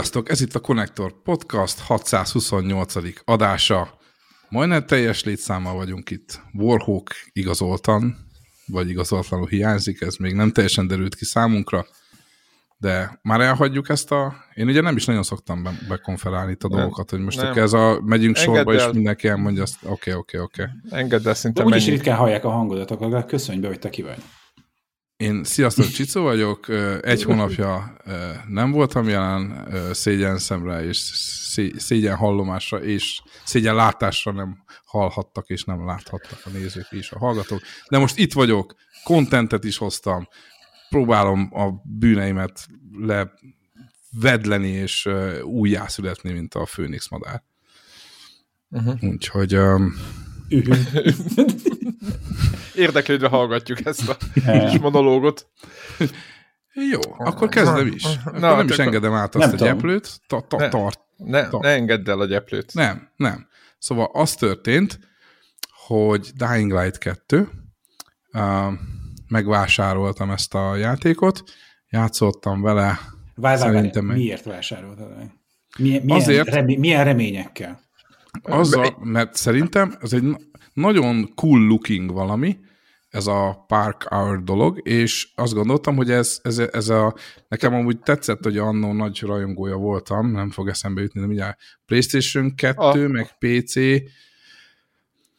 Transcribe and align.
Sziasztok, 0.00 0.30
ez 0.30 0.40
itt 0.40 0.54
a 0.54 0.60
Connector 0.60 1.22
Podcast 1.22 1.78
628. 1.78 2.94
adása. 3.24 3.98
Majdnem 4.48 4.86
teljes 4.86 5.24
létszámmal 5.24 5.74
vagyunk 5.74 6.10
itt. 6.10 6.40
Warhawk 6.54 7.10
igazoltan, 7.32 8.16
vagy 8.66 8.88
igazoltanul 8.88 9.46
hiányzik, 9.46 10.00
ez 10.00 10.16
még 10.16 10.34
nem 10.34 10.52
teljesen 10.52 10.86
derült 10.86 11.14
ki 11.14 11.24
számunkra, 11.24 11.86
de 12.78 13.18
már 13.22 13.40
elhagyjuk 13.40 13.88
ezt 13.88 14.12
a... 14.12 14.34
Én 14.54 14.66
ugye 14.66 14.80
nem 14.80 14.96
is 14.96 15.04
nagyon 15.04 15.22
szoktam 15.22 15.62
be 15.62 15.72
bekonferálni 15.88 16.52
itt 16.52 16.62
a 16.62 16.68
nem, 16.68 16.78
dolgokat, 16.78 17.10
hogy 17.10 17.20
most 17.20 17.40
ez 17.40 17.72
a 17.72 18.00
megyünk 18.04 18.36
Engedd 18.36 18.54
sorba, 18.54 18.72
el. 18.72 18.88
és 18.88 18.94
mindenki 18.94 19.28
elmondja 19.28 19.62
azt, 19.62 19.76
oké, 19.82 20.12
oké, 20.12 20.38
oké. 20.38 20.64
Engedd 20.90 21.28
el 21.28 21.34
szinte 21.34 21.64
Úgyis 21.64 21.86
ritkán 21.86 22.16
hallják 22.16 22.44
a 22.44 22.50
hangodat, 22.50 22.90
akkor 22.90 23.24
köszönj 23.24 23.58
be, 23.58 23.66
hogy 23.66 23.78
te 23.78 23.90
ki 23.90 24.02
vagy. 24.02 24.22
Én 25.20 25.44
sziasztok, 25.44 25.86
Csicó 25.86 26.22
vagyok, 26.22 26.68
egy 27.02 27.22
hónapja 27.22 27.96
nem 28.48 28.70
voltam 28.70 29.08
jelen, 29.08 29.68
szégyen 29.92 30.38
szemre 30.38 30.84
és 30.84 30.96
szégyen 31.76 32.16
hallomásra 32.16 32.82
és 32.82 33.22
szégyen 33.44 33.74
látásra 33.74 34.32
nem 34.32 34.64
hallhattak 34.84 35.48
és 35.48 35.64
nem 35.64 35.86
láthattak 35.86 36.38
a 36.44 36.48
nézők 36.48 36.86
és 36.90 37.10
a 37.10 37.18
hallgatók. 37.18 37.60
De 37.88 37.98
most 37.98 38.18
itt 38.18 38.32
vagyok, 38.32 38.74
kontentet 39.04 39.64
is 39.64 39.76
hoztam, 39.76 40.28
próbálom 40.88 41.50
a 41.52 41.70
bűneimet 41.84 42.66
levedleni 44.12 44.68
és 44.68 45.08
újjászületni, 45.42 46.32
mint 46.32 46.54
a 46.54 46.66
főnix 46.66 47.08
madár. 47.08 47.42
Uh-huh. 48.68 49.02
Úgyhogy... 49.02 49.54
Um, 49.54 49.94
Érdeklődve 52.74 53.28
hallgatjuk 53.28 53.86
ezt 53.86 54.08
a 54.08 54.16
kis 54.66 54.78
monológot. 54.80 55.46
Jó, 56.90 57.00
akkor 57.18 57.48
kezdem 57.48 57.86
is. 57.86 58.04
Akkor 58.04 58.40
Na, 58.40 58.56
nem 58.56 58.68
is 58.68 58.78
engedem 58.78 59.12
át 59.12 59.34
azt 59.34 59.52
a 59.52 59.56
gyeplőt. 59.56 60.20
Ta, 60.26 60.40
ta, 60.48 60.56
ne, 60.56 60.68
tart, 60.68 61.00
ne, 61.16 61.48
tart. 61.48 61.62
ne 61.62 61.70
engedd 61.70 62.10
el 62.10 62.20
a 62.20 62.26
gyeplőt. 62.26 62.74
Nem, 62.74 63.10
nem. 63.16 63.46
Szóval 63.78 64.10
az 64.12 64.34
történt, 64.34 64.98
hogy 65.86 66.30
Dying 66.34 66.72
Light 66.72 66.98
2, 66.98 67.48
uh, 68.32 68.72
megvásároltam 69.28 70.30
ezt 70.30 70.54
a 70.54 70.76
játékot, 70.76 71.42
játszottam 71.88 72.62
vele. 72.62 72.98
Várj, 73.34 73.60
szerintem 73.60 74.06
várj, 74.06 74.18
miért 74.18 74.44
vásároltad 74.44 75.16
meg? 75.16 75.30
Milyen, 75.78 76.02
milyen, 76.02 76.20
Azért, 76.20 76.48
remé, 76.48 76.76
milyen 76.76 77.04
reményekkel? 77.04 77.80
Azzal, 78.42 78.98
mert 79.02 79.34
szerintem 79.34 79.94
ez 80.00 80.12
egy 80.12 80.36
nagyon 80.72 81.34
cool 81.34 81.66
looking 81.66 82.12
valami, 82.12 82.58
ez 83.08 83.26
a 83.26 83.64
Park 83.66 84.02
Hour 84.02 84.42
dolog, 84.42 84.80
és 84.82 85.28
azt 85.34 85.54
gondoltam, 85.54 85.96
hogy 85.96 86.10
ez, 86.10 86.38
ez, 86.42 86.58
ez 86.58 86.88
a, 86.88 87.14
nekem 87.48 87.74
amúgy 87.74 87.98
tetszett, 87.98 88.44
hogy 88.44 88.58
annó 88.58 88.92
nagy 88.92 89.20
rajongója 89.20 89.76
voltam, 89.76 90.30
nem 90.30 90.50
fog 90.50 90.68
eszembe 90.68 91.00
jutni, 91.00 91.20
de 91.20 91.26
mindjárt 91.26 91.58
PlayStation 91.86 92.54
2, 92.54 93.04
a... 93.04 93.08
meg 93.08 93.38
PC, 93.38 93.74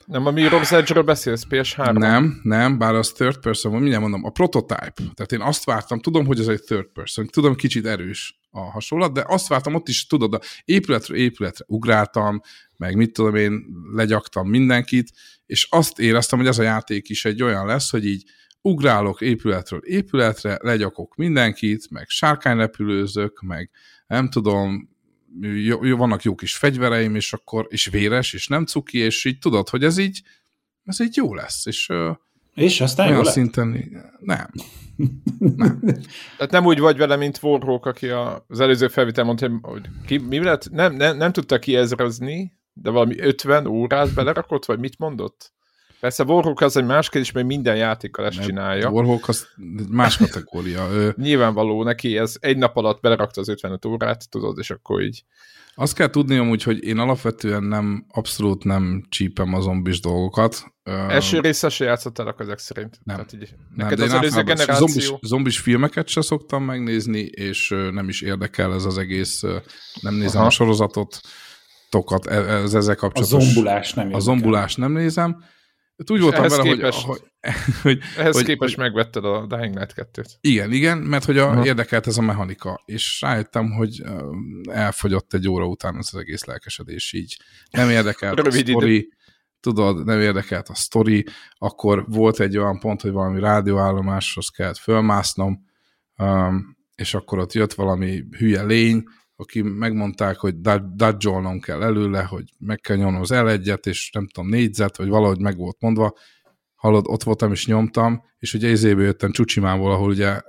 nem 0.05 0.25
a 0.25 0.31
Mirror's 0.31 0.71
Edge-ről 0.71 1.03
beszélsz, 1.03 1.45
PS3? 1.49 1.97
Nem, 1.97 2.39
nem, 2.43 2.77
bár 2.77 2.95
az 2.95 3.11
third 3.11 3.37
person 3.37 3.71
mindjárt 3.71 4.01
mondom, 4.01 4.25
a 4.25 4.29
prototype. 4.29 4.93
Tehát 4.95 5.31
én 5.31 5.41
azt 5.41 5.65
vártam, 5.65 5.99
tudom, 5.99 6.25
hogy 6.25 6.39
ez 6.39 6.47
egy 6.47 6.61
third 6.61 6.87
person, 6.93 7.25
tudom, 7.25 7.55
kicsit 7.55 7.85
erős 7.85 8.40
a 8.51 8.59
hasonlat, 8.59 9.13
de 9.13 9.23
azt 9.27 9.47
vártam, 9.47 9.75
ott 9.75 9.87
is 9.87 10.07
tudod, 10.07 10.43
épületről 10.65 11.17
épületre 11.17 11.65
ugráltam, 11.67 12.41
meg 12.77 12.95
mit 12.95 13.13
tudom 13.13 13.35
én, 13.35 13.65
legyaktam 13.93 14.49
mindenkit, 14.49 15.11
és 15.45 15.67
azt 15.69 15.99
éreztem, 15.99 16.39
hogy 16.39 16.47
ez 16.47 16.59
a 16.59 16.63
játék 16.63 17.09
is 17.09 17.25
egy 17.25 17.43
olyan 17.43 17.65
lesz, 17.65 17.89
hogy 17.89 18.05
így 18.05 18.23
ugrálok 18.61 19.21
épületről 19.21 19.79
épületre, 19.83 20.57
legyakok 20.61 21.15
mindenkit, 21.15 21.89
meg 21.89 22.07
sárkányrepülőzök, 22.07 23.41
meg 23.41 23.69
nem 24.07 24.29
tudom, 24.29 24.89
jó, 25.41 25.85
jó, 25.85 25.97
vannak 25.97 26.23
jó 26.23 26.35
kis 26.35 26.55
fegyvereim, 26.55 27.15
és 27.15 27.33
akkor, 27.33 27.67
és 27.69 27.85
véres, 27.85 28.33
és 28.33 28.47
nem 28.47 28.65
cuki, 28.65 28.97
és 28.97 29.25
így 29.25 29.39
tudod, 29.39 29.69
hogy 29.69 29.83
ez 29.83 29.97
így, 29.97 30.21
ez 30.83 31.01
így 31.01 31.15
jó 31.15 31.33
lesz, 31.33 31.65
és 31.65 31.89
és 32.53 32.81
aztán 32.81 33.07
olyan 33.07 33.23
jó 33.23 33.23
szinten, 33.23 33.91
nem. 34.19 34.49
nem. 35.55 35.79
Tehát 36.37 36.51
nem 36.51 36.65
úgy 36.65 36.79
vagy 36.79 36.97
vele, 36.97 37.15
mint 37.15 37.39
Warhawk, 37.41 37.85
aki 37.85 38.07
az 38.47 38.59
előző 38.59 38.87
felvétel 38.87 39.23
mondta, 39.23 39.49
hogy 39.61 39.89
ki, 40.05 40.17
mi 40.17 40.43
lett? 40.43 40.69
Nem, 40.71 40.93
nem, 40.93 41.17
nem 41.17 41.31
tudta 41.31 41.59
kiezrezni, 41.59 42.53
de 42.73 42.89
valami 42.89 43.19
50 43.19 43.67
órát 43.67 44.13
belerakott, 44.13 44.65
vagy 44.65 44.79
mit 44.79 44.97
mondott? 44.97 45.53
Persze 45.99 46.23
Warhawk 46.23 46.61
az 46.61 46.77
egy 46.77 46.85
más 46.85 47.09
kérdés, 47.09 47.31
mert 47.31 47.47
minden 47.47 47.75
játékkal 47.75 48.25
ezt 48.25 48.41
csinálja. 48.41 48.89
Warhawk 48.89 49.27
az 49.27 49.47
más 49.89 50.17
kategória. 50.17 50.87
Ő... 50.91 51.13
Nyilvánvaló 51.17 51.83
neki, 51.83 52.17
ez 52.17 52.35
egy 52.39 52.57
nap 52.57 52.77
alatt 52.77 53.01
belerakta 53.01 53.41
az 53.41 53.49
55 53.49 53.85
órát, 53.85 54.29
tudod, 54.29 54.57
és 54.57 54.71
akkor 54.71 55.01
így. 55.01 55.23
Azt 55.75 55.93
kell 55.93 56.09
tudni 56.09 56.37
amúgy, 56.37 56.63
hogy 56.63 56.83
én 56.83 56.97
alapvetően 56.97 57.63
nem, 57.63 58.05
abszolút 58.09 58.63
nem 58.63 59.03
csípem 59.09 59.53
a 59.53 59.61
zombis 59.61 59.99
dolgokat. 59.99 60.65
Első 60.83 61.39
része 61.39 61.69
se 61.69 61.85
játszottál 61.85 62.35
ezek 62.37 62.59
szerint? 62.59 62.99
Nem. 63.03 63.15
Tehát 63.15 63.33
így, 63.33 63.49
nem 63.75 63.87
neked 63.87 63.99
az 63.99 64.13
előző 64.13 64.43
generáció... 64.43 64.87
Zombis, 64.87 65.13
zombis 65.21 65.59
filmeket 65.59 66.07
se 66.07 66.21
szoktam 66.21 66.63
megnézni, 66.63 67.19
és 67.19 67.69
nem 67.91 68.09
is 68.09 68.21
érdekel 68.21 68.73
ez 68.73 68.85
az 68.85 68.97
egész, 68.97 69.41
nem 70.01 70.13
nézem 70.13 70.39
Aha. 70.39 70.45
a 70.45 70.49
sorozatot, 70.49 71.19
tokat, 71.89 72.27
e- 72.27 72.61
ez 72.63 72.73
ezzel 72.73 72.95
kapcsolatos. 72.95 73.37
A 73.37 73.39
zombulás 73.39 73.93
nem 73.93 74.13
A 74.13 74.19
zombulás 74.19 74.75
nem 74.75 74.91
nézem. 74.91 75.43
Úgy 76.09 76.21
voltam 76.21 76.47
vele, 76.47 76.63
képest, 76.63 77.01
hogy, 77.01 77.21
hogy... 77.81 77.99
Ehhez 78.17 78.35
hogy, 78.35 78.45
képest 78.45 78.75
hogy, 78.75 78.83
megvetted 78.83 79.25
a 79.25 79.45
Dying 79.47 79.75
Light 79.75 79.93
2-t. 79.95 80.29
Igen, 80.41 80.71
igen, 80.71 80.97
mert 80.97 81.25
hogy 81.25 81.37
a, 81.37 81.47
uh-huh. 81.47 81.65
érdekelt 81.65 82.07
ez 82.07 82.17
a 82.17 82.21
mechanika, 82.21 82.81
és 82.85 83.21
rájöttem, 83.21 83.71
hogy 83.71 84.03
elfogyott 84.69 85.33
egy 85.33 85.49
óra 85.49 85.65
után 85.65 85.97
ez 85.97 86.09
az 86.11 86.19
egész 86.19 86.43
lelkesedés 86.45 87.13
így. 87.13 87.37
Nem 87.71 87.89
érdekelt 87.89 88.39
a 88.39 88.51
sztori, 88.61 89.13
tudod, 89.59 90.05
nem 90.05 90.19
érdekelt 90.19 90.69
a 90.69 90.75
sztori, 90.75 91.25
akkor 91.57 92.05
volt 92.07 92.39
egy 92.39 92.57
olyan 92.57 92.79
pont, 92.79 93.01
hogy 93.01 93.11
valami 93.11 93.39
rádióállomáshoz 93.39 94.49
kellett 94.49 94.77
fölmásznom, 94.77 95.65
um, 96.17 96.77
és 96.95 97.13
akkor 97.13 97.39
ott 97.39 97.53
jött 97.53 97.73
valami 97.73 98.23
hülye 98.37 98.63
lény, 98.63 99.03
aki 99.41 99.61
megmondták, 99.61 100.37
hogy 100.37 100.61
dodge 100.95 101.59
kell 101.59 101.83
előle, 101.83 102.23
hogy 102.23 102.43
meg 102.59 102.79
kell 102.79 102.97
nyomnom 102.97 103.21
az 103.21 103.31
l 103.31 103.49
és 103.83 104.09
nem 104.13 104.27
tudom, 104.27 104.49
négyzet, 104.49 104.97
vagy 104.97 105.07
valahogy 105.07 105.39
meg 105.39 105.57
volt 105.57 105.77
mondva. 105.79 106.13
Hallod, 106.75 107.05
ott 107.07 107.23
voltam 107.23 107.51
és 107.51 107.67
nyomtam, 107.67 108.23
és 108.39 108.53
ugye 108.53 108.69
izébe 108.69 109.01
jöttem 109.01 109.31
Csucsimából, 109.31 109.91
ahol 109.91 110.09
ugye 110.09 110.41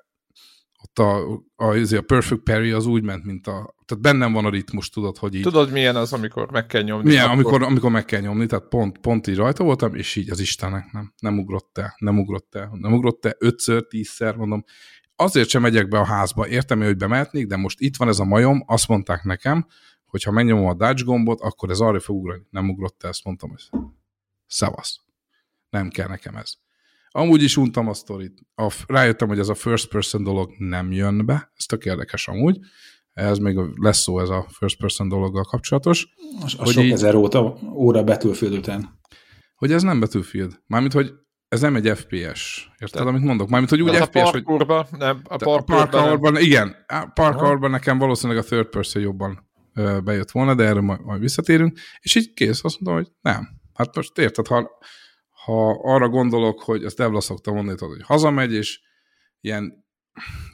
ott 0.82 0.98
a, 0.98 1.42
a, 1.56 1.75
izé, 1.75 1.97
a 1.97 2.02
Perfect 2.02 2.42
Parry 2.42 2.70
az 2.70 2.86
úgy 2.86 3.02
ment, 3.02 3.25
mint 3.25 3.47
a... 3.47 3.75
Tehát 3.84 4.02
bennem 4.02 4.32
van 4.32 4.44
a 4.44 4.50
ritmus, 4.50 4.88
tudod, 4.88 5.16
hogy 5.16 5.34
így... 5.34 5.42
Tudod, 5.42 5.70
milyen 5.70 5.97
az, 5.97 6.12
amikor 6.12 6.50
meg 6.50 6.66
kell 6.66 6.82
nyomni? 6.82 7.08
Milyen, 7.08 7.25
akkor... 7.25 7.36
amikor, 7.36 7.62
amikor 7.62 7.91
meg 7.91 8.04
kell 8.04 8.20
nyomni, 8.20 8.47
tehát 8.47 8.69
pont, 8.69 8.98
pont 8.98 9.26
így 9.26 9.36
rajta 9.36 9.64
voltam, 9.64 9.94
és 9.94 10.16
így 10.16 10.31
az 10.31 10.41
Istenek 10.41 10.92
nem, 10.92 11.12
nem 11.19 11.38
ugrott 11.38 11.78
el, 11.78 11.94
nem 11.98 12.19
ugrott 12.19 12.54
el, 12.54 12.70
nem 12.81 12.92
ugrott 12.92 13.25
el, 13.25 13.36
ötször, 13.38 13.86
tízszer, 13.86 14.36
mondom, 14.36 14.64
azért 15.22 15.48
sem 15.48 15.62
megyek 15.62 15.88
be 15.88 15.98
a 15.98 16.04
házba, 16.04 16.48
értem 16.48 16.80
hogy 16.80 16.96
bemehetnék, 16.96 17.46
de 17.46 17.56
most 17.56 17.80
itt 17.80 17.96
van 17.96 18.08
ez 18.08 18.19
a 18.19 18.24
majom, 18.24 18.64
azt 18.66 18.88
mondták 18.88 19.22
nekem, 19.22 19.66
hogy 20.06 20.22
ha 20.22 20.30
megnyomom 20.30 20.66
a 20.66 20.74
Dutch 20.74 21.04
gombot, 21.04 21.40
akkor 21.40 21.70
ez 21.70 21.80
arra 21.80 22.00
fog 22.00 22.16
ugrani. 22.16 22.42
Nem 22.50 22.69
ugrott 22.69 23.02
el, 23.02 23.10
ezt 23.10 23.24
mondtam, 23.24 23.50
hogy 23.50 23.70
szavasz. 24.46 25.00
Nem 25.70 25.88
kell 25.88 26.08
nekem 26.08 26.36
ez. 26.36 26.52
Amúgy 27.10 27.42
is 27.42 27.56
untam 27.56 27.88
a 27.88 27.94
sztorit. 27.94 28.40
A, 28.54 28.84
rájöttem, 28.86 29.28
hogy 29.28 29.38
ez 29.38 29.48
a 29.48 29.54
first 29.54 29.88
person 29.88 30.22
dolog 30.22 30.54
nem 30.58 30.92
jön 30.92 31.26
be. 31.26 31.52
Ez 31.56 31.64
tök 31.64 31.84
érdekes 31.84 32.28
amúgy. 32.28 32.58
Ez 33.12 33.38
még 33.38 33.56
lesz 33.76 34.00
szó 34.02 34.20
ez 34.20 34.28
a 34.28 34.46
first 34.48 34.78
person 34.78 35.08
dologgal 35.08 35.44
kapcsolatos. 35.44 36.08
A, 36.40 36.54
a 36.58 36.62
hogy 36.64 36.72
sok 36.72 36.84
így, 36.84 36.92
ezer 36.92 37.14
óta, 37.14 37.58
óra 37.75 38.04
Battlefield 38.04 38.54
után. 38.54 39.00
Hogy 39.54 39.72
ez 39.72 39.82
nem 39.82 40.00
Battlefield. 40.00 40.62
Mármint, 40.66 40.92
hogy 40.92 41.12
ez 41.52 41.60
nem 41.60 41.76
egy 41.76 41.99
FPS. 41.99 42.70
Érted, 42.78 43.06
amit 43.06 43.22
mondok? 43.22 43.49
Mármint, 43.49 43.70
hogy 43.70 43.82
úgy 43.82 43.94
FPS, 43.94 44.20
a 44.20 44.31
parkourba, 44.31 44.87
hogy... 44.90 44.99
Nem, 44.99 45.22
a 45.25 45.37
parkourban, 45.37 46.37
igen. 46.40 46.76
A 46.87 47.10
parkourban 47.14 47.70
nekem 47.70 47.99
valószínűleg 47.99 48.43
a 48.43 48.46
third 48.46 48.66
person 48.66 49.02
jobban 49.02 49.49
ö, 49.75 49.99
bejött 50.04 50.31
volna, 50.31 50.54
de 50.54 50.64
erre 50.64 50.81
majd, 50.81 51.04
majd 51.04 51.20
visszatérünk. 51.20 51.78
És 52.00 52.14
így 52.14 52.32
kész, 52.32 52.64
azt 52.64 52.81
mondom, 52.81 53.04
hogy 53.04 53.12
nem. 53.20 53.49
Hát 53.75 53.96
most 53.96 54.19
érted, 54.19 54.46
ha, 54.46 54.70
ha 55.44 55.81
arra 55.82 56.08
gondolok, 56.08 56.62
hogy 56.62 56.84
ezt 56.84 56.96
Devla 56.96 57.20
szokta 57.20 57.52
mondani, 57.52 57.78
hogy 57.78 58.02
hazamegy, 58.02 58.52
és 58.52 58.81
ilyen 59.40 59.84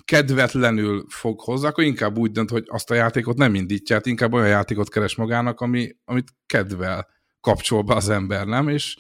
kedvetlenül 0.05 1.05
fog 1.09 1.41
hozzá, 1.41 1.69
akkor 1.69 1.85
inkább 1.85 2.19
úgy 2.19 2.31
dönt, 2.31 2.51
hogy 2.51 2.65
azt 2.67 2.91
a 2.91 2.95
játékot 2.95 3.37
nem 3.37 3.55
indítja, 3.55 3.97
hát 3.97 4.07
inkább 4.07 4.33
olyan 4.33 4.49
játékot 4.49 4.91
keres 4.91 5.17
magának, 5.17 5.61
ami, 5.61 5.97
amit 6.05 6.29
kedvel 6.47 7.09
kapcsol 7.41 7.83
be 7.83 7.95
az 7.95 8.09
ember, 8.09 8.47
nem? 8.47 8.69
És 8.69 8.97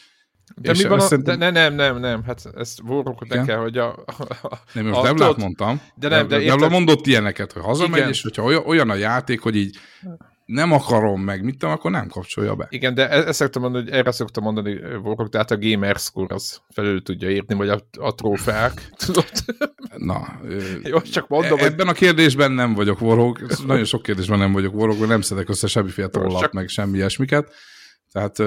de 0.56 0.72
mi 0.72 0.82
van 0.82 0.98
a... 0.98 1.02
Szerintem... 1.02 1.38
de 1.38 1.50
ne, 1.50 1.60
nem, 1.60 1.74
nem, 1.74 1.98
nem, 1.98 2.22
hát 2.24 2.48
ezt 2.56 2.80
vorrok 2.82 3.28
ne 3.28 3.44
kell, 3.44 3.58
hogy 3.58 3.78
a... 3.78 3.88
a 4.42 4.58
nem, 4.72 4.86
most 4.86 5.02
nem 5.02 5.16
tudod... 5.16 5.38
mondtam. 5.38 5.80
De 5.94 6.08
nem, 6.08 6.28
de, 6.28 6.36
de 6.36 6.42
érted... 6.42 6.70
mondott 6.70 7.06
ilyeneket, 7.06 7.52
hogy 7.52 7.62
hazamegy, 7.62 7.96
Igen. 7.96 8.08
és 8.08 8.22
hogyha 8.22 8.42
olyan, 8.42 8.62
olyan 8.66 8.90
a 8.90 8.94
játék, 8.94 9.40
hogy 9.40 9.56
így 9.56 9.78
nem 10.48 10.72
akarom 10.72 11.20
meg, 11.20 11.44
mit 11.44 11.58
tudom, 11.58 11.74
akkor 11.74 11.90
nem 11.90 12.08
kapcsolja 12.08 12.54
be. 12.54 12.66
Igen, 12.70 12.94
de 12.94 13.10
e- 13.10 13.26
ezt 13.26 13.38
szoktam 13.38 13.62
mondani, 13.62 13.84
hogy 13.84 13.92
erre 13.92 14.10
szoktam 14.10 14.44
mondani 14.44 14.74
Warhawk, 14.74 15.28
tehát 15.28 15.50
a 15.50 15.58
gamer 15.58 15.96
score 15.96 16.34
az 16.34 16.60
felül 16.68 17.02
tudja 17.02 17.30
írni, 17.30 17.54
vagy 17.54 17.68
a, 17.68 17.80
a 17.98 18.14
trófeák, 18.14 18.90
tudod? 19.06 19.30
Na, 19.96 20.40
Jó, 20.82 21.00
csak 21.00 21.28
mondom, 21.28 21.58
e 21.58 21.64
ebben 21.64 21.86
hogy... 21.86 21.96
a 21.96 21.98
kérdésben 21.98 22.52
nem 22.52 22.74
vagyok 22.74 23.00
Warhawk, 23.00 23.64
nagyon 23.66 23.84
sok 23.84 24.02
kérdésben 24.02 24.38
nem 24.38 24.52
vagyok 24.52 24.74
Warhawk, 24.74 25.08
nem 25.08 25.20
szedek 25.20 25.48
össze 25.48 25.66
semmiféle 25.66 26.08
tollat, 26.08 26.40
csak... 26.40 26.52
meg 26.52 26.68
semmi 26.68 26.96
ilyesmiket. 26.96 27.54
Tehát 28.12 28.38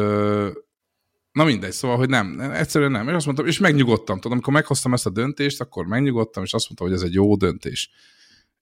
Na 1.32 1.44
mindegy, 1.44 1.72
szóval, 1.72 1.98
hogy 1.98 2.10
nem, 2.10 2.40
egyszerűen 2.40 2.92
nem. 2.92 3.08
És 3.08 3.14
azt 3.14 3.26
mondtam, 3.26 3.48
és 3.48 3.60
megnyugodtam, 3.60 4.16
tudom, 4.16 4.32
amikor 4.32 4.54
meghoztam 4.54 4.94
ezt 4.94 5.06
a 5.06 5.10
döntést, 5.10 5.62
akkor 5.62 5.86
megnyugodtam, 5.86 6.44
és 6.44 6.54
azt 6.54 6.66
mondtam, 6.66 6.88
hogy 6.88 6.96
ez 6.96 7.02
egy 7.02 7.14
jó 7.14 7.36
döntés. 7.36 7.90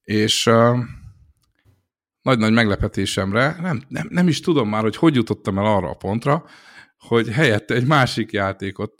És 0.03 0.45
uh, 0.45 0.77
nagy-nagy 2.21 2.53
meglepetésemre, 2.53 3.55
nem, 3.61 3.81
nem, 3.87 4.07
nem 4.09 4.27
is 4.27 4.39
tudom 4.39 4.69
már, 4.69 4.81
hogy 4.81 4.95
hogy 4.95 5.15
jutottam 5.15 5.57
el 5.57 5.65
arra 5.65 5.89
a 5.89 5.95
pontra, 5.95 6.45
hogy 6.97 7.29
helyette 7.29 7.73
egy 7.73 7.87
másik 7.87 8.31
játékot 8.31 8.93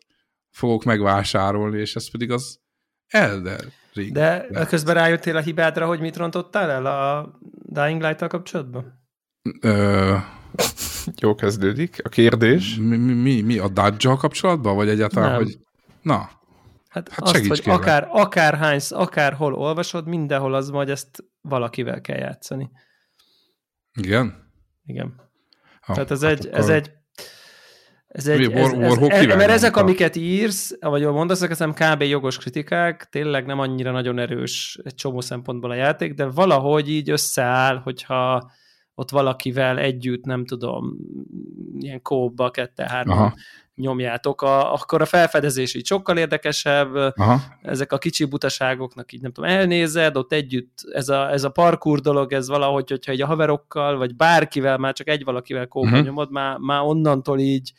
fogok 0.50 0.84
megvásárolni, 0.84 1.80
és 1.80 1.96
ez 1.96 2.12
pedig 2.12 2.32
az 2.32 2.60
Elder 3.08 3.64
Ring. 3.94 4.12
De 4.12 4.46
lett. 4.50 4.68
közben 4.68 4.96
rájöttél 4.96 5.36
a 5.36 5.42
hibádra, 5.42 5.86
hogy 5.86 6.00
mit 6.00 6.18
rontottál 6.18 6.70
el 6.70 6.86
a 6.86 7.32
Dying 7.52 8.02
Light-tal 8.02 8.28
kapcsolatban? 8.28 9.08
Ö... 9.62 10.16
Jó 11.22 11.36
kezdődik. 11.36 12.00
A 12.04 12.10
kérdés? 12.10 12.76
Mi, 12.76 12.98
mi, 12.98 13.14
mi, 13.14 13.42
mi 13.42 13.58
a 13.58 13.68
dodge 13.68 14.16
kapcsolatban? 14.16 14.76
Vagy 14.76 14.90
egyáltalán, 14.90 15.30
Nem. 15.30 15.44
hogy... 15.44 15.58
Na, 16.02 16.30
Hát, 16.90 17.10
hát 17.10 17.22
azt, 17.22 17.48
hogy 17.48 17.62
akár, 17.66 18.08
akár 18.12 18.56
hánysz, 18.56 18.92
akárhol 18.92 19.54
olvasod, 19.54 20.08
mindenhol 20.08 20.54
az 20.54 20.70
vagy, 20.70 20.90
ezt 20.90 21.24
valakivel 21.42 22.02
kell 22.02 22.18
játszani. 22.18 22.70
Igen? 23.94 24.52
Igen. 24.86 25.14
Ha, 25.82 25.94
Tehát 25.94 26.12
ez 26.12 26.22
hát 26.22 26.32
egy, 26.32 26.48
akkor... 26.48 26.60
ez 26.60 26.70
egy 26.70 26.92
ez 28.08 28.28
egy, 28.28 28.48
Mi, 28.48 28.54
ez, 28.54 28.72
ez, 28.72 28.98
ez, 28.98 29.26
mert 29.26 29.50
ezek, 29.50 29.78
amiket 29.78 30.16
írsz, 30.16 30.78
vagy 30.80 31.06
mondasz, 31.06 31.42
ezek 31.42 31.58
nem 31.58 31.74
kb. 31.74 32.02
jogos 32.02 32.38
kritikák, 32.38 33.08
tényleg 33.12 33.46
nem 33.46 33.60
annyira 33.60 33.92
nagyon 33.92 34.20
erős 34.20 34.80
egy 34.84 34.96
csomó 34.96 35.22
szempontból 35.22 35.72
a 35.72 35.76
játék, 35.76 36.14
de 36.14 36.26
valahogy 36.26 36.90
így 36.90 37.10
összeáll, 37.10 37.78
hogyha 37.78 38.52
ott 39.00 39.10
valakivel 39.10 39.78
együtt, 39.78 40.26
nem 40.26 40.46
tudom, 40.46 40.98
ilyen 41.80 42.02
kóba, 42.02 42.52
kette, 42.52 42.90
hárman 42.90 43.34
nyomjátok, 43.76 44.42
a, 44.42 44.74
akkor 44.74 45.02
a 45.02 45.06
felfedezés 45.06 45.74
így 45.74 45.86
sokkal 45.86 46.18
érdekesebb, 46.18 46.96
Aha. 46.96 47.42
ezek 47.62 47.92
a 47.92 47.98
kicsi 47.98 48.26
butaságoknak 48.26 49.12
így 49.12 49.22
nem 49.22 49.32
tudom, 49.32 49.50
elnézed, 49.50 50.18
ott 50.18 50.34
együtt 50.34 50.80
ez 50.92 51.10
a, 51.10 51.32
ez 51.32 51.44
a 51.44 51.50
parkour 51.50 52.00
dolog, 52.00 52.34
ez 52.34 52.48
valahogy, 52.48 52.90
hogyha 52.90 53.12
egy 53.12 53.22
a 53.22 53.26
haverokkal, 53.26 53.98
vagy 53.98 54.16
bárkivel, 54.16 54.78
már 54.78 54.94
csak 54.94 55.08
egy 55.08 55.24
valakivel 55.24 55.68
kóba 55.68 55.88
uh-huh. 55.88 56.06
nyomod, 56.06 56.32
már, 56.32 56.58
már 56.58 56.82
onnantól 56.82 57.40
így 57.40 57.74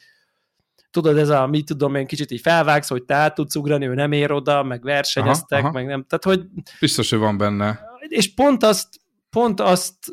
tudod, 0.90 1.16
ez 1.16 1.28
a, 1.28 1.46
mit 1.46 1.66
tudom 1.66 1.94
én, 1.94 2.06
kicsit 2.06 2.30
így 2.30 2.40
felvágsz, 2.40 2.88
hogy 2.88 3.02
te 3.02 3.14
át 3.14 3.34
tudsz 3.34 3.54
ugrani, 3.54 3.86
ő 3.86 3.94
nem 3.94 4.12
ér 4.12 4.32
oda, 4.32 4.62
meg 4.62 4.82
versenyeztek, 4.82 5.58
aha, 5.58 5.68
aha. 5.68 5.78
meg 5.78 5.86
nem, 5.86 6.04
tehát 6.08 6.24
hogy... 6.24 6.46
Biztos, 6.80 7.10
hogy 7.10 7.18
van 7.18 7.36
benne. 7.36 7.80
És 8.08 8.34
pont 8.34 8.62
azt, 8.62 8.99
pont 9.30 9.60
azt 9.60 10.12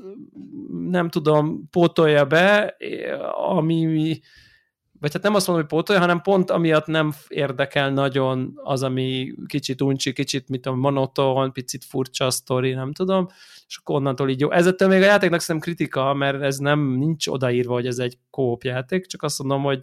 nem 0.90 1.10
tudom, 1.10 1.70
pótolja 1.70 2.26
be, 2.26 2.78
ami 3.52 4.20
vagy 5.00 5.14
hát 5.14 5.22
nem 5.22 5.36
azt 5.36 5.48
mondom, 5.48 5.66
hogy 5.66 5.78
pótolja, 5.78 6.02
hanem 6.02 6.22
pont 6.22 6.50
amiatt 6.52 6.86
nem 6.86 7.14
érdekel 7.28 7.92
nagyon 7.92 8.52
az, 8.56 8.84
ami 8.84 9.34
kicsit 9.46 9.82
uncsi, 9.82 10.14
kicsit, 10.14 10.50
mit 10.50 10.62
tudom, 10.62 10.80
monoton, 10.80 11.54
picit 11.54 11.84
furcsa 11.84 12.26
a 12.26 12.30
sztori, 12.30 12.74
nem 12.74 12.94
tudom, 12.94 13.28
és 13.68 13.78
akkor 13.78 13.96
onnantól 13.96 14.30
így 14.30 14.40
jó. 14.40 14.52
Ez 14.52 14.68
ettől 14.68 14.88
még 14.88 15.02
a 15.02 15.06
játéknak 15.06 15.40
szerintem 15.40 15.74
kritika, 15.74 16.14
mert 16.14 16.42
ez 16.42 16.58
nem, 16.58 16.80
nincs 16.80 17.28
odaírva, 17.28 17.74
hogy 17.74 17.88
ez 17.88 18.00
egy 18.00 18.18
kóp 18.30 18.64
játék, 18.64 19.06
csak 19.06 19.24
azt 19.24 19.40
mondom, 19.40 19.64
hogy 19.64 19.82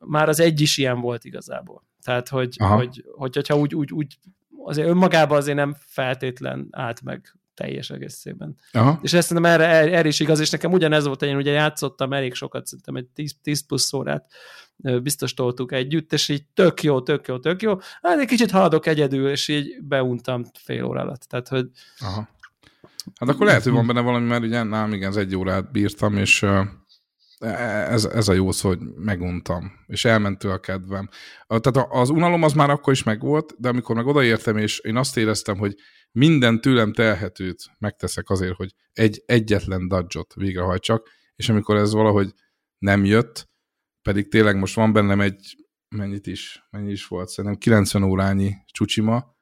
már 0.00 0.28
az 0.28 0.40
egy 0.40 0.60
is 0.60 0.78
ilyen 0.78 1.00
volt 1.00 1.24
igazából. 1.24 1.82
Tehát, 2.02 2.28
hogy, 2.28 2.56
hogy, 2.56 3.04
hogy, 3.16 3.34
hogyha 3.34 3.56
úgy, 3.56 3.74
úgy, 3.74 3.92
úgy 3.92 4.18
azért 4.64 4.88
önmagában 4.88 5.36
azért 5.36 5.56
nem 5.56 5.74
feltétlen 5.78 6.68
állt 6.70 7.02
meg 7.02 7.36
teljes 7.54 7.90
egészében. 7.90 8.56
Aha. 8.72 8.98
És 9.02 9.12
ezt 9.12 9.28
szerintem 9.28 9.52
erre, 9.52 9.66
erre 9.66 10.08
is 10.08 10.20
igaz, 10.20 10.40
és 10.40 10.50
nekem 10.50 10.72
ugyanez 10.72 11.06
volt, 11.06 11.22
én 11.22 11.36
ugye 11.36 11.50
játszottam 11.50 12.12
elég 12.12 12.34
sokat, 12.34 12.66
szerintem 12.66 12.96
egy 12.96 13.06
10, 13.14 13.34
10 13.42 13.66
plusz 13.66 13.92
órát 13.92 14.32
biztos 15.02 15.34
toltuk 15.34 15.72
együtt, 15.72 16.12
és 16.12 16.28
így 16.28 16.44
tök 16.54 16.82
jó, 16.82 17.00
tök 17.00 17.26
jó, 17.26 17.38
tök 17.38 17.62
jó. 17.62 17.78
Hát 18.02 18.18
egy 18.18 18.26
kicsit 18.26 18.50
haladok 18.50 18.86
egyedül, 18.86 19.28
és 19.28 19.48
így 19.48 19.82
beuntam 19.82 20.44
fél 20.58 20.84
óra 20.84 21.00
alatt. 21.00 21.22
Tehát, 21.22 21.48
hogy... 21.48 21.66
Aha. 21.98 22.28
Hát 23.18 23.28
akkor 23.28 23.46
lehet, 23.46 23.62
hogy 23.62 23.72
van 23.72 23.86
benne 23.86 24.00
valami, 24.00 24.26
mert 24.26 24.42
ugye 24.42 24.62
nem, 24.62 24.92
igen, 24.92 25.08
az 25.08 25.16
egy 25.16 25.36
órát 25.36 25.70
bírtam, 25.70 26.16
és 26.16 26.46
ez, 27.38 28.04
ez 28.04 28.28
a 28.28 28.32
jó 28.32 28.52
szó, 28.52 28.68
hogy 28.68 28.78
meguntam, 28.96 29.72
és 29.86 30.04
elment 30.04 30.44
a 30.44 30.60
kedvem. 30.60 31.08
Tehát 31.46 31.88
az 31.90 32.10
unalom 32.10 32.42
az 32.42 32.52
már 32.52 32.70
akkor 32.70 32.92
is 32.92 33.02
megvolt, 33.02 33.54
de 33.58 33.68
amikor 33.68 33.96
meg 33.96 34.06
odaértem, 34.06 34.56
és 34.56 34.78
én 34.78 34.96
azt 34.96 35.16
éreztem, 35.16 35.58
hogy 35.58 35.74
minden 36.12 36.60
tőlem 36.60 36.92
telhetőt 36.92 37.64
megteszek 37.78 38.30
azért, 38.30 38.56
hogy 38.56 38.74
egy 38.92 39.22
egyetlen 39.26 39.88
dodge-ot 39.88 40.34
végrehajtsak, 40.34 41.08
és 41.36 41.48
amikor 41.48 41.76
ez 41.76 41.92
valahogy 41.92 42.34
nem 42.78 43.04
jött, 43.04 43.50
pedig 44.02 44.28
tényleg 44.28 44.58
most 44.58 44.74
van 44.74 44.92
bennem 44.92 45.20
egy, 45.20 45.56
mennyit 45.88 46.26
is, 46.26 46.66
mennyi 46.70 46.90
is 46.90 47.06
volt, 47.06 47.28
szerintem 47.28 47.58
90 47.58 48.02
órányi 48.02 48.54
csucsima, 48.66 49.36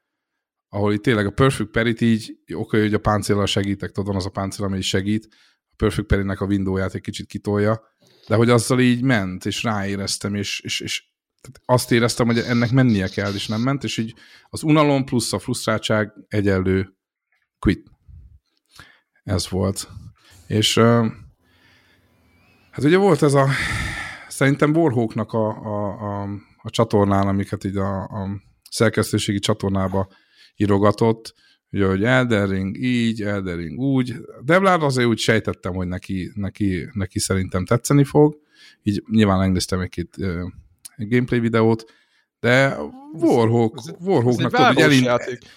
ahol 0.68 0.92
itt 0.92 1.02
tényleg 1.02 1.26
a 1.26 1.30
Perfect 1.30 1.70
Perit 1.70 2.00
így, 2.00 2.38
oké, 2.54 2.80
hogy 2.80 2.94
a 2.94 2.98
páncéllal 2.98 3.46
segítek, 3.46 3.90
tudod, 3.90 4.06
van 4.06 4.16
az 4.16 4.26
a 4.26 4.30
páncél, 4.30 4.64
ami 4.64 4.80
segít, 4.80 5.28
a 5.70 5.74
Perfect 5.76 6.06
Perinek 6.06 6.40
a 6.40 6.46
windowját 6.46 6.94
egy 6.94 7.00
kicsit 7.00 7.26
kitolja, 7.26 7.82
de 8.28 8.34
hogy 8.34 8.50
azzal 8.50 8.80
így 8.80 9.02
ment, 9.02 9.46
és 9.46 9.62
ráéreztem, 9.62 10.34
és, 10.34 10.60
és, 10.60 10.80
és 10.80 11.09
tehát 11.40 11.60
azt 11.64 11.92
éreztem, 11.92 12.26
hogy 12.26 12.38
ennek 12.38 12.70
mennie 12.70 13.08
kell, 13.08 13.34
és 13.34 13.46
nem 13.46 13.60
ment, 13.60 13.84
és 13.84 13.96
így 13.96 14.14
az 14.48 14.62
unalom 14.62 15.04
plusz 15.04 15.32
a 15.32 15.38
frusztráltság 15.38 16.12
egyenlő 16.28 16.94
quit. 17.58 17.90
Ez 19.22 19.48
volt. 19.48 19.88
És 20.46 20.78
hát 22.70 22.84
ugye 22.84 22.96
volt 22.96 23.22
ez 23.22 23.34
a 23.34 23.48
szerintem 24.28 24.76
Warhawknak 24.76 25.32
a, 25.32 25.48
a, 25.48 25.88
a, 25.88 26.28
a 26.62 26.70
csatornán, 26.70 27.28
amiket 27.28 27.64
így 27.64 27.76
a, 27.76 28.02
a 28.02 28.28
szerkesztőségi 28.70 29.38
csatornába 29.38 30.08
írogatott, 30.56 31.34
ugye, 31.72 31.86
hogy 31.86 32.04
Eldering 32.04 32.76
így, 32.76 33.22
Eldering 33.22 33.78
úgy. 33.78 34.14
Devlár 34.44 34.82
azért 34.82 35.08
úgy 35.08 35.18
sejtettem, 35.18 35.74
hogy 35.74 35.88
neki, 35.88 36.30
neki, 36.34 36.88
neki 36.92 37.18
szerintem 37.18 37.64
tetszeni 37.64 38.04
fog. 38.04 38.38
Így 38.82 39.02
nyilván 39.10 39.38
megnéztem 39.38 39.80
egy-két 39.80 40.16
gameplay 41.08 41.40
videót, 41.40 41.84
de 42.40 42.76
Warhawk, 43.12 43.74
ez, 43.76 43.94
tudod, 44.48 44.66
hogy 44.66 44.82
elind... 44.82 45.04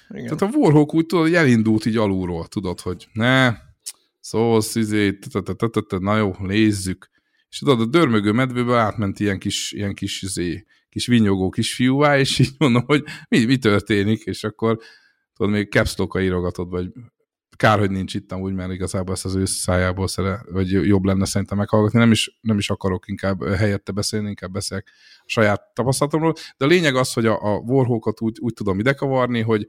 Tehát 0.08 0.42
a 0.42 0.50
Warhawk 0.54 0.94
úgy 0.94 1.06
tudod, 1.06 1.24
hogy 1.24 1.36
elindult 1.36 1.86
így 1.86 1.98
alulról, 1.98 2.48
tudod, 2.48 2.80
hogy 2.80 3.08
ne, 3.14 3.54
szóval 4.20 4.62
izé, 4.74 5.20
na 6.00 6.18
jó, 6.18 6.36
nézzük. 6.40 7.10
És 7.50 7.58
tudod, 7.58 7.82
a 7.82 7.86
dörmögő 7.86 8.32
medvéből 8.32 8.76
átment 8.76 9.20
ilyen 9.20 9.40
kis, 9.40 9.72
ilyen 9.72 9.94
kis, 9.94 10.22
izé, 10.22 10.66
kis 10.90 11.08
vinyogó 11.08 11.50
fiúvá, 11.74 12.20
és 12.20 12.40
így 12.40 12.54
mondom, 12.58 12.84
hogy 12.86 13.04
mi, 13.28 13.46
mi 13.46 13.58
történik, 13.58 14.24
és 14.24 14.44
akkor 14.44 14.80
tudod, 15.34 15.52
még 15.52 15.70
caps 15.70 15.96
írogatod, 16.20 16.70
vagy 16.70 16.88
kár, 17.64 17.80
hogy 17.80 17.92
nincs 17.92 18.14
itt 18.14 18.34
úgy, 18.34 18.54
mert 18.54 18.72
igazából 18.72 19.14
ezt 19.14 19.26
az 19.26 19.36
ő 19.36 19.46
szájából 19.46 20.08
szere, 20.08 20.42
vagy 20.52 20.72
jobb 20.72 21.04
lenne 21.04 21.26
szerintem 21.26 21.58
meghallgatni. 21.58 22.00
Nem 22.00 22.12
is, 22.12 22.38
nem 22.42 22.58
is 22.58 22.70
akarok 22.70 23.08
inkább 23.08 23.48
helyette 23.48 23.92
beszélni, 23.92 24.28
inkább 24.28 24.52
beszélek 24.52 24.88
a 25.18 25.24
saját 25.26 25.62
tapasztalatomról. 25.74 26.34
De 26.58 26.66
a 26.66 26.68
lényeg 26.68 26.96
az, 26.96 27.14
hogy 27.14 27.26
a, 27.26 27.54
a 27.54 27.58
Warhawkot 27.58 28.22
úgy, 28.22 28.38
úgy 28.42 28.54
tudom 28.54 28.80
idekavarni, 28.80 29.42
hogy 29.42 29.68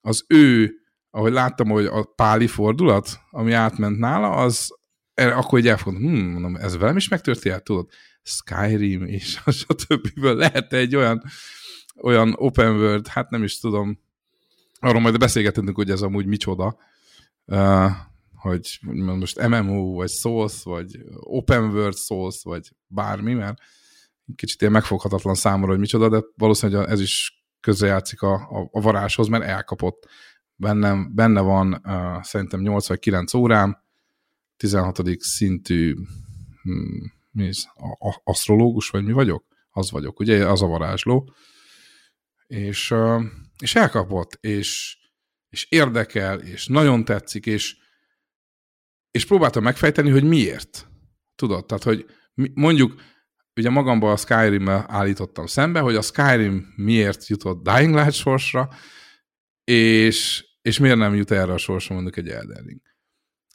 az 0.00 0.24
ő, 0.28 0.74
ahogy 1.10 1.32
láttam, 1.32 1.68
hogy 1.68 1.86
a 1.86 2.04
páli 2.04 2.46
fordulat, 2.46 3.08
ami 3.30 3.52
átment 3.52 3.98
nála, 3.98 4.30
az 4.30 4.78
akkor 5.14 5.58
egy 5.58 5.68
elfogadom, 5.68 6.08
hm, 6.08 6.26
mondom, 6.26 6.56
ez 6.56 6.76
velem 6.76 6.96
is 6.96 7.08
megtörtént, 7.08 7.62
tudod, 7.62 7.88
Skyrim 8.22 9.04
és 9.04 9.38
a 9.66 9.74
többiből 9.86 10.34
lehet 10.34 10.72
egy 10.72 10.96
olyan, 10.96 11.22
olyan 12.02 12.34
open 12.36 12.76
world, 12.76 13.06
hát 13.06 13.30
nem 13.30 13.42
is 13.42 13.60
tudom, 13.60 14.00
arról 14.80 15.00
majd 15.00 15.18
beszélgetünk, 15.18 15.76
hogy 15.76 15.90
ez 15.90 16.02
amúgy 16.02 16.26
micsoda, 16.26 16.76
hogy 18.34 18.78
most 18.82 19.48
MMO, 19.48 19.94
vagy 19.94 20.10
Souls, 20.10 20.62
vagy 20.62 20.98
Open 21.20 21.64
World 21.64 21.96
Souls, 21.96 22.42
vagy 22.42 22.72
bármi, 22.86 23.34
mert 23.34 23.58
kicsit 24.34 24.60
ilyen 24.60 24.72
megfoghatatlan 24.72 25.34
számomra, 25.34 25.70
hogy 25.70 25.78
micsoda, 25.78 26.08
de 26.08 26.22
valószínűleg 26.36 26.88
ez 26.88 27.00
is 27.00 27.42
közrejátszik 27.60 28.22
a, 28.22 28.34
a, 28.34 28.68
a 28.72 28.80
varázshoz, 28.80 29.28
mert 29.28 29.44
elkapott. 29.44 30.08
Bennem, 30.54 31.14
benne 31.14 31.40
van 31.40 31.80
uh, 31.84 32.22
szerintem 32.22 32.60
8 32.60 32.88
vagy 32.88 32.98
9 32.98 33.34
órám, 33.34 33.78
16. 34.56 35.00
szintű 35.18 35.94
hmm, 36.62 37.12
mi 37.30 37.46
ez, 37.46 37.64
a, 37.74 38.08
a, 38.08 38.20
asztrológus, 38.24 38.90
vagy 38.90 39.04
mi 39.04 39.12
vagyok? 39.12 39.44
Az 39.70 39.90
vagyok, 39.90 40.20
ugye, 40.20 40.46
az 40.46 40.62
a 40.62 40.66
varázsló. 40.66 41.32
És, 42.46 42.90
uh, 42.90 43.22
és 43.58 43.74
elkapott, 43.74 44.38
és 44.40 44.98
és 45.48 45.66
érdekel, 45.70 46.40
és 46.40 46.66
nagyon 46.66 47.04
tetszik, 47.04 47.46
és 47.46 47.76
és 49.10 49.26
próbáltam 49.26 49.62
megfejteni, 49.62 50.10
hogy 50.10 50.24
miért. 50.24 50.88
Tudod, 51.34 51.66
tehát, 51.66 51.82
hogy 51.82 52.06
mondjuk, 52.54 53.00
ugye 53.56 53.70
magamban 53.70 54.12
a 54.12 54.16
Skyrim-mel 54.16 54.84
állítottam 54.88 55.46
szembe, 55.46 55.80
hogy 55.80 55.96
a 55.96 56.02
Skyrim 56.02 56.72
miért 56.76 57.26
jutott 57.26 57.64
Dying 57.64 57.94
Light 57.94 58.12
sorsra, 58.12 58.68
és, 59.64 60.46
és 60.62 60.78
miért 60.78 60.96
nem 60.96 61.14
jut 61.14 61.30
erre 61.30 61.52
a 61.52 61.58
sorsra 61.58 61.94
mondjuk 61.94 62.16
egy 62.16 62.28
Elden 62.28 62.64
Ring. 62.64 62.80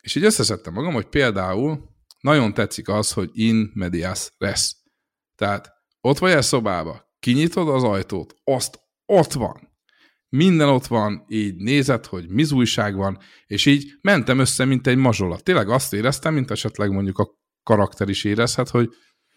És 0.01 0.15
így 0.15 0.23
összeszedtem 0.23 0.73
magam, 0.73 0.93
hogy 0.93 1.07
például 1.07 1.89
nagyon 2.19 2.53
tetszik 2.53 2.87
az, 2.87 3.11
hogy 3.11 3.29
in 3.33 3.71
medias 3.73 4.31
res. 4.37 4.75
Tehát 5.35 5.71
ott 6.01 6.17
vagy 6.17 6.31
egy 6.31 6.43
szobába, 6.43 7.15
kinyitod 7.19 7.69
az 7.69 7.83
ajtót, 7.83 8.35
azt 8.43 8.79
ott 9.05 9.33
van. 9.33 9.72
Minden 10.35 10.69
ott 10.69 10.87
van, 10.87 11.25
így 11.27 11.55
nézed, 11.55 12.05
hogy 12.05 12.29
mi 12.29 12.45
újság 12.53 12.95
van, 12.95 13.17
és 13.45 13.65
így 13.65 13.93
mentem 14.01 14.39
össze, 14.39 14.65
mint 14.65 14.87
egy 14.87 14.97
mazsola. 14.97 15.39
Tényleg 15.39 15.69
azt 15.69 15.93
éreztem, 15.93 16.33
mint 16.33 16.51
esetleg 16.51 16.91
mondjuk 16.91 17.17
a 17.17 17.29
karakter 17.63 18.09
is 18.09 18.23
érezhet, 18.23 18.69
hogy 18.69 18.89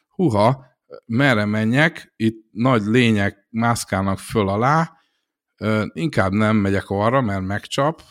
huha, 0.09 0.65
merre 1.07 1.45
menjek, 1.45 2.13
itt 2.17 2.49
nagy 2.51 2.83
lények 2.83 3.47
mászkálnak 3.51 4.19
föl 4.19 4.49
alá, 4.49 4.93
inkább 5.93 6.33
nem 6.33 6.57
megyek 6.57 6.89
arra, 6.89 7.21
mert 7.21 7.43
megcsap, 7.43 8.03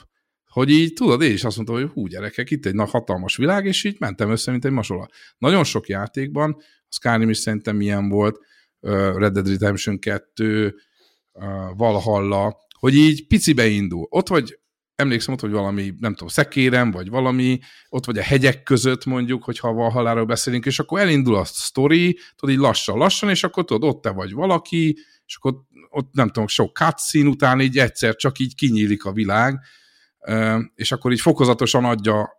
hogy 0.50 0.70
így 0.70 0.94
tudod, 0.94 1.22
én 1.22 1.34
is 1.34 1.44
azt 1.44 1.56
mondtam, 1.56 1.78
hogy 1.78 1.90
hú 1.90 2.08
gyerekek, 2.08 2.52
itt 2.52 2.66
egy 2.66 2.76
nagy 2.76 2.90
hatalmas 2.90 3.36
világ, 3.36 3.66
és 3.66 3.84
így 3.84 4.00
mentem 4.00 4.30
össze, 4.30 4.52
mint 4.52 4.66
egy 4.66 4.72
masola. 4.72 5.08
Nagyon 5.38 5.64
sok 5.64 5.88
játékban, 5.88 6.56
a 6.60 6.88
Skyrim 6.90 7.30
is 7.30 7.38
szerintem 7.38 7.76
milyen 7.76 8.10
volt, 8.10 8.40
Red 9.16 9.34
Dead 9.34 9.48
Redemption 9.48 10.00
2, 10.00 10.76
Valhalla, 11.76 12.64
hogy 12.86 12.96
így 12.96 13.28
picibe 13.28 13.68
indul. 13.68 14.08
Ott 14.10 14.28
vagy, 14.28 14.60
emlékszem 14.96 15.34
ott, 15.34 15.40
hogy 15.40 15.52
valami, 15.52 15.94
nem 16.00 16.12
tudom, 16.12 16.28
szekérem, 16.28 16.92
vagy 16.92 17.10
valami, 17.10 17.60
ott 17.90 18.06
vagy 18.06 18.18
a 18.18 18.24
hegyek 18.24 18.64
között 18.64 19.06
mondjuk, 19.06 19.44
hogyha 19.44 19.74
Valhalláról 19.74 20.26
beszélünk, 20.26 20.66
és 20.66 20.80
akkor 20.80 21.00
elindul 21.00 21.36
a 21.36 21.46
sztori, 21.46 22.20
tudod, 22.36 22.56
így 22.56 22.62
lassan-lassan, 22.62 23.30
és 23.30 23.44
akkor 23.44 23.66
tudod, 23.66 23.90
ott 23.90 24.02
te 24.02 24.10
vagy 24.10 24.34
valaki, 24.34 24.98
és 25.26 25.36
akkor 25.36 25.54
ott 25.90 26.14
nem 26.14 26.28
tudom, 26.28 26.48
sok 26.48 26.78
cutscene 26.78 27.30
után 27.30 27.62
így 27.62 27.78
egyszer 27.78 28.16
csak 28.16 28.40
így 28.40 28.56
kinyílik 28.56 29.06
a 29.06 29.12
világ, 29.12 29.60
és 30.76 30.92
akkor 30.92 31.12
így 31.12 31.22
fokozatosan 31.22 31.86
adja 31.86 32.30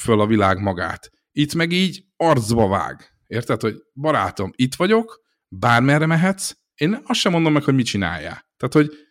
föl 0.00 0.20
a 0.20 0.26
világ 0.26 0.58
magát. 0.58 1.10
Itt 1.32 1.54
meg 1.54 1.72
így 1.72 2.04
arcba 2.16 2.68
vág. 2.68 3.12
Érted, 3.26 3.60
hogy 3.60 3.74
barátom, 3.94 4.52
itt 4.56 4.74
vagyok, 4.74 5.22
bármerre 5.48 6.06
mehetsz, 6.06 6.52
én 6.74 7.00
azt 7.04 7.20
sem 7.20 7.32
mondom 7.32 7.52
meg, 7.52 7.62
hogy 7.62 7.74
mit 7.74 7.86
csináljál. 7.86 8.46
Tehát, 8.56 8.74
hogy 8.74 9.06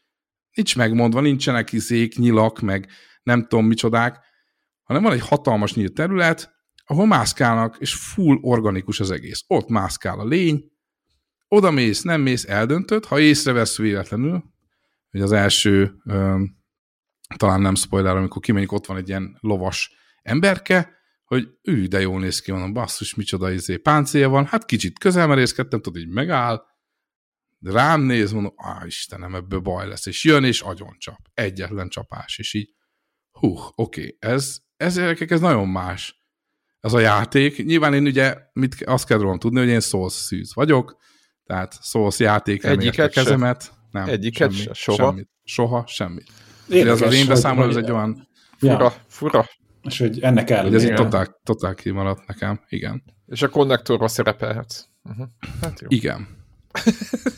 nincs 0.58 0.76
megmondva, 0.76 1.22
nincsenek 1.22 1.72
izék, 1.72 2.18
nyilak, 2.18 2.60
meg 2.60 2.88
nem 3.24 3.48
tudom 3.48 3.66
micsodák, 3.66 4.20
hanem 4.84 5.04
van 5.04 5.12
egy 5.12 5.22
hatalmas 5.22 5.74
nyílt 5.74 5.94
terület, 5.94 6.56
ahol 6.86 7.06
mászkálnak, 7.06 7.76
és 7.80 7.94
full 7.94 8.38
organikus 8.42 9.00
az 9.00 9.12
egész. 9.12 9.44
Ott 9.48 9.70
mászkál 9.70 10.20
a 10.20 10.26
lény, 10.26 10.72
oda 11.48 11.72
mész, 11.72 12.02
nem 12.02 12.22
mész, 12.22 12.46
eldöntöd, 12.46 13.06
ha 13.06 13.20
észrevesz 13.20 13.78
véletlenül, 13.78 14.44
hogy 15.12 15.22
az 15.22 15.32
első, 15.32 15.94
talán 17.38 17.62
nem 17.62 17.76
spoiler, 17.76 18.16
amikor 18.16 18.42
kimegyik, 18.42 18.72
ott 18.72 18.86
van 18.86 18.98
egy 18.98 19.08
ilyen 19.08 19.38
lovas 19.40 19.92
emberke, 20.22 20.96
hogy 21.24 21.48
ő, 21.62 21.86
de 21.86 22.02
jól 22.02 22.20
néz 22.20 22.40
ki, 22.40 22.52
mondom, 22.52 22.74
basszus, 22.74 23.16
micsoda 23.16 23.52
izé, 23.52 23.78
páncélja 23.78 24.30
van, 24.30 24.46
hát 24.46 24.66
kicsit 24.66 25.00
közelmerészkedtem, 25.00 25.82
tudod, 25.82 26.02
így 26.02 26.10
megáll, 26.10 26.64
de 27.60 27.72
rám 27.72 28.02
néz, 28.02 28.32
mondom, 28.32 28.54
á, 28.56 28.86
Istenem, 28.86 29.36
ebből 29.36 29.60
baj 29.60 29.88
lesz, 29.88 30.06
és 30.06 30.24
jön, 30.24 30.44
és 30.44 30.62
agyon 30.62 30.96
csap. 30.98 31.20
Egyetlen 31.34 31.90
csapás, 31.90 32.38
és 32.38 32.54
így, 32.54 32.70
hú, 33.32 33.58
oké, 33.76 34.02
okay, 34.02 34.18
ez, 34.20 34.58
ez, 34.78 34.98
ez 34.98 35.40
nagyon 35.40 35.68
más. 35.68 36.22
Ez 36.80 36.94
a 36.94 37.00
játék. 37.00 37.66
Nyilván 37.66 37.94
én 37.94 38.06
ugye 38.06 38.36
mit, 38.54 38.84
azt 38.84 39.06
kell 39.06 39.18
rólam 39.18 39.40
tudni, 39.40 39.60
hogy 39.60 39.68
én 39.68 39.80
Souls 39.80 40.14
szűz 40.14 40.54
vagyok, 40.54 40.98
tehát 41.44 41.84
Souls 41.84 42.20
játék 42.20 42.64
nem 42.64 42.72
Egyiket 42.72 43.12
kezemet. 43.12 43.72
Nem, 43.92 44.08
Egyiket 44.08 44.52
semmi, 44.52 44.64
se, 44.64 44.74
soha. 44.74 45.10
Semmit, 45.10 45.30
soha, 45.44 45.84
semmi. 45.88 46.22
Érdekes, 46.70 47.02
az 47.02 47.14
én 47.14 47.28
beszámolom, 47.28 47.70
ez 47.70 47.76
egy 47.76 47.92
olyan... 47.92 48.28
Fura, 48.58 48.84
ja. 48.84 48.94
fura. 49.08 49.46
És 49.82 50.00
hogy 50.00 50.20
ennek 50.20 50.50
ellenére... 50.50 50.76
Ez 50.76 50.84
egy 50.84 50.94
totál, 50.94 51.40
totál 51.44 51.76
kimaradt 51.76 52.28
nekem, 52.28 52.62
igen. 52.68 53.04
És 53.26 53.42
a 53.42 53.50
konnektorba 53.50 54.08
szerepelhetsz. 54.08 54.84
Uh-huh. 55.04 55.28
Hát 55.62 55.80
jó. 55.80 55.88
Igen. 55.92 56.37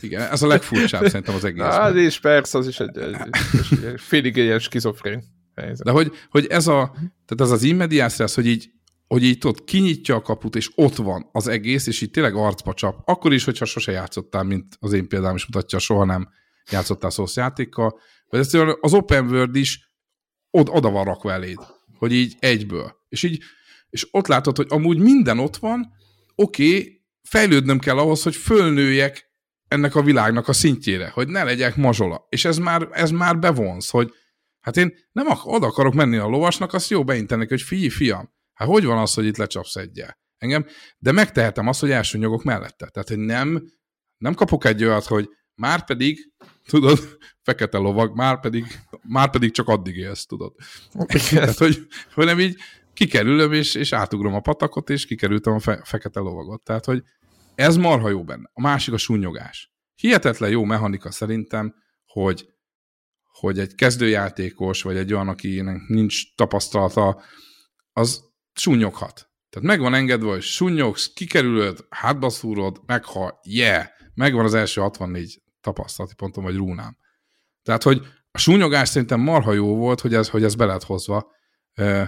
Igen, 0.00 0.30
ez 0.30 0.42
a 0.42 0.46
legfurcsább 0.46 1.06
szerintem 1.06 1.34
az 1.34 1.44
egész. 1.44 1.62
Hát 1.62 1.94
és 1.94 2.20
persze, 2.20 2.58
az 2.58 2.66
is 2.66 2.80
egy, 2.80 2.98
egy, 2.98 3.14
egy, 3.14 3.84
egy 3.84 4.00
félig 4.00 4.36
ilyen 4.36 4.58
skizofrén 4.58 5.24
helyzet. 5.54 5.84
De 5.84 5.90
hogy, 5.90 6.12
hogy 6.30 6.46
ez 6.46 6.66
a, 6.66 6.90
tehát 6.94 7.40
ez 7.40 7.50
az 7.50 7.62
immediász, 7.62 8.34
hogy 8.34 8.46
így, 8.46 8.70
hogy 9.06 9.24
így 9.24 9.38
tudod, 9.38 9.64
kinyitja 9.64 10.14
a 10.14 10.22
kaput, 10.22 10.56
és 10.56 10.70
ott 10.74 10.96
van 10.96 11.28
az 11.32 11.46
egész, 11.46 11.86
és 11.86 12.00
így 12.00 12.10
tényleg 12.10 12.34
arcba 12.34 12.74
csap. 12.74 13.00
Akkor 13.04 13.32
is, 13.32 13.44
hogyha 13.44 13.64
sose 13.64 13.92
játszottál, 13.92 14.42
mint 14.42 14.76
az 14.80 14.92
én 14.92 15.08
példám 15.08 15.34
is 15.34 15.46
mutatja, 15.46 15.78
soha 15.78 16.04
nem 16.04 16.28
játszottál 16.70 17.10
szósz 17.10 17.36
játékkal, 17.36 17.98
vagy 18.28 18.40
ez 18.40 18.54
az 18.80 18.94
open 18.94 19.28
world 19.28 19.56
is 19.56 19.92
oda, 20.50 20.72
oda 20.72 20.90
van 20.90 21.04
rakva 21.04 21.32
eléd, 21.32 21.58
hogy 21.98 22.12
így 22.12 22.36
egyből. 22.38 22.96
És 23.08 23.22
így, 23.22 23.42
és 23.90 24.08
ott 24.10 24.26
látod, 24.26 24.56
hogy 24.56 24.66
amúgy 24.70 24.98
minden 24.98 25.38
ott 25.38 25.56
van, 25.56 25.92
oké, 26.34 26.76
okay, 26.76 26.99
fejlődnöm 27.30 27.78
kell 27.78 27.98
ahhoz, 27.98 28.22
hogy 28.22 28.36
fölnőjek 28.36 29.30
ennek 29.68 29.94
a 29.94 30.02
világnak 30.02 30.48
a 30.48 30.52
szintjére, 30.52 31.08
hogy 31.08 31.28
ne 31.28 31.44
legyek 31.44 31.76
mazsola. 31.76 32.26
És 32.28 32.44
ez 32.44 32.58
már, 32.58 32.88
ez 32.92 33.10
már 33.10 33.38
bevonz, 33.38 33.90
hogy 33.90 34.14
hát 34.60 34.76
én 34.76 34.94
nem 35.12 35.26
ak 35.26 35.46
oda 35.46 35.66
akarok 35.66 35.94
menni 35.94 36.16
a 36.16 36.26
lovasnak, 36.26 36.72
azt 36.72 36.90
jó 36.90 37.04
beintenek, 37.04 37.48
hogy 37.48 37.62
figyelj, 37.62 37.88
fiam, 37.88 38.32
hát 38.54 38.68
hogy 38.68 38.84
van 38.84 38.98
az, 38.98 39.14
hogy 39.14 39.26
itt 39.26 39.36
lecsapsz 39.36 39.76
egyel? 39.76 40.18
Engem, 40.38 40.66
de 40.98 41.12
megtehetem 41.12 41.68
azt, 41.68 41.80
hogy 41.80 41.90
elsőnyogok 41.90 42.42
mellette. 42.42 42.86
Tehát, 42.86 43.08
hogy 43.08 43.18
nem, 43.18 43.64
nem 44.18 44.34
kapok 44.34 44.64
egy 44.64 44.84
olyat, 44.84 45.04
hogy 45.04 45.28
már 45.54 45.84
pedig, 45.84 46.32
tudod, 46.66 46.98
fekete 47.46 47.78
lovag, 47.78 48.16
már 48.16 48.40
pedig, 48.40 48.66
már 49.02 49.30
pedig 49.30 49.52
csak 49.52 49.68
addig 49.68 49.96
élsz, 49.96 50.26
tudod. 50.26 50.54
Tehát, 51.30 51.58
hogy, 51.58 51.86
hogy 52.14 52.24
nem 52.24 52.40
így 52.40 52.56
kikerülöm, 52.92 53.52
és, 53.52 53.74
és 53.74 53.92
átugrom 53.92 54.34
a 54.34 54.40
patakot, 54.40 54.90
és 54.90 55.06
kikerültem 55.06 55.52
a 55.52 55.58
fe, 55.58 55.80
fekete 55.84 56.20
lovagot. 56.20 56.62
Tehát, 56.62 56.84
hogy 56.84 57.02
ez 57.60 57.76
marha 57.76 58.08
jó 58.08 58.24
benne. 58.24 58.50
A 58.52 58.60
másik 58.60 58.94
a 58.94 58.98
sunyogás. 58.98 59.72
Hihetetlen 59.94 60.50
jó 60.50 60.64
mechanika 60.64 61.10
szerintem, 61.10 61.74
hogy, 62.06 62.48
hogy 63.22 63.58
egy 63.58 63.74
kezdőjátékos, 63.74 64.82
vagy 64.82 64.96
egy 64.96 65.12
olyan, 65.12 65.28
akinek 65.28 65.80
nincs 65.86 66.34
tapasztalata, 66.34 67.22
az 67.92 68.24
sunyoghat. 68.52 69.30
Tehát 69.50 69.68
megvan 69.68 69.94
engedve, 69.94 70.28
hogy 70.28 70.42
sunyogsz, 70.42 71.12
kikerülöd, 71.12 71.86
hátba 71.88 72.28
szúrod, 72.28 72.80
meghal, 72.86 73.40
yeah, 73.42 73.86
megvan 74.14 74.44
az 74.44 74.54
első 74.54 74.80
64 74.80 75.42
tapasztalati 75.60 76.14
pontom, 76.14 76.44
vagy 76.44 76.56
rúnám. 76.56 76.96
Tehát, 77.62 77.82
hogy 77.82 78.06
a 78.30 78.38
sunyogás 78.38 78.88
szerintem 78.88 79.20
marha 79.20 79.52
jó 79.52 79.76
volt, 79.76 80.00
hogy 80.00 80.14
ez, 80.14 80.28
hogy 80.28 80.44
ez 80.44 80.54
be 80.54 80.64
lett 80.64 80.82
hozva, 80.82 81.30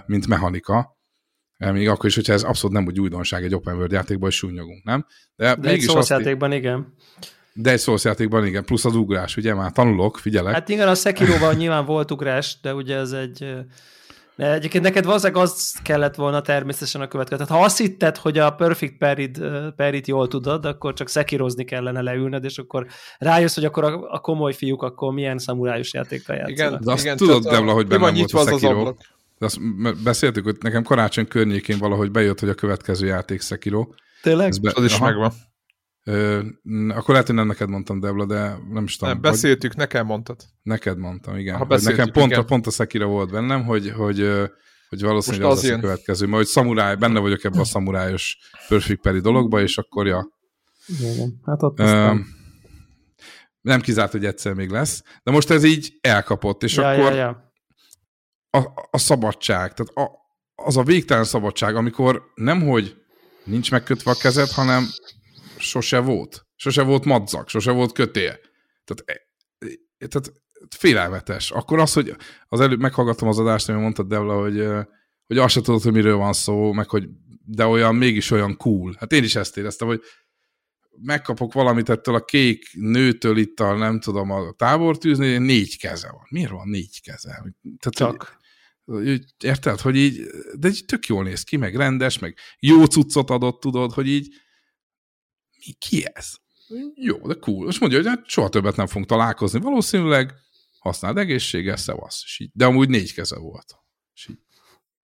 mint 0.07 0.27
mechanika, 0.27 1.01
még 1.71 1.88
akkor 1.88 2.07
is, 2.07 2.14
hogyha 2.14 2.33
ez 2.33 2.42
abszolút 2.42 2.76
nem 2.76 2.87
úgy 2.87 3.00
újdonság 3.00 3.45
egy 3.45 3.54
open 3.54 3.75
world 3.75 3.92
játékban, 3.92 4.23
hogy 4.23 4.33
súnyogunk, 4.33 4.85
nem? 4.85 5.07
De, 5.37 5.54
De 5.54 5.69
egy 5.69 5.88
azt... 5.88 6.09
játékban 6.09 6.52
igen. 6.52 6.95
De 7.54 7.71
egy 7.71 7.83
játékban 8.02 8.47
igen, 8.47 8.64
plusz 8.64 8.85
az 8.85 8.97
ugrás, 8.97 9.37
ugye 9.37 9.54
már 9.54 9.73
tanulok, 9.73 10.19
figyelek. 10.19 10.54
Hát 10.54 10.69
igen, 10.69 10.88
a 10.88 10.95
Sekiroban 10.95 11.54
nyilván 11.54 11.85
volt 11.85 12.11
ugrás, 12.11 12.57
de 12.62 12.75
ugye 12.75 12.97
ez 12.97 13.12
egy... 13.12 13.54
De 14.37 14.52
egyébként 14.52 14.85
neked 14.85 15.04
valószínűleg 15.04 15.42
az 15.42 15.75
kellett 15.83 16.14
volna 16.14 16.40
természetesen 16.40 17.00
a 17.00 17.09
következő. 17.09 17.45
Tehát 17.45 17.59
ha 17.59 17.64
azt 17.64 17.78
hitted, 17.78 18.16
hogy 18.16 18.38
a 18.38 18.50
Perfect 18.50 18.99
Perit, 18.99 19.40
Perit 19.76 20.07
jól 20.07 20.28
tudod, 20.28 20.64
akkor 20.64 20.92
csak 20.92 21.09
szekirozni 21.09 21.64
kellene 21.64 22.00
leülned, 22.00 22.45
és 22.45 22.59
akkor 22.59 22.87
rájössz, 23.19 23.54
hogy 23.54 23.64
akkor 23.64 23.85
a, 23.85 24.11
a 24.11 24.19
komoly 24.19 24.52
fiúk 24.52 24.83
akkor 24.83 25.12
milyen 25.12 25.38
szamurájus 25.38 25.92
játékkal 25.92 26.37
játszanak. 26.37 26.59
Igen, 26.59 26.81
de 26.85 26.92
azt 26.92 27.04
igen, 27.04 27.16
tudod, 27.16 27.42
Debla, 27.42 27.73
hogy 27.73 27.87
bennem 27.87 28.14
volt 28.14 28.33
a 28.33 28.59
Sekiro. 28.59 28.87
Az 28.87 28.95
de 29.43 29.49
azt 29.49 30.03
beszéltük, 30.03 30.45
hogy 30.45 30.57
nekem 30.61 30.83
karácsony 30.83 31.29
környékén 31.29 31.79
valahogy 31.79 32.11
bejött, 32.11 32.41
hogy 32.41 32.49
a 32.49 32.55
következő 32.55 33.07
játék 33.07 33.41
Sekiro. 33.41 33.87
Tényleg? 34.23 34.53
Be, 34.61 34.73
az 34.75 34.85
is 34.85 34.95
aha. 34.95 35.05
megvan. 35.05 35.33
Ö, 36.05 36.41
akkor 36.89 37.09
lehet, 37.09 37.27
hogy 37.27 37.37
nem 37.37 37.47
neked 37.47 37.69
mondtam, 37.69 38.01
Debla, 38.01 38.27
de 38.27 38.57
nem 38.73 38.85
is 38.85 38.97
tudom. 38.97 39.13
Nem, 39.13 39.23
beszéltük, 39.23 39.71
hogy... 39.71 39.81
nekem 39.81 40.07
mondtad. 40.07 40.37
Neked 40.63 40.99
mondtam, 40.99 41.37
igen. 41.37 41.57
Ha 41.57 41.67
nekem 41.83 42.11
pont, 42.11 42.27
igen. 42.27 42.41
A, 42.41 42.45
pont 42.45 42.67
a 42.67 42.71
Sekiro 42.71 43.09
volt 43.09 43.31
bennem, 43.31 43.65
hogy, 43.65 43.91
hogy, 43.91 44.31
hogy 44.89 45.03
valószínűleg 45.03 45.47
Most 45.47 45.59
az, 45.59 45.65
az 45.65 45.71
lesz 45.71 45.79
a 45.79 45.81
következő. 45.81 46.27
Majd 46.27 46.37
hogy 46.37 46.53
szamuráj, 46.53 46.97
benne 46.97 47.21
vagyok 47.21 47.45
ebben 47.45 47.61
a 47.61 47.65
szamurájos 47.65 48.39
Perfect 48.69 49.01
Peri 49.01 49.21
dologba, 49.21 49.61
és 49.61 49.79
akkor 49.79 50.07
ja. 50.07 50.29
Igen, 50.87 51.41
hát 51.45 51.63
ott 51.63 51.79
Ö, 51.79 52.15
nem 53.61 53.81
kizárt, 53.81 54.13
hogy 54.13 54.25
egyszer 54.25 54.55
még 54.55 54.71
lesz. 54.71 55.03
De 55.23 55.31
most 55.31 55.51
ez 55.51 55.65
így 55.65 55.99
elkapott, 56.01 56.63
és 56.63 56.77
ja, 56.77 56.89
akkor 56.89 57.13
ja, 57.13 57.15
ja 57.15 57.52
a, 58.55 58.89
a 58.91 58.99
szabadság, 58.99 59.75
tehát 59.75 60.11
a, 60.11 60.21
az 60.55 60.77
a 60.77 60.83
végtelen 60.83 61.25
szabadság, 61.25 61.77
amikor 61.77 62.23
nemhogy 62.35 62.97
nincs 63.45 63.71
megkötve 63.71 64.11
a 64.11 64.17
kezed, 64.21 64.51
hanem 64.51 64.89
sose 65.59 65.99
volt. 65.99 66.47
Sose 66.57 66.83
volt 66.83 67.05
madzak, 67.05 67.49
sose 67.49 67.71
volt 67.71 67.93
kötél. 67.93 68.39
Tehát, 68.85 69.03
e, 69.05 69.23
e, 69.99 70.07
tehát 70.07 70.33
félelmetes. 70.77 71.51
Akkor 71.51 71.79
az, 71.79 71.93
hogy 71.93 72.17
az 72.49 72.61
előbb 72.61 72.81
meghallgattam 72.81 73.29
az 73.29 73.39
adást, 73.39 73.69
amit 73.69 73.81
mondtad, 73.81 74.07
Devla, 74.07 74.41
hogy, 74.41 74.67
hogy 75.27 75.39
azt 75.39 75.55
se 75.55 75.61
tudod, 75.61 75.83
hogy 75.83 75.93
miről 75.93 76.17
van 76.17 76.33
szó, 76.33 76.73
meg 76.73 76.89
hogy 76.89 77.09
de 77.45 77.67
olyan, 77.67 77.95
mégis 77.95 78.31
olyan 78.31 78.57
cool. 78.57 78.95
Hát 78.99 79.13
én 79.13 79.23
is 79.23 79.35
ezt 79.35 79.57
éreztem, 79.57 79.89
hogy 79.89 80.01
megkapok 81.03 81.53
valamit 81.53 81.89
ettől 81.89 82.15
a 82.15 82.25
kék 82.25 82.65
nőtől 82.73 83.37
itt 83.37 83.61
a, 83.61 83.77
nem 83.77 84.01
tudom, 84.01 84.31
a 84.31 84.53
tábortűzni, 84.53 85.39
négy 85.39 85.79
keze 85.79 86.11
van. 86.11 86.27
Miért 86.31 86.51
van 86.51 86.69
négy 86.69 87.01
keze? 87.03 87.45
Tehát, 87.79 87.95
Csak. 87.95 88.41
Érted, 89.45 89.81
hogy 89.81 89.97
így, 89.97 90.27
de 90.59 90.69
így 90.69 90.85
tök 90.85 91.07
jól 91.07 91.25
néz 91.25 91.43
ki, 91.43 91.57
meg 91.57 91.77
rendes, 91.77 92.19
meg 92.19 92.37
jó 92.59 92.85
cuccot 92.85 93.31
adott, 93.31 93.61
tudod, 93.61 93.93
hogy 93.93 94.09
így 94.09 94.35
mi, 95.67 95.73
ki 95.79 96.05
ez? 96.12 96.31
Jó, 96.95 97.27
de 97.27 97.35
cool. 97.35 97.69
És 97.69 97.79
mondja, 97.79 97.99
hogy 97.99 98.07
hát 98.07 98.29
soha 98.29 98.49
többet 98.49 98.77
nem 98.77 98.87
fogunk 98.87 99.07
találkozni. 99.07 99.61
Valószínűleg 99.61 100.35
használd 100.79 101.19
egészséges, 101.19 101.81
szevasz. 101.81 102.23
És 102.25 102.39
így, 102.39 102.51
de 102.53 102.65
amúgy 102.65 102.89
négy 102.89 103.15
keze 103.15 103.39
volt. 103.39 103.77
És 104.15 104.29
így, 104.29 104.39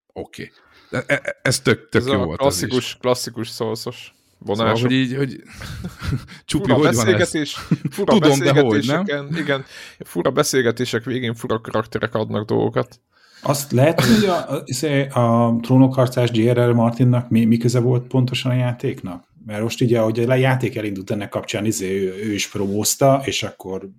oké. 0.07 0.43
Okay. 0.43 0.55
De 0.91 1.05
e, 1.07 1.21
e, 1.25 1.39
ez 1.43 1.61
tök, 1.61 1.89
tök 1.89 2.01
ez 2.01 2.07
jó 2.07 2.25
volt. 2.25 2.39
Klasszikus, 2.39 2.97
klasszikus 2.97 3.49
szószos 3.49 4.13
vonások. 4.39 4.77
Szóval, 4.77 4.91
hogy 4.91 4.93
így, 4.93 5.17
hogy 5.17 5.43
Csupi, 6.45 6.63
fura 6.63 6.75
hogy 6.75 6.85
beszélgetés, 6.85 7.57
van 7.69 7.79
ez? 7.83 7.93
Fura 7.95 8.13
Tudom, 8.13 8.39
de 8.39 8.61
hogy, 8.61 8.87
nem? 8.87 9.29
Igen, 9.37 9.65
fura 9.99 10.31
beszélgetések 10.31 11.05
végén 11.05 11.35
fura 11.35 11.61
karakterek 11.61 12.15
adnak 12.15 12.47
dolgokat. 12.47 13.01
Azt 13.43 13.73
lehet, 13.73 14.01
hogy 14.01 14.25
a, 14.25 14.53
a, 14.53 14.63
izé, 14.65 15.07
a 15.07 15.59
trónokharcás 15.63 16.31
J.R.R. 16.33 16.73
Martinnak 16.73 17.29
mi, 17.29 17.45
mi 17.45 17.57
köze 17.57 17.81
volt 17.81 18.07
pontosan 18.07 18.51
a 18.51 18.55
játéknak? 18.55 19.27
Mert 19.47 19.63
most 19.63 19.81
ugye, 19.81 20.01
ahogy 20.01 20.21
a 20.21 20.35
játék 20.35 20.77
elindult 20.77 21.11
ennek 21.11 21.29
kapcsán, 21.29 21.65
izé, 21.65 22.01
ő, 22.01 22.15
ő 22.25 22.33
is 22.33 22.49
promózta, 22.49 23.23
és 23.25 23.43
akkor 23.43 23.91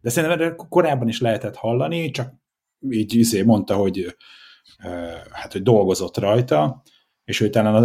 de 0.00 0.10
szerintem 0.10 0.56
korábban 0.56 1.08
is 1.08 1.20
lehetett 1.20 1.56
hallani, 1.56 2.10
csak 2.10 2.34
így 2.90 3.14
izé 3.14 3.42
mondta, 3.42 3.74
hogy 3.74 4.16
hát, 5.30 5.52
hogy 5.52 5.62
dolgozott 5.62 6.18
rajta, 6.18 6.82
és 7.30 7.38
hogy 7.38 7.50
talán 7.50 7.84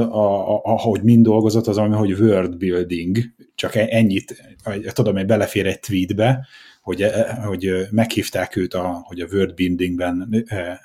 ahogy 0.64 1.02
mind 1.02 1.24
dolgozott, 1.24 1.68
az 1.68 1.78
ami, 1.78 1.96
hogy 1.96 2.12
world 2.12 2.58
building, 2.58 3.18
csak 3.56 3.75
e, 3.75 3.88
ennyit, 3.90 4.58
tudom, 4.94 5.16
hogy 5.16 5.25
belefér 5.25 5.66
egy 5.66 5.80
tweetbe, 5.80 6.48
hogy, 6.82 7.02
e, 7.02 7.34
hogy 7.46 7.88
meghívták 7.92 8.56
őt, 8.56 8.74
a, 8.74 9.02
hogy 9.04 9.20
a 9.20 9.28
world 9.32 9.54
buildingben 9.54 10.46
e, 10.48 10.82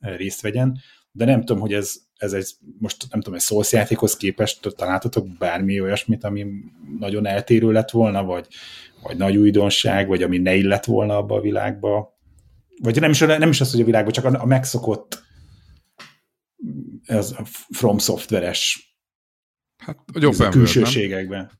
részt 0.00 0.40
vegyen, 0.40 0.78
de 1.12 1.24
nem 1.24 1.40
tudom, 1.40 1.60
hogy 1.60 1.72
ez, 1.72 1.94
ez 2.16 2.32
egy, 2.32 2.48
most 2.78 3.06
nem 3.10 3.20
tudom, 3.20 3.34
egy 3.34 3.44
Souls 3.44 3.72
játékhoz 3.72 4.16
képest 4.16 4.74
találtatok 4.76 5.26
bármi 5.38 5.80
olyasmit, 5.80 6.24
ami 6.24 6.46
nagyon 6.98 7.26
eltérő 7.26 7.72
lett 7.72 7.90
volna, 7.90 8.24
vagy, 8.24 8.46
vagy 9.02 9.16
nagy 9.16 9.36
újdonság, 9.36 10.08
vagy 10.08 10.22
ami 10.22 10.38
ne 10.38 10.54
illett 10.54 10.84
volna 10.84 11.16
abba 11.16 11.34
a 11.34 11.40
világba, 11.40 12.18
vagy 12.82 13.00
nem 13.00 13.10
is, 13.10 13.18
nem 13.18 13.48
is 13.48 13.60
az, 13.60 13.70
hogy 13.70 13.80
a 13.80 13.84
világban, 13.84 14.12
csak 14.12 14.24
a, 14.24 14.42
a 14.42 14.46
megszokott 14.46 15.28
ez 17.10 17.34
a 17.38 17.44
From 17.70 17.98
Software-es 17.98 18.94
hát, 19.76 19.98
a 20.38 20.48
külsőségekben. 20.48 21.50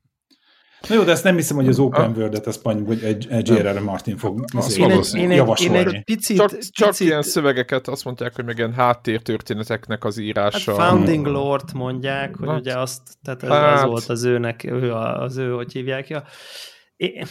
Na 0.87 0.95
jó, 0.95 1.03
de 1.03 1.11
ezt 1.11 1.23
nem 1.23 1.35
hiszem, 1.35 1.55
hogy 1.55 1.67
az 1.67 1.79
Open 1.79 2.11
World-et 2.15 2.47
ezt 2.47 2.63
mondjuk, 2.63 2.87
hogy 2.87 3.03
egy 3.03 3.47
J.R.R. 3.47 3.79
Martin 3.79 4.17
fog 4.17 4.45
azt 4.55 4.77
én 4.77 4.91
egy, 4.91 5.13
én 5.61 5.73
egy 5.73 6.03
picit, 6.03 6.71
csak, 6.71 6.99
ilyen 6.99 7.21
szövegeket 7.21 7.87
azt 7.87 8.03
mondják, 8.03 8.35
hogy 8.35 8.45
meg 8.45 8.57
ilyen 8.57 8.73
háttértörténeteknek 8.73 10.03
az 10.03 10.17
írása. 10.17 10.77
Hát 10.77 10.89
founding 10.89 11.25
hmm. 11.25 11.33
lore 11.33 11.63
mondják, 11.73 12.35
hogy 12.35 12.47
hát, 12.47 12.59
ugye 12.59 12.77
azt, 12.77 13.01
tehát 13.21 13.43
ez, 13.43 13.49
hát. 13.49 13.77
ez 13.77 13.83
volt 13.83 14.05
az 14.05 14.23
őnek, 14.23 14.63
ő 14.63 14.93
az 14.93 15.37
ő, 15.37 15.51
hogy 15.51 15.71
hívják 15.71 16.09
ja. 16.09 16.23
É, 16.95 17.23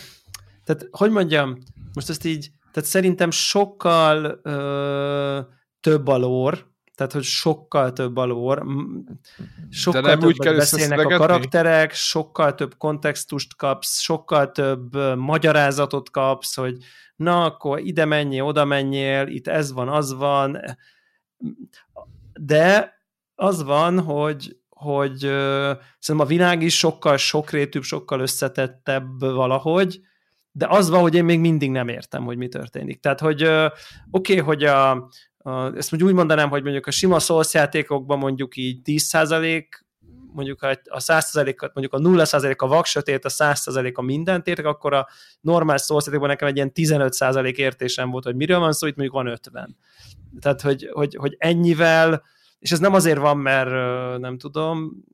tehát, 0.65 0.87
hogy 0.91 1.11
mondjam, 1.11 1.59
most 1.95 2.09
ezt 2.09 2.25
így, 2.25 2.51
tehát 2.73 2.89
szerintem 2.89 3.31
sokkal 3.31 4.41
ö, 4.43 5.41
több 5.81 6.07
a 6.07 6.17
lore, 6.17 6.59
tehát 7.01 7.15
hogy 7.15 7.25
sokkal 7.25 7.93
több 7.93 8.17
a 8.17 8.25
lore, 8.25 8.63
sokkal 9.71 10.01
nem 10.01 10.23
úgy 10.23 10.39
kell 10.39 10.55
beszélnek 10.55 10.99
a 10.99 11.17
karakterek, 11.17 11.93
sokkal 11.93 12.55
több 12.55 12.77
kontextust 12.77 13.57
kapsz, 13.57 14.01
sokkal 14.01 14.51
több 14.51 15.17
magyarázatot 15.17 16.11
kapsz, 16.11 16.57
hogy 16.57 16.77
na, 17.17 17.45
akkor 17.45 17.79
ide 17.79 18.05
menjél, 18.05 18.43
oda 18.43 18.65
menjél, 18.65 19.27
itt 19.27 19.49
ez 19.49 19.73
van, 19.73 19.89
az 19.89 20.15
van, 20.15 20.59
de 22.41 22.97
az 23.35 23.63
van, 23.63 24.01
hogy, 24.01 24.57
hogy 24.69 25.25
uh, 25.25 25.77
szerintem 25.99 26.19
a 26.19 26.25
világ 26.25 26.63
is 26.63 26.79
sokkal 26.79 27.17
sokrétűbb, 27.17 27.83
sokkal 27.83 28.21
összetettebb 28.21 29.21
valahogy, 29.21 30.01
de 30.53 30.67
az 30.69 30.89
van, 30.89 31.01
hogy 31.01 31.15
én 31.15 31.25
még 31.25 31.41
mindig 31.41 31.71
nem 31.71 31.89
értem, 31.89 32.25
hogy 32.25 32.37
mi 32.37 32.49
történik. 32.49 33.01
Tehát, 33.01 33.21
hogy 33.21 33.43
oké, 33.43 33.71
okay, 34.11 34.39
hogy 34.39 34.65
a, 34.65 35.09
ezt 35.45 35.91
mondjuk 35.91 36.11
úgy 36.11 36.15
mondanám, 36.15 36.49
hogy 36.49 36.63
mondjuk 36.63 36.87
a 36.87 36.91
sima 36.91 37.19
Souls 37.19 37.55
játékokban 37.55 38.19
mondjuk 38.19 38.57
így 38.57 38.81
10% 38.85 39.65
mondjuk 40.33 40.63
a 40.63 41.01
100%-at, 41.01 41.75
mondjuk 41.75 41.95
a 41.95 42.25
0% 42.25 42.57
a 42.57 42.67
vaksötét, 42.67 43.25
a 43.25 43.29
100% 43.29 43.95
a 43.95 44.03
mindent 44.03 44.47
értek, 44.47 44.65
akkor 44.65 44.95
a 44.95 45.09
normál 45.41 45.77
Souls 45.77 46.05
játékban 46.05 46.29
nekem 46.29 46.49
egy 46.49 46.57
ilyen 46.57 46.73
15% 46.75 47.55
értésem 47.55 48.11
volt, 48.11 48.25
hogy 48.25 48.37
miről 48.37 48.59
van 48.59 48.73
szó, 48.73 48.87
itt 48.87 48.97
mondjuk 48.97 49.23
van 49.23 49.33
50. 49.33 49.77
Tehát, 50.41 50.61
hogy, 50.61 50.89
hogy, 50.93 51.15
hogy 51.15 51.35
ennyivel, 51.39 52.23
és 52.59 52.71
ez 52.71 52.79
nem 52.79 52.95
azért 52.95 53.19
van, 53.19 53.39
mert 53.39 53.71
nem 54.19 54.39
tudom, 54.39 55.05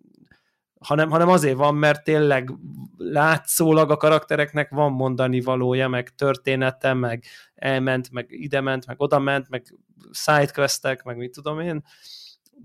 hanem, 0.78 1.10
hanem 1.10 1.28
azért 1.28 1.56
van, 1.56 1.74
mert 1.74 2.04
tényleg 2.04 2.52
látszólag 2.96 3.90
a 3.90 3.96
karaktereknek 3.96 4.70
van 4.70 4.92
mondani 4.92 5.40
valója, 5.40 5.88
meg 5.88 6.14
története, 6.14 6.94
meg 6.94 7.24
elment, 7.54 8.10
meg 8.10 8.26
idement, 8.28 8.86
meg 8.86 9.00
odament, 9.00 9.48
meg 9.48 9.74
sidequestek, 10.10 11.02
meg 11.02 11.16
mit 11.16 11.32
tudom 11.32 11.60
én, 11.60 11.84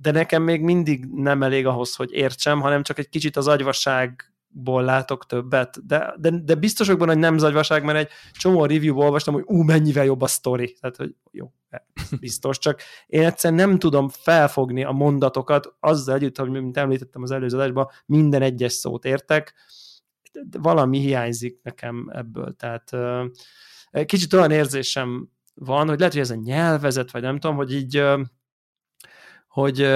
de 0.02 0.12
nekem 0.12 0.44
még 0.44 0.62
mindig 0.62 1.06
nem 1.06 1.44
elég 1.44 1.66
ahhoz, 1.66 1.96
hogy 1.96 2.12
értsem, 2.12 2.62
hanem 2.62 2.84
csak 2.84 3.00
egy 3.00 3.10
kicsit 3.10 3.38
az 3.38 3.48
agyvaságból 4.52 4.84
látok 4.84 5.26
többet, 5.26 5.86
de, 5.86 6.14
de, 6.18 6.30
de 6.44 6.56
biztos 6.56 6.86
vagyok 6.86 7.02
benne, 7.02 7.12
hogy 7.12 7.22
nem 7.22 7.38
zagyvaság, 7.38 7.84
mert 7.84 7.98
egy 7.98 8.10
csomó 8.32 8.66
review 8.66 9.00
olvastam, 9.00 9.34
hogy 9.34 9.44
ú, 9.46 9.62
mennyivel 9.62 10.06
jobb 10.06 10.22
a 10.22 10.28
story. 10.28 10.78
Tehát, 10.80 10.96
hogy 10.96 11.16
jó, 11.32 11.52
biztos, 12.20 12.58
csak 12.58 12.82
én 13.08 13.26
egyszerűen 13.26 13.68
nem 13.68 13.80
tudom 13.80 14.10
felfogni 14.10 14.84
a 14.84 14.92
mondatokat 14.92 15.76
azzal 15.80 16.16
együtt, 16.16 16.38
hogy 16.38 16.50
mint 16.50 16.78
említettem 16.78 17.22
az 17.22 17.32
előző 17.32 17.58
adásban, 17.58 17.90
minden 18.06 18.42
egyes 18.42 18.74
szót 18.74 19.06
értek, 19.06 19.54
de 20.32 20.60
valami 20.60 21.00
hiányzik 21.00 21.60
nekem 21.64 22.10
ebből, 22.14 22.56
tehát 22.56 22.92
kicsit 24.06 24.34
olyan 24.34 24.52
érzésem 24.52 25.30
van, 25.54 25.88
hogy 25.88 25.98
lehet, 25.98 26.14
hogy 26.14 26.22
ez 26.22 26.30
a 26.30 26.36
nyelvezet, 26.36 27.12
vagy 27.12 27.22
nem 27.22 27.40
tudom, 27.40 27.56
hogy 27.56 27.74
így, 27.74 28.04
hogy, 29.48 29.88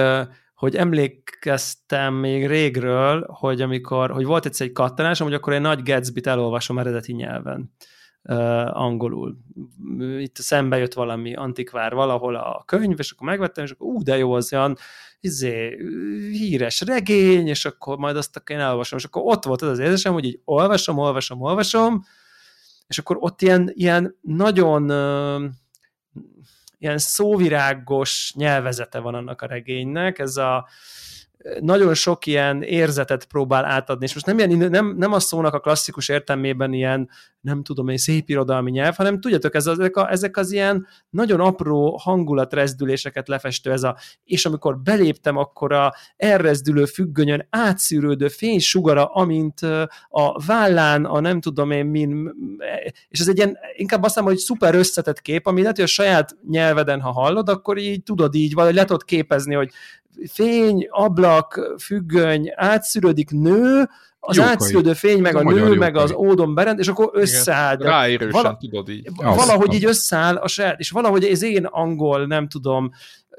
hogy 0.56 0.76
emlékeztem 0.76 2.14
még 2.14 2.46
régről, 2.46 3.26
hogy 3.28 3.60
amikor, 3.60 4.10
hogy 4.10 4.24
volt 4.24 4.46
egyszer 4.46 4.66
egy 4.66 4.72
kattanásom, 4.72 5.26
hogy 5.26 5.36
akkor 5.36 5.52
egy 5.52 5.60
nagy 5.60 5.82
Gatsby-t 5.82 6.26
elolvasom 6.26 6.78
eredeti 6.78 7.12
nyelven 7.12 7.72
uh, 8.22 8.80
angolul. 8.80 9.36
Itt 10.18 10.36
szembe 10.36 10.78
jött 10.78 10.92
valami 10.94 11.34
antikvár 11.34 11.94
valahol 11.94 12.34
a 12.34 12.62
könyv, 12.66 12.98
és 12.98 13.10
akkor 13.10 13.26
megvettem, 13.26 13.64
és 13.64 13.70
akkor 13.70 13.86
ú, 13.86 14.02
de 14.02 14.16
jó, 14.16 14.32
az 14.32 14.52
olyan 14.52 14.76
izé, 15.20 15.76
híres 16.30 16.80
regény, 16.80 17.46
és 17.46 17.64
akkor 17.64 17.96
majd 17.96 18.16
azt 18.16 18.36
akkor 18.36 18.56
én 18.56 18.62
elolvasom, 18.62 18.98
és 18.98 19.04
akkor 19.04 19.22
ott 19.24 19.44
volt 19.44 19.62
az 19.62 19.68
az 19.68 19.78
érzésem, 19.78 20.12
hogy 20.12 20.24
így 20.24 20.40
olvasom, 20.44 20.98
olvasom, 20.98 21.40
olvasom, 21.40 22.04
és 22.86 22.98
akkor 22.98 23.16
ott 23.20 23.42
ilyen, 23.42 23.70
ilyen 23.74 24.16
nagyon 24.20 24.90
uh, 24.90 25.50
ilyen 26.86 26.98
szóvirágos 26.98 28.32
nyelvezete 28.36 28.98
van 28.98 29.14
annak 29.14 29.42
a 29.42 29.46
regénynek, 29.46 30.18
ez 30.18 30.36
a 30.36 30.68
nagyon 31.60 31.94
sok 31.94 32.26
ilyen 32.26 32.62
érzetet 32.62 33.24
próbál 33.24 33.64
átadni, 33.64 34.04
és 34.04 34.14
most 34.14 34.26
nem, 34.26 34.38
ilyen, 34.38 34.70
nem, 34.70 34.94
nem 34.96 35.12
a 35.12 35.20
szónak 35.20 35.54
a 35.54 35.60
klasszikus 35.60 36.08
értelmében 36.08 36.72
ilyen, 36.72 37.08
nem 37.40 37.62
tudom 37.62 37.88
én, 37.88 37.96
szép 37.96 38.28
irodalmi 38.28 38.70
nyelv, 38.70 38.94
hanem 38.96 39.20
tudjátok, 39.20 39.54
ez, 39.54 39.66
ezek, 39.66 39.96
a, 39.96 40.10
ezek 40.10 40.36
az 40.36 40.52
ilyen 40.52 40.86
nagyon 41.10 41.40
apró 41.40 41.96
hangulatrezdüléseket 42.02 43.28
lefestő, 43.28 43.72
ez 43.72 43.82
a, 43.82 43.96
és 44.24 44.46
amikor 44.46 44.78
beléptem, 44.78 45.36
akkor 45.36 45.72
a 45.72 45.94
elrezdülő 46.16 46.84
függönyön 46.84 47.46
átszűrődő 47.50 48.28
fénysugara, 48.28 49.04
amint 49.04 49.60
a 50.08 50.44
vállán, 50.46 51.04
a 51.04 51.20
nem 51.20 51.40
tudom 51.40 51.70
én 51.70 51.86
min, 51.86 52.34
és 53.08 53.20
ez 53.20 53.28
egy 53.28 53.36
ilyen, 53.36 53.58
inkább 53.76 54.02
azt 54.02 54.16
mondom, 54.16 54.34
hogy 54.34 54.42
szuper 54.42 54.74
összetett 54.74 55.20
kép, 55.20 55.46
ami 55.46 55.60
lehet, 55.60 55.76
hogy 55.76 55.84
a 55.84 55.88
saját 55.88 56.36
nyelveden, 56.48 57.00
ha 57.00 57.10
hallod, 57.10 57.48
akkor 57.48 57.78
így 57.78 58.02
tudod 58.02 58.34
így, 58.34 58.54
vagy 58.54 58.74
le 58.74 58.84
tudod 58.84 59.04
képezni, 59.04 59.54
hogy 59.54 59.70
fény, 60.28 60.86
ablak, 60.90 61.76
függöny, 61.78 62.52
átszűrődik 62.54 63.30
nő, 63.30 63.88
az 64.20 64.36
jókai. 64.36 64.52
átszűrődő 64.52 64.92
fény, 64.92 65.20
meg 65.20 65.36
a, 65.36 65.38
a 65.38 65.42
nő, 65.42 65.58
jókai. 65.58 65.76
meg 65.76 65.96
az 65.96 66.12
ódon 66.12 66.54
berend, 66.54 66.78
és 66.78 66.88
akkor 66.88 67.10
összeáll. 67.12 67.76
Ráérősen 67.76 68.42
Vala, 68.42 68.56
tudod 68.60 68.88
így. 68.88 69.08
Valahogy 69.16 69.74
így 69.74 69.84
összeáll 69.84 70.36
a 70.36 70.48
saját, 70.48 70.80
és 70.80 70.90
valahogy 70.90 71.24
az 71.24 71.42
én 71.42 71.64
angol, 71.64 72.26
nem 72.26 72.48
tudom, 72.48 72.90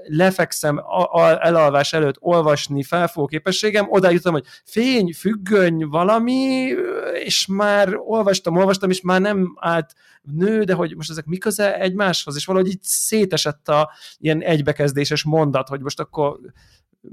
lefekszem 0.08 0.78
a, 0.78 1.20
a, 1.22 1.46
elalvás 1.46 1.94
előtt 1.94 2.16
olvasni 2.20 2.84
felfogó 2.84 3.26
képességem, 3.26 3.86
oda 3.90 4.10
jutom, 4.10 4.34
hogy 4.34 4.46
fény, 4.66 5.14
függöny, 5.14 5.86
valami, 5.86 6.74
és 7.14 7.46
már 7.46 7.96
olvastam, 7.98 8.56
olvastam, 8.56 8.90
és 8.90 9.02
már 9.02 9.22
nem 9.22 9.54
állt 9.60 9.94
nő, 10.22 10.64
de 10.64 10.74
hogy 10.74 10.96
most 10.96 11.10
ezek 11.10 11.26
mi 11.26 11.38
köze 11.38 11.80
egymáshoz, 11.80 12.36
és 12.36 12.46
valahogy 12.46 12.70
így 12.70 12.82
szétesett 12.82 13.70
a 13.70 13.92
ilyen 14.18 14.42
egybekezdéses 14.42 15.24
mondat, 15.24 15.68
hogy 15.68 15.82
most 15.82 16.00
akkor 16.00 16.40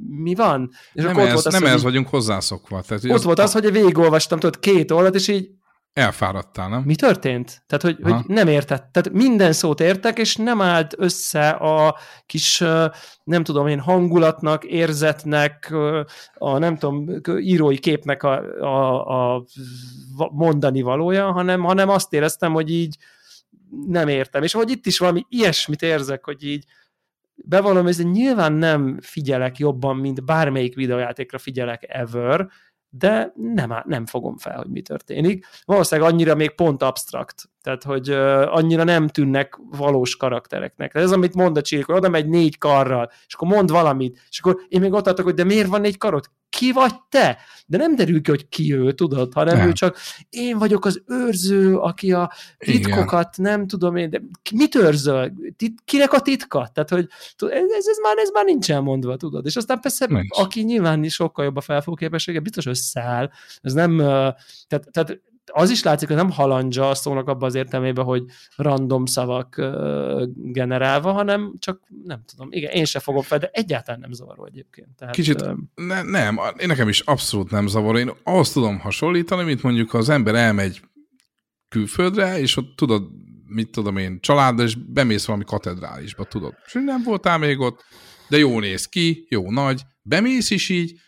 mi 0.06 0.34
van? 0.34 0.70
És 0.92 1.02
nem 1.02 1.18
ez, 1.18 1.32
volt 1.32 1.46
az, 1.46 1.52
nem 1.52 1.66
ez 1.66 1.82
vagyunk 1.82 2.08
hozzászokva. 2.08 2.82
Tehát, 2.82 3.04
ott 3.04 3.10
az 3.10 3.24
volt 3.24 3.38
az, 3.38 3.52
hogy 3.52 3.72
végigolvastam, 3.72 4.38
tudod, 4.38 4.58
két 4.58 4.90
oldalt, 4.90 5.14
és 5.14 5.28
így 5.28 5.50
Elfáradtál, 5.94 6.68
nem? 6.68 6.82
Mi 6.82 6.94
történt? 6.94 7.62
Tehát, 7.66 7.84
hogy, 7.84 8.12
hogy 8.12 8.24
nem 8.26 8.48
értett. 8.48 8.92
Tehát 8.92 9.12
minden 9.12 9.52
szót 9.52 9.80
értek, 9.80 10.18
és 10.18 10.36
nem 10.36 10.60
állt 10.60 10.94
össze 10.98 11.48
a 11.48 11.96
kis, 12.26 12.62
nem 13.24 13.44
tudom 13.44 13.66
én, 13.66 13.80
hangulatnak, 13.80 14.64
érzetnek, 14.64 15.74
a 16.34 16.58
nem 16.58 16.76
tudom, 16.76 17.08
írói 17.38 17.78
képnek 17.78 18.22
a, 18.22 18.42
a, 18.60 19.34
a 19.34 19.44
mondani 20.32 20.82
valója, 20.82 21.32
hanem, 21.32 21.62
hanem 21.62 21.88
azt 21.88 22.12
éreztem, 22.12 22.52
hogy 22.52 22.70
így 22.70 22.96
nem 23.86 24.08
értem. 24.08 24.42
És 24.42 24.52
hogy 24.52 24.70
itt 24.70 24.86
is 24.86 24.98
valami 24.98 25.24
ilyesmit 25.28 25.82
érzek, 25.82 26.24
hogy 26.24 26.44
így 26.44 26.64
bevallom, 27.34 27.84
hogy 27.84 28.10
nyilván 28.10 28.52
nem 28.52 28.98
figyelek 29.00 29.58
jobban, 29.58 29.96
mint 29.96 30.24
bármelyik 30.24 30.74
videójátékra 30.74 31.38
figyelek 31.38 31.84
ever, 31.88 32.48
de 32.98 33.32
nem, 33.54 33.74
nem 33.84 34.06
fogom 34.06 34.36
fel, 34.36 34.56
hogy 34.56 34.70
mi 34.70 34.82
történik. 34.82 35.46
Valószínűleg 35.64 36.10
annyira 36.10 36.34
még 36.34 36.50
pont 36.54 36.82
abstrakt, 36.82 37.50
tehát 37.62 37.82
hogy 37.82 38.10
annyira 38.48 38.84
nem 38.84 39.08
tűnnek 39.08 39.58
valós 39.70 40.16
karaktereknek. 40.16 40.92
Tehát 40.92 41.06
ez, 41.08 41.14
amit 41.14 41.34
mond 41.34 41.56
a 41.56 41.60
csík, 41.60 41.86
hogy 41.86 41.94
oda 41.94 42.08
megy 42.08 42.28
négy 42.28 42.58
karral, 42.58 43.10
és 43.26 43.34
akkor 43.34 43.48
mond 43.48 43.70
valamit, 43.70 44.20
és 44.28 44.38
akkor 44.38 44.60
én 44.68 44.80
még 44.80 44.92
ott 44.92 45.06
adok, 45.06 45.24
hogy 45.24 45.34
de 45.34 45.44
miért 45.44 45.68
van 45.68 45.80
négy 45.80 45.98
karod? 45.98 46.30
Ki 46.54 46.72
vagy 46.72 46.94
te? 47.08 47.38
De 47.66 47.76
nem 47.76 47.94
derül 47.94 48.22
ki, 48.22 48.30
hogy 48.30 48.48
ki 48.48 48.74
ő, 48.74 48.92
tudod, 48.92 49.32
hanem 49.32 49.56
nem. 49.56 49.68
ő 49.68 49.72
csak 49.72 49.96
én 50.30 50.58
vagyok 50.58 50.84
az 50.84 51.02
őrző, 51.06 51.76
aki 51.76 52.12
a 52.12 52.32
titkokat, 52.58 53.38
Igen. 53.38 53.50
nem 53.50 53.66
tudom 53.66 53.96
én, 53.96 54.10
de 54.10 54.22
mit 54.54 54.74
őrzöl? 54.74 55.32
Tit, 55.56 55.78
kinek 55.84 56.12
a 56.12 56.20
titka? 56.20 56.70
Tehát, 56.74 56.90
hogy 56.90 57.08
ez, 57.38 57.86
ez, 57.86 57.98
már, 58.02 58.16
ez 58.16 58.30
már 58.32 58.44
nincsen 58.44 58.82
mondva, 58.82 59.16
tudod. 59.16 59.46
És 59.46 59.56
aztán 59.56 59.80
persze, 59.80 60.06
Nincs. 60.06 60.38
aki 60.38 60.62
nyilván 60.62 61.08
sokkal 61.08 61.44
jobb 61.44 61.56
a 61.56 61.60
felfogó 61.60 61.96
képessége, 61.96 62.40
biztos 62.40 62.66
összeáll. 62.66 63.30
Ez 63.60 63.72
nem, 63.72 63.96
tehát, 63.96 64.88
tehát 64.90 65.20
az 65.52 65.70
is 65.70 65.82
látszik, 65.82 66.08
hogy 66.08 66.16
nem 66.16 66.30
halandja 66.30 66.88
a 66.88 66.94
szónak 66.94 67.28
abban 67.28 67.48
az 67.48 67.54
értelmében, 67.54 68.04
hogy 68.04 68.24
random 68.56 69.06
szavak 69.06 69.62
generálva, 70.34 71.12
hanem 71.12 71.52
csak 71.58 71.80
nem 72.04 72.22
tudom, 72.26 72.48
igen, 72.50 72.70
én 72.70 72.84
se 72.84 72.98
fogom 72.98 73.22
fel, 73.22 73.38
de 73.38 73.50
egyáltalán 73.52 74.00
nem 74.00 74.12
zavaró 74.12 74.46
egyébként. 74.46 74.88
Tehát, 74.96 75.14
Kicsit, 75.14 75.40
uh, 75.40 75.52
ne, 75.74 76.02
nem, 76.02 76.40
én 76.58 76.66
nekem 76.66 76.88
is 76.88 77.00
abszolút 77.00 77.50
nem 77.50 77.66
zavaró. 77.66 77.98
Én 77.98 78.10
azt 78.22 78.52
tudom 78.52 78.78
hasonlítani, 78.78 79.44
mint 79.44 79.62
mondjuk 79.62 79.90
ha 79.90 79.98
az 79.98 80.08
ember 80.08 80.34
elmegy 80.34 80.80
külföldre, 81.68 82.38
és 82.38 82.56
ott 82.56 82.76
tudod, 82.76 83.02
mit 83.46 83.70
tudom 83.70 83.96
én, 83.96 84.20
család, 84.20 84.58
és 84.58 84.74
bemész 84.74 85.24
valami 85.24 85.44
katedrálisba, 85.44 86.24
tudod. 86.24 86.54
És 86.66 86.72
nem 86.72 87.02
voltál 87.02 87.38
még 87.38 87.58
ott, 87.58 87.84
de 88.28 88.38
jó 88.38 88.60
néz 88.60 88.86
ki, 88.86 89.26
jó 89.28 89.50
nagy, 89.50 89.82
bemész 90.02 90.50
is 90.50 90.68
így, 90.68 91.00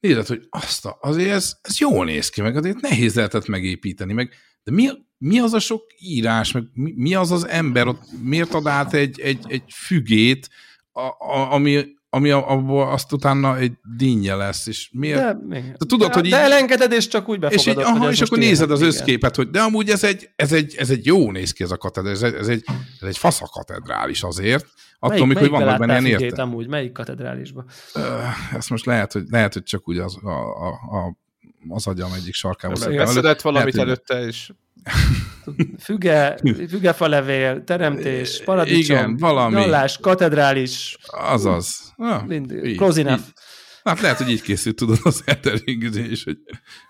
nézed, 0.00 0.26
hogy 0.26 0.46
azt 0.50 0.86
a, 0.86 0.98
azért 1.00 1.30
ez, 1.30 1.56
ez 1.62 1.78
jól 1.78 2.04
néz 2.04 2.28
ki, 2.28 2.40
meg 2.40 2.56
azért 2.56 2.80
nehéz 2.80 3.14
lehetett 3.14 3.46
megépíteni, 3.46 4.12
meg 4.12 4.32
de 4.64 4.72
mi, 4.72 4.88
mi 5.18 5.38
az 5.38 5.52
a 5.52 5.58
sok 5.58 5.84
írás, 5.98 6.52
meg 6.52 6.62
mi, 6.72 6.92
mi 6.96 7.14
az 7.14 7.30
az 7.30 7.46
ember, 7.46 7.86
ott 7.86 8.02
miért 8.22 8.54
ad 8.54 8.66
át 8.66 8.94
egy, 8.94 9.20
egy, 9.20 9.44
egy 9.48 9.62
fügét, 9.72 10.48
a, 10.92 11.00
a, 11.00 11.52
ami, 11.52 11.84
ami 12.10 12.30
abból 12.30 12.90
azt 12.90 13.12
utána 13.12 13.56
egy 13.56 13.72
dinnye 13.96 14.34
lesz, 14.34 14.66
és 14.66 14.90
miért? 14.92 15.18
De, 15.18 15.60
de 15.78 15.86
tudod, 15.86 16.08
de, 16.08 16.14
hogy 16.14 16.24
így, 16.24 16.30
de 16.30 16.38
elengeded, 16.38 16.92
és 16.92 17.08
csak 17.08 17.28
úgy 17.28 17.38
befogadod. 17.38 17.76
És, 17.76 17.88
így, 17.88 17.94
aha, 17.94 18.10
és 18.10 18.20
akkor 18.20 18.38
nézed 18.38 18.70
az 18.70 18.80
összképet, 18.80 19.36
hogy 19.36 19.50
de 19.50 19.60
amúgy 19.60 19.90
ez 19.90 20.04
egy, 20.04 20.28
ez 20.36 20.52
egy, 20.52 20.74
ez 20.78 20.90
egy 20.90 21.06
jó 21.06 21.30
néz 21.30 21.52
ki 21.52 21.62
ez 21.62 21.70
a 21.70 21.76
katedrál, 21.76 22.12
ez 22.12 22.22
egy, 22.22 22.34
ez 22.34 22.48
egy, 22.48 22.64
ez 23.00 23.08
egy 23.08 23.18
faszakatedrális 23.18 24.22
azért, 24.22 24.66
attól, 24.98 25.26
melyik, 25.26 25.40
mikor 25.40 25.58
vannak 25.58 25.78
benne 25.78 26.00
ilyen 26.00 26.20
érte. 26.20 26.42
amúgy, 26.42 26.68
melyik 26.68 26.92
katedrálisba? 26.92 27.64
Ezt 28.56 28.70
most 28.70 28.86
lehet, 28.86 29.12
hogy, 29.12 29.24
lehet, 29.30 29.52
hogy 29.52 29.62
csak 29.62 29.88
úgy 29.88 29.98
az, 29.98 30.18
a, 30.22 30.30
a, 30.30 30.68
a, 30.68 31.16
az 31.68 31.86
agyam 31.86 32.12
egyik 32.12 32.34
sarkába. 32.34 32.74
Beszedett 32.96 33.40
valamit 33.40 33.74
lehet, 33.74 33.88
előtte, 33.88 34.26
és 34.26 34.50
Füge, 35.78 36.38
fügefalevél, 36.68 37.64
teremtés, 37.64 38.42
paradicsom, 38.44 38.96
Igen, 38.96 39.16
valami. 39.16 39.54
Gallás, 39.54 39.98
katedrális. 39.98 40.96
Azaz. 41.06 41.94
Ah, 41.96 42.22
close 42.76 43.00
enough. 43.00 43.20
Így. 43.20 43.32
Hát 43.88 44.00
lehet, 44.00 44.18
hogy 44.18 44.30
így 44.30 44.42
készült, 44.42 44.76
tudod, 44.76 44.98
az 45.02 45.24
is, 45.94 46.24
hogy 46.24 46.38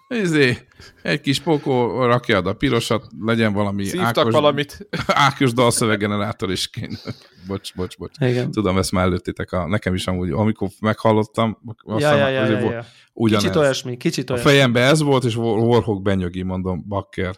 ezé, 0.09 0.59
egy 1.03 1.21
kis 1.21 1.41
pokó, 1.41 2.05
rakjad 2.05 2.47
a 2.47 2.53
pirosat, 2.53 3.07
legyen 3.21 3.53
valami 3.53 3.85
Szívtak 3.85 4.19
Ákos, 4.19 4.33
valamit. 4.33 4.89
Ákos 5.07 5.53
dalszöveggenerátor 5.53 6.51
is 6.51 6.69
kéne. 6.69 6.99
Bocs, 7.47 7.75
bocs, 7.75 7.97
bocs. 7.97 8.15
Igen. 8.21 8.51
Tudom, 8.51 8.79
ezt 8.79 8.93
már 8.93 9.05
előttétek. 9.05 9.53
A, 9.53 9.69
nekem 9.69 9.95
is 9.95 10.07
amúgy, 10.07 10.31
amikor 10.31 10.69
meghallottam, 10.81 11.59
ja, 11.87 11.99
ja, 11.99 12.29
ja, 12.29 12.45
ja, 12.45 12.71
ja. 12.71 12.85
Ugyanez. 13.13 13.43
Kicsit 13.43 13.57
olyasmi, 13.57 13.97
kicsit 13.97 14.31
olyasmi. 14.31 14.49
A 14.49 14.53
fejembe 14.53 14.81
ez 14.81 15.03
volt, 15.03 15.25
és 15.25 15.37
Warhawk 15.37 16.03
benyögi, 16.03 16.43
mondom, 16.43 16.85
bakker, 16.89 17.35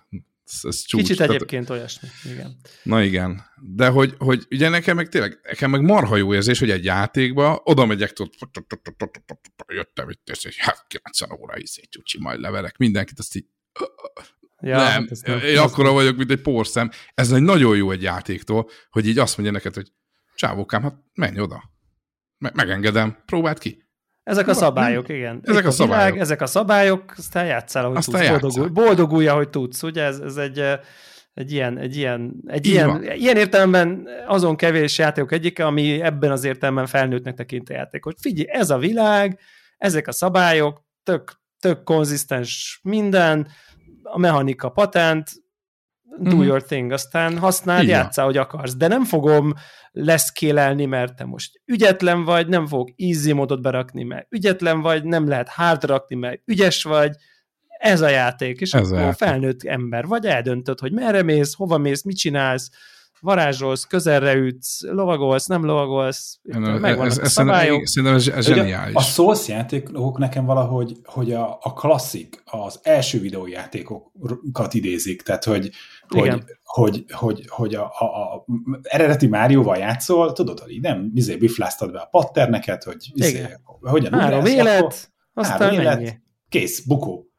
ez, 0.63 0.83
csúcs. 0.85 1.01
Kicsit 1.03 1.21
egyébként 1.21 1.67
Tehát, 1.67 1.81
olyasmi, 1.81 2.09
igen. 2.33 2.57
Na 2.83 3.03
igen. 3.03 3.43
De 3.75 3.89
hogy, 3.89 4.15
hogy 4.19 4.47
ugye 4.51 4.69
nekem 4.69 4.97
meg 4.97 5.09
tényleg, 5.09 5.39
nekem 5.43 5.71
meg 5.71 5.81
marha 5.81 6.17
jó 6.17 6.35
érzés, 6.35 6.59
hogy 6.59 6.71
egy 6.71 6.85
játékba 6.85 7.61
oda 7.65 7.87
megyek, 7.87 8.13
jöttem 9.67 10.11
itt, 10.11 10.29
és 10.31 10.45
egy 10.45 10.57
90 10.87 11.31
óra 11.41 11.59
izé, 11.59 11.83
csúcsi, 11.89 12.19
majd 12.21 12.41
leverek 12.41 12.77
mindenkit, 12.77 13.19
azt 13.19 13.37
így 13.37 13.47
Ja, 14.63 14.77
nem, 14.77 14.87
hát 14.87 15.27
nem 15.27 15.39
én 15.39 15.59
akkora 15.59 15.93
vagyok, 15.93 16.17
mint 16.17 16.31
egy 16.31 16.41
porszem. 16.41 16.91
Ez 17.15 17.33
egy 17.33 17.43
nagyon 17.43 17.77
jó 17.77 17.91
egy 17.91 18.03
játéktól, 18.03 18.71
hogy 18.91 19.07
így 19.07 19.19
azt 19.19 19.37
mondja 19.37 19.55
neked, 19.55 19.75
hogy 19.75 19.93
csávókám, 20.35 20.83
hát 20.83 20.97
menj 21.15 21.41
oda. 21.41 21.71
Me 22.39 22.51
megengedem, 22.55 23.23
próbáld 23.27 23.59
ki. 23.59 23.90
Ezek 24.31 24.49
a 24.49 24.55
szabályok, 24.55 25.09
nem? 25.09 25.17
igen. 25.17 25.41
Ezek 25.45 25.65
a, 25.65 25.69
a 25.69 25.71
szabályok. 25.71 26.05
Világ, 26.05 26.21
ezek 26.21 26.41
a 26.41 26.47
szabályok, 26.47 27.15
aztán 27.17 27.47
játszál, 27.47 27.85
ahogy 27.85 27.97
aztán 27.97 28.39
tudsz, 28.39 28.55
boldogul, 28.55 28.69
boldogulj, 28.85 29.27
ahogy 29.27 29.49
tudsz, 29.49 29.83
ugye 29.83 30.03
ez, 30.03 30.19
ez 30.19 30.37
egy, 30.37 30.63
egy 31.35 31.53
ilyen, 31.53 31.79
egy 31.79 31.97
ilyen, 31.97 32.35
egy 32.47 32.67
ilyen, 32.67 33.03
ilyen 33.03 33.37
értelemben 33.37 34.09
azon 34.27 34.57
kevés 34.57 34.99
játékok 34.99 35.33
egyike, 35.33 35.67
ami 35.67 36.03
ebben 36.03 36.31
az 36.31 36.45
értelemben 36.45 36.87
felnőttnek 36.87 37.35
tekint 37.35 37.71
a 37.71 37.73
játék. 37.73 38.05
Hogy 38.05 38.17
figyelj, 38.21 38.49
ez 38.59 38.71
a 38.71 38.79
világ, 38.79 39.39
ezek 39.79 40.09
a 40.09 40.13
szabályok, 40.13 40.85
tök, 41.03 41.33
tök 41.61 41.83
konzisztens 41.83 42.81
minden, 42.83 43.49
a 44.03 44.19
mechanika 44.19 44.69
patent, 44.69 45.31
do 46.19 46.31
mm-hmm. 46.31 46.43
your 46.43 46.63
thing, 46.63 46.93
aztán 46.93 47.39
használd, 47.39 47.83
Igen. 47.83 47.99
játszál, 47.99 48.25
hogy 48.25 48.37
akarsz, 48.37 48.77
de 48.77 48.89
nem 48.89 49.05
fogom 49.05 49.55
leszkélelni, 49.93 50.85
mert 50.85 51.17
te 51.17 51.25
most 51.25 51.61
ügyetlen 51.65 52.25
vagy, 52.25 52.49
nem 52.49 52.67
fogok 52.67 52.89
easy 52.97 53.33
modot 53.33 53.63
berakni, 53.63 54.03
mert 54.03 54.27
ügyetlen 54.31 54.81
vagy, 54.81 55.05
nem 55.05 55.29
lehet 55.29 55.49
hard 55.49 55.85
rakni, 55.85 56.17
mert 56.17 56.41
ügyes 56.45 56.83
vagy, 56.83 57.17
ez 57.79 58.01
a 58.01 58.09
játék, 58.09 58.61
és 58.61 58.73
ez 58.73 58.87
akkor 58.87 58.97
a 58.97 59.01
játék. 59.01 59.19
felnőtt 59.19 59.63
ember 59.63 60.07
vagy, 60.07 60.27
eldöntöd, 60.27 60.81
hogy 60.81 60.93
merre 60.93 61.23
mész, 61.23 61.55
hova 61.55 61.79
mész, 61.79 62.03
mit 62.03 62.17
csinálsz, 62.17 62.71
varázsolsz, 63.21 63.85
közelre 63.85 64.35
ütsz, 64.35 64.83
lovagolsz, 64.83 65.47
nem 65.47 65.65
lovagolsz, 65.65 66.41
megvannak 66.43 67.07
ez, 67.07 67.19
a 67.19 67.29
szabályok. 67.29 67.87
Szerintem 67.87 68.19
ez, 68.19 68.29
ez 68.29 68.47
zseniális. 68.47 68.95
A 68.95 69.01
Souls 69.01 69.49
játékok 69.49 70.19
nekem 70.19 70.45
valahogy, 70.45 70.97
hogy 71.05 71.33
a, 71.33 71.59
a 71.61 71.73
klasszik, 71.73 72.43
az 72.45 72.81
első 72.83 73.21
videójátékokat 73.21 74.75
idézik, 74.75 75.23
tehát 75.23 75.45
hogy, 75.45 75.71
hogy, 76.09 76.43
hogy, 76.65 77.05
hogy, 77.13 77.45
hogy 77.49 77.75
a, 77.75 77.93
a, 77.99 78.05
a, 78.05 78.45
eredeti 78.83 79.27
Márióval 79.27 79.77
játszol, 79.77 80.33
tudod, 80.33 80.61
hogy 80.61 80.81
nem, 80.81 81.11
izé 81.15 81.37
bifláztad 81.37 81.93
be 81.93 81.99
a 81.99 82.09
patterneket, 82.11 82.85
hogy 82.85 83.11
izé, 83.15 83.47
hogyan 83.81 84.13
Három 84.13 84.45
élet, 84.45 85.13
aztán 85.35 85.59
három 85.59 85.81
élet, 85.81 86.21
kész, 86.49 86.81
bukó. 86.81 87.31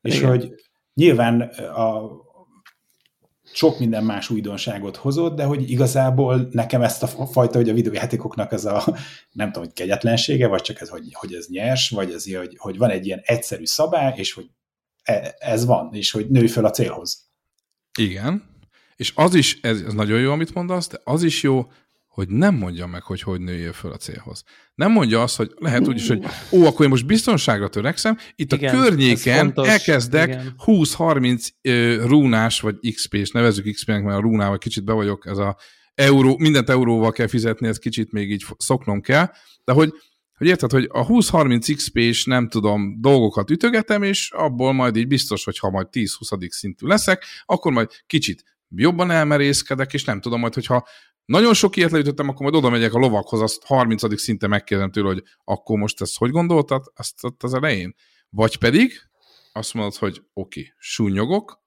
És 0.00 0.16
Igen. 0.16 0.28
hogy 0.28 0.54
nyilván 0.94 1.40
a, 1.74 2.10
sok 3.58 3.78
minden 3.78 4.04
más 4.04 4.30
újdonságot 4.30 4.96
hozott, 4.96 5.36
de 5.36 5.44
hogy 5.44 5.70
igazából 5.70 6.48
nekem 6.50 6.82
ezt 6.82 7.02
a 7.02 7.26
fajta, 7.26 7.58
hogy 7.58 7.68
a 7.68 7.72
videójátékoknak 7.72 8.52
ez 8.52 8.64
a, 8.64 8.84
nem 9.32 9.46
tudom, 9.46 9.62
hogy 9.62 9.72
kegyetlensége, 9.72 10.46
vagy 10.46 10.62
csak 10.62 10.80
ez, 10.80 10.88
hogy, 10.88 11.02
hogy 11.12 11.34
ez 11.34 11.46
nyers, 11.48 11.90
vagy 11.90 12.12
ez, 12.12 12.34
hogy, 12.34 12.56
hogy 12.58 12.78
van 12.78 12.90
egy 12.90 13.06
ilyen 13.06 13.20
egyszerű 13.22 13.64
szabály, 13.64 14.12
és 14.16 14.32
hogy 14.32 14.50
e, 15.02 15.34
ez 15.38 15.64
van, 15.64 15.94
és 15.94 16.10
hogy 16.10 16.28
nőj 16.28 16.46
fel 16.46 16.64
a 16.64 16.70
célhoz. 16.70 17.30
Igen, 17.98 18.44
és 18.96 19.12
az 19.14 19.34
is, 19.34 19.58
ez, 19.60 19.80
ez 19.80 19.92
nagyon 19.92 20.20
jó, 20.20 20.32
amit 20.32 20.54
mondasz, 20.54 20.88
de 20.88 21.00
az 21.04 21.22
is 21.22 21.42
jó, 21.42 21.66
hogy 22.18 22.28
nem 22.28 22.54
mondja 22.54 22.86
meg, 22.86 23.02
hogy 23.02 23.22
hogy 23.22 23.40
nőjél 23.40 23.72
föl 23.72 23.92
a 23.92 23.96
célhoz. 23.96 24.42
Nem 24.74 24.92
mondja 24.92 25.22
azt, 25.22 25.36
hogy 25.36 25.50
lehet 25.56 25.88
úgy 25.88 25.96
is, 25.96 26.08
hogy 26.08 26.24
ó, 26.52 26.64
akkor 26.64 26.84
én 26.84 26.90
most 26.90 27.06
biztonságra 27.06 27.68
törekszem, 27.68 28.16
itt 28.34 28.52
igen, 28.52 28.74
a 28.74 28.80
környéken 28.80 29.52
elkezdek 29.54 30.42
20-30 30.66 31.48
rúnás, 32.06 32.60
vagy 32.60 32.92
XP-s, 32.94 33.30
nevezzük 33.30 33.72
XP-nek, 33.72 34.02
mert 34.02 34.18
a 34.18 34.20
rúnával 34.20 34.58
kicsit 34.58 34.84
be 34.84 34.92
vagyok, 34.92 35.26
ez 35.26 35.38
a 35.38 35.56
euró, 35.94 36.36
mindent 36.38 36.68
euróval 36.68 37.12
kell 37.12 37.26
fizetni, 37.26 37.68
ez 37.68 37.78
kicsit 37.78 38.12
még 38.12 38.30
így 38.30 38.44
szoknom 38.56 39.00
kell, 39.00 39.30
de 39.64 39.72
hogy 39.72 39.92
hogy 40.38 40.46
érted, 40.46 40.70
hogy 40.70 40.88
a 40.92 41.06
20-30 41.06 41.72
XP 41.76 41.96
és 41.96 42.24
nem 42.24 42.48
tudom, 42.48 43.00
dolgokat 43.00 43.50
ütögetem, 43.50 44.02
és 44.02 44.30
abból 44.30 44.72
majd 44.72 44.96
így 44.96 45.06
biztos, 45.06 45.44
hogy 45.44 45.58
ha 45.58 45.70
majd 45.70 45.86
10-20 45.92 46.48
szintű 46.48 46.86
leszek, 46.86 47.24
akkor 47.44 47.72
majd 47.72 47.90
kicsit 48.06 48.44
jobban 48.68 49.10
elmerészkedek, 49.10 49.92
és 49.92 50.04
nem 50.04 50.20
tudom 50.20 50.40
majd, 50.40 50.54
hogyha 50.54 50.86
nagyon 51.28 51.54
sok 51.54 51.76
ilyet 51.76 51.90
leütöttem, 51.90 52.28
akkor 52.28 52.42
majd 52.42 52.54
oda 52.54 52.70
megyek 52.70 52.94
a 52.94 52.98
lovakhoz, 52.98 53.40
azt 53.40 53.64
30. 53.64 54.20
szinte 54.20 54.46
megkérdem 54.46 54.90
tőle, 54.90 55.08
hogy 55.08 55.22
akkor 55.44 55.78
most 55.78 56.00
ezt 56.00 56.18
hogy 56.18 56.30
gondoltad, 56.30 56.84
azt 56.94 57.14
az 57.38 57.54
elején? 57.54 57.94
Vagy 58.28 58.58
pedig 58.58 58.92
azt 59.52 59.74
mondod, 59.74 59.94
hogy 59.94 60.22
oké, 60.32 60.60
okay, 60.60 60.72
súnyogok, 60.78 61.62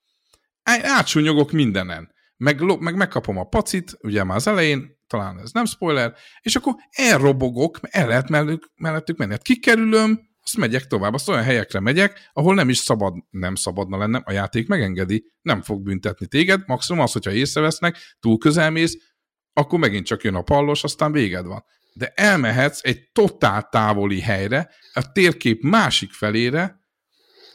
átsúnyogok 0.63 1.51
mindenen, 1.51 2.13
meg, 2.37 2.79
meg 2.79 2.95
megkapom 2.95 3.37
a 3.37 3.43
pacit, 3.43 3.97
ugye 3.99 4.23
már 4.23 4.37
az 4.37 4.47
elején, 4.47 4.99
talán 5.07 5.39
ez 5.39 5.51
nem 5.51 5.65
spoiler, 5.65 6.13
és 6.41 6.55
akkor 6.55 6.73
elrobogok, 6.89 7.79
el 7.81 8.07
lehet 8.07 8.29
mellettük, 8.29 8.71
mellettük 8.75 9.17
menni. 9.17 9.31
Hát 9.31 9.41
kikerülöm, 9.41 10.19
azt 10.43 10.57
megyek 10.57 10.87
tovább, 10.87 11.13
azt 11.13 11.29
olyan 11.29 11.43
helyekre 11.43 11.79
megyek, 11.79 12.29
ahol 12.33 12.55
nem 12.55 12.69
is 12.69 12.77
szabad, 12.77 13.13
nem 13.29 13.55
szabadna 13.55 13.97
lennem, 13.97 14.21
a 14.25 14.31
játék 14.31 14.67
megengedi, 14.67 15.31
nem 15.41 15.61
fog 15.61 15.81
büntetni 15.81 16.27
téged, 16.27 16.61
maximum 16.65 17.01
az, 17.01 17.11
hogyha 17.11 17.31
észrevesznek, 17.31 17.97
túl 18.19 18.37
közel 18.37 18.69
mész, 18.69 19.10
akkor 19.53 19.79
megint 19.79 20.05
csak 20.05 20.23
jön 20.23 20.35
a 20.35 20.41
pallos, 20.41 20.83
aztán 20.83 21.11
véged 21.11 21.45
van. 21.45 21.63
De 21.93 22.11
elmehetsz 22.15 22.79
egy 22.83 23.09
totál 23.11 23.67
távoli 23.71 24.19
helyre, 24.19 24.69
a 24.93 25.11
térkép 25.11 25.63
másik 25.63 26.11
felére, 26.11 26.79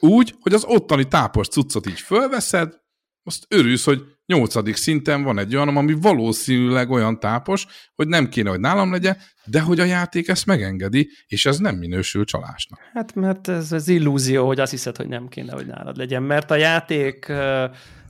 úgy, 0.01 0.35
hogy 0.41 0.53
az 0.53 0.65
ottani 0.65 1.09
tápos 1.09 1.49
cuccot 1.49 1.87
így 1.87 2.01
fölveszed, 2.01 2.75
azt 3.23 3.45
örülsz, 3.49 3.85
hogy 3.85 4.03
nyolcadik 4.27 4.77
szinten 4.77 5.23
van 5.23 5.39
egy 5.39 5.57
olyan, 5.57 5.77
ami 5.77 5.93
valószínűleg 6.01 6.91
olyan 6.91 7.21
tápos, 7.21 7.67
hogy 7.95 8.09
nem 8.09 8.29
kéne, 8.29 8.51
hogy 8.51 8.61
nálam 8.61 8.93
legyen, 8.93 9.17
de 9.45 9.61
hogy 9.61 9.81
a 9.81 9.85
játék 9.85 10.29
ezt 10.29 10.47
megengedi, 10.47 11.11
és 11.27 11.47
ez 11.47 11.59
nem 11.59 11.77
minősül 11.77 12.25
csalásnak. 12.25 12.81
Hát 12.93 13.15
mert 13.15 13.49
ez 13.49 13.73
az 13.73 13.89
illúzió, 13.89 14.47
hogy 14.47 14.61
azt 14.61 14.71
hiszed, 14.71 14.97
hogy 14.97 15.09
nem 15.09 15.29
kéne, 15.29 15.53
hogy 15.53 15.67
nálad 15.67 15.97
legyen, 15.97 16.23
mert 16.23 16.51
a 16.51 16.57
játék 16.57 17.33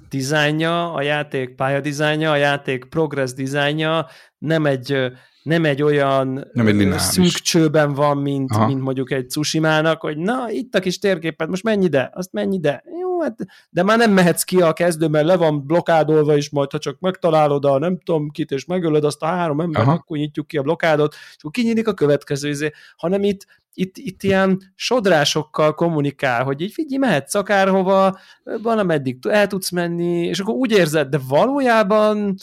dizájnja, 0.09 0.93
a 0.93 1.03
játék 1.03 1.55
pályadizájnja, 1.55 2.31
a 2.31 2.37
játék 2.37 2.85
progress 2.85 3.33
dizájnja 3.33 4.07
nem 4.39 4.67
egy 4.67 5.13
nem 5.47 5.65
egy 5.65 5.83
olyan 5.83 6.49
nem 6.53 6.67
egy 6.67 6.99
szűk 6.99 7.33
csőben 7.33 7.95
van, 7.95 8.17
mint, 8.17 8.67
mint 8.67 8.81
mondjuk 8.81 9.11
egy 9.11 9.27
Tsushimának, 9.27 10.01
hogy 10.01 10.17
na, 10.17 10.51
itt 10.51 10.75
a 10.75 10.79
kis 10.79 10.99
térképet, 10.99 11.49
most 11.49 11.63
menj 11.63 11.85
ide, 11.85 12.11
azt 12.15 12.33
menj 12.33 12.55
ide. 12.55 12.85
Jó, 13.01 13.21
hát, 13.21 13.37
de 13.71 13.83
már 13.83 13.99
nem 13.99 14.13
mehetsz 14.13 14.43
ki 14.43 14.61
a 14.61 14.73
kezdő, 14.73 15.09
mert 15.09 15.27
le 15.27 15.37
van 15.37 15.67
blokádolva, 15.67 16.37
és 16.37 16.51
majd 16.51 16.71
ha 16.71 16.79
csak 16.79 17.01
megtalálod 17.01 17.65
a 17.65 17.79
nem 17.79 17.99
tudom 18.05 18.31
kit, 18.31 18.51
és 18.51 18.65
megölöd 18.65 19.05
azt 19.05 19.23
a 19.23 19.27
három 19.27 19.61
embert, 19.61 19.87
akkor 19.87 20.17
nyitjuk 20.17 20.47
ki 20.47 20.57
a 20.57 20.63
blokádot, 20.63 21.15
és 21.15 21.37
akkor 21.39 21.51
kinyílik 21.51 21.89
a 21.89 21.95
következő 21.95 22.49
izé, 22.49 22.71
hanem 22.97 23.23
itt 23.23 23.47
itt, 23.79 23.97
itt 23.97 24.23
ilyen 24.23 24.73
sodrásokkal 24.75 25.75
kommunikál, 25.75 26.45
hogy 26.45 26.61
így 26.61 26.73
figyelj, 26.73 26.97
mehetsz 26.99 27.35
akárhova, 27.35 28.19
valameddig 28.63 29.19
el 29.29 29.47
tudsz 29.47 29.71
menni, 29.71 30.27
és 30.27 30.39
akkor 30.39 30.55
úgy 30.55 30.71
érzed, 30.71 31.09
de 31.09 31.19
valójában 31.29 32.37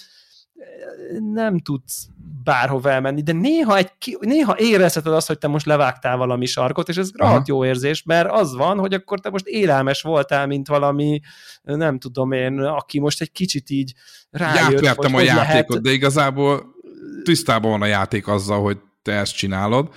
nem 1.33 1.59
tudsz 1.59 2.07
bárhova 2.43 2.89
elmenni, 2.89 3.21
de 3.21 3.31
néha, 3.31 3.77
egy, 3.77 4.17
néha 4.19 4.55
érezheted 4.59 5.13
azt, 5.13 5.27
hogy 5.27 5.37
te 5.37 5.47
most 5.47 5.65
levágtál 5.65 6.17
valami 6.17 6.45
sarkot, 6.45 6.89
és 6.89 6.97
ez 6.97 7.09
rohadt 7.13 7.47
jó 7.47 7.65
érzés, 7.65 8.03
mert 8.03 8.31
az 8.31 8.55
van, 8.55 8.79
hogy 8.79 8.93
akkor 8.93 9.19
te 9.19 9.29
most 9.29 9.45
élelmes 9.45 10.01
voltál, 10.01 10.47
mint 10.47 10.67
valami, 10.67 11.19
nem 11.63 11.99
tudom 11.99 12.31
én, 12.31 12.59
aki 12.59 12.99
most 12.99 13.21
egy 13.21 13.31
kicsit 13.31 13.69
így 13.69 13.93
rájött, 14.29 14.87
hogy 14.95 15.13
a 15.13 15.21
játékot, 15.21 15.69
lehet... 15.69 15.81
de 15.81 15.91
igazából 15.91 16.63
tisztában 17.23 17.71
van 17.71 17.81
a 17.81 17.85
játék 17.85 18.27
azzal, 18.27 18.61
hogy 18.61 18.77
te 19.01 19.11
ezt 19.11 19.35
csinálod, 19.35 19.89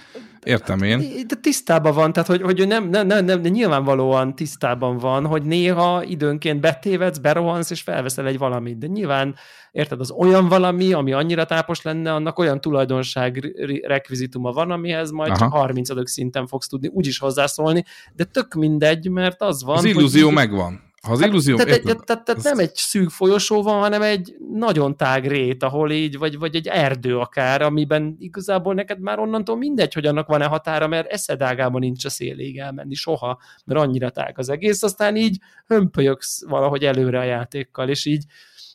Értem 0.46 0.82
én. 0.82 0.98
De 1.26 1.34
tisztában 1.40 1.94
van, 1.94 2.12
tehát 2.12 2.28
hogy, 2.28 2.42
hogy 2.42 2.66
nem, 2.66 2.88
nem, 2.88 3.06
nem, 3.06 3.24
nem, 3.24 3.40
nyilvánvalóan 3.40 4.34
tisztában 4.34 4.98
van, 4.98 5.26
hogy 5.26 5.42
néha 5.42 6.02
időnként 6.02 6.60
betévedsz, 6.60 7.18
berohansz, 7.18 7.70
és 7.70 7.80
felveszel 7.80 8.26
egy 8.26 8.38
valamit. 8.38 8.78
De 8.78 8.86
nyilván, 8.86 9.34
érted, 9.72 10.00
az 10.00 10.10
olyan 10.10 10.48
valami, 10.48 10.92
ami 10.92 11.12
annyira 11.12 11.44
tápos 11.44 11.82
lenne, 11.82 12.14
annak 12.14 12.38
olyan 12.38 12.60
tulajdonság 12.60 13.54
rekvizituma 13.82 14.52
van, 14.52 14.70
amihez 14.70 15.10
majd 15.10 15.30
Aha. 15.30 15.38
csak 15.38 15.52
30 15.52 16.10
szinten 16.10 16.46
fogsz 16.46 16.68
tudni 16.68 16.88
úgyis 16.88 17.18
hozzászólni, 17.18 17.84
de 18.12 18.24
tök 18.24 18.54
mindegy, 18.54 19.10
mert 19.10 19.42
az 19.42 19.64
van. 19.64 19.76
Az 19.76 19.84
illúzió 19.84 20.26
hogy... 20.26 20.34
megvan. 20.34 20.85
Ha 21.06 21.12
az 21.12 21.20
hát, 21.20 21.28
illúzió... 21.28 21.56
Tehát, 21.56 21.82
tehát, 21.82 22.04
tehát, 22.04 22.24
tehát 22.24 22.42
nem 22.42 22.58
egy 22.58 22.74
szűk 22.74 23.10
folyosó 23.10 23.62
van, 23.62 23.80
hanem 23.80 24.02
egy 24.02 24.36
nagyon 24.52 24.96
tág 24.96 25.26
rét, 25.26 25.62
ahol 25.62 25.90
így, 25.90 26.18
vagy, 26.18 26.38
vagy 26.38 26.54
egy 26.54 26.66
erdő 26.66 27.18
akár, 27.18 27.62
amiben 27.62 28.16
igazából 28.18 28.74
neked 28.74 29.00
már 29.00 29.18
onnantól 29.18 29.56
mindegy, 29.56 29.94
hogy 29.94 30.06
annak 30.06 30.26
van-e 30.26 30.44
határa, 30.44 30.86
mert 30.86 31.12
eszedágában 31.12 31.80
nincs 31.80 32.04
a 32.04 32.10
szélig 32.10 32.58
elmenni 32.58 32.94
soha, 32.94 33.40
mert 33.64 33.80
annyira 33.80 34.10
tág 34.10 34.38
az 34.38 34.48
egész, 34.48 34.82
aztán 34.82 35.16
így 35.16 35.38
hömpölyöksz 35.66 36.46
valahogy 36.46 36.84
előre 36.84 37.18
a 37.18 37.24
játékkal, 37.24 37.88
és 37.88 38.04
így 38.04 38.24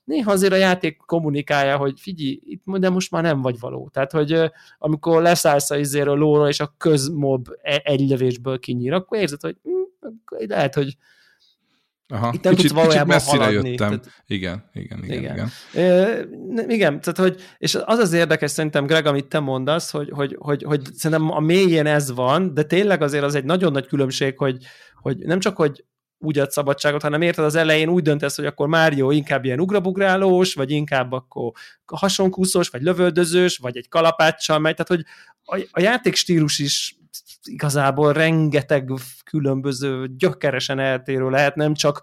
néha 0.03 0.31
azért 0.31 0.53
a 0.53 0.55
játék 0.55 0.97
kommunikálja, 1.05 1.77
hogy 1.77 1.99
figyelj, 1.99 2.39
itt 2.43 2.63
de 2.65 2.89
most 2.89 3.11
már 3.11 3.23
nem 3.23 3.41
vagy 3.41 3.59
való. 3.59 3.89
Tehát, 3.93 4.11
hogy 4.11 4.51
amikor 4.77 5.21
leszállsz 5.21 5.71
a 5.71 5.77
izéről 5.77 6.17
lóra, 6.17 6.47
és 6.47 6.59
a 6.59 6.73
közmob 6.77 7.47
e-, 7.61 7.81
egy 7.83 8.09
lövésből 8.09 8.59
kinyír, 8.59 8.93
akkor 8.93 9.17
érzed, 9.17 9.41
hogy 9.41 9.57
hm, 9.63 10.47
lehet, 10.47 10.75
hogy 10.75 10.97
Aha, 12.11 12.31
Itt 12.33 12.43
nem 12.43 12.55
kicsit, 12.55 12.71
tudsz 12.71 12.83
valójában 12.83 13.15
kicsit 13.15 13.25
messzire 13.25 13.43
haladni. 13.43 13.69
jöttem. 13.69 13.89
Tehát, 13.89 14.05
igen, 14.27 14.69
igen, 14.73 15.03
igen. 15.03 15.19
Igen. 15.19 15.51
igen. 15.73 16.57
E, 16.57 16.73
igen, 16.73 17.01
tehát 17.01 17.17
hogy, 17.17 17.41
és 17.57 17.77
az 17.85 17.97
az 17.97 18.13
érdekes 18.13 18.51
szerintem, 18.51 18.85
Greg, 18.85 19.05
amit 19.05 19.27
te 19.27 19.39
mondasz, 19.39 19.91
hogy, 19.91 20.09
hogy, 20.11 20.35
hogy, 20.39 20.63
hogy 20.63 20.81
szerintem 20.95 21.31
a 21.31 21.39
mélyén 21.39 21.85
ez 21.85 22.11
van, 22.11 22.53
de 22.53 22.63
tényleg 22.63 23.01
azért 23.01 23.23
az 23.23 23.35
egy 23.35 23.43
nagyon 23.43 23.71
nagy 23.71 23.87
különbség, 23.87 24.37
hogy, 24.37 24.57
hogy 24.95 25.17
nem 25.17 25.39
csak, 25.39 25.55
hogy 25.55 25.85
úgy 26.17 26.39
ad 26.39 26.51
szabadságot, 26.51 27.01
hanem 27.01 27.21
érted 27.21 27.45
az 27.45 27.55
elején 27.55 27.89
úgy 27.89 28.03
döntesz, 28.03 28.35
hogy 28.35 28.45
akkor 28.45 28.67
Mário 28.67 29.11
inkább 29.11 29.45
ilyen 29.45 29.59
ugrabugrálós, 29.59 30.53
vagy 30.53 30.71
inkább 30.71 31.11
akkor 31.11 31.51
hasonkúszós, 31.85 32.69
vagy 32.69 32.81
lövöldözős, 32.81 33.57
vagy 33.57 33.77
egy 33.77 33.89
kalapáccsal 33.89 34.59
megy, 34.59 34.75
tehát 34.75 34.87
hogy 34.87 35.05
a, 35.43 35.67
a 35.71 35.81
játék 35.81 36.15
stílus 36.15 36.59
is 36.59 36.95
igazából 37.43 38.13
rengeteg 38.13 38.91
különböző 39.31 40.07
gyökeresen 40.17 40.79
eltérő 40.79 41.29
lehet, 41.29 41.55
nem 41.55 41.73
csak 41.73 42.01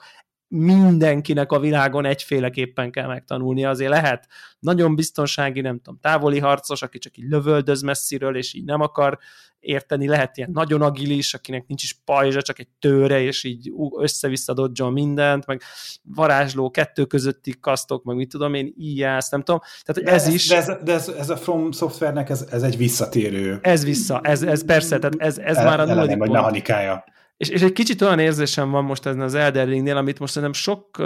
mindenkinek 0.49 1.53
a 1.53 1.59
világon 1.59 2.05
egyféleképpen 2.05 2.91
kell 2.91 3.07
megtanulni, 3.07 3.65
azért 3.65 3.91
lehet 3.91 4.27
nagyon 4.59 4.95
biztonsági, 4.95 5.61
nem 5.61 5.77
tudom, 5.77 5.99
távoli 6.01 6.39
harcos, 6.39 6.83
aki 6.83 6.99
csak 6.99 7.17
így 7.17 7.29
lövöldöz 7.29 7.83
messziről, 7.83 8.37
és 8.37 8.55
így 8.55 8.65
nem 8.65 8.81
akar 8.81 9.19
érteni, 9.61 10.07
lehet 10.07 10.37
ilyen 10.37 10.51
nagyon 10.53 10.83
agilis, 10.83 11.35
akinek 11.35 11.67
nincs 11.67 11.83
is 11.83 12.01
pajzsa, 12.05 12.43
csak 12.43 12.59
egy 12.59 12.69
tőre, 12.79 13.21
és 13.21 13.45
így 13.45 13.73
össze-vissza 13.99 14.71
mindent, 14.91 15.47
meg 15.47 15.63
varázsló, 16.03 16.71
kettő 16.71 17.05
közötti 17.05 17.55
kasztok, 17.61 18.05
meg 18.05 18.17
mit 18.17 18.29
tudom 18.29 18.55
én, 18.55 18.75
íjász, 18.77 19.31
nem 19.31 19.43
tudom. 19.43 19.61
Tehát, 19.83 20.03
hogy 20.03 20.15
ez, 20.15 20.27
ez 20.27 20.35
is... 20.35 20.49
De, 20.49 20.57
ez, 20.57 20.71
de 20.85 20.93
ez, 20.93 21.09
ez, 21.09 21.31
a 21.31 21.37
From 21.37 21.73
Softwarenek 21.73 22.31
ez, 22.31 22.47
ez 22.51 22.63
egy 22.63 22.77
visszatérő... 22.77 23.59
Ez 23.63 23.85
vissza, 23.85 24.21
ez, 24.23 24.43
ez 24.43 24.65
persze, 24.65 24.99
tehát 24.99 25.15
ez, 25.19 25.39
ez 25.39 25.57
már 25.57 25.81
a 25.81 25.85
nulladik 25.85 26.19
pont. 26.19 26.31
mechanikája. 26.31 27.05
És, 27.39 27.49
és 27.49 27.63
egy 27.63 27.73
kicsit 27.73 28.03
olyan 28.03 28.19
érzésem 28.19 28.71
van 28.71 28.85
most 28.85 29.07
ezen 29.07 29.21
az 29.21 29.35
Elder 29.35 29.69
Ringnél, 29.69 29.97
amit 29.97 30.19
most 30.19 30.33
szerintem 30.33 30.61
sok, 30.61 31.03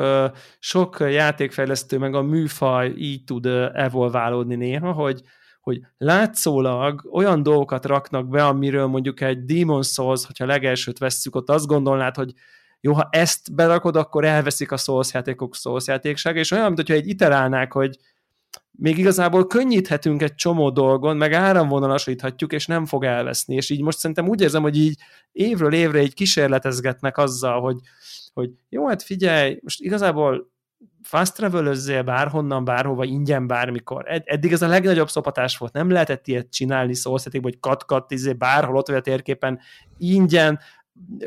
sok 0.58 0.96
játékfejlesztő, 1.00 1.98
meg 1.98 2.14
a 2.14 2.22
műfaj 2.22 2.92
így 2.96 3.24
tud 3.24 3.46
evolválódni 3.72 4.54
néha, 4.54 4.92
hogy, 4.92 5.22
hogy 5.60 5.80
látszólag 5.98 7.08
olyan 7.12 7.42
dolgokat 7.42 7.86
raknak 7.86 8.28
be, 8.28 8.46
amiről 8.46 8.86
mondjuk 8.86 9.20
egy 9.20 9.44
Demon 9.44 9.82
Souls, 9.82 10.26
hogyha 10.26 10.46
legelsőt 10.46 10.98
vesszük, 10.98 11.36
ott 11.36 11.50
azt 11.50 11.66
gondolnád, 11.66 12.16
hogy 12.16 12.32
jó, 12.80 12.92
ha 12.92 13.08
ezt 13.10 13.54
berakod, 13.54 13.96
akkor 13.96 14.24
elveszik 14.24 14.72
a 14.72 14.76
Souls 14.76 15.12
játékok 15.12 15.54
Souls 15.54 15.86
játékság, 15.86 16.36
és 16.36 16.50
olyan, 16.50 16.72
mintha 16.72 16.94
egy 16.94 17.08
iterálnák, 17.08 17.72
hogy 17.72 17.96
még 18.78 18.98
igazából 18.98 19.46
könnyíthetünk 19.46 20.22
egy 20.22 20.34
csomó 20.34 20.70
dolgon, 20.70 21.16
meg 21.16 21.32
áramvonalasíthatjuk, 21.32 22.52
és 22.52 22.66
nem 22.66 22.86
fog 22.86 23.04
elveszni. 23.04 23.54
És 23.54 23.70
így 23.70 23.82
most 23.82 23.98
szerintem 23.98 24.28
úgy 24.28 24.40
érzem, 24.40 24.62
hogy 24.62 24.76
így 24.76 24.98
évről 25.32 25.72
évre 25.72 26.02
így 26.02 26.14
kísérletezgetnek 26.14 27.18
azzal, 27.18 27.60
hogy, 27.60 27.76
hogy 28.32 28.50
jó, 28.68 28.88
hát 28.88 29.02
figyelj, 29.02 29.58
most 29.62 29.80
igazából 29.80 30.50
fast 31.02 31.34
travel 31.34 32.02
bárhonnan, 32.04 32.64
bárhova, 32.64 33.04
ingyen, 33.04 33.46
bármikor. 33.46 34.04
Ed- 34.08 34.26
eddig 34.26 34.52
ez 34.52 34.62
a 34.62 34.68
legnagyobb 34.68 35.10
szopatás 35.10 35.56
volt. 35.56 35.72
Nem 35.72 35.90
lehetett 35.90 36.26
ilyet 36.26 36.50
csinálni 36.50 36.94
szószeték, 36.94 37.42
hogy 37.42 37.60
kat-kat, 37.60 38.10
izé, 38.10 38.32
bárhol 38.32 38.76
ott 38.76 38.86
vagy 38.86 38.96
a 38.96 39.00
térképen, 39.00 39.60
ingyen, 39.98 40.60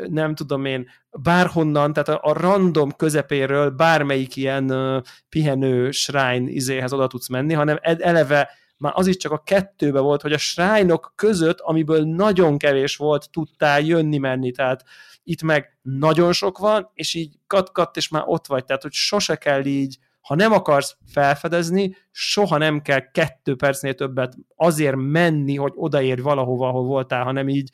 nem 0.10 0.36
tudom 0.36 0.66
én, 0.66 0.88
bárhonnan, 1.12 1.94
tehát 1.94 2.10
a, 2.10 2.30
a 2.30 2.34
random 2.34 2.92
közepéről 2.92 3.70
bármelyik 3.70 4.36
ilyen 4.36 4.72
uh, 4.72 5.02
pihenő 5.30 5.92
shrine 5.92 6.50
izéhez 6.50 6.94
oda 6.94 7.08
tudsz 7.08 7.28
menni, 7.30 7.54
hanem 7.54 7.80
eleve 7.82 8.50
már 8.78 8.94
az 8.96 9.08
is 9.08 9.18
csak 9.18 9.32
a 9.32 9.44
kettőbe 9.44 10.00
volt, 10.00 10.22
hogy 10.22 10.34
a 10.34 10.38
shrine 10.38 11.00
között, 11.16 11.60
amiből 11.60 12.04
nagyon 12.04 12.58
kevés 12.58 12.96
volt, 12.96 13.32
tudtál 13.32 13.82
jönni-menni, 13.82 14.52
tehát 14.52 14.84
itt 15.24 15.42
meg 15.42 15.78
nagyon 15.82 16.34
sok 16.34 16.58
van, 16.58 16.92
és 16.94 17.14
így 17.14 17.40
kat-kat, 17.48 17.98
és 17.98 18.10
már 18.10 18.24
ott 18.26 18.48
vagy, 18.48 18.66
tehát 18.66 18.82
hogy 18.82 18.92
sose 18.92 19.36
kell 19.36 19.66
így 19.66 19.98
ha 20.26 20.36
nem 20.36 20.52
akarsz 20.52 20.98
felfedezni, 21.12 21.96
soha 22.12 22.58
nem 22.58 22.82
kell 22.82 23.12
kettő 23.12 23.56
percnél 23.56 23.94
többet 23.94 24.38
azért 24.56 24.96
menni, 24.96 25.56
hogy 25.56 25.72
odaérj 25.76 26.22
valahova, 26.22 26.68
ahol 26.68 26.84
voltál, 26.84 27.24
hanem 27.24 27.50
így, 27.50 27.70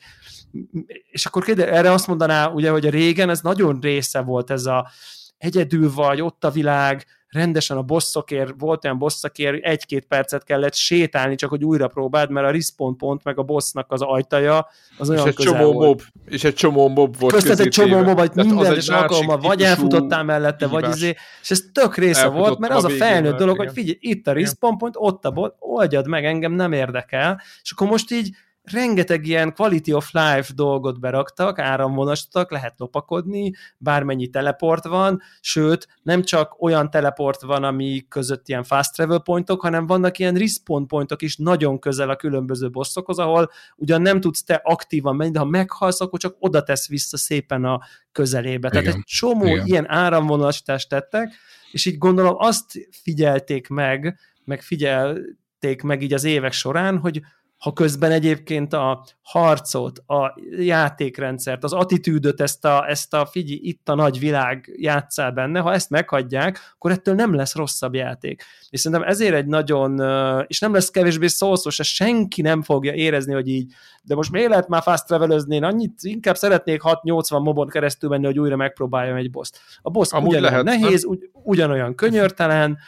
és 1.10 1.26
akkor 1.26 1.44
kérde, 1.44 1.72
erre 1.72 1.90
azt 1.90 2.06
mondaná, 2.06 2.46
ugye, 2.46 2.70
hogy 2.70 2.86
a 2.86 2.90
régen 2.90 3.30
ez 3.30 3.40
nagyon 3.40 3.78
része 3.80 4.20
volt 4.20 4.50
ez 4.50 4.66
a 4.66 4.90
egyedül 5.38 5.92
vagy, 5.92 6.20
ott 6.20 6.44
a 6.44 6.50
világ, 6.50 7.06
rendesen 7.32 7.76
a 7.76 7.82
bosszokért, 7.82 8.54
volt 8.58 8.84
olyan 8.84 8.98
bosszakért, 8.98 9.64
egy-két 9.64 10.04
percet 10.04 10.44
kellett 10.44 10.74
sétálni, 10.74 11.34
csak 11.34 11.50
hogy 11.50 11.64
újra 11.64 11.88
próbáld, 11.88 12.30
mert 12.30 12.46
a 12.46 12.50
respawn 12.50 12.96
pont, 12.96 13.24
meg 13.24 13.38
a 13.38 13.42
bossnak 13.42 13.92
az 13.92 14.00
ajtaja, 14.02 14.66
az 14.98 15.10
olyan 15.10 15.26
és 15.26 15.34
egy 15.36 15.44
csomó 15.44 15.72
volt. 15.72 15.86
mob, 15.86 16.02
és 16.26 16.44
egy 16.44 16.54
csomó 16.54 16.88
mob 16.88 17.18
volt 17.18 17.32
Köztet 17.32 17.58
egy 17.58 17.68
csomó 17.68 18.02
mob, 18.02 18.16
vagy 18.16 18.34
minden 18.34 18.74
és 18.74 18.88
alkalommal 18.88 19.38
vagy 19.38 19.62
elfutottál 19.62 20.24
mellette, 20.24 20.66
vagy 20.66 20.88
izé, 20.88 21.14
és 21.42 21.50
ez 21.50 21.62
tök 21.72 21.96
része 21.96 22.26
volt, 22.26 22.58
mert 22.58 22.74
az 22.74 22.84
a 22.84 22.88
felnőtt 22.88 23.36
dolog, 23.36 23.54
igen. 23.54 23.66
hogy 23.66 23.74
figyelj, 23.74 23.98
itt 24.00 24.26
a 24.26 24.32
respawn 24.32 24.78
pont, 24.78 24.94
ott 24.98 25.24
a 25.24 25.30
bot, 25.30 25.54
oldjad 25.58 26.06
meg, 26.08 26.24
engem 26.24 26.52
nem 26.52 26.72
érdekel, 26.72 27.40
és 27.62 27.72
akkor 27.72 27.86
most 27.86 28.10
így 28.10 28.30
rengeteg 28.62 29.26
ilyen 29.26 29.54
quality 29.54 29.92
of 29.92 30.12
life 30.12 30.52
dolgot 30.54 31.00
beraktak, 31.00 31.58
áramvonastak, 31.58 32.50
lehet 32.50 32.74
lopakodni, 32.76 33.52
bármennyi 33.78 34.28
teleport 34.28 34.84
van, 34.84 35.22
sőt, 35.40 35.88
nem 36.02 36.22
csak 36.22 36.62
olyan 36.62 36.90
teleport 36.90 37.40
van, 37.40 37.64
ami 37.64 38.04
között 38.08 38.48
ilyen 38.48 38.62
fast 38.62 38.92
travel 38.92 39.18
pointok, 39.18 39.60
hanem 39.60 39.86
vannak 39.86 40.18
ilyen 40.18 40.34
respawn 40.34 40.86
pointok 40.86 41.22
is 41.22 41.36
nagyon 41.36 41.78
közel 41.78 42.10
a 42.10 42.16
különböző 42.16 42.70
bosszokhoz, 42.70 43.18
ahol 43.18 43.50
ugyan 43.76 44.02
nem 44.02 44.20
tudsz 44.20 44.44
te 44.44 44.60
aktívan 44.64 45.16
menni, 45.16 45.30
de 45.30 45.38
ha 45.38 45.44
meghalsz, 45.44 46.00
akkor 46.00 46.18
csak 46.18 46.36
oda 46.38 46.62
tesz 46.62 46.88
vissza 46.88 47.16
szépen 47.16 47.64
a 47.64 47.80
közelébe. 48.12 48.68
Igen. 48.68 48.82
Tehát 48.82 48.98
egy 48.98 49.04
csomó 49.04 49.46
Igen. 49.46 49.66
ilyen 49.66 49.90
áramvonalasítást 49.90 50.88
tettek, 50.88 51.32
és 51.72 51.86
így 51.86 51.98
gondolom 51.98 52.34
azt 52.38 52.88
figyelték 52.90 53.68
meg, 53.68 54.18
meg 54.44 54.62
figyelték 54.62 55.82
meg 55.82 56.02
így 56.02 56.12
az 56.12 56.24
évek 56.24 56.52
során, 56.52 56.98
hogy 56.98 57.22
ha 57.62 57.72
közben 57.72 58.10
egyébként 58.10 58.72
a 58.72 59.04
harcot, 59.22 59.98
a 59.98 60.34
játékrendszert, 60.58 61.64
az 61.64 61.72
attitűdöt, 61.72 62.40
ezt 62.40 62.64
a, 62.64 62.88
ezt 62.88 63.14
a 63.14 63.26
figyelj, 63.26 63.60
itt 63.62 63.88
a 63.88 63.94
nagy 63.94 64.18
világ 64.18 64.72
játszál 64.76 65.30
benne, 65.30 65.60
ha 65.60 65.72
ezt 65.72 65.90
meghagyják, 65.90 66.58
akkor 66.74 66.90
ettől 66.90 67.14
nem 67.14 67.34
lesz 67.34 67.54
rosszabb 67.54 67.94
játék. 67.94 68.42
És 68.70 68.80
szerintem 68.80 69.08
ezért 69.08 69.34
egy 69.34 69.46
nagyon, 69.46 70.00
és 70.46 70.58
nem 70.58 70.72
lesz 70.72 70.90
kevésbé 70.90 71.26
szószos, 71.26 71.78
és 71.78 71.94
senki 71.94 72.42
nem 72.42 72.62
fogja 72.62 72.92
érezni, 72.92 73.32
hogy 73.32 73.48
így, 73.48 73.72
de 74.02 74.14
most 74.14 74.30
miért 74.30 74.48
lehet 74.48 74.68
már 74.68 74.82
fast 74.82 75.06
travel 75.06 75.38
én 75.48 75.64
annyit, 75.64 75.98
inkább 76.00 76.36
szeretnék 76.36 76.80
6-80 76.84 77.42
mobon 77.42 77.68
keresztül 77.68 78.10
menni, 78.10 78.24
hogy 78.24 78.38
újra 78.38 78.56
megpróbáljam 78.56 79.16
egy 79.16 79.30
boss. 79.30 79.50
A 79.82 79.90
boss 79.90 80.12
ugyanolyan 80.12 80.42
lehet, 80.42 80.64
nehéz, 80.64 81.04
ugy, 81.04 81.30
ugyanolyan 81.32 81.94
könyörtelen, 81.94 82.78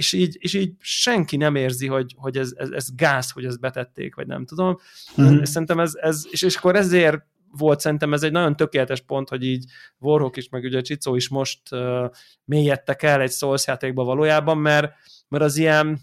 és 0.00 0.12
így, 0.12 0.36
és 0.40 0.54
így 0.54 0.72
senki 0.78 1.36
nem 1.36 1.54
érzi, 1.54 1.86
hogy, 1.86 2.14
hogy 2.16 2.36
ez, 2.36 2.52
ez, 2.56 2.70
ez 2.70 2.94
gáz, 2.94 3.30
hogy 3.30 3.44
ezt 3.44 3.60
betették, 3.60 4.14
vagy 4.14 4.26
nem 4.26 4.44
tudom. 4.44 4.78
Mm-hmm. 5.20 5.42
Szerintem 5.42 5.80
ez, 5.80 5.92
ez 5.94 6.26
és, 6.30 6.42
és 6.42 6.56
akkor 6.56 6.76
ezért 6.76 7.18
volt 7.50 7.80
szerintem 7.80 8.12
ez 8.12 8.22
egy 8.22 8.32
nagyon 8.32 8.56
tökéletes 8.56 9.00
pont, 9.00 9.28
hogy 9.28 9.44
így 9.44 9.64
Warhawk 9.98 10.36
is, 10.36 10.48
meg 10.48 10.64
ugye 10.64 10.80
Csicó 10.80 11.14
is 11.14 11.28
most 11.28 11.60
uh, 11.70 12.10
mélyedtek 12.44 13.02
el 13.02 13.20
egy 13.20 13.30
Souls 13.30 13.66
játékba 13.66 14.04
valójában, 14.04 14.58
mert, 14.58 14.92
mert 15.28 15.44
az 15.44 15.56
ilyen 15.56 16.00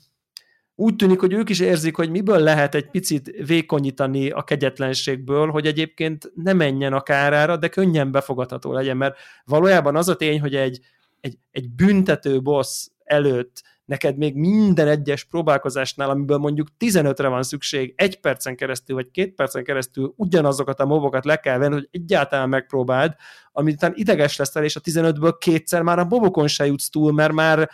úgy 0.75 0.95
tűnik, 0.95 1.19
hogy 1.19 1.33
ők 1.33 1.49
is 1.49 1.59
érzik, 1.59 1.95
hogy 1.95 2.09
miből 2.09 2.39
lehet 2.39 2.75
egy 2.75 2.89
picit 2.89 3.31
vékonyítani 3.45 4.29
a 4.29 4.43
kegyetlenségből, 4.43 5.49
hogy 5.49 5.65
egyébként 5.65 6.31
ne 6.35 6.53
menjen 6.53 6.93
a 6.93 7.01
kárára, 7.01 7.57
de 7.57 7.67
könnyen 7.67 8.11
befogadható 8.11 8.71
legyen, 8.71 8.97
mert 8.97 9.17
valójában 9.45 9.95
az 9.95 10.09
a 10.09 10.15
tény, 10.15 10.39
hogy 10.39 10.55
egy, 10.55 10.79
egy, 11.19 11.37
egy 11.51 11.69
büntető 11.69 12.41
boss 12.41 12.87
előtt 13.07 13.63
neked 13.87 14.17
még 14.17 14.35
minden 14.35 14.87
egyes 14.87 15.23
próbálkozásnál, 15.23 16.09
amiből 16.09 16.37
mondjuk 16.37 16.67
15-re 16.79 17.27
van 17.27 17.43
szükség, 17.43 17.93
egy 17.95 18.19
percen 18.19 18.55
keresztül, 18.55 18.95
vagy 18.95 19.11
két 19.11 19.35
percen 19.35 19.63
keresztül 19.63 20.13
ugyanazokat 20.15 20.79
a 20.79 20.85
mobokat 20.85 21.25
le 21.25 21.35
kell 21.35 21.57
venni, 21.57 21.73
hogy 21.73 21.87
egyáltalán 21.91 22.49
megpróbáld, 22.49 23.13
amit 23.51 23.73
után 23.73 23.91
ideges 23.95 24.37
leszel, 24.37 24.63
és 24.63 24.75
a 24.75 24.79
15-ből 24.79 25.35
kétszer 25.39 25.81
már 25.81 25.99
a 25.99 26.05
bobokon 26.05 26.47
se 26.47 26.65
jutsz 26.65 26.89
túl, 26.89 27.11
mert 27.11 27.33
már 27.33 27.69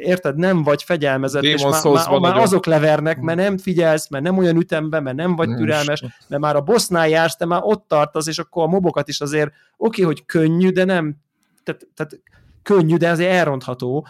érted, 0.00 0.36
nem 0.36 0.62
vagy 0.62 0.82
fegyelmezett, 0.82 1.42
Demon 1.42 1.56
és 1.56 1.82
már, 1.82 2.08
már, 2.08 2.20
már 2.20 2.36
azok 2.36 2.66
levernek, 2.66 3.20
mert 3.20 3.38
nem 3.38 3.58
figyelsz, 3.58 4.08
mert 4.08 4.24
nem 4.24 4.38
olyan 4.38 4.56
ütemben, 4.56 5.02
mert 5.02 5.16
nem 5.16 5.36
vagy 5.36 5.54
türelmes, 5.56 6.00
mert 6.28 6.42
már 6.42 6.56
a 6.56 6.60
bossnál 6.60 7.08
jársz, 7.08 7.36
te 7.36 7.44
már 7.44 7.60
ott 7.62 7.88
tartasz, 7.88 8.26
és 8.26 8.38
akkor 8.38 8.62
a 8.62 8.66
mobokat 8.66 9.08
is 9.08 9.20
azért 9.20 9.48
oké, 9.76 10.02
okay, 10.02 10.04
hogy 10.04 10.26
könnyű, 10.26 10.70
de 10.70 10.84
nem. 10.84 11.16
Tehát, 11.64 11.86
tehát 11.94 12.20
könnyű, 12.62 12.96
de 12.96 13.10
azért 13.10 13.32
elrontható, 13.32 14.06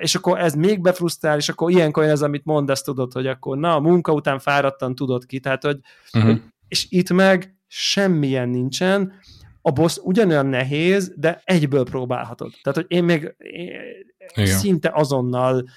és 0.00 0.14
akkor 0.14 0.38
ez 0.38 0.54
még 0.54 0.80
befrusztrál, 0.80 1.36
és 1.36 1.48
akkor 1.48 1.70
ilyenkor 1.70 2.04
ez, 2.04 2.22
amit 2.22 2.44
mondasz, 2.44 2.82
tudod, 2.82 3.12
hogy 3.12 3.26
akkor 3.26 3.58
na, 3.58 3.74
a 3.74 3.80
munka 3.80 4.12
után 4.12 4.38
fáradtan 4.38 4.94
tudod 4.94 5.26
ki, 5.26 5.40
tehát, 5.40 5.64
hogy, 5.64 5.78
uh-huh. 6.12 6.30
hogy 6.30 6.42
és 6.68 6.86
itt 6.88 7.10
meg 7.10 7.56
semmilyen 7.66 8.48
nincsen, 8.48 9.12
a 9.62 9.70
boss 9.70 9.98
ugyanolyan 10.02 10.46
nehéz, 10.46 11.12
de 11.16 11.42
egyből 11.44 11.84
próbálhatod. 11.84 12.52
Tehát, 12.62 12.78
hogy 12.78 12.86
én 12.88 13.04
még 13.04 13.36
Igen. 14.34 14.56
szinte 14.58 14.90
azonnal 14.94 15.68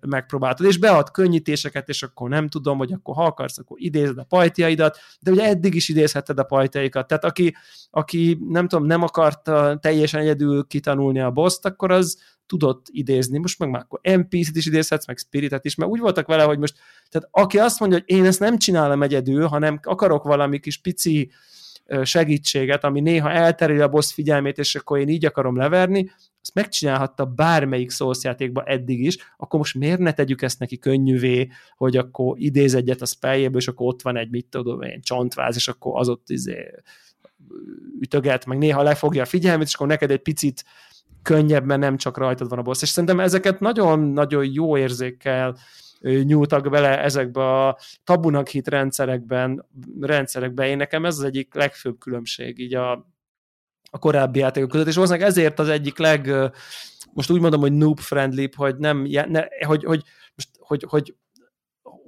megpróbáltad, 0.00 0.66
és 0.66 0.78
bead 0.78 1.10
könnyítéseket, 1.10 1.88
és 1.88 2.02
akkor 2.02 2.28
nem 2.28 2.48
tudom, 2.48 2.78
hogy 2.78 2.92
akkor 2.92 3.14
ha 3.14 3.24
akarsz, 3.24 3.58
akkor 3.58 3.76
idézed 3.80 4.18
a 4.18 4.24
pajtiaidat, 4.24 4.98
de 5.20 5.30
ugye 5.30 5.44
eddig 5.44 5.74
is 5.74 5.88
idézheted 5.88 6.38
a 6.38 6.42
pajtiaikat. 6.42 7.06
Tehát 7.06 7.24
aki, 7.24 7.54
aki 7.90 8.38
nem 8.48 8.68
tudom, 8.68 8.86
nem 8.86 9.02
akarta 9.02 9.78
teljesen 9.80 10.20
egyedül 10.20 10.66
kitanulni 10.66 11.20
a 11.20 11.30
boss 11.30 11.58
akkor 11.62 11.90
az 11.90 12.18
tudott 12.46 12.86
idézni. 12.90 13.38
Most 13.38 13.58
meg 13.58 13.70
már 13.70 13.80
akkor 13.80 14.00
NPC-t 14.02 14.56
is 14.56 14.66
idézhetsz, 14.66 15.06
meg 15.06 15.18
Spiritet 15.18 15.64
is, 15.64 15.74
mert 15.74 15.90
úgy 15.90 16.00
voltak 16.00 16.26
vele, 16.26 16.42
hogy 16.42 16.58
most, 16.58 16.76
tehát 17.08 17.28
aki 17.30 17.58
azt 17.58 17.80
mondja, 17.80 17.98
hogy 17.98 18.16
én 18.16 18.24
ezt 18.24 18.40
nem 18.40 18.58
csinálom 18.58 19.02
egyedül, 19.02 19.46
hanem 19.46 19.80
akarok 19.82 20.22
valami 20.22 20.58
kis 20.58 20.80
pici 20.80 21.30
segítséget, 22.02 22.84
ami 22.84 23.00
néha 23.00 23.30
eltereli 23.30 23.80
a 23.80 23.88
boss 23.88 24.12
figyelmét, 24.12 24.58
és 24.58 24.74
akkor 24.74 24.98
én 24.98 25.08
így 25.08 25.24
akarom 25.24 25.56
leverni, 25.56 26.10
azt 26.40 26.54
megcsinálhatta 26.54 27.24
bármelyik 27.24 27.90
szószjátékban 27.90 28.64
eddig 28.66 29.04
is, 29.04 29.16
akkor 29.36 29.58
most 29.58 29.74
miért 29.74 29.98
ne 29.98 30.12
tegyük 30.12 30.42
ezt 30.42 30.58
neki 30.58 30.78
könnyűvé, 30.78 31.48
hogy 31.76 31.96
akkor 31.96 32.38
idéz 32.38 32.74
egyet 32.74 33.02
a 33.02 33.06
spelljéből, 33.06 33.60
és 33.60 33.68
akkor 33.68 33.86
ott 33.86 34.02
van 34.02 34.16
egy, 34.16 34.30
mit 34.30 34.46
tudom, 34.46 34.82
egy 34.82 35.00
csontváz, 35.00 35.56
és 35.56 35.68
akkor 35.68 35.98
az 36.00 36.08
ott 36.08 36.30
izé 36.30 36.70
ütöget, 38.00 38.46
meg 38.46 38.58
néha 38.58 38.82
lefogja 38.82 39.22
a 39.22 39.26
figyelmét, 39.26 39.66
és 39.66 39.74
akkor 39.74 39.86
neked 39.86 40.10
egy 40.10 40.22
picit 40.22 40.64
könnyebb, 41.22 41.64
mert 41.64 41.80
nem 41.80 41.96
csak 41.96 42.16
rajtad 42.16 42.48
van 42.48 42.58
a 42.58 42.62
boss. 42.62 42.82
És 42.82 42.88
szerintem 42.88 43.20
ezeket 43.20 43.60
nagyon-nagyon 43.60 44.52
jó 44.52 44.78
érzékkel 44.78 45.56
nyúltak 46.00 46.70
bele 46.70 47.02
ezekbe 47.02 47.66
a 47.66 47.78
tabunak 48.04 48.48
hit 48.48 48.68
rendszerekben, 48.68 49.66
rendszerekben. 50.00 50.66
Én 50.66 50.76
nekem 50.76 51.04
ez 51.04 51.18
az 51.18 51.24
egyik 51.24 51.54
legfőbb 51.54 51.98
különbség 51.98 52.58
így 52.58 52.74
a, 52.74 53.06
a 53.90 53.98
korábbi 53.98 54.38
játékok 54.38 54.70
között, 54.70 54.86
és 54.86 54.94
valószínűleg 54.94 55.28
ezért 55.28 55.58
az 55.58 55.68
egyik 55.68 55.98
leg, 55.98 56.34
most 57.12 57.30
úgy 57.30 57.40
mondom, 57.40 57.60
hogy 57.60 57.72
noob 57.72 57.98
friendly, 57.98 58.44
hogy 58.56 58.76
nem, 58.76 59.06
ne, 59.28 59.42
hogy, 59.66 59.84
hogy, 59.84 60.02
most, 60.34 60.48
hogy, 60.58 60.84
hogy 60.88 61.14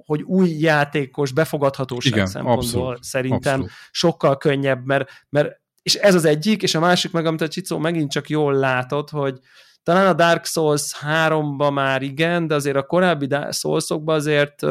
hogy 0.05 0.21
új 0.21 0.49
játékos 0.49 1.31
befogadhatóság 1.31 2.13
Igen, 2.13 2.25
szempontból 2.25 2.63
abszolút, 2.63 3.03
szerintem 3.03 3.53
abszolút. 3.53 3.71
sokkal 3.91 4.37
könnyebb, 4.37 4.85
mert, 4.85 5.09
mert 5.29 5.61
és 5.81 5.95
ez 5.95 6.15
az 6.15 6.25
egyik, 6.25 6.63
és 6.63 6.75
a 6.75 6.79
másik 6.79 7.11
meg, 7.11 7.25
amit 7.25 7.41
a 7.41 7.47
Csicó 7.47 7.77
megint 7.77 8.11
csak 8.11 8.29
jól 8.29 8.53
látod, 8.53 9.09
hogy, 9.09 9.39
talán 9.83 10.07
a 10.07 10.13
Dark 10.13 10.45
Souls 10.45 10.95
3-ba 11.01 11.73
már 11.73 12.01
igen, 12.01 12.47
de 12.47 12.55
azért 12.55 12.75
a 12.75 12.85
korábbi 12.85 13.27
Soulsokban 13.49 14.15
azért, 14.15 14.61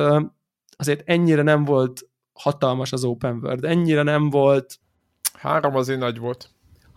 azért 0.76 1.02
ennyire 1.04 1.42
nem 1.42 1.64
volt 1.64 2.08
hatalmas 2.32 2.92
az 2.92 3.04
open 3.04 3.38
world, 3.42 3.64
ennyire 3.64 4.02
nem 4.02 4.30
volt... 4.30 4.78
Három 5.32 5.76
azért 5.76 5.98
nagy 5.98 6.18
volt. 6.18 6.50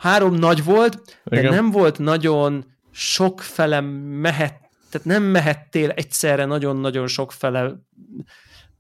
Három 0.04 0.34
nagy 0.34 0.64
volt, 0.64 1.20
de 1.24 1.40
igen. 1.40 1.54
nem 1.54 1.72
volt 1.72 2.00
nagyon 2.00 2.66
sok 2.92 3.42
fele 3.42 3.82
mehet, 4.22 4.60
tehát 4.90 5.08
nem 5.08 5.24
mehettél 5.24 5.90
egyszerre 5.90 6.46
nagyon-nagyon 6.46 7.08
sok 7.08 7.32
fele 7.32 7.72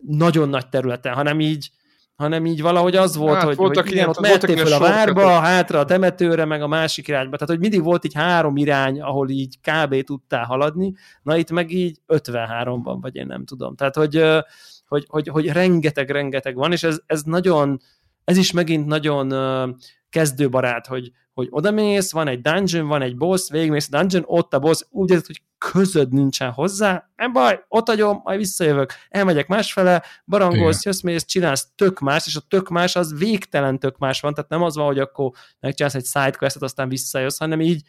nagyon 0.07 0.49
nagy 0.49 0.69
területen, 0.69 1.13
hanem 1.13 1.39
így 1.39 1.71
hanem 2.15 2.45
így 2.45 2.61
valahogy 2.61 2.95
az 2.95 3.15
volt, 3.15 3.35
hát, 3.35 3.43
hogy, 3.43 3.55
voltak 3.55 3.83
hogy 3.83 3.93
igen, 3.93 4.09
ott 4.09 4.19
mehettél 4.19 4.57
fel 4.57 4.73
a 4.73 4.79
várba, 4.79 5.29
hátra 5.29 5.79
a 5.79 5.85
temetőre, 5.85 6.45
meg 6.45 6.61
a 6.61 6.67
másik 6.67 7.07
irányba. 7.07 7.37
Tehát, 7.37 7.49
hogy 7.49 7.59
mindig 7.59 7.83
volt 7.83 8.05
így 8.05 8.13
három 8.13 8.57
irány, 8.57 9.01
ahol 9.01 9.29
így 9.29 9.59
kb. 9.61 10.03
tudtál 10.03 10.43
haladni, 10.43 10.93
na 11.21 11.37
itt 11.37 11.51
meg 11.51 11.71
így 11.71 11.99
53-ban, 12.07 12.97
vagy 13.01 13.15
én 13.15 13.25
nem 13.25 13.45
tudom. 13.45 13.75
Tehát, 13.75 13.95
hogy, 13.95 14.23
hogy, 14.87 15.05
hogy, 15.07 15.27
hogy 15.27 15.47
rengeteg-rengeteg 15.47 16.55
van, 16.55 16.71
és 16.71 16.83
ez, 16.83 16.99
ez 17.05 17.21
nagyon, 17.21 17.79
ez 18.23 18.37
is 18.37 18.51
megint 18.51 18.85
nagyon 18.85 19.31
kezdőbarát, 20.13 20.87
hogy, 20.87 21.11
hogy 21.33 21.47
odamész, 21.49 22.11
van 22.11 22.27
egy 22.27 22.41
dungeon, 22.41 22.87
van 22.87 23.01
egy 23.01 23.17
boss, 23.17 23.49
végigmész 23.49 23.87
a 23.91 23.97
dungeon, 23.97 24.23
ott 24.27 24.53
a 24.53 24.59
boss, 24.59 24.81
úgy 24.89 25.09
érzed, 25.09 25.25
hogy 25.25 25.41
közöd 25.57 26.11
nincsen 26.11 26.51
hozzá, 26.51 27.09
nem 27.15 27.31
baj, 27.31 27.63
ott 27.67 27.87
hagyom, 27.87 28.21
majd 28.23 28.37
visszajövök, 28.37 28.93
elmegyek 29.09 29.47
másfele, 29.47 30.03
barangolsz, 30.25 30.85
jössz, 30.85 31.01
mész, 31.01 31.25
csinálsz 31.25 31.67
tök 31.75 31.99
más, 31.99 32.27
és 32.27 32.35
a 32.35 32.41
tök 32.47 32.69
más 32.69 32.95
az 32.95 33.17
végtelen 33.17 33.79
tök 33.79 33.97
más 33.97 34.21
van, 34.21 34.33
tehát 34.33 34.49
nem 34.49 34.63
az 34.63 34.75
van, 34.75 34.85
hogy 34.85 34.99
akkor 34.99 35.31
megcsinálsz 35.59 35.95
egy 35.95 36.05
sidequestet, 36.05 36.61
aztán 36.61 36.89
visszajössz, 36.89 37.37
hanem 37.37 37.61
így 37.61 37.81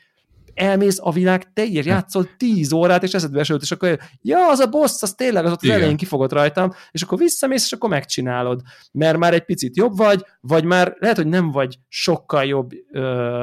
elmész 0.55 0.98
a 1.00 1.12
világ 1.12 1.52
teljes, 1.52 1.84
játszol 1.84 2.28
10 2.36 2.72
órát, 2.72 3.02
és 3.02 3.14
eszedbe 3.14 3.40
esőt, 3.40 3.62
és 3.62 3.70
akkor 3.70 3.98
ja, 4.22 4.48
az 4.50 4.59
a 4.59 4.66
boss, 4.66 5.02
az 5.02 5.14
tényleg 5.14 5.44
az 5.44 5.52
ott 5.52 5.62
az 5.62 5.68
elején 5.68 5.96
kifogott 5.96 6.32
rajtam, 6.32 6.72
és 6.90 7.02
akkor 7.02 7.18
visszamész, 7.18 7.64
és 7.64 7.72
akkor 7.72 7.90
megcsinálod. 7.90 8.61
Mert 8.92 9.18
már 9.18 9.34
egy 9.34 9.44
picit 9.44 9.76
jobb 9.76 9.96
vagy, 9.96 10.24
vagy 10.40 10.64
már 10.64 10.96
lehet, 10.98 11.16
hogy 11.16 11.26
nem 11.26 11.50
vagy 11.50 11.78
sokkal 11.88 12.44
jobb 12.44 12.70
ö, 12.92 13.42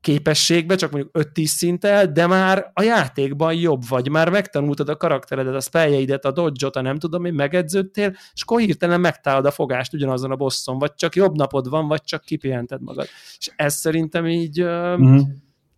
képességbe, 0.00 0.74
csak 0.74 0.90
mondjuk 0.90 1.18
5-10 1.18 1.44
szinttel, 1.44 2.12
de 2.12 2.26
már 2.26 2.70
a 2.74 2.82
játékban 2.82 3.54
jobb 3.54 3.82
vagy, 3.88 4.10
már 4.10 4.30
megtanultad 4.30 4.88
a 4.88 4.96
karakteredet, 4.96 5.54
a 5.54 5.60
spelljeidet, 5.60 6.24
a 6.24 6.32
dodge 6.32 6.66
a 6.66 6.80
nem 6.80 6.98
tudom, 6.98 7.22
hogy 7.22 7.32
megedződtél, 7.32 8.16
és 8.34 8.42
akkor 8.42 8.60
hirtelen 8.60 9.00
megtalálod 9.00 9.46
a 9.46 9.50
fogást 9.50 9.94
ugyanazon 9.94 10.30
a 10.30 10.36
bosszon, 10.36 10.78
vagy 10.78 10.94
csak 10.94 11.14
jobb 11.14 11.36
napod 11.36 11.68
van, 11.68 11.88
vagy 11.88 12.02
csak 12.02 12.24
kipihented 12.24 12.82
magad. 12.82 13.06
És 13.38 13.50
ez 13.56 13.74
szerintem 13.74 14.26
így, 14.26 14.62
mm. 14.62 15.18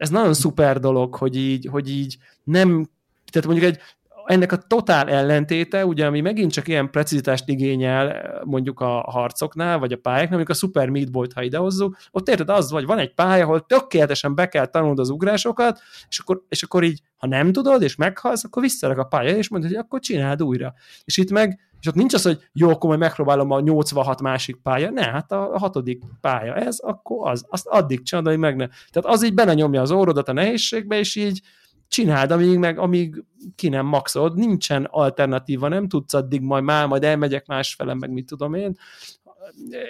Ez 0.00 0.10
nagyon 0.10 0.34
szuper 0.34 0.78
dolog, 0.78 1.14
hogy 1.14 1.36
így, 1.36 1.68
hogy 1.70 1.90
így 1.90 2.16
nem, 2.44 2.88
tehát 3.30 3.48
mondjuk 3.48 3.66
egy 3.70 3.78
ennek 4.26 4.52
a 4.52 4.56
totál 4.56 5.08
ellentéte, 5.08 5.86
ugye, 5.86 6.06
ami 6.06 6.20
megint 6.20 6.52
csak 6.52 6.68
ilyen 6.68 6.90
precizitást 6.90 7.48
igényel 7.48 8.40
mondjuk 8.44 8.80
a 8.80 8.86
harcoknál, 8.86 9.78
vagy 9.78 9.92
a 9.92 9.96
pályáknál, 9.96 10.36
mondjuk 10.36 10.56
a 10.56 10.60
Super 10.60 10.88
Meat 10.88 11.10
Boy-t, 11.10 11.32
ha 11.32 11.42
idehozzuk, 11.42 11.96
ott 12.10 12.28
érted 12.28 12.48
az, 12.48 12.70
vagy 12.70 12.84
van 12.84 12.98
egy 12.98 13.14
pálya, 13.14 13.44
ahol 13.44 13.66
tökéletesen 13.66 14.34
be 14.34 14.48
kell 14.48 14.66
tanulnod 14.66 14.98
az 14.98 15.10
ugrásokat, 15.10 15.80
és 16.08 16.18
akkor, 16.18 16.42
és 16.48 16.62
akkor 16.62 16.84
így, 16.84 17.00
ha 17.16 17.26
nem 17.26 17.52
tudod, 17.52 17.82
és 17.82 17.96
meghalsz, 17.96 18.44
akkor 18.44 18.62
visszarak 18.62 18.98
a 18.98 19.04
pálya, 19.04 19.36
és 19.36 19.48
mondod, 19.48 19.70
hogy 19.70 19.78
akkor 19.78 20.00
csináld 20.00 20.42
újra. 20.42 20.74
És 21.04 21.16
itt 21.16 21.30
meg, 21.30 21.69
és 21.80 21.86
ott 21.86 21.94
nincs 21.94 22.14
az, 22.14 22.22
hogy 22.22 22.38
jó, 22.52 22.68
akkor 22.68 22.88
majd 22.88 23.00
megpróbálom 23.00 23.50
a 23.50 23.60
86 23.60 24.20
másik 24.20 24.56
pálya. 24.56 24.90
Ne, 24.90 25.04
hát 25.04 25.32
a, 25.32 25.58
hatodik 25.58 26.02
pálya 26.20 26.54
ez, 26.54 26.78
akkor 26.78 27.30
az. 27.30 27.44
Azt 27.48 27.66
addig 27.66 28.02
csinálod, 28.02 28.30
hogy 28.30 28.40
meg 28.40 28.56
ne. 28.56 28.66
Tehát 28.66 29.16
az 29.16 29.24
így 29.24 29.34
benne 29.34 29.54
nyomja 29.54 29.80
az 29.80 29.90
órodat 29.90 30.28
a 30.28 30.32
nehézségbe, 30.32 30.98
és 30.98 31.16
így 31.16 31.40
csináld, 31.88 32.30
amíg, 32.30 32.58
meg, 32.58 32.78
amíg 32.78 33.24
ki 33.54 33.68
nem 33.68 33.86
maxolod, 33.86 34.34
nincsen 34.34 34.84
alternatíva, 34.90 35.68
nem 35.68 35.88
tudsz 35.88 36.14
addig 36.14 36.40
majd 36.40 36.64
már, 36.64 36.86
majd 36.86 37.04
elmegyek 37.04 37.46
másfelem, 37.46 37.98
meg 37.98 38.10
mit 38.10 38.26
tudom 38.26 38.54
én, 38.54 38.76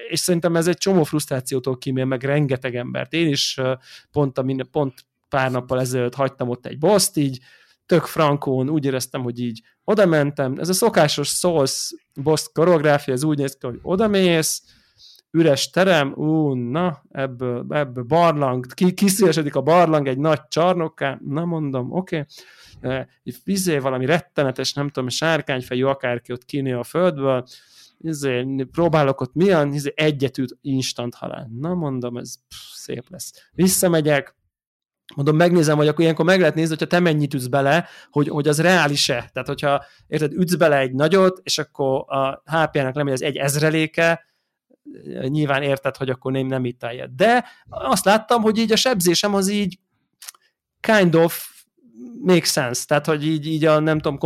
és 0.08 0.20
szerintem 0.20 0.56
ez 0.56 0.66
egy 0.66 0.76
csomó 0.76 1.02
frusztrációtól 1.02 1.78
kimél 1.78 2.04
meg 2.04 2.22
rengeteg 2.22 2.76
embert. 2.76 3.12
Én 3.12 3.28
is 3.28 3.60
pont, 4.12 4.38
a, 4.38 4.44
pont 4.70 4.94
pár 5.28 5.50
nappal 5.50 5.80
ezelőtt 5.80 6.14
hagytam 6.14 6.48
ott 6.48 6.66
egy 6.66 6.78
boszt, 6.78 7.16
így 7.16 7.40
tök 7.90 8.04
frankón 8.04 8.68
úgy 8.68 8.84
éreztem, 8.84 9.22
hogy 9.22 9.40
így 9.40 9.62
oda 9.84 10.06
mentem. 10.06 10.54
Ez 10.58 10.68
a 10.68 10.72
szokásos 10.72 11.28
Souls 11.28 11.94
boss 12.14 12.48
koreográfia, 12.52 13.14
ez 13.14 13.24
úgy 13.24 13.38
néz 13.38 13.56
ki, 13.56 13.66
hogy 13.66 13.78
oda 13.82 14.08
mész, 14.08 14.62
üres 15.30 15.70
terem, 15.70 16.12
ú, 16.12 16.52
na, 16.54 17.02
ebből, 17.10 17.66
ebből 17.68 18.04
barlang, 18.04 18.66
ki, 18.74 18.94
kiszélesedik 18.94 19.54
a 19.54 19.60
barlang 19.60 20.08
egy 20.08 20.18
nagy 20.18 20.40
csarnokká, 20.48 21.18
na 21.24 21.44
mondom, 21.44 21.92
oké, 21.92 22.26
okay. 22.82 23.04
vizé 23.44 23.78
valami 23.78 24.06
rettenetes, 24.06 24.72
nem 24.72 24.88
tudom, 24.88 25.08
sárkányfejű 25.08 25.84
akárki 25.84 26.32
ott 26.32 26.44
kinő 26.44 26.78
a 26.78 26.84
földből, 26.84 27.44
izé, 27.98 28.64
próbálok 28.70 29.20
ott 29.20 29.34
milyen, 29.34 29.72
izé, 29.72 29.92
egyet 29.96 30.38
üt, 30.38 30.58
instant 30.60 31.14
halál. 31.14 31.50
Na 31.58 31.74
mondom, 31.74 32.16
ez 32.16 32.34
pff, 32.48 32.74
szép 32.74 33.04
lesz. 33.08 33.32
Visszamegyek, 33.52 34.38
mondom, 35.14 35.36
megnézem, 35.36 35.76
hogy 35.76 35.88
akkor 35.88 36.00
ilyenkor 36.00 36.24
meg 36.24 36.40
lehet 36.40 36.54
nézni, 36.54 36.70
hogyha 36.70 36.86
te 36.86 37.00
mennyit 37.00 37.34
ütsz 37.34 37.46
bele, 37.46 37.88
hogy, 38.10 38.28
hogy 38.28 38.48
az 38.48 38.60
reális-e. 38.60 39.30
Tehát, 39.32 39.48
hogyha 39.48 39.84
érted, 40.06 40.32
ütsz 40.32 40.54
bele 40.54 40.78
egy 40.78 40.92
nagyot, 40.92 41.40
és 41.42 41.58
akkor 41.58 42.04
a 42.06 42.42
HP-nek 42.44 42.94
lemegy 42.94 43.12
az 43.12 43.22
egy 43.22 43.36
ezreléke, 43.36 44.24
nyilván 45.28 45.62
érted, 45.62 45.96
hogy 45.96 46.10
akkor 46.10 46.32
nem, 46.32 46.46
nem 46.46 46.64
itt 46.64 46.82
eljött. 46.82 47.16
De 47.16 47.44
azt 47.68 48.04
láttam, 48.04 48.42
hogy 48.42 48.58
így 48.58 48.72
a 48.72 48.76
sebzésem 48.76 49.34
az 49.34 49.48
így 49.48 49.78
kind 50.80 51.14
of 51.14 51.48
make 52.22 52.44
sense, 52.44 52.84
tehát 52.86 53.06
hogy 53.06 53.26
így, 53.26 53.46
így 53.46 53.64
a 53.64 53.78
nem 53.78 53.98
tudom, 53.98 54.18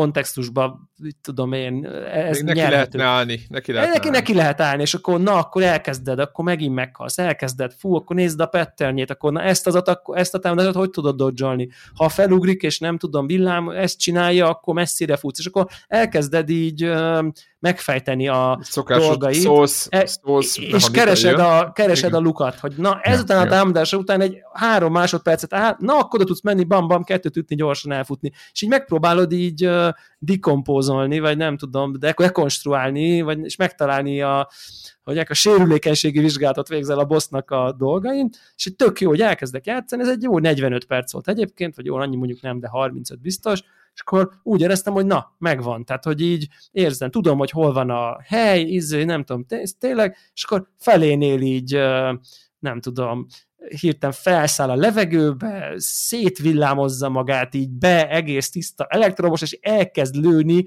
kontextusban, 0.95 1.21
tudom 1.23 1.53
én, 1.53 1.87
ez 2.13 2.39
neki 2.39 2.59
nyerhető. 2.59 2.75
lehetne 2.75 3.05
állni. 3.05 3.41
Neki, 3.49 3.73
lehetne 3.73 3.95
neki, 3.95 4.07
állni. 4.07 4.19
neki 4.19 4.35
lehet 4.35 4.61
állni, 4.61 4.83
és 4.83 4.95
akkor 4.95 5.21
na, 5.21 5.35
akkor 5.35 5.63
elkezded, 5.63 6.19
akkor 6.19 6.45
megint 6.45 6.75
meghalsz, 6.75 7.19
elkezded, 7.19 7.73
fú, 7.79 7.95
akkor 7.95 8.17
nézd 8.17 8.41
a 8.41 8.47
patternjét, 8.47 9.11
akkor 9.11 9.33
na 9.33 9.43
ezt, 9.43 9.67
az 9.67 9.75
atak, 9.75 10.11
ezt 10.13 10.35
a 10.35 10.39
támadást 10.39 10.77
hogy 10.77 10.91
tudod 10.91 11.17
dodge 11.17 11.69
Ha 11.95 12.09
felugrik, 12.09 12.63
és 12.63 12.79
nem 12.79 12.99
tudom, 12.99 13.27
villám, 13.27 13.69
ezt 13.69 13.99
csinálja, 13.99 14.49
akkor 14.49 14.75
messzire 14.75 15.17
futsz, 15.17 15.39
és 15.39 15.47
akkor 15.47 15.67
elkezded 15.87 16.51
így 16.51 16.93
megfejteni 17.65 18.29
a 18.29 18.59
Szokásos 18.63 19.07
dolgait. 19.07 19.41
Szósz, 19.41 19.87
e, 19.91 20.07
szósz 20.07 20.59
és 20.59 20.91
keresed, 20.91 21.39
a, 21.39 21.73
keresed 21.73 22.15
a 22.15 22.19
lukat, 22.19 22.59
hogy 22.59 22.73
na 22.77 23.01
ezután 23.03 23.37
ja, 23.39 23.43
a 23.43 23.49
támadása 23.49 23.97
után 23.97 24.21
egy 24.21 24.37
három 24.53 24.93
másodpercet, 24.93 25.55
á, 25.55 25.77
na 25.79 25.99
akkor 25.99 26.21
oda 26.21 26.29
tudsz 26.29 26.43
menni, 26.43 26.65
bam-bam, 26.65 27.05
kettőt 27.05 27.37
ütni, 27.37 27.57
gyorsan 27.57 27.93
elfutni. 27.93 28.33
És 28.53 28.63
így 28.63 28.69
megpróbálod 28.69 29.33
így 29.33 29.71
dikompózolni, 30.25 31.19
vagy 31.19 31.37
nem 31.37 31.57
tudom, 31.57 31.93
de 31.93 32.15
dekonstruálni, 32.17 33.21
vagy 33.21 33.45
és 33.45 33.57
megtalálni 33.57 34.23
a, 34.23 34.49
hogy 35.03 35.19
a 35.19 35.35
sérülékenységi 35.35 36.21
vizsgálatot 36.21 36.69
végzel 36.69 36.99
a 36.99 37.05
bossnak 37.05 37.51
a 37.51 37.75
dolgain, 37.79 38.29
és 38.57 38.67
egy 38.67 38.77
tök 38.77 39.01
jó, 39.01 39.09
hogy 39.09 39.21
elkezdek 39.21 39.67
játszani, 39.67 40.03
ez 40.03 40.09
egy 40.09 40.23
jó 40.23 40.39
45 40.39 40.85
perc 40.85 41.13
volt 41.13 41.29
egyébként, 41.29 41.77
vagy 41.77 41.85
jó, 41.85 41.97
annyi 41.97 42.17
mondjuk 42.17 42.41
nem, 42.41 42.61
de 42.61 42.69
35 42.69 43.21
biztos, 43.21 43.63
és 43.95 44.01
akkor 44.01 44.31
úgy 44.43 44.61
éreztem, 44.61 44.93
hogy 44.93 45.07
na, 45.07 45.35
megvan, 45.39 45.85
tehát 45.85 46.05
hogy 46.05 46.21
így 46.21 46.49
érzem, 46.71 47.11
tudom, 47.11 47.39
hogy 47.39 47.51
hol 47.51 47.73
van 47.73 47.91
a 47.91 48.19
hely, 48.23 48.61
izé, 48.61 49.05
nem 49.05 49.25
tudom, 49.25 49.47
tényleg, 49.79 50.17
és 50.35 50.45
akkor 50.45 50.69
felénél 50.79 51.41
így, 51.41 51.73
nem 52.59 52.81
tudom, 52.81 53.27
hirtelen 53.81 54.15
felszáll 54.15 54.71
a 54.71 54.75
levegőbe, 54.75 55.73
szétvillámozza 55.77 57.09
magát 57.09 57.55
így 57.55 57.71
be, 57.71 58.09
egész 58.09 58.51
tiszta 58.51 58.87
elektromos, 58.89 59.43
és 59.43 59.59
elkezd 59.61 60.15
lőni 60.15 60.65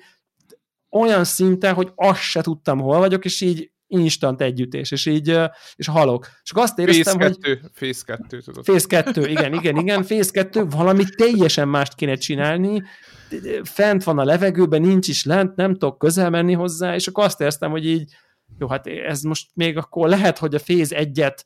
olyan 0.90 1.24
szinten, 1.24 1.74
hogy 1.74 1.92
azt 1.96 2.22
se 2.22 2.42
tudtam, 2.42 2.80
hol 2.80 3.00
vagyok, 3.00 3.26
és 3.26 3.42
így 3.42 3.72
instant 3.88 4.42
együttés, 4.42 4.92
és 4.92 5.06
így, 5.06 5.40
és 5.76 5.88
halok. 5.88 6.28
És 6.44 6.52
akkor 6.52 6.64
azt 6.64 6.80
éreztem, 6.80 7.18
Phase 7.18 7.34
2, 7.34 7.60
hogy... 7.62 7.72
Phase 7.74 8.02
2, 8.06 8.40
tudod. 8.42 8.64
Phase 8.64 8.88
2, 8.88 9.28
igen, 9.28 9.54
igen, 9.54 9.76
igen, 9.76 10.04
Phase 10.04 10.32
2, 10.32 10.66
valami 10.66 11.04
teljesen 11.16 11.68
mást 11.68 11.96
kéne 11.96 12.16
csinálni, 12.16 12.84
fent 13.64 14.04
van 14.04 14.20
a 14.20 14.24
levegőben, 14.24 14.82
nincs 14.82 15.08
is 15.08 15.26
lent, 15.26 15.56
nem 15.56 15.74
tudok 15.74 15.98
közel 15.98 16.30
menni 16.30 16.54
hozzá, 16.54 16.96
és 16.96 17.08
akkor 17.08 17.24
azt 17.24 17.42
éreztem, 17.42 17.72
hogy 17.72 17.86
így, 17.86 18.14
jó, 18.60 18.68
hát 18.68 18.88
ez 18.88 19.22
most 19.22 19.50
még 19.54 19.78
akkor 19.78 20.10
lehet, 20.10 20.38
hogy 20.38 20.56
a 20.56 20.60
Phase 20.60 21.10
1-et 21.14 21.38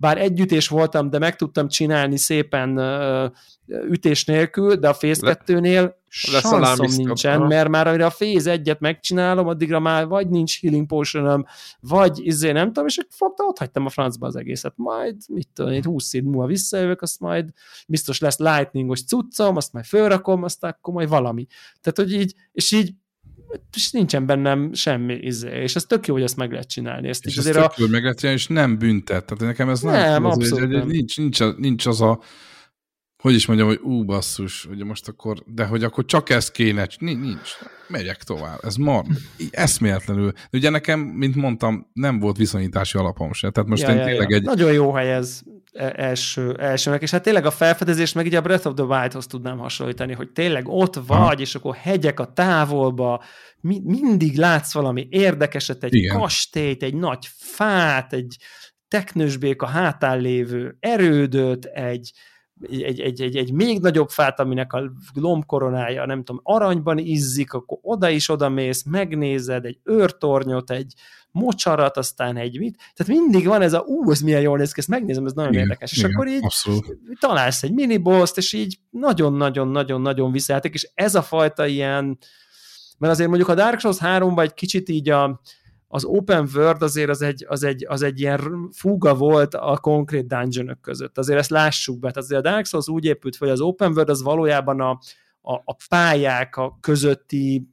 bár 0.00 0.18
együttés 0.18 0.68
voltam, 0.68 1.10
de 1.10 1.18
meg 1.18 1.36
tudtam 1.36 1.68
csinálni 1.68 2.16
szépen 2.16 2.80
ütés 3.66 4.24
nélkül, 4.24 4.74
de 4.74 4.88
a 4.88 4.92
Phase 4.92 5.38
2-nél 5.46 5.92
sanszom 6.08 6.86
nincsen, 6.96 7.40
mert 7.40 7.68
már 7.68 7.86
amire 7.86 8.06
a 8.06 8.14
Phase 8.18 8.60
1-et 8.64 8.78
megcsinálom, 8.78 9.46
addigra 9.46 9.78
már 9.80 10.06
vagy 10.06 10.28
nincs 10.28 10.60
healing 10.60 10.86
potion 10.86 11.46
vagy 11.80 12.26
izé 12.26 12.52
nem 12.52 12.66
tudom, 12.66 12.86
és 12.86 13.06
fogta, 13.10 13.44
ott 13.44 13.58
hagytam 13.58 13.86
a 13.86 13.88
francba 13.88 14.26
az 14.26 14.36
egészet. 14.36 14.72
Majd, 14.76 15.16
mit 15.28 15.48
tudom, 15.54 15.72
egy 15.72 15.84
20 15.84 16.12
év 16.12 16.22
múlva 16.22 16.46
visszajövök, 16.46 17.02
azt 17.02 17.20
majd 17.20 17.50
biztos 17.86 18.20
lesz 18.20 18.38
lightningos 18.38 19.04
cuccom, 19.04 19.56
azt 19.56 19.72
majd 19.72 19.84
fölrakom, 19.84 20.42
azt 20.42 20.64
akkor 20.64 20.94
majd 20.94 21.08
valami. 21.08 21.46
Tehát, 21.80 22.10
hogy 22.10 22.20
így, 22.20 22.34
és 22.52 22.72
így 22.72 22.94
és 23.74 23.90
nincsen 23.90 24.26
bennem 24.26 24.72
semmi 24.72 25.14
izé, 25.14 25.62
és 25.62 25.76
ez 25.76 25.84
tök 25.84 26.06
jó, 26.06 26.14
hogy 26.14 26.22
ezt 26.22 26.36
meg 26.36 26.50
lehet 26.50 26.68
csinálni. 26.68 27.08
Ezt 27.08 27.26
és 27.26 27.36
ezt 27.36 27.52
tök 27.52 27.62
a... 27.62 27.72
jó, 27.76 27.86
meg 27.86 28.02
lehet 28.02 28.18
csinálni, 28.18 28.40
és 28.40 28.46
nem 28.46 28.78
büntet. 28.78 29.24
Tehát 29.24 29.44
nekem 29.44 29.68
ez 29.68 29.80
nem, 29.80 30.10
nem 30.10 30.24
az, 30.24 30.36
abszolút 30.36 30.64
hogy, 30.64 30.68
nem. 30.68 30.88
Nincs, 30.88 31.16
nincs, 31.16 31.38
nincs 31.56 31.86
az 31.86 32.00
a 32.00 32.20
hogy 33.22 33.34
is 33.34 33.46
mondjam, 33.46 33.68
hogy 33.68 33.80
ú, 33.82 34.04
basszus, 34.04 34.64
hogy 34.64 34.84
most 34.84 35.08
akkor, 35.08 35.42
de 35.46 35.64
hogy 35.64 35.84
akkor 35.84 36.04
csak 36.04 36.30
ez 36.30 36.50
kéne, 36.50 36.86
nincs, 36.98 37.50
megyek 37.88 38.22
tovább, 38.22 38.58
ez 38.62 38.76
mar, 38.76 39.04
eszméletlenül. 39.50 40.32
De 40.32 40.58
ugye 40.58 40.70
nekem, 40.70 41.00
mint 41.00 41.34
mondtam, 41.34 41.90
nem 41.92 42.18
volt 42.18 42.36
viszonyítási 42.36 42.98
alapom 42.98 43.32
se, 43.32 43.50
tehát 43.50 43.68
most 43.68 43.82
ja, 43.82 43.90
én 43.90 43.96
ja, 43.96 44.04
tényleg 44.04 44.30
ja. 44.30 44.36
egy... 44.36 44.42
Nagyon 44.42 44.72
jó 44.72 44.92
hely 44.92 45.12
ez 45.12 45.40
első, 45.72 46.54
elsőnek, 46.54 47.02
és 47.02 47.10
hát 47.10 47.22
tényleg 47.22 47.46
a 47.46 47.50
felfedezés 47.50 48.12
meg 48.12 48.26
ugye 48.26 48.38
a 48.38 48.40
Breath 48.40 48.66
of 48.66 48.74
the 48.74 48.84
Wild-hoz 48.84 49.26
tudnám 49.26 49.58
hasonlítani, 49.58 50.12
hogy 50.12 50.30
tényleg 50.30 50.68
ott 50.68 50.94
vagy, 51.06 51.40
és 51.40 51.54
akkor 51.54 51.74
hegyek 51.74 52.20
a 52.20 52.32
távolba, 52.32 53.22
mi, 53.60 53.80
mindig 53.84 54.36
látsz 54.36 54.72
valami 54.72 55.06
érdekeset, 55.10 55.84
egy 55.84 55.94
Igen. 55.94 56.18
kastélyt, 56.18 56.82
egy 56.82 56.94
nagy 56.94 57.28
fát, 57.36 58.12
egy 58.12 58.36
teknősbék 58.88 59.62
a 59.62 59.66
hátán 59.66 60.20
lévő 60.20 60.76
erődöt, 60.80 61.64
egy, 61.64 62.12
egy, 62.70 63.00
egy, 63.00 63.20
egy, 63.22 63.36
egy 63.36 63.52
még 63.52 63.80
nagyobb 63.80 64.08
fát, 64.08 64.40
aminek 64.40 64.72
a 64.72 64.92
lombkoronája, 65.14 66.06
nem 66.06 66.24
tudom, 66.24 66.40
aranyban 66.44 66.98
izzik, 66.98 67.52
akkor 67.52 67.78
oda 67.82 68.08
is 68.08 68.28
oda 68.28 68.48
mész, 68.48 68.84
megnézed 68.84 69.64
egy 69.64 69.78
őrtornyot, 69.84 70.70
egy 70.70 70.94
mocsarat, 71.30 71.96
aztán 71.96 72.36
egy 72.36 72.58
mit. 72.58 72.76
Tehát 72.94 73.20
mindig 73.20 73.46
van 73.46 73.62
ez 73.62 73.72
a, 73.72 73.80
ú, 73.80 74.10
ez 74.10 74.20
milyen 74.20 74.40
jól 74.40 74.58
néz 74.58 74.72
ki, 74.72 74.80
ezt 74.80 74.88
megnézem, 74.88 75.26
ez 75.26 75.32
nagyon 75.32 75.52
igen, 75.52 75.64
érdekes. 75.64 75.92
És 75.92 75.98
igen, 75.98 76.10
akkor 76.10 76.28
így 76.28 76.44
abszolút. 76.44 76.98
találsz 77.20 77.62
egy 77.62 77.72
miniboszt, 77.72 78.36
és 78.36 78.52
így 78.52 78.78
nagyon-nagyon-nagyon-nagyon 78.90 80.32
visszajáték, 80.32 80.74
és 80.74 80.90
ez 80.94 81.14
a 81.14 81.22
fajta 81.22 81.66
ilyen, 81.66 82.18
mert 82.98 83.12
azért 83.12 83.28
mondjuk 83.28 83.48
a 83.48 83.54
Dark 83.54 83.80
Souls 83.80 83.98
3 83.98 84.38
egy 84.38 84.54
kicsit 84.54 84.88
így 84.88 85.08
a, 85.08 85.40
az 85.88 86.04
open 86.04 86.48
world 86.54 86.82
azért 86.82 87.10
az 87.10 87.22
egy, 87.22 87.44
az 87.48 87.62
egy, 87.62 87.86
az 87.88 88.02
egy 88.02 88.20
ilyen 88.20 88.70
fuga 88.72 89.14
volt 89.14 89.54
a 89.54 89.76
konkrét 89.76 90.26
dungeonök 90.26 90.80
között. 90.80 91.18
Azért 91.18 91.38
ezt 91.38 91.50
lássuk 91.50 91.98
be. 91.98 92.10
Tehát 92.10 92.16
azért 92.16 92.46
a 92.46 92.50
Dark 92.50 92.66
Souls 92.66 92.88
úgy 92.88 93.04
épült, 93.04 93.36
hogy 93.36 93.48
az 93.48 93.60
open 93.60 93.90
world 93.90 94.08
az 94.08 94.22
valójában 94.22 94.80
a, 94.80 94.90
a, 95.40 95.54
a 95.64 95.76
pályák 95.88 96.56
a 96.56 96.78
közötti 96.80 97.68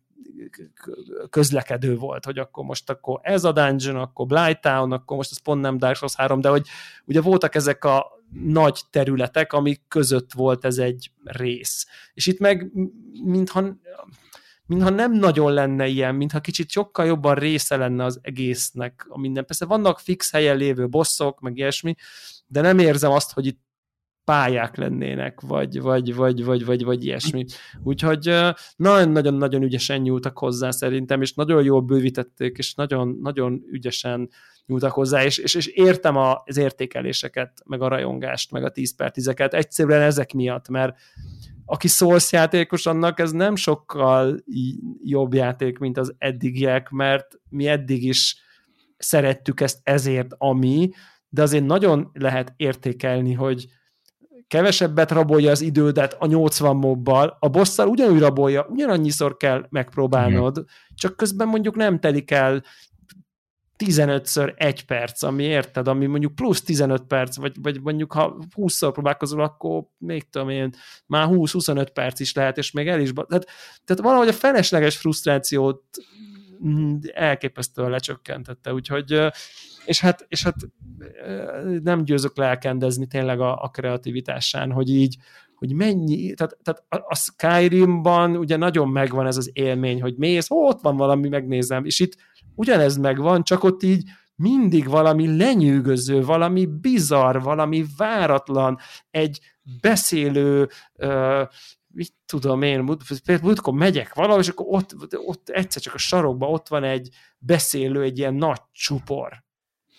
közlekedő 1.30 1.98
volt, 1.98 2.26
hogy 2.26 2.38
akkor 2.38 2.64
most 2.64 2.90
akkor 2.90 3.20
ez 3.24 3.44
a 3.44 3.52
dungeon, 3.52 3.96
akkor 3.96 4.26
Blighttown, 4.26 4.92
akkor 4.92 5.18
most 5.18 5.32
ez 5.32 5.42
pont 5.42 5.62
nem 5.62 5.78
Dark 5.78 5.96
Souls 5.96 6.16
3, 6.16 6.42
de 6.42 6.50
hogy 6.50 6.68
ugye 7.06 7.22
voltak 7.22 7.56
ezek 7.56 7.84
a 7.84 8.06
nagy 8.44 8.82
területek, 8.90 9.54
amik 9.54 9.82
között 9.88 10.34
volt 10.34 10.66
ez 10.66 10.78
egy 10.78 11.12
rész. 11.24 11.88
És 12.14 12.26
itt 12.26 12.40
meg 12.40 12.72
mintha 13.24 13.78
mintha 14.68 14.90
nem 14.90 15.12
nagyon 15.12 15.54
lenne 15.54 15.88
ilyen, 15.88 16.16
mintha 16.16 16.40
kicsit 16.40 16.70
sokkal 16.70 17.06
jobban 17.06 17.36
része 17.36 17.76
lenne 17.76 18.04
az 18.04 18.20
egésznek 18.22 19.06
a 19.10 19.20
minden. 19.20 19.46
Persze 19.46 19.66
vannak 19.66 20.00
fix 20.00 20.32
helyen 20.32 20.58
lévő 20.58 20.88
bosszok, 20.88 21.40
meg 21.40 21.58
ilyesmi, 21.58 21.96
de 22.48 22.62
nem 22.62 22.80
érzem 22.80 23.12
azt, 23.12 23.32
hogy 23.32 23.46
itt 23.46 23.64
pályák 24.26 24.76
lennének, 24.76 25.42
vagy, 25.42 25.82
vagy, 25.82 26.16
vagy, 26.16 26.44
vagy, 26.46 26.66
vagy, 26.66 26.84
vagy 26.84 27.06
ilyesmi. 27.06 27.46
Úgyhogy 27.84 28.36
nagyon-nagyon-nagyon 28.76 29.64
ügyesen 29.64 30.02
nyúltak 30.02 30.38
hozzá 30.38 30.72
szerintem, 30.72 31.22
és 31.22 31.34
nagyon 31.34 31.64
jól 31.64 31.82
bővítették, 31.82 32.58
és 32.58 32.74
nagyon-nagyon 32.74 33.64
ügyesen 33.72 34.30
nyúltak 34.66 34.92
hozzá, 34.92 35.24
és, 35.24 35.38
és, 35.38 35.56
és 35.56 35.68
értem 35.68 36.16
az 36.18 36.58
értékeléseket, 36.58 37.62
meg 37.66 37.82
a 37.82 37.88
rajongást, 37.88 38.52
meg 38.52 38.64
a 38.64 38.72
10 38.72 38.96
per 38.96 39.12
10-eket, 39.16 39.54
egyszerűen 39.54 40.02
ezek 40.02 40.34
miatt, 40.34 40.70
mert 40.70 40.98
aki 41.66 41.88
Souls 41.88 42.32
játékos, 42.32 42.86
annak 42.86 43.20
ez 43.20 43.32
nem 43.32 43.56
sokkal 43.56 44.44
jobb 45.04 45.34
játék, 45.34 45.78
mint 45.78 45.98
az 45.98 46.16
eddigiek, 46.18 46.90
mert 46.90 47.40
mi 47.50 47.68
eddig 47.68 48.04
is 48.04 48.36
szerettük 48.98 49.62
ezt 49.62 49.80
ezért, 49.84 50.34
ami, 50.38 50.90
de 51.30 51.42
azért 51.42 51.66
nagyon 51.66 52.10
lehet 52.14 52.54
értékelni, 52.56 53.34
hogy 53.34 53.68
kevesebbet 54.48 55.12
rabolja 55.12 55.52
az 55.52 55.62
idődet 55.62 56.16
a 56.20 56.26
80 56.26 56.76
mobbal, 56.76 57.38
a 57.40 57.48
bosszal 57.48 57.88
ugyanúgy 57.88 58.20
rabolja, 58.20 58.66
ugyanannyiszor 58.70 59.38
kell 59.38 59.66
megpróbálnod, 59.70 60.60
mm. 60.60 60.64
csak 60.96 61.16
közben 61.16 61.48
mondjuk 61.48 61.76
nem 61.76 62.00
telik 62.00 62.32
el 62.32 62.64
15-ször 63.78 64.54
egy 64.56 64.86
perc, 64.86 65.24
ami 65.24 65.44
érted, 65.44 65.88
ami 65.88 66.06
mondjuk 66.06 66.36
plusz 66.36 66.62
15 66.62 67.04
perc, 67.04 67.38
vagy, 67.38 67.62
vagy 67.62 67.82
mondjuk 67.82 68.14
ha 68.14 68.38
20-szor 68.56 68.90
próbálkozol, 68.94 69.42
akkor 69.42 69.84
még 69.98 70.30
tudom 70.30 70.50
én, 70.50 70.70
már 71.06 71.28
20-25 71.32 71.88
perc 71.94 72.20
is 72.20 72.34
lehet, 72.34 72.58
és 72.58 72.72
még 72.72 72.88
el 72.88 73.00
is... 73.00 73.12
Tehát, 73.14 73.48
tehát 73.86 74.04
valahogy 74.04 74.28
a 74.28 74.34
felesleges 74.34 74.98
frusztrációt 74.98 75.84
elképesztően 77.14 77.90
lecsökkentette, 77.90 78.74
úgyhogy 78.74 79.32
és 79.86 80.00
hát, 80.00 80.26
és 80.28 80.44
hát 80.44 80.56
nem 81.84 82.04
győzök 82.04 82.38
lelkendezni 82.38 83.08
tényleg 83.08 83.40
a, 83.40 83.62
a 83.62 83.70
kreativitásán, 83.70 84.72
hogy 84.72 84.90
így, 84.90 85.18
hogy 85.56 85.74
mennyi, 85.74 86.34
tehát, 86.34 86.58
tehát 86.64 86.84
a 87.08 87.16
Skyrimban 87.16 88.38
ugye 88.38 88.58
nagyon 88.58 88.90
megvan 88.90 89.28
ez 89.28 89.38
az 89.38 89.50
élmény, 89.54 90.02
hogy 90.02 90.16
mész, 90.18 90.50
ó, 90.50 90.68
ott 90.68 90.82
van 90.82 90.98
valami, 90.98 91.30
megnézem, 91.30 91.86
és 91.86 92.00
itt 92.00 92.18
ugyanez 92.56 92.98
megvan, 92.98 93.44
csak 93.44 93.64
ott 93.64 93.84
így 93.84 94.04
mindig 94.36 94.88
valami 94.88 95.38
lenyűgöző, 95.38 96.22
valami 96.22 96.66
bizarr, 96.66 97.38
valami 97.38 97.86
váratlan, 97.98 98.78
egy 99.12 99.40
beszélő, 99.82 100.70
mit 101.96 102.14
tudom 102.26 102.62
én, 102.62 102.98
múltkor 103.42 103.74
megyek 103.74 104.14
valahol, 104.14 104.40
és 104.40 104.48
akkor 104.48 104.66
ott, 104.70 104.96
ott 105.26 105.50
egyszer 105.50 105.82
csak 105.82 105.94
a 105.94 105.98
sarokban 105.98 106.54
ott 106.54 106.68
van 106.68 106.84
egy 106.84 107.10
beszélő, 107.38 108.02
egy 108.02 108.18
ilyen 108.18 108.34
nagy 108.34 108.62
csupor 108.72 109.44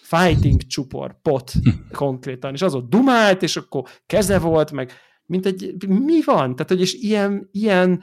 fighting 0.06 0.66
csupor, 0.66 1.20
pot 1.22 1.52
konkrétan, 1.92 2.54
és 2.54 2.62
az 2.62 2.74
ott 2.74 2.88
dumált, 2.88 3.42
és 3.42 3.56
akkor 3.56 3.88
keze 4.06 4.38
volt, 4.38 4.72
meg 4.72 4.92
mint 5.26 5.46
egy, 5.46 5.88
mi 5.88 6.22
van? 6.24 6.56
Tehát, 6.56 6.68
hogy 6.68 6.80
és 6.80 6.94
ilyen, 6.94 7.48
ilyen 7.52 8.02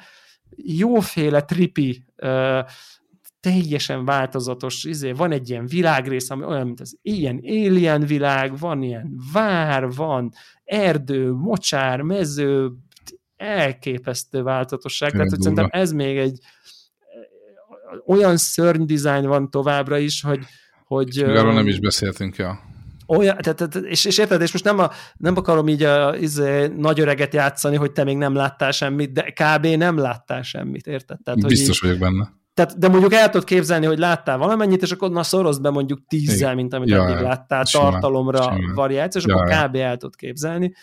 jóféle 0.56 1.42
tripi, 1.42 2.06
uh, 2.18 2.60
teljesen 3.40 4.06
változatos, 4.06 4.84
izé, 4.84 5.12
van 5.12 5.32
egy 5.32 5.50
ilyen 5.50 5.66
világrész, 5.66 6.30
ami 6.30 6.44
olyan, 6.44 6.66
mint 6.66 6.80
az 6.80 6.98
ilyen 7.02 7.42
alien 7.44 8.06
világ, 8.06 8.58
van 8.58 8.82
ilyen 8.82 9.20
vár, 9.34 9.92
van 9.92 10.32
erdő, 10.64 11.32
mocsár, 11.32 12.02
mező, 12.02 12.72
elképesztő 13.44 14.44
változatosság. 14.44 15.12
Tehát, 15.12 15.30
hogy 15.30 15.42
szerintem 15.42 15.68
ez 15.72 15.92
még 15.92 16.18
egy 16.18 16.40
olyan 18.06 18.38
szörny 18.38 18.86
dizájn 18.86 19.28
van 19.28 19.50
továbbra 19.50 19.98
is, 19.98 20.22
hogy, 20.22 20.40
hogy... 20.86 21.18
Arról 21.18 21.54
nem 21.54 21.68
is 21.68 21.80
beszéltünk, 21.80 22.36
ja. 22.36 22.60
Olyan, 23.08 23.38
tehát, 23.38 23.58
tehát, 23.58 23.76
és, 23.76 24.06
és 24.06 24.18
érted, 24.18 24.42
és 24.42 24.52
most 24.52 24.64
nem, 24.64 24.80
a, 24.80 24.90
nem 25.18 25.38
akarom 25.38 25.68
így 25.68 25.84
a 25.84 26.16
izé, 26.16 26.68
nagy 26.68 27.00
öreget 27.00 27.34
játszani, 27.34 27.76
hogy 27.76 27.92
te 27.92 28.04
még 28.04 28.18
nem 28.18 28.36
láttál 28.36 28.72
semmit, 28.72 29.12
de 29.12 29.32
kb. 29.32 29.66
nem 29.66 29.98
láttál 29.98 30.42
semmit, 30.42 30.88
érted? 30.88 31.18
Tehát, 31.24 31.48
Biztos 31.48 31.80
hogy 31.80 31.90
így, 31.90 31.98
vagyok 31.98 32.14
benne. 32.14 32.32
Tehát, 32.54 32.78
de 32.78 32.88
mondjuk 32.88 33.14
el 33.14 33.30
tudod 33.30 33.48
képzelni, 33.48 33.86
hogy 33.86 33.98
láttál 33.98 34.38
valamennyit, 34.38 34.82
és 34.82 34.92
akkor 34.92 35.12
na 35.12 35.24
szoroz 35.24 35.60
be 35.60 35.70
mondjuk 35.70 36.08
tízzel, 36.08 36.56
mint 36.56 36.74
amit 36.74 36.90
ja, 36.90 37.08
eddig 37.08 37.24
láttál, 37.24 37.66
simán, 37.66 37.92
tartalomra 37.92 38.58
variáció, 38.74 39.22
és 39.22 39.28
ja, 39.28 39.36
akkor 39.36 39.48
kb. 39.48 39.76
el 39.76 39.98
tudod 39.98 40.16
képzelni. 40.16 40.74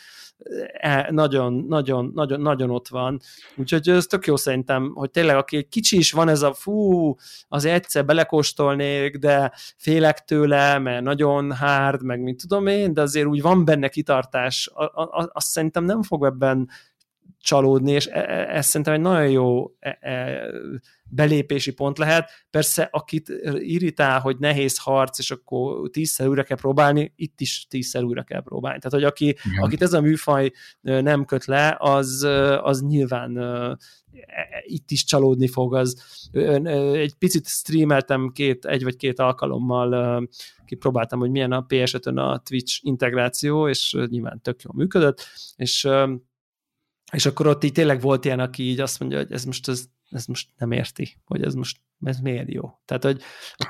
E, 0.73 1.09
nagyon, 1.11 1.65
nagyon, 1.69 2.11
nagyon, 2.15 2.41
nagyon 2.41 2.71
ott 2.71 2.89
van. 2.89 3.21
Úgyhogy 3.57 3.89
ez 3.89 4.07
tök 4.07 4.27
jó 4.27 4.37
szerintem, 4.37 4.93
hogy 4.95 5.11
tényleg 5.11 5.37
aki 5.37 5.57
egy 5.57 5.69
kicsi 5.69 5.97
is 5.97 6.13
van 6.13 6.29
ez 6.29 6.43
a 6.43 6.53
fú, 6.53 7.15
az 7.49 7.65
egyszer 7.65 8.05
belekóstolnék, 8.05 9.17
de 9.17 9.53
félek 9.77 10.25
tőle, 10.25 10.79
mert 10.79 11.03
nagyon 11.03 11.53
hard, 11.57 12.03
meg 12.03 12.21
mint 12.21 12.41
tudom 12.41 12.67
én, 12.67 12.95
de 12.95 13.01
azért 13.01 13.27
úgy 13.27 13.43
van 13.43 13.65
benne 13.65 13.89
kitartás, 13.89 14.71
azt 15.33 15.47
szerintem 15.47 15.85
nem 15.85 16.03
fog 16.03 16.25
ebben 16.25 16.69
csalódni, 17.41 17.93
és 17.93 18.07
e, 18.07 18.19
e, 18.19 18.57
ez 18.57 18.67
szerintem 18.67 18.95
egy 18.95 19.01
nagyon 19.01 19.31
jó 19.31 19.73
belépési 21.09 21.73
pont 21.73 21.99
lehet. 21.99 22.31
Persze, 22.51 22.89
akit 22.93 23.29
irritál, 23.55 24.21
hogy 24.21 24.37
nehéz 24.39 24.79
harc, 24.79 25.19
és 25.19 25.31
akkor 25.31 25.91
tízszer 25.91 26.29
újra 26.29 26.43
kell 26.43 26.57
próbálni, 26.57 27.13
itt 27.17 27.41
is 27.41 27.67
tízszer 27.69 28.03
újra 28.03 28.23
kell 28.23 28.43
próbálni. 28.43 28.79
Tehát, 28.79 28.99
hogy 28.99 29.05
aki, 29.05 29.37
akit 29.61 29.83
ez 29.83 29.93
a 29.93 30.01
műfaj 30.01 30.51
nem 30.81 31.25
köt 31.25 31.45
le, 31.45 31.77
az, 31.79 32.27
az 32.63 32.83
nyilván 32.83 33.39
e, 33.39 33.77
itt 34.63 34.91
is 34.91 35.05
csalódni 35.05 35.49
fog. 35.49 35.75
Az, 35.75 36.03
egy 36.93 37.15
picit 37.15 37.47
streameltem 37.47 38.31
két, 38.35 38.65
egy 38.65 38.83
vagy 38.83 38.97
két 38.97 39.19
alkalommal, 39.19 40.29
kipróbáltam, 40.65 41.19
hogy 41.19 41.31
milyen 41.31 41.53
a 41.53 41.67
PS5-ön 41.67 42.17
a 42.17 42.39
Twitch 42.39 42.79
integráció, 42.83 43.69
és 43.69 43.97
nyilván 44.07 44.41
tök 44.43 44.63
jól 44.63 44.75
működött, 44.77 45.27
és 45.57 45.89
és 47.11 47.27
akkor 47.27 47.47
ott 47.47 47.65
így 47.65 47.73
tényleg 47.73 48.01
volt 48.01 48.25
ilyen, 48.25 48.41
aki 48.41 48.63
így 48.63 48.81
azt 48.81 49.01
mondja, 49.01 49.19
hogy 49.19 49.33
ez 49.33 49.45
most, 49.45 49.69
ez, 49.69 49.85
ez 50.11 50.27
most 50.27 50.49
nem 50.57 50.73
érti, 50.73 51.17
hogy 51.25 51.43
ez 51.43 51.55
most 51.55 51.81
ez 52.05 52.19
miért 52.19 52.53
jó. 52.53 52.71
Tehát, 52.85 53.05
hogy 53.05 53.23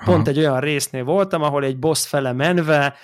pont 0.05 0.28
egy 0.28 0.38
olyan 0.38 0.61
résznél 0.61 1.05
voltam, 1.05 1.43
ahol 1.43 1.64
egy 1.64 1.78
boss 1.78 2.07
fele 2.07 2.32
menve, 2.32 2.95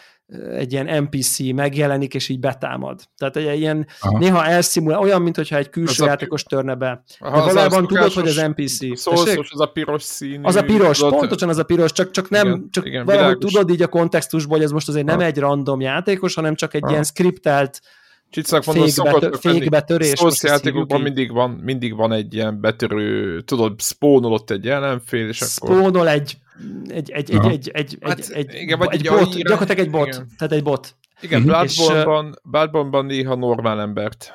egy 0.51 0.73
ilyen 0.73 1.03
NPC 1.03 1.39
megjelenik, 1.39 2.15
és 2.15 2.29
így 2.29 2.41
betámad. 2.41 3.01
Tehát 3.17 3.37
egy 3.37 3.59
ilyen 3.59 3.87
Aha. 4.01 4.19
néha 4.19 4.47
elszimul, 4.47 4.95
olyan, 4.95 5.23
mintha 5.23 5.57
egy 5.57 5.71
külső 5.71 6.03
az 6.03 6.09
játékos 6.09 6.45
a... 6.45 6.49
törne 6.49 6.75
be. 6.75 7.03
Aha, 7.19 7.37
De 7.37 7.45
valójában 7.45 7.87
tudod, 7.87 8.13
hogy 8.13 8.29
az 8.29 8.37
NPC. 8.37 8.99
Szószos, 8.99 9.51
az 9.51 9.61
a 9.61 9.67
piros 9.67 10.03
színű. 10.03 10.43
Az 10.43 10.57
a 10.57 10.63
piros, 10.63 10.99
tudod, 10.99 11.19
pontosan 11.19 11.49
az 11.49 11.59
a 11.59 11.65
piros, 11.65 11.93
csak, 11.93 12.11
csak 12.11 12.29
nem, 12.29 12.47
igen, 12.47 12.69
csak 12.71 12.87
igen, 12.87 13.05
valahogy 13.05 13.27
világos. 13.27 13.53
tudod 13.53 13.71
így 13.71 13.83
a 13.83 13.89
kontextusból, 13.89 14.57
hogy 14.57 14.65
ez 14.65 14.73
most 14.73 14.89
azért 14.89 15.07
nem 15.07 15.21
egy 15.21 15.39
random 15.39 15.81
játékos, 15.81 16.35
hanem 16.35 16.55
csak 16.55 16.75
egy 16.75 16.83
Aha. 16.83 16.93
ilyen 16.93 17.05
skriptelt 17.05 17.81
Csicák 18.31 18.67
mondom, 18.67 18.87
szokott 18.87 19.41
fékbetörés. 19.41 20.19
Szósz 20.19 20.43
játékokban 20.43 21.01
mindig 21.01 21.33
van, 21.33 21.51
mindig 21.51 21.95
van 21.95 22.13
egy 22.13 22.35
ilyen 22.35 22.61
betörő, 22.61 23.41
tudod, 23.41 23.81
spónol 23.81 24.45
egy 24.47 24.69
ellenfél, 24.69 25.29
és 25.29 25.41
akkor... 25.41 25.77
Spónol 25.77 26.09
egy 26.09 26.37
egy, 26.89 27.11
egy, 27.11 27.31
egy, 27.31 27.47
egy, 27.47 27.71
egy, 27.73 27.99
hát, 28.01 28.19
egy, 28.19 28.33
egy, 28.33 28.55
igen, 28.55 28.79
vagy 28.79 28.89
egy, 28.93 29.07
egy 29.07 29.13
bot, 29.13 29.35
íra, 29.35 29.49
gyakorlatilag 29.49 29.87
egy 29.87 29.91
bot, 29.91 30.07
igen. 30.07 30.29
tehát 30.39 30.53
egy 30.53 30.63
bot. 30.63 30.97
Igen, 31.21 31.41
mhm. 31.41 31.49
Bloodborne-ban, 31.51 32.39
Bloodborne 32.43 33.07
néha 33.07 33.35
normál 33.35 33.81
embert 33.81 34.33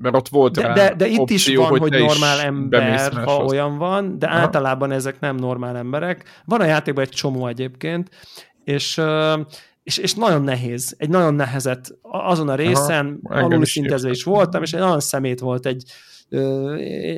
mert 0.00 0.14
ott 0.14 0.28
volt 0.28 0.54
de, 0.54 0.62
rá 0.62 0.72
de, 0.72 0.94
de 0.94 1.06
itt 1.06 1.18
opció, 1.18 1.36
is 1.36 1.56
van, 1.56 1.68
hogy, 1.68 1.80
hogy 1.80 1.98
normál 1.98 2.40
ember, 2.40 3.12
ha 3.12 3.36
azt. 3.36 3.52
olyan 3.52 3.78
van, 3.78 4.18
de 4.18 4.26
Aha. 4.26 4.38
általában 4.38 4.92
ezek 4.92 5.20
nem 5.20 5.36
normál 5.36 5.76
emberek. 5.76 6.42
Van 6.44 6.60
a 6.60 6.64
játékban 6.64 7.04
egy 7.04 7.10
csomó 7.10 7.46
egyébként, 7.46 8.08
és 8.64 9.00
és, 9.90 9.96
és 9.96 10.14
nagyon 10.14 10.42
nehéz, 10.42 10.94
egy 10.98 11.08
nagyon 11.08 11.34
nehezet 11.34 11.98
azon 12.02 12.48
a 12.48 12.54
részen, 12.54 13.20
alul 13.22 13.64
szintezve 13.64 14.10
is 14.10 14.24
voltam, 14.24 14.62
és 14.62 14.72
egy 14.72 14.80
nagyon 14.80 15.00
szemét 15.00 15.40
volt 15.40 15.66
egy 15.66 15.84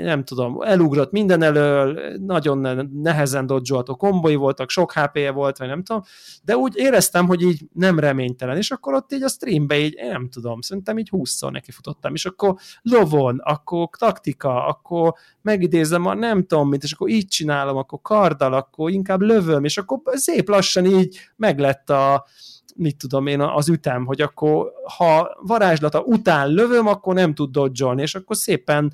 nem 0.02 0.24
tudom, 0.24 0.60
elugrott 0.62 1.10
minden 1.10 1.42
elől, 1.42 2.00
nagyon 2.18 2.90
nehezen 3.02 3.46
dodzsolt 3.46 3.88
a 3.88 3.94
komboi 3.94 4.34
voltak, 4.34 4.70
sok 4.70 4.92
HP-je 4.92 5.30
volt, 5.30 5.58
vagy 5.58 5.68
nem 5.68 5.82
tudom, 5.82 6.02
de 6.42 6.56
úgy 6.56 6.76
éreztem, 6.76 7.26
hogy 7.26 7.42
így 7.42 7.68
nem 7.72 7.98
reménytelen, 7.98 8.56
és 8.56 8.70
akkor 8.70 8.94
ott 8.94 9.12
így 9.12 9.22
a 9.22 9.28
streambe 9.28 9.78
így, 9.78 9.94
nem 9.94 10.28
tudom, 10.28 10.60
szerintem 10.60 10.98
így 10.98 11.08
húszszor 11.08 11.52
neki 11.52 11.70
futottam, 11.70 12.14
és 12.14 12.24
akkor 12.26 12.54
lovon, 12.82 13.38
akkor 13.38 13.88
taktika, 13.98 14.66
akkor 14.66 15.14
megidézem 15.42 16.06
a 16.06 16.14
nem 16.14 16.46
tudom 16.46 16.68
mit, 16.68 16.82
és 16.82 16.92
akkor 16.92 17.08
így 17.08 17.26
csinálom, 17.26 17.76
akkor 17.76 17.98
karddal, 18.02 18.52
akkor 18.52 18.90
inkább 18.90 19.20
lövöm, 19.20 19.64
és 19.64 19.78
akkor 19.78 20.00
szép 20.04 20.48
lassan 20.48 20.84
így 20.84 21.18
meglett 21.36 21.90
a, 21.90 22.26
mit 22.74 22.96
tudom 22.96 23.26
én, 23.26 23.40
az 23.40 23.68
ütem, 23.68 24.04
hogy 24.04 24.20
akkor 24.20 24.72
ha 24.96 25.36
varázslata 25.40 26.00
után 26.00 26.48
lövöm, 26.48 26.86
akkor 26.86 27.14
nem 27.14 27.34
tud 27.34 27.50
dodge 27.50 28.02
és 28.02 28.14
akkor 28.14 28.36
szépen 28.36 28.92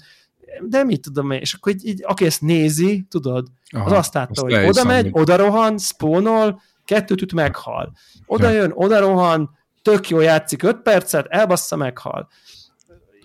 de 0.63 0.85
mit 0.85 1.01
tudom 1.01 1.31
én, 1.31 1.41
és 1.41 1.55
akkor 1.55 1.73
így, 1.73 1.87
így 1.87 2.05
aki 2.07 2.25
ezt 2.25 2.41
nézi, 2.41 3.07
tudod, 3.11 3.47
Aha, 3.71 3.85
az 3.85 3.93
azt 3.93 4.15
látta, 4.15 4.43
hogy 4.43 4.55
oda 4.55 4.85
megy, 4.85 5.09
oda 5.13 5.37
rohan, 5.37 5.79
spónol, 5.79 6.61
kettőt 6.85 7.23
üt, 7.23 7.33
meghal. 7.33 7.93
Oda 8.27 8.51
jön, 8.51 8.73
oda 8.75 8.99
rohan, 9.01 9.57
tök 9.83 10.09
jó 10.09 10.21
játszik 10.21 10.63
öt 10.63 10.77
percet, 10.77 11.27
elbassza, 11.27 11.77
meghal. 11.77 12.29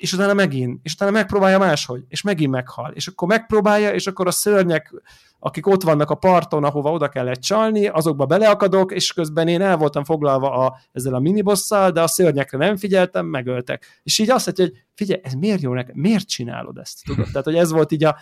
És 0.04 0.14
utána 0.14 0.34
megint, 0.34 0.80
és 0.84 0.94
utána 0.94 1.12
megpróbálja 1.12 1.58
máshogy, 1.58 2.04
és 2.08 2.22
megint 2.22 2.52
meghal. 2.52 2.92
És 2.92 3.08
akkor 3.08 3.28
megpróbálja, 3.28 3.94
és 3.94 4.08
akkor 4.08 4.28
a 4.28 4.32
szörnyek 4.32 4.94
akik 5.40 5.68
ott 5.68 5.84
vannak 5.84 6.10
a 6.10 6.16
parton, 6.16 6.64
ahova 6.64 6.92
oda 6.92 7.10
kellett 7.10 7.40
csalni, 7.40 7.88
azokba 7.88 8.26
beleakadok, 8.26 8.92
és 8.92 9.14
közben 9.14 9.48
én 9.48 9.62
el 9.62 9.78
voltam 9.78 10.04
foglalva 10.04 10.52
a, 10.52 10.80
ezzel 10.92 11.14
a 11.14 11.20
minibosszal, 11.20 11.92
de 11.92 12.02
a 12.02 12.08
szörnyekre 12.08 12.58
nem 12.58 12.78
figyeltem, 12.78 13.26
megöltek. 13.26 14.02
És 14.04 14.20
így 14.20 14.30
azt 14.30 14.46
mondja, 14.46 14.66
hogy 14.66 14.86
figyelj, 14.96 15.22
ez 15.24 15.34
miért 15.34 15.62
jó 15.62 15.74
nekem? 15.74 15.96
Miért 15.96 16.28
csinálod 16.28 16.78
ezt? 16.78 17.04
Tudod? 17.06 17.26
Tehát, 17.26 17.46
hogy 17.46 17.56
ez 17.56 17.72
volt 17.72 17.92
így 17.92 18.04
a... 18.04 18.18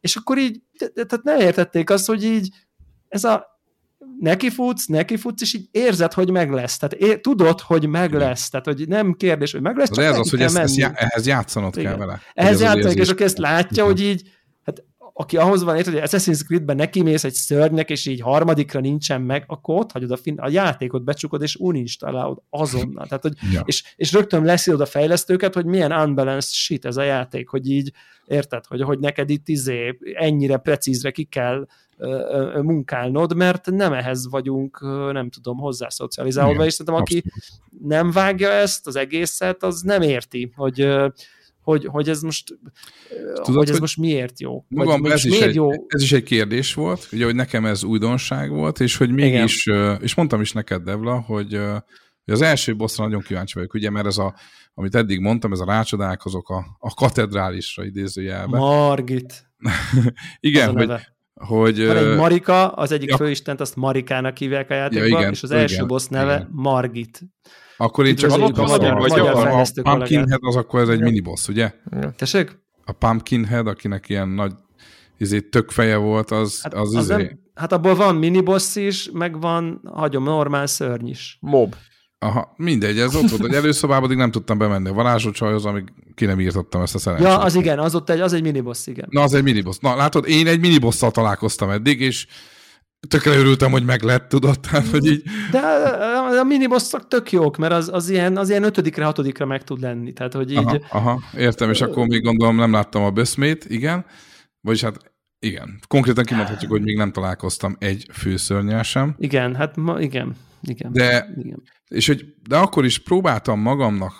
És 0.00 0.16
akkor 0.16 0.38
így, 0.38 0.62
tehát 0.94 1.22
nem 1.22 1.40
értették 1.40 1.90
azt, 1.90 2.06
hogy 2.06 2.24
így 2.24 2.48
ez 3.08 3.24
a 3.24 3.55
neki 4.20 4.50
futsz, 4.50 4.86
neki 4.86 5.16
futsz, 5.16 5.42
és 5.42 5.54
így 5.54 5.68
érzed, 5.70 6.12
hogy 6.12 6.30
meg 6.30 6.50
lesz. 6.50 6.76
Tehát 6.76 6.94
é, 6.94 7.20
tudod, 7.20 7.60
hogy 7.60 7.88
meg 7.88 8.12
lesz. 8.12 8.48
Tehát, 8.48 8.66
hogy 8.66 8.88
nem 8.88 9.12
kérdés, 9.12 9.52
hogy 9.52 9.60
meg 9.60 9.76
lesz, 9.76 9.88
csak 9.88 9.96
De 9.96 10.10
ez 10.10 10.18
az, 10.18 10.30
hogy 10.30 10.40
ezt, 10.40 10.56
ezt 10.56 10.76
já, 10.76 10.92
ehhez 10.94 11.26
játszanod 11.26 11.76
Igen. 11.76 11.90
kell 11.90 11.98
vele. 11.98 12.20
Ehhez 12.34 12.60
játszanod, 12.60 12.98
és 12.98 13.08
aki 13.08 13.24
ezt 13.24 13.38
látja, 13.38 13.84
hogy 13.84 14.00
így 14.00 14.34
aki 15.18 15.36
ahhoz 15.36 15.62
van, 15.62 15.76
érted, 15.76 15.92
hogy 15.92 16.02
Assassin's 16.04 16.44
Creed-ben 16.44 16.76
neki 16.76 17.02
mész 17.02 17.24
egy 17.24 17.32
szörnynek, 17.32 17.90
és 17.90 18.06
így 18.06 18.20
harmadikra 18.20 18.80
nincsen 18.80 19.22
meg, 19.22 19.44
akkor 19.46 19.78
ott 19.78 19.92
hagyod 19.92 20.10
a, 20.10 20.16
fin- 20.16 20.40
a 20.40 20.48
játékot, 20.48 21.04
becsukod, 21.04 21.42
és 21.42 21.54
uninstallálod 21.54 22.42
azonnal. 22.50 23.06
Tehát, 23.06 23.22
hogy, 23.22 23.32
ja. 23.52 23.62
és, 23.64 23.94
és 23.96 24.12
rögtön 24.12 24.44
leszélod 24.44 24.80
a 24.80 24.86
fejlesztőket, 24.86 25.54
hogy 25.54 25.64
milyen 25.64 25.92
unbalanced 25.92 26.52
shit 26.52 26.84
ez 26.84 26.96
a 26.96 27.02
játék, 27.02 27.48
hogy 27.48 27.70
így, 27.70 27.92
érted, 28.26 28.66
hogy, 28.66 28.82
hogy 28.82 28.98
neked 28.98 29.30
itt 29.30 29.48
izé 29.48 29.98
ennyire 30.14 30.56
precízre 30.56 31.10
ki 31.10 31.24
kell 31.24 31.66
munkálnod, 32.62 33.36
mert 33.36 33.70
nem 33.70 33.92
ehhez 33.92 34.28
vagyunk, 34.30 34.80
nem 35.12 35.30
tudom, 35.30 35.56
hozzászocializálódva, 35.56 36.64
és 36.64 36.72
szerintem 36.72 37.02
aki 37.02 37.24
nem 37.82 38.10
vágja 38.10 38.50
ezt, 38.50 38.86
az 38.86 38.96
egészet, 38.96 39.62
az 39.62 39.80
nem 39.80 40.02
érti, 40.02 40.52
hogy 40.54 40.88
hogy, 41.66 41.84
hogy 41.84 42.08
ez 42.08 42.20
most 42.20 42.58
Tudod, 43.34 43.54
hogy 43.54 43.64
ez 43.64 43.70
hogy 43.70 43.80
most 43.80 43.96
miért 43.96 44.40
jó? 44.40 44.64
Magam, 44.68 45.00
vagy, 45.00 45.10
ez, 45.10 45.24
is 45.24 45.30
miért 45.30 45.46
egy, 45.46 45.54
jó? 45.54 45.70
ez 45.86 46.02
is 46.02 46.12
egy 46.12 46.22
kérdés 46.22 46.74
volt, 46.74 47.08
ugye, 47.12 47.24
hogy 47.24 47.34
nekem 47.34 47.64
ez 47.64 47.84
újdonság 47.84 48.50
volt, 48.50 48.80
és 48.80 48.96
hogy 48.96 49.10
mégis, 49.10 49.66
Igen. 49.66 49.98
és 50.02 50.14
mondtam 50.14 50.40
is 50.40 50.52
neked, 50.52 50.82
Devla, 50.82 51.20
hogy, 51.20 51.60
hogy 52.24 52.34
az 52.34 52.42
első 52.42 52.76
bosszra 52.76 53.04
nagyon 53.04 53.20
kíváncsi 53.20 53.54
vagyok, 53.54 53.74
ugye, 53.74 53.90
mert 53.90 54.06
ez 54.06 54.18
a, 54.18 54.34
amit 54.74 54.94
eddig 54.94 55.20
mondtam, 55.20 55.52
ez 55.52 55.60
a 55.60 55.64
rácsodálkozok 55.64 56.48
a, 56.48 56.76
a 56.78 56.94
katedrálisra 56.94 57.84
idézőjelben. 57.84 58.60
Margit. 58.60 59.50
Igen, 60.40 60.76
hogy, 60.76 60.92
hogy... 61.40 61.86
Van 61.86 61.96
egy 61.96 62.16
Marika, 62.16 62.68
az 62.68 62.92
egyik 62.92 63.08
ja. 63.08 63.16
főistent 63.16 63.60
azt 63.60 63.76
Marikának 63.76 64.36
hívják 64.36 64.70
a 64.70 64.74
játékban, 64.74 65.08
ja, 65.08 65.18
igen, 65.18 65.32
és 65.32 65.42
az 65.42 65.50
első 65.50 65.74
igen, 65.74 65.86
boss 65.86 66.06
neve 66.06 66.34
igen. 66.34 66.48
Margit. 66.52 67.20
Akkor 67.76 68.06
én 68.06 68.16
csak 68.16 68.30
a, 68.30 68.66
magyar, 68.66 68.98
vagy 68.98 69.18
a, 69.18 69.60
a 69.60 69.66
Pumpkinhead 69.82 70.40
az 70.40 70.56
akkor 70.56 70.80
ez 70.80 70.88
egy 70.88 71.00
miniboss, 71.00 71.48
ugye? 71.48 71.72
Tessék? 72.16 72.58
A 72.84 72.92
Pumpkinhead, 72.92 73.66
akinek 73.66 74.08
ilyen 74.08 74.28
nagy 74.28 74.52
izé, 75.18 75.40
tök 75.40 75.70
feje 75.70 75.96
volt, 75.96 76.30
az, 76.30 76.62
hát, 76.62 76.74
az, 76.74 76.94
az 76.94 77.02
izé... 77.02 77.14
nem, 77.14 77.44
Hát 77.56 77.72
abból 77.72 77.94
van 77.94 78.14
miniboss 78.16 78.76
is, 78.76 79.10
meg 79.12 79.40
van 79.40 79.80
hagyom 79.84 80.22
normál 80.22 80.66
szörny 80.66 81.08
is. 81.08 81.38
Mob. 81.40 81.74
Aha, 82.18 82.54
mindegy, 82.56 82.98
ez 82.98 83.14
ott 83.14 83.28
volt, 83.28 83.42
hogy 83.42 83.54
előszobában 83.54 84.04
addig 84.04 84.16
nem 84.16 84.30
tudtam 84.30 84.58
bemenni 84.58 84.88
a 84.88 84.92
varázsócsajhoz, 84.92 85.64
amíg 85.64 85.92
ki 86.14 86.24
nem 86.24 86.40
írtottam 86.40 86.82
ezt 86.82 86.94
a 86.94 86.98
szerencsét. 86.98 87.28
Ja, 87.28 87.38
az 87.38 87.54
igen, 87.54 87.78
az 87.78 87.94
ott 87.94 88.10
egy, 88.10 88.20
az 88.20 88.32
egy 88.32 88.42
miniboss, 88.42 88.86
igen. 88.86 89.06
Na, 89.10 89.22
az 89.22 89.34
egy 89.34 89.42
miniboss. 89.42 89.76
Na, 89.78 89.96
látod, 89.96 90.28
én 90.28 90.46
egy 90.46 90.60
minibosszal 90.60 91.10
találkoztam 91.10 91.70
eddig, 91.70 92.00
és 92.00 92.26
tökre 93.08 93.36
örültem, 93.36 93.70
hogy 93.70 93.84
meg 93.84 94.02
lett, 94.02 94.28
tudod, 94.28 94.60
tehát, 94.60 94.86
hogy 94.86 95.06
így... 95.06 95.22
De 95.50 95.58
a, 96.40 96.44
minibosszak 96.44 97.08
tök 97.08 97.32
jók, 97.32 97.56
mert 97.56 97.72
az, 97.72 97.90
az, 97.92 98.08
ilyen, 98.08 98.36
az 98.36 98.48
ilyen 98.48 98.62
ötödikre, 98.62 99.04
hatodikra 99.04 99.46
meg 99.46 99.64
tud 99.64 99.80
lenni, 99.80 100.12
tehát, 100.12 100.32
hogy 100.32 100.50
így... 100.50 100.56
Aha, 100.58 100.80
aha 100.90 101.20
értem, 101.36 101.70
és 101.70 101.80
akkor 101.80 102.06
még 102.06 102.22
gondolom 102.22 102.56
nem 102.56 102.72
láttam 102.72 103.02
a 103.02 103.10
beszmét, 103.10 103.64
igen, 103.68 104.04
vagyis 104.60 104.82
hát 104.82 105.14
igen, 105.38 105.80
konkrétan 105.88 106.24
kimondhatjuk, 106.24 106.70
hogy 106.70 106.82
még 106.82 106.96
nem 106.96 107.12
találkoztam 107.12 107.76
egy 107.78 108.06
főszörnyel 108.12 108.82
sem. 108.82 109.14
Igen, 109.18 109.54
hát 109.54 109.76
ma, 109.76 110.00
igen, 110.00 110.36
igen. 110.66 110.92
De, 110.92 111.34
igen. 111.36 111.62
És 111.88 112.06
hogy, 112.06 112.34
de 112.48 112.56
akkor 112.56 112.84
is 112.84 112.98
próbáltam 112.98 113.60
magamnak, 113.60 114.12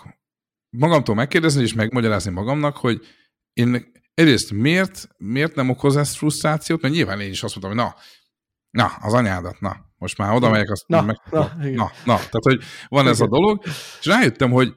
magamtól 0.71 1.15
megkérdezni 1.15 1.63
és 1.63 1.75
megmagyarázni 1.75 2.31
magamnak, 2.31 2.77
hogy 2.77 3.07
én 3.53 3.93
egyrészt 4.15 4.53
miért, 4.53 5.09
miért 5.17 5.55
nem 5.55 5.71
okoz 5.71 5.97
ez 5.97 6.17
frusztrációt, 6.17 6.81
mert 6.81 6.95
nyilván 6.95 7.21
én 7.21 7.31
is 7.31 7.43
azt 7.43 7.61
mondtam, 7.61 7.85
hogy 7.85 7.95
na, 7.95 8.01
Na, 8.77 8.87
az 9.01 9.13
anyádat, 9.13 9.61
na, 9.61 9.77
most 9.97 10.19
már 10.19 10.35
oda 10.35 10.51
megyek, 10.51 10.71
azt 10.71 10.85
na, 10.87 11.03
meg... 11.03 11.21
Na, 11.31 11.39
na, 11.39 11.71
na, 11.71 11.91
na, 12.05 12.15
tehát, 12.15 12.43
hogy 12.43 12.63
van 12.89 13.01
igen. 13.01 13.13
ez 13.13 13.21
a 13.21 13.27
dolog, 13.27 13.63
és 14.01 14.07
rájöttem, 14.07 14.51
hogy 14.51 14.75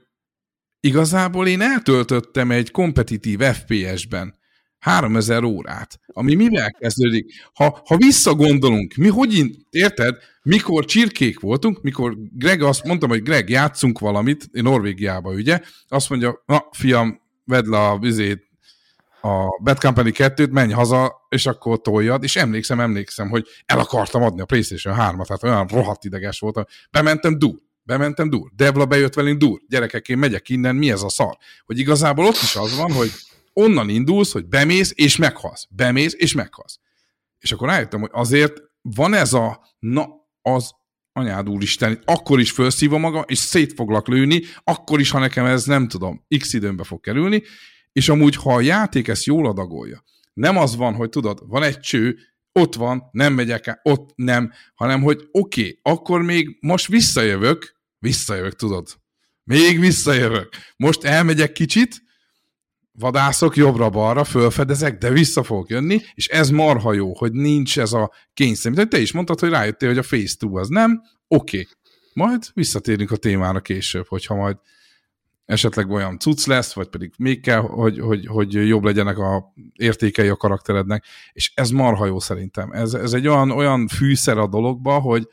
igazából 0.80 1.48
én 1.48 1.62
eltöltöttem 1.62 2.52
egy 2.52 2.72
kompetitív 2.72 3.40
FPS-ben 3.40 4.39
3000 4.80 5.44
órát, 5.44 6.00
ami 6.08 6.36
mivel 6.36 6.72
kezdődik? 6.72 7.34
Ha, 7.54 7.82
ha 7.86 7.98
visszagondolunk, 7.98 8.94
mi 8.96 9.08
hogy, 9.08 9.46
érted, 9.70 10.18
mikor 10.44 10.86
csirkék 10.86 11.40
voltunk, 11.40 11.82
mikor 11.82 12.18
Greg 12.32 12.62
azt 12.62 12.84
mondtam, 12.84 13.10
hogy 13.10 13.24
Greg, 13.24 13.50
játszunk 13.50 14.00
valamit, 14.00 14.50
én 14.52 14.64
Norvégiába, 14.64 15.32
ugye, 15.32 15.60
azt 15.88 16.10
mondja, 16.10 16.44
na, 16.46 16.66
fiam, 16.72 17.22
vedd 17.46 17.70
le 17.70 17.78
a 17.78 17.98
vizét, 17.98 18.50
a 19.22 19.62
Bad 19.64 19.80
Company 19.80 20.12
2-t, 20.14 20.52
menj 20.52 20.72
haza, 20.72 21.26
és 21.30 21.46
akkor 21.46 21.82
toljad, 21.82 22.24
és 22.24 22.36
emlékszem, 22.36 22.80
emlékszem, 22.80 23.30
hogy 23.30 23.48
el 23.66 23.80
akartam 23.80 24.24
adni 24.24 24.42
a 24.42 24.46
PlayStation 24.46 24.96
3-at, 24.98 25.26
tehát 25.26 25.44
olyan 25.44 25.68
rohadt 25.68 26.04
ideges 26.04 26.40
voltam. 26.40 26.64
Bementem 26.92 27.38
dur, 27.38 27.56
bementem 27.84 28.30
dur. 28.30 28.50
Devla 28.56 28.86
bejött 28.86 29.14
velünk 29.14 29.40
dur. 29.40 29.60
Gyerekek, 29.68 30.08
én 30.08 30.18
megyek 30.18 30.50
innen, 30.50 30.76
mi 30.76 30.92
ez 30.92 31.02
a 31.02 31.10
szar? 31.10 31.38
Hogy 31.66 31.80
igazából 31.80 32.26
ott 32.26 32.40
is 32.42 32.56
az 32.56 32.78
van, 32.78 32.92
hogy 32.92 33.12
onnan 33.60 33.90
indulsz, 33.90 34.32
hogy 34.32 34.46
bemész 34.46 34.92
és 34.96 35.16
meghalsz. 35.16 35.68
Bemész 35.70 36.16
és 36.18 36.34
meghalsz. 36.34 36.80
És 37.40 37.52
akkor 37.52 37.68
rájöttem, 37.68 38.00
hogy 38.00 38.10
azért 38.14 38.62
van 38.82 39.14
ez 39.14 39.34
a, 39.34 39.76
na, 39.80 40.08
az 40.42 40.72
anyád 41.12 41.50
úristen, 41.50 42.02
akkor 42.06 42.40
is 42.40 42.52
felszívom 42.52 43.02
maga, 43.02 43.20
és 43.20 43.38
szét 43.38 43.74
foglak 43.74 44.08
lőni, 44.08 44.42
akkor 44.64 45.00
is, 45.00 45.10
ha 45.10 45.20
nekem 45.20 45.46
ez 45.46 45.66
nem 45.66 45.88
tudom, 45.88 46.26
x 46.38 46.54
időmbe 46.54 46.84
fog 46.84 47.00
kerülni, 47.00 47.44
és 47.92 48.10
amúgy, 48.10 48.36
ha 48.36 48.54
a 48.54 48.62
játék 48.62 49.08
ezt 49.08 49.26
jól 49.26 49.48
adagolja, 49.48 50.04
nem 50.34 50.58
az 50.58 50.76
van, 50.76 50.94
hogy 50.94 51.10
tudod, 51.10 51.40
van 51.48 51.64
egy 51.64 51.80
cső, 51.80 52.18
ott 52.52 52.76
van, 52.76 53.04
nem 53.12 53.34
megyek 53.34 53.68
el, 53.68 53.80
ott 53.84 54.10
nem, 54.16 54.52
hanem 54.76 55.02
hogy 55.02 55.28
oké, 55.32 55.62
okay, 55.62 55.80
akkor 55.82 56.22
még 56.22 56.58
most 56.60 56.88
visszajövök, 56.88 57.76
visszajövök, 58.00 58.56
tudod, 58.56 58.88
még 59.44 59.80
visszajövök. 59.80 60.50
Most 60.78 61.04
elmegyek 61.04 61.52
kicsit, 61.52 62.02
vadászok 63.00 63.56
jobbra-balra, 63.56 64.24
fölfedezek, 64.24 64.98
de 64.98 65.10
vissza 65.10 65.44
fogok 65.44 65.70
jönni, 65.70 66.02
és 66.14 66.28
ez 66.28 66.50
marha 66.50 66.94
jó, 66.94 67.16
hogy 67.16 67.32
nincs 67.32 67.80
ez 67.80 67.94
a 67.94 68.12
kényszer. 68.34 68.72
Mint 68.72 68.90
te 68.90 69.00
is 69.00 69.12
mondtad, 69.12 69.40
hogy 69.40 69.50
rájöttél, 69.50 69.90
hogy 69.90 69.98
a 69.98 70.02
Phase 70.02 70.36
2 70.40 70.54
az 70.54 70.68
nem, 70.68 71.02
oké. 71.28 71.60
Okay. 71.60 71.68
Majd 72.14 72.44
visszatérünk 72.54 73.12
a 73.12 73.16
témára 73.16 73.60
később, 73.60 74.08
hogyha 74.08 74.36
majd 74.36 74.58
esetleg 75.46 75.90
olyan 75.90 76.20
cucc 76.20 76.46
lesz, 76.46 76.74
vagy 76.74 76.88
pedig 76.88 77.14
még 77.18 77.42
kell, 77.42 77.60
hogy, 77.60 78.00
hogy, 78.00 78.26
hogy 78.26 78.54
jobb 78.68 78.84
legyenek 78.84 79.18
a 79.18 79.54
értékei 79.74 80.28
a 80.28 80.36
karakterednek, 80.36 81.04
és 81.32 81.52
ez 81.56 81.70
marha 81.70 82.06
jó 82.06 82.20
szerintem. 82.20 82.72
Ez, 82.72 82.94
ez 82.94 83.14
egy 83.14 83.28
olyan, 83.28 83.52
olyan 83.52 83.88
fűszer 83.88 84.38
a 84.38 84.48
dologba, 84.48 85.00
hogy, 85.00 85.28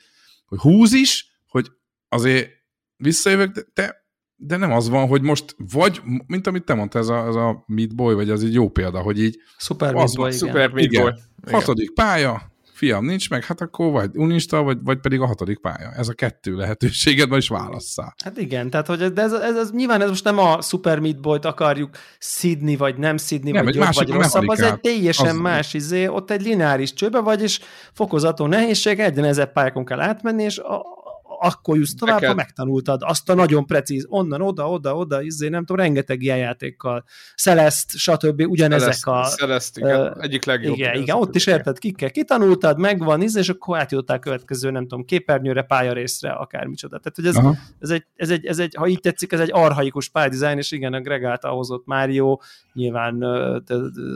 hogy 0.47 0.59
húz 0.59 0.93
is, 0.93 1.31
hogy 1.49 1.71
azért 2.09 2.51
visszajövök, 2.97 3.53
de, 3.53 3.63
de, 3.75 4.06
de 4.37 4.57
nem 4.57 4.73
az 4.73 4.89
van, 4.89 5.09
hogy 5.09 5.23
most 5.23 5.57
vagy, 5.73 6.01
mint 6.27 6.47
amit 6.47 6.65
te 6.65 6.75
mondtad, 6.75 7.01
ez 7.01 7.09
a, 7.09 7.27
ez 7.27 7.35
a 7.35 7.65
Meat 7.67 7.95
Boy, 7.95 8.15
vagy 8.15 8.31
az 8.31 8.45
egy 8.45 8.55
jó 8.55 8.69
példa, 8.69 9.01
hogy 9.01 9.23
így... 9.23 9.39
Super 9.59 9.95
Meat 9.95 10.15
Boy, 10.15 10.29
igen. 10.29 10.39
Super 10.39 10.71
Meat 10.71 10.91
Boy. 10.91 11.13
Hatodik 11.53 11.95
pálya, 11.95 12.55
fiam, 12.77 13.05
nincs 13.05 13.31
meg, 13.31 13.45
hát 13.45 13.61
akkor 13.61 13.91
vagy 13.91 14.11
uninstall, 14.15 14.63
vagy, 14.63 14.79
vagy 14.83 14.99
pedig 14.99 15.21
a 15.21 15.27
hatodik 15.27 15.59
pálya. 15.61 15.93
Ez 15.97 16.09
a 16.09 16.13
kettő 16.13 16.57
lehetőséged, 16.57 17.29
majd 17.29 17.43
is 17.43 17.49
válasszál. 17.49 18.15
Hát 18.25 18.39
igen, 18.39 18.71
tehát 18.71 18.87
hogy 18.87 19.13
de 19.13 19.23
ez, 19.23 19.33
ez, 19.33 19.57
ez, 19.57 19.71
nyilván 19.71 20.03
ez 20.03 20.09
most 20.09 20.25
nem 20.25 20.39
a 20.39 20.61
Super 20.61 21.01
Meat 21.01 21.21
Boy-t 21.21 21.45
akarjuk 21.45 21.91
szidni, 22.19 22.77
vagy 22.77 22.97
nem 22.97 23.17
szidni, 23.17 23.51
nem, 23.51 23.65
vagy 23.65 23.75
jobb, 23.75 23.87
vagy 23.93 24.11
rosszabb, 24.11 24.49
az 24.49 24.61
egy 24.61 24.81
teljesen 24.81 25.29
az... 25.29 25.37
más 25.37 25.75
izé, 25.75 26.07
ott 26.07 26.31
egy 26.31 26.43
lineáris 26.43 26.93
csőbe 26.93 27.21
vagy, 27.21 27.43
és 27.43 27.61
fokozató 27.93 28.47
nehézség, 28.47 28.99
egyre 28.99 29.21
nehezebb 29.21 29.53
pályákon 29.53 29.85
kell 29.85 30.01
átmenni, 30.01 30.43
és 30.43 30.59
a, 30.59 30.96
akkor 31.41 31.77
jussz 31.77 31.95
tovább, 31.95 32.15
Neked... 32.15 32.29
ha 32.29 32.35
megtanultad 32.35 33.01
azt 33.05 33.31
a 33.31 33.35
nagyon 33.35 33.67
precíz, 33.67 34.07
onnan, 34.09 34.43
oda, 34.43 34.71
oda, 34.71 34.97
oda, 34.97 35.23
izé, 35.23 35.49
nem 35.49 35.65
tudom, 35.65 35.83
rengeteg 35.83 36.23
ilyen 36.23 36.39
játékkal, 36.39 37.05
Celeste, 37.37 37.99
stb. 37.99 38.41
ugyanezek 38.41 38.95
Celeste, 38.95 39.11
a... 39.11 39.25
Celeste, 39.25 39.81
igen, 39.81 40.01
uh, 40.01 40.23
egyik 40.25 40.45
legjobb. 40.45 40.77
Igen, 40.77 40.95
igen, 40.95 41.17
ott 41.17 41.35
is 41.35 41.47
érted, 41.47 41.79
kikkel 41.79 42.11
kitanultad, 42.11 42.79
megvan, 42.79 43.23
izé, 43.23 43.39
és 43.41 43.49
akkor 43.49 43.79
átjutottál 43.79 44.19
következő, 44.19 44.71
nem 44.71 44.83
tudom, 44.83 45.05
képernyőre, 45.05 45.63
pályarészre, 45.63 46.31
akármicsoda. 46.31 46.99
Tehát, 46.99 47.17
hogy 47.17 47.27
ez, 47.27 47.59
ez, 47.79 47.91
egy, 47.91 48.05
ez, 48.17 48.31
egy, 48.31 48.47
ez 48.47 48.59
egy, 48.59 48.75
ha 48.75 48.87
így 48.87 49.01
tetszik, 49.01 49.33
ez 49.33 49.41
egy 49.41 49.51
arhaikus 49.53 50.09
pályadizájn, 50.09 50.59
és 50.59 50.71
igen, 50.71 50.93
a 50.93 51.01
Greg 51.01 51.25
által 51.25 51.55
hozott 51.57 51.87
Mario 51.87 52.39
nyilván 52.73 53.23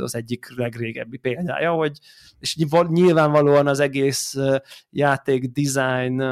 az 0.02 0.14
egyik 0.14 0.46
legrégebbi 0.56 1.16
példája, 1.16 1.72
hogy 1.72 1.98
és 2.38 2.56
nyilvánvalóan 2.88 3.66
az 3.66 3.80
egész 3.80 4.36
játék 4.90 5.50
design 5.52 6.22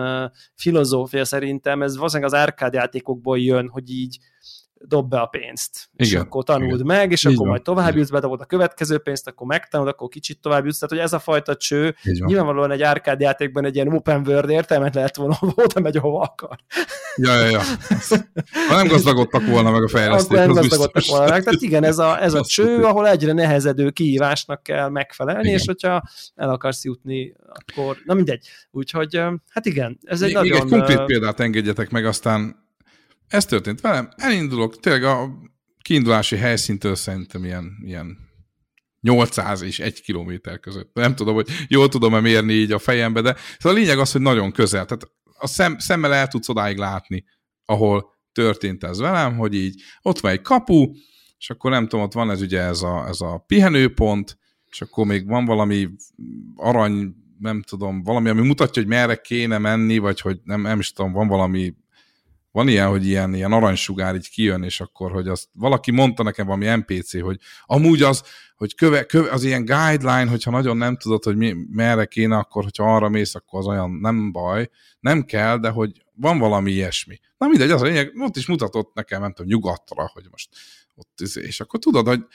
filozófia 0.54 0.77
szerintem, 1.24 1.82
ez 1.82 1.96
valószínűleg 1.96 2.32
az 2.32 2.38
árkád 2.38 2.72
játékokból 2.72 3.38
jön, 3.38 3.68
hogy 3.68 3.90
így 3.90 4.18
dob 4.80 5.08
be 5.08 5.20
a 5.20 5.26
pénzt. 5.26 5.88
Igen, 5.96 6.12
és 6.12 6.14
akkor 6.14 6.44
tanuld 6.44 6.74
igen. 6.74 6.86
meg, 6.86 7.12
és 7.12 7.24
Így 7.24 7.32
akkor 7.32 7.42
van. 7.42 7.48
majd 7.48 7.62
tovább 7.62 7.96
jutsz, 7.96 8.10
bedobod 8.10 8.40
a 8.40 8.44
következő 8.44 8.98
pénzt, 8.98 9.28
akkor 9.28 9.46
megtanulod, 9.46 9.92
akkor 9.92 10.08
kicsit 10.08 10.40
tovább 10.40 10.64
jutsz. 10.64 10.78
Tehát, 10.78 10.94
hogy 10.94 11.04
ez 11.04 11.12
a 11.12 11.18
fajta 11.18 11.56
cső, 11.56 11.94
nyilvánvalóan 12.02 12.70
egy 12.70 12.82
árkád 12.82 13.20
játékban 13.20 13.64
egy 13.64 13.74
ilyen 13.74 13.92
open 13.92 14.26
world 14.26 14.50
értelmet 14.50 14.94
lehet 14.94 15.16
volna, 15.16 15.38
oda 15.40 15.80
megy, 15.80 15.96
ahova 15.96 16.20
akar. 16.20 16.58
Ja, 17.16 17.34
ja, 17.34 17.50
ja. 17.50 17.60
Ha 18.68 18.76
nem 18.76 18.86
gazdagodtak 18.86 19.46
volna 19.46 19.70
meg 19.70 19.82
a 19.82 19.88
fejlesztők. 19.88 20.38
Akkor 20.38 20.54
nem 20.54 20.62
gazdagodtak 20.62 21.04
volna 21.06 21.30
meg. 21.30 21.42
Tehát 21.42 21.60
igen, 21.60 21.84
ez 21.84 21.98
a, 21.98 22.22
ez 22.22 22.34
a 22.34 22.44
cső, 22.44 22.82
ahol 22.82 23.08
egyre 23.08 23.32
nehezedő 23.32 23.90
kihívásnak 23.90 24.62
kell 24.62 24.88
megfelelni, 24.88 25.42
igen. 25.42 25.54
és 25.54 25.66
hogyha 25.66 26.02
el 26.34 26.50
akarsz 26.50 26.84
jutni, 26.84 27.34
akkor, 27.48 27.96
na 28.04 28.14
mindegy. 28.14 28.48
Úgyhogy, 28.70 29.20
hát 29.48 29.66
igen, 29.66 29.98
ez 30.02 30.22
egy 30.22 30.34
még, 30.34 30.36
nagyon... 30.36 30.52
Még 30.52 30.62
egy 30.62 30.78
konkrét 30.78 31.04
példát 31.04 31.40
engedjetek 31.40 31.90
meg, 31.90 32.06
aztán 32.06 32.66
ez 33.28 33.44
történt 33.44 33.80
velem, 33.80 34.08
elindulok, 34.16 34.80
tényleg 34.80 35.04
a 35.04 35.30
kiindulási 35.82 36.36
helyszíntől 36.36 36.94
szerintem 36.94 37.44
ilyen, 37.44 37.72
ilyen 37.84 38.16
800 39.00 39.62
és 39.62 39.78
1 39.78 40.00
kilométer 40.00 40.60
között. 40.60 40.90
Nem 40.94 41.14
tudom, 41.14 41.34
hogy 41.34 41.48
jól 41.68 41.88
tudom-e 41.88 42.20
mérni 42.20 42.52
így 42.52 42.72
a 42.72 42.78
fejembe, 42.78 43.20
de 43.20 43.36
szóval 43.58 43.78
a 43.78 43.80
lényeg 43.80 43.98
az, 43.98 44.12
hogy 44.12 44.20
nagyon 44.20 44.52
közel. 44.52 44.84
Tehát 44.84 45.10
a 45.38 45.46
szem, 45.46 45.78
szemmel 45.78 46.14
el 46.14 46.28
tudsz 46.28 46.48
odáig 46.48 46.76
látni, 46.76 47.24
ahol 47.64 48.16
történt 48.32 48.84
ez 48.84 48.98
velem, 48.98 49.36
hogy 49.36 49.54
így 49.54 49.82
ott 50.02 50.18
van 50.18 50.32
egy 50.32 50.40
kapu, 50.40 50.92
és 51.38 51.50
akkor 51.50 51.70
nem 51.70 51.88
tudom, 51.88 52.04
ott 52.04 52.12
van 52.12 52.30
ez 52.30 52.40
ugye 52.40 52.60
ez 52.60 52.82
a, 52.82 53.06
ez 53.08 53.20
a 53.20 53.44
pihenőpont, 53.46 54.38
és 54.70 54.80
akkor 54.80 55.06
még 55.06 55.26
van 55.26 55.44
valami 55.44 55.88
arany, 56.56 57.14
nem 57.38 57.62
tudom, 57.62 58.02
valami, 58.02 58.28
ami 58.28 58.46
mutatja, 58.46 58.82
hogy 58.82 58.90
merre 58.90 59.16
kéne 59.16 59.58
menni, 59.58 59.98
vagy 59.98 60.20
hogy 60.20 60.40
nem, 60.44 60.60
nem 60.60 60.78
is 60.78 60.92
tudom, 60.92 61.12
van 61.12 61.28
valami 61.28 61.74
van 62.58 62.68
ilyen, 62.68 62.88
hogy 62.88 63.06
ilyen, 63.06 63.34
ilyen 63.34 63.52
aranysugár 63.52 64.14
így 64.14 64.30
kijön, 64.30 64.62
és 64.62 64.80
akkor, 64.80 65.10
hogy 65.10 65.28
azt 65.28 65.48
valaki 65.52 65.90
mondta 65.90 66.22
nekem 66.22 66.46
valami 66.46 66.66
NPC, 66.66 67.20
hogy 67.20 67.40
amúgy 67.64 68.02
az, 68.02 68.22
hogy 68.56 68.74
köve, 68.74 69.04
köve, 69.04 69.30
az 69.30 69.44
ilyen 69.44 69.64
guideline, 69.64 70.26
hogyha 70.26 70.50
nagyon 70.50 70.76
nem 70.76 70.96
tudod, 70.96 71.24
hogy 71.24 71.36
mi, 71.36 71.54
merre 71.70 72.04
kéne, 72.04 72.36
akkor 72.36 72.62
hogyha 72.62 72.94
arra 72.94 73.08
mész, 73.08 73.34
akkor 73.34 73.58
az 73.58 73.66
olyan 73.66 73.90
nem 73.90 74.32
baj, 74.32 74.70
nem 75.00 75.24
kell, 75.24 75.58
de 75.58 75.68
hogy 75.68 76.04
van 76.14 76.38
valami 76.38 76.70
ilyesmi. 76.70 77.18
Na 77.36 77.46
mindegy, 77.46 77.70
az 77.70 77.82
a 77.82 77.84
lényeg, 77.84 78.12
ott 78.20 78.36
is 78.36 78.46
mutatott 78.46 78.94
nekem, 78.94 79.20
nem 79.20 79.32
tudom, 79.32 79.50
nyugatra, 79.50 80.10
hogy 80.12 80.26
most 80.30 80.48
ott, 80.94 81.20
és 81.34 81.60
akkor 81.60 81.80
tudod, 81.80 82.06
hogy 82.06 82.26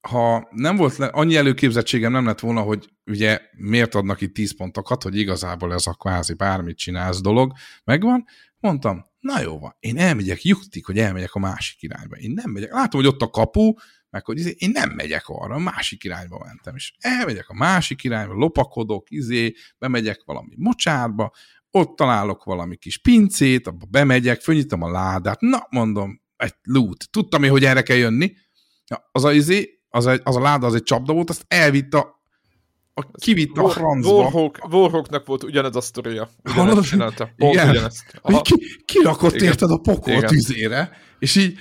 ha 0.00 0.48
nem 0.50 0.76
volt 0.76 0.96
le, 0.96 1.06
annyi 1.06 1.36
előképzettségem 1.36 2.12
nem 2.12 2.24
lett 2.24 2.40
volna, 2.40 2.60
hogy 2.60 2.88
ugye 3.06 3.40
miért 3.52 3.94
adnak 3.94 4.20
itt 4.20 4.34
10 4.34 4.56
pontokat, 4.56 5.02
hogy 5.02 5.18
igazából 5.18 5.72
ez 5.72 5.86
a 5.86 5.92
kvázi 5.92 6.34
bármit 6.34 6.76
csinálsz 6.76 7.20
dolog, 7.20 7.52
megvan, 7.84 8.24
mondtam, 8.60 9.06
na 9.20 9.40
jó 9.40 9.58
van, 9.58 9.76
én 9.80 9.98
elmegyek, 9.98 10.44
juttik, 10.44 10.86
hogy 10.86 10.98
elmegyek 10.98 11.34
a 11.34 11.38
másik 11.38 11.82
irányba. 11.82 12.16
Én 12.16 12.30
nem 12.30 12.50
megyek, 12.50 12.72
látom, 12.72 13.00
hogy 13.00 13.10
ott 13.10 13.22
a 13.22 13.30
kapu, 13.30 13.72
meg 14.10 14.24
hogy 14.24 14.38
izé, 14.38 14.54
én 14.58 14.70
nem 14.70 14.90
megyek 14.90 15.22
arra, 15.26 15.54
a 15.54 15.58
másik 15.58 16.04
irányba 16.04 16.42
mentem, 16.44 16.74
és 16.74 16.92
elmegyek 16.98 17.48
a 17.48 17.54
másik 17.54 18.04
irányba, 18.04 18.34
lopakodok, 18.34 19.10
izé, 19.10 19.54
bemegyek 19.78 20.22
valami 20.24 20.54
mocsárba, 20.56 21.32
ott 21.70 21.96
találok 21.96 22.44
valami 22.44 22.76
kis 22.76 22.98
pincét, 22.98 23.66
abba 23.66 23.86
bemegyek, 23.90 24.40
fönnyitom 24.40 24.82
a 24.82 24.90
ládát, 24.90 25.40
na 25.40 25.66
mondom, 25.70 26.20
egy 26.36 26.54
loot. 26.62 27.10
Tudtam 27.10 27.42
én, 27.42 27.50
hogy 27.50 27.64
erre 27.64 27.82
kell 27.82 27.96
jönni. 27.96 28.32
Ja, 28.86 29.08
az 29.12 29.24
a 29.24 29.32
izé, 29.32 29.77
az, 29.88 30.06
egy, 30.06 30.20
az 30.24 30.36
a 30.36 30.40
láda 30.40 30.66
az 30.66 30.74
egy 30.74 30.82
csapda 30.82 31.12
volt, 31.12 31.30
azt 31.30 31.44
elvitt 31.48 31.94
a 31.94 32.16
a 32.98 33.10
kivitt 33.20 33.56
a 33.56 33.68
francba. 33.68 34.12
Warhawk, 34.12 34.58
Warhawknak 34.70 35.26
volt 35.26 35.42
ugyanez 35.42 35.76
a 35.76 35.80
sztoria. 35.80 36.30
Ugyanezt 36.44 36.88
csinálta. 36.88 37.30
Pont 37.36 37.54
Igen. 37.54 37.68
ugyanezt. 37.68 38.20
Ki, 38.42 38.82
kirakott 38.84 39.34
Igen. 39.34 39.46
érted 39.46 39.70
a 39.70 39.78
pokol 39.78 40.22
tüzére, 40.22 40.90
és 41.18 41.36
így 41.36 41.58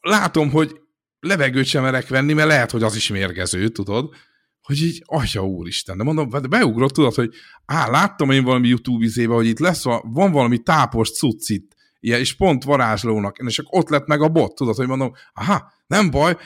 látom, 0.00 0.50
hogy 0.50 0.80
levegőt 1.20 1.66
sem 1.66 1.82
merek 1.82 2.08
venni, 2.08 2.32
mert 2.32 2.48
lehet, 2.48 2.70
hogy 2.70 2.82
az 2.82 2.96
is 2.96 3.08
mérgező, 3.08 3.68
tudod? 3.68 4.14
Hogy 4.62 4.82
így, 4.82 5.02
atya 5.06 5.46
úristen, 5.46 5.96
de 5.96 6.04
mondom, 6.04 6.28
de 6.28 6.40
beugrott, 6.40 6.92
tudod, 6.92 7.14
hogy 7.14 7.30
á, 7.64 7.90
láttam 7.90 8.30
én 8.30 8.44
valami 8.44 8.68
YouTube 8.68 9.04
izébe, 9.04 9.34
hogy 9.34 9.46
itt 9.46 9.58
lesz, 9.58 9.84
van 10.02 10.32
valami 10.32 10.58
tápos 10.58 11.10
cucc 11.10 11.48
itt, 11.48 11.72
ilyen, 12.00 12.20
és 12.20 12.36
pont 12.36 12.64
varázslónak, 12.64 13.38
és 13.38 13.58
akkor 13.58 13.78
ott 13.78 13.88
lett 13.88 14.06
meg 14.06 14.22
a 14.22 14.28
bot, 14.28 14.54
tudod, 14.54 14.76
hogy 14.76 14.86
mondom, 14.86 15.12
aha, 15.32 15.72
nem 15.86 16.10
baj, 16.10 16.36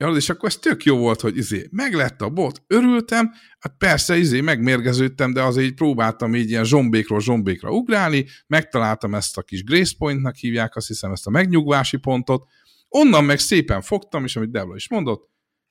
Ja, 0.00 0.08
és 0.08 0.28
akkor 0.28 0.48
ez 0.48 0.56
tök 0.56 0.84
jó 0.84 0.96
volt, 0.96 1.20
hogy 1.20 1.36
izé, 1.36 1.68
meglett 1.70 2.20
a 2.20 2.28
bot, 2.28 2.62
örültem, 2.66 3.32
hát 3.58 3.74
persze 3.78 4.16
izé, 4.16 4.40
megmérgeződtem, 4.40 5.32
de 5.32 5.42
azért 5.42 5.66
így 5.66 5.74
próbáltam 5.74 6.34
így 6.34 6.50
ilyen 6.50 6.64
zsombékról 6.64 7.20
zsombékra 7.20 7.70
ugrálni, 7.70 8.26
megtaláltam 8.46 9.14
ezt 9.14 9.38
a 9.38 9.42
kis 9.42 9.64
Grace 9.64 9.92
Pointnak 9.98 10.34
hívják, 10.34 10.76
azt 10.76 10.86
hiszem 10.86 11.12
ezt 11.12 11.26
a 11.26 11.30
megnyugvási 11.30 11.96
pontot, 11.96 12.48
onnan 12.88 13.24
meg 13.24 13.38
szépen 13.38 13.82
fogtam, 13.82 14.24
és 14.24 14.36
amit 14.36 14.50
Debla 14.50 14.74
is 14.74 14.88
mondott, 14.88 15.28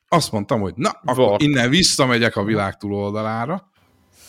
azt 0.07 0.31
mondtam, 0.31 0.61
hogy 0.61 0.73
na, 0.75 0.89
akkor 0.89 1.29
Var. 1.29 1.41
innen 1.41 1.69
visszamegyek 1.69 2.35
a 2.35 2.43
világ 2.43 2.77
túloldalára. 2.77 3.71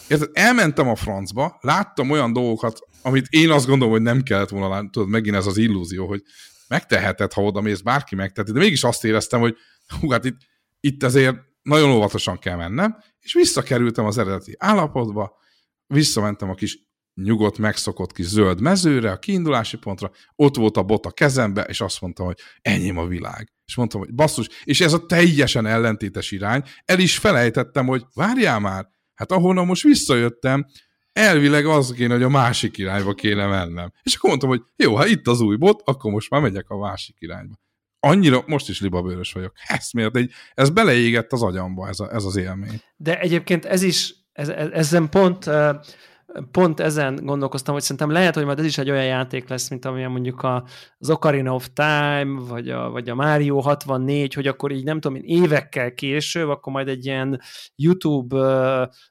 Érted, 0.09 0.30
elmentem 0.32 0.88
a 0.88 0.94
francba, 0.94 1.59
láttam 1.61 2.11
olyan 2.11 2.32
dolgokat, 2.32 2.78
amit 3.03 3.26
én 3.28 3.51
azt 3.51 3.66
gondolom, 3.66 3.92
hogy 3.92 4.03
nem 4.03 4.22
kellett 4.22 4.48
volna 4.48 4.68
látni. 4.68 4.90
Tudod, 4.90 5.09
megint 5.09 5.36
ez 5.36 5.46
az 5.46 5.57
illúzió, 5.57 6.07
hogy 6.07 6.22
megteheted, 6.68 7.32
ha 7.32 7.42
oda 7.42 7.61
mész, 7.61 7.80
bárki 7.80 8.14
megteheti, 8.14 8.53
de 8.53 8.59
mégis 8.59 8.84
azt 8.84 9.05
éreztem, 9.05 9.40
hogy 9.40 9.57
hú, 10.01 10.11
hát 10.11 10.24
itt, 10.24 10.36
itt 10.80 11.03
azért 11.03 11.36
nagyon 11.62 11.91
óvatosan 11.91 12.38
kell 12.38 12.57
mennem, 12.57 12.97
és 13.20 13.32
visszakerültem 13.32 14.05
az 14.05 14.18
eredeti 14.18 14.55
állapotba, 14.59 15.38
visszamentem 15.86 16.51
a 16.51 16.55
kis 16.55 16.88
nyugodt, 17.14 17.59
megszokott 17.59 18.12
kis 18.12 18.26
zöld 18.26 18.61
mezőre, 18.61 19.11
a 19.11 19.18
kiindulási 19.18 19.76
pontra, 19.76 20.11
ott 20.34 20.57
volt 20.57 20.76
a 20.76 20.82
bot 20.82 21.07
a 21.07 21.11
kezembe, 21.11 21.62
és 21.62 21.80
azt 21.80 22.01
mondtam, 22.01 22.26
hogy 22.26 22.38
enyém 22.61 22.99
a 22.99 23.07
világ. 23.07 23.53
És 23.64 23.76
mondtam, 23.76 24.01
hogy 24.01 24.14
basszus, 24.14 24.49
és 24.64 24.80
ez 24.80 24.93
a 24.93 25.07
teljesen 25.07 25.66
ellentétes 25.66 26.30
irány, 26.30 26.62
el 26.84 26.99
is 26.99 27.18
felejtettem, 27.18 27.86
hogy 27.86 28.05
várjál 28.14 28.61
már, 28.61 28.86
hát 29.14 29.32
ahonnan 29.32 29.66
most 29.66 29.82
visszajöttem, 29.82 30.66
elvileg 31.12 31.66
az 31.66 31.93
kéne, 31.93 32.12
hogy 32.12 32.22
a 32.22 32.28
másik 32.28 32.78
irányba 32.78 33.14
kéne 33.14 33.47
mennem. 33.47 33.93
És 34.03 34.14
akkor 34.14 34.28
mondtam, 34.28 34.51
hogy 34.51 34.62
jó, 34.76 34.97
ha 34.97 35.07
itt 35.07 35.26
az 35.26 35.41
új 35.41 35.57
bot, 35.57 35.82
akkor 35.84 36.12
most 36.12 36.30
már 36.30 36.41
megyek 36.41 36.68
a 36.68 36.78
másik 36.78 37.16
irányba 37.18 37.55
annyira, 38.01 38.42
most 38.46 38.68
is 38.68 38.80
libabőrös 38.80 39.32
vagyok. 39.32 39.53
Ez 39.78 39.90
miért? 39.92 40.16
Egy, 40.16 40.32
ez 40.55 40.70
beleégett 40.70 41.32
az 41.32 41.42
agyamba, 41.42 41.88
ez, 41.88 42.01
a, 42.01 42.14
ez 42.14 42.24
az 42.24 42.36
élmény. 42.36 42.80
De 42.96 43.20
egyébként 43.20 43.64
ez 43.64 43.82
is, 43.82 44.14
ez, 44.32 44.48
ez, 44.48 44.68
ezen 44.72 45.09
pont 45.09 45.51
pont 46.51 46.81
ezen 46.81 47.18
gondolkoztam, 47.22 47.74
hogy 47.74 47.83
szerintem 47.83 48.11
lehet, 48.11 48.35
hogy 48.35 48.45
majd 48.45 48.59
ez 48.59 48.64
is 48.64 48.78
egy 48.78 48.91
olyan 48.91 49.05
játék 49.05 49.49
lesz, 49.49 49.70
mint 49.70 49.85
amilyen 49.85 50.11
mondjuk 50.11 50.43
a, 50.43 50.64
az 50.99 51.11
Ocarina 51.11 51.55
of 51.55 51.68
Time, 51.74 52.41
vagy 52.49 52.68
a, 52.68 52.91
vagy 52.91 53.09
a 53.09 53.14
Mario 53.14 53.61
64, 53.61 54.35
hogy 54.35 54.47
akkor 54.47 54.72
így 54.72 54.85
nem 54.85 55.01
tudom 55.01 55.16
én, 55.16 55.43
évekkel 55.43 55.95
később, 55.95 56.49
akkor 56.49 56.72
majd 56.72 56.89
egy 56.89 57.07
ilyen 57.07 57.41
YouTube, 57.76 58.37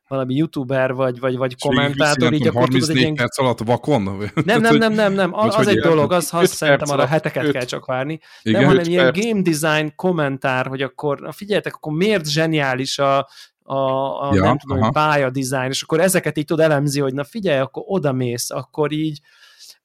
valami 0.07 0.35
YouTuber, 0.35 0.93
vagy, 0.93 1.19
vagy, 1.19 1.37
vagy 1.37 1.55
kommentátor, 1.59 2.33
így 2.33 2.47
akkor 2.47 2.61
34 2.61 2.81
tudod, 2.81 2.95
egy 2.95 3.01
ilyen... 3.01 3.15
perc 3.15 3.39
alatt 3.39 3.59
vakon? 3.59 4.03
Nem, 4.43 4.61
nem, 4.61 4.75
nem, 4.75 4.93
nem, 4.93 5.13
nem, 5.13 5.33
az, 5.33 5.55
az 5.55 5.67
egy 5.67 5.79
dolog, 5.79 6.11
az, 6.11 6.29
az 6.33 6.51
szerintem 6.51 6.89
arra 6.89 7.05
heteket 7.05 7.43
öt. 7.43 7.51
kell 7.51 7.65
csak 7.65 7.85
várni, 7.85 8.19
Igen, 8.41 8.61
nem, 8.61 8.69
hanem 8.69 8.85
ilyen 8.85 9.13
game 9.15 9.41
design 9.41 9.93
kommentár, 9.95 10.67
hogy 10.67 10.81
akkor, 10.81 11.27
figyeljetek, 11.31 11.75
akkor 11.75 11.93
miért 11.93 12.29
zseniális 12.29 12.99
a, 12.99 13.27
a, 13.69 14.29
a 14.29 14.35
ja, 14.35 14.41
nem 14.41 14.57
tudom, 14.57 14.81
aha. 14.81 14.91
pálya 14.91 15.29
design, 15.29 15.69
és 15.69 15.81
akkor 15.81 15.99
ezeket 15.99 16.37
így 16.37 16.45
tud 16.45 16.59
elemzi, 16.59 16.99
hogy 16.99 17.13
na 17.13 17.23
figyelj, 17.23 17.59
akkor 17.59 17.83
oda 17.85 18.11
mész, 18.11 18.49
akkor 18.49 18.91
így 18.91 19.21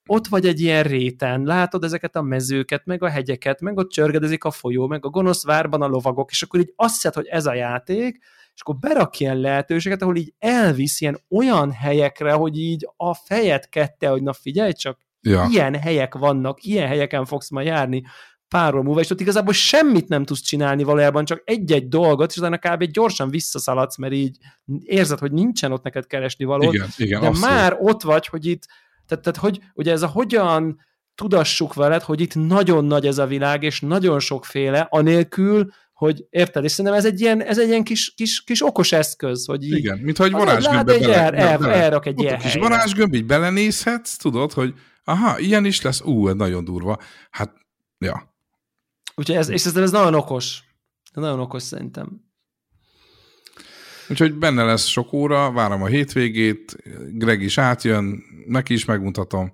ott 0.07 0.27
vagy 0.27 0.47
egy 0.47 0.61
ilyen 0.61 0.83
réten, 0.83 1.43
látod 1.43 1.85
ezeket 1.85 2.17
a 2.17 2.23
mezőket, 2.23 2.85
meg 2.85 3.03
a 3.03 3.09
hegyeket, 3.09 3.61
meg 3.61 3.77
ott 3.77 3.91
csörgedezik 3.91 4.45
a 4.45 4.51
folyó, 4.51 4.87
meg 4.87 5.05
a 5.05 5.09
gonosz 5.09 5.45
várban 5.45 5.83
a 5.83 5.87
lovagok, 5.87 6.31
és 6.31 6.43
akkor 6.43 6.61
így 6.61 6.73
azt 6.77 6.95
hiszed, 6.95 7.15
hogy 7.15 7.27
ez 7.27 7.47
a 7.47 7.55
játék, 7.55 8.19
és 8.55 8.61
akkor 8.61 8.77
berak 8.77 9.21
ilyen 9.21 9.37
lehetőséget, 9.37 10.03
ahol 10.03 10.17
így 10.17 10.35
elvisz 10.39 11.01
ilyen 11.01 11.21
olyan 11.31 11.73
helyekre, 11.73 12.33
hogy 12.33 12.59
így 12.59 12.89
a 12.97 13.15
fejed 13.15 13.69
kette, 13.69 14.09
hogy 14.09 14.23
na 14.23 14.33
figyelj 14.33 14.73
csak, 14.73 14.99
ja. 15.21 15.47
ilyen 15.51 15.75
helyek 15.75 16.15
vannak, 16.15 16.65
ilyen 16.65 16.87
helyeken 16.87 17.25
fogsz 17.25 17.51
ma 17.51 17.61
járni 17.61 18.03
pár 18.55 18.73
múlva, 18.73 19.01
és 19.01 19.11
ott 19.11 19.21
igazából 19.21 19.53
semmit 19.53 20.09
nem 20.09 20.25
tudsz 20.25 20.41
csinálni 20.41 20.83
valójában, 20.83 21.25
csak 21.25 21.43
egy-egy 21.45 21.89
dolgot, 21.89 22.31
és 22.31 22.37
utána 22.37 22.59
kb. 22.59 22.85
gyorsan 22.85 23.31
visszaszaladsz, 23.31 23.97
mert 23.97 24.13
így 24.13 24.37
érzed, 24.85 25.19
hogy 25.19 25.33
nincsen 25.33 25.73
ott 25.73 25.83
neked 25.83 26.07
keresni 26.07 26.45
való. 26.45 26.73
Igen, 26.73 26.89
igen, 26.97 27.21
de 27.21 27.27
abszolút. 27.27 27.51
már 27.51 27.77
ott 27.81 28.03
vagy, 28.03 28.27
hogy 28.27 28.47
itt, 28.47 28.63
tehát, 29.07 29.25
tehát 29.25 29.39
hogy, 29.39 29.61
ugye 29.75 29.93
ez 29.93 30.03
a 30.03 30.07
hogyan 30.07 30.81
tudassuk 31.15 31.75
veled, 31.75 32.03
hogy 32.03 32.21
itt 32.21 32.35
nagyon 32.35 32.85
nagy 32.85 33.07
ez 33.07 33.19
a 33.19 33.27
világ, 33.27 33.63
és 33.63 33.81
nagyon 33.81 34.21
sokféle, 34.21 34.87
anélkül, 34.91 35.71
hogy 35.93 36.25
érted, 36.31 36.65
és 36.65 36.71
szerintem 36.71 36.95
ez 36.95 37.05
egy 37.05 37.21
ilyen, 37.21 37.43
ez 37.43 37.59
egy 37.59 37.69
ilyen 37.69 37.85
kis, 37.85 38.15
kis, 38.17 38.43
kis 38.45 38.67
okos 38.67 38.93
eszköz, 38.93 39.47
hogy 39.47 39.65
így, 39.65 39.77
Igen, 39.77 39.99
mintha 39.99 40.25
egy 40.25 40.33
varázsgömbbe 40.33 40.99
bele, 40.99 41.15
el, 41.15 41.35
el, 41.35 41.59
bele, 41.59 41.75
elrak 41.75 42.07
egy 42.07 42.21
ilyen 42.21 42.39
kis 42.39 42.55
varázsgömb, 42.55 43.15
így 43.15 43.27
belenézhetsz, 43.27 44.17
tudod, 44.17 44.53
hogy 44.53 44.75
aha, 45.05 45.39
ilyen 45.39 45.65
is 45.65 45.83
lesz, 45.83 46.01
ú, 46.01 46.29
ez 46.29 46.35
nagyon 46.35 46.65
durva. 46.65 46.99
Hát, 47.31 47.53
ja. 47.99 48.34
Úgyhogy 49.15 49.37
ez, 49.37 49.49
és 49.49 49.65
ez, 49.65 49.77
ez 49.77 49.91
nagyon 49.91 50.15
okos. 50.15 50.63
Ez 51.13 51.23
nagyon 51.23 51.41
okos 51.41 51.63
szerintem. 51.63 52.23
Úgyhogy 54.09 54.35
benne 54.35 54.65
lesz 54.65 54.85
sok 54.85 55.13
óra, 55.13 55.53
várom 55.53 55.83
a 55.83 55.87
hétvégét, 55.87 56.77
Greg 57.13 57.43
is 57.43 57.59
átjön, 57.59 58.23
neki 58.47 58.73
is 58.73 58.85
megmutatom. 58.85 59.53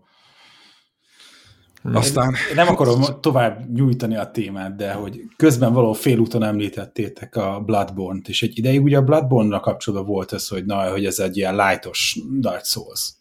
Aztán... 1.83 2.35
Én 2.49 2.55
nem 2.55 2.69
akarom 2.69 3.03
tovább 3.21 3.73
nyújtani 3.75 4.17
a 4.17 4.31
témát, 4.31 4.77
de 4.77 4.93
hogy 4.93 5.23
közben 5.37 5.73
való 5.73 5.93
félúton 5.93 6.43
említettétek 6.43 7.37
a 7.37 7.61
Bloodborne-t, 7.61 8.29
és 8.29 8.43
egy 8.43 8.59
ideig 8.59 8.83
ugye 8.83 8.97
a 8.97 9.03
Bloodborne-ra 9.03 9.61
kapcsolatban 9.61 10.09
volt 10.09 10.33
ez, 10.33 10.49
hogy 10.49 10.65
na, 10.65 10.91
hogy 10.91 11.05
ez 11.05 11.19
egy 11.19 11.37
ilyen 11.37 11.57
lightos 11.57 12.19
Dark 12.41 12.65
Souls. 12.65 13.13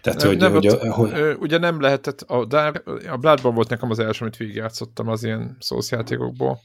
Tehát, 0.00 0.20
nem, 0.20 0.28
hogy, 0.28 0.38
nem, 0.38 0.52
hogy, 0.52 0.68
ott, 0.68 0.80
hogy, 0.80 1.36
ugye 1.40 1.58
nem 1.58 1.80
lehetett, 1.80 2.20
a, 2.20 2.44
Dark, 2.44 2.86
a 2.86 3.16
Bloodborne 3.16 3.56
volt 3.56 3.68
nekem 3.68 3.90
az 3.90 3.98
első, 3.98 4.24
amit 4.24 4.36
végigjátszottam 4.36 5.08
az 5.08 5.24
ilyen 5.24 5.56
Souls 5.60 5.90
játékokból, 5.90 6.58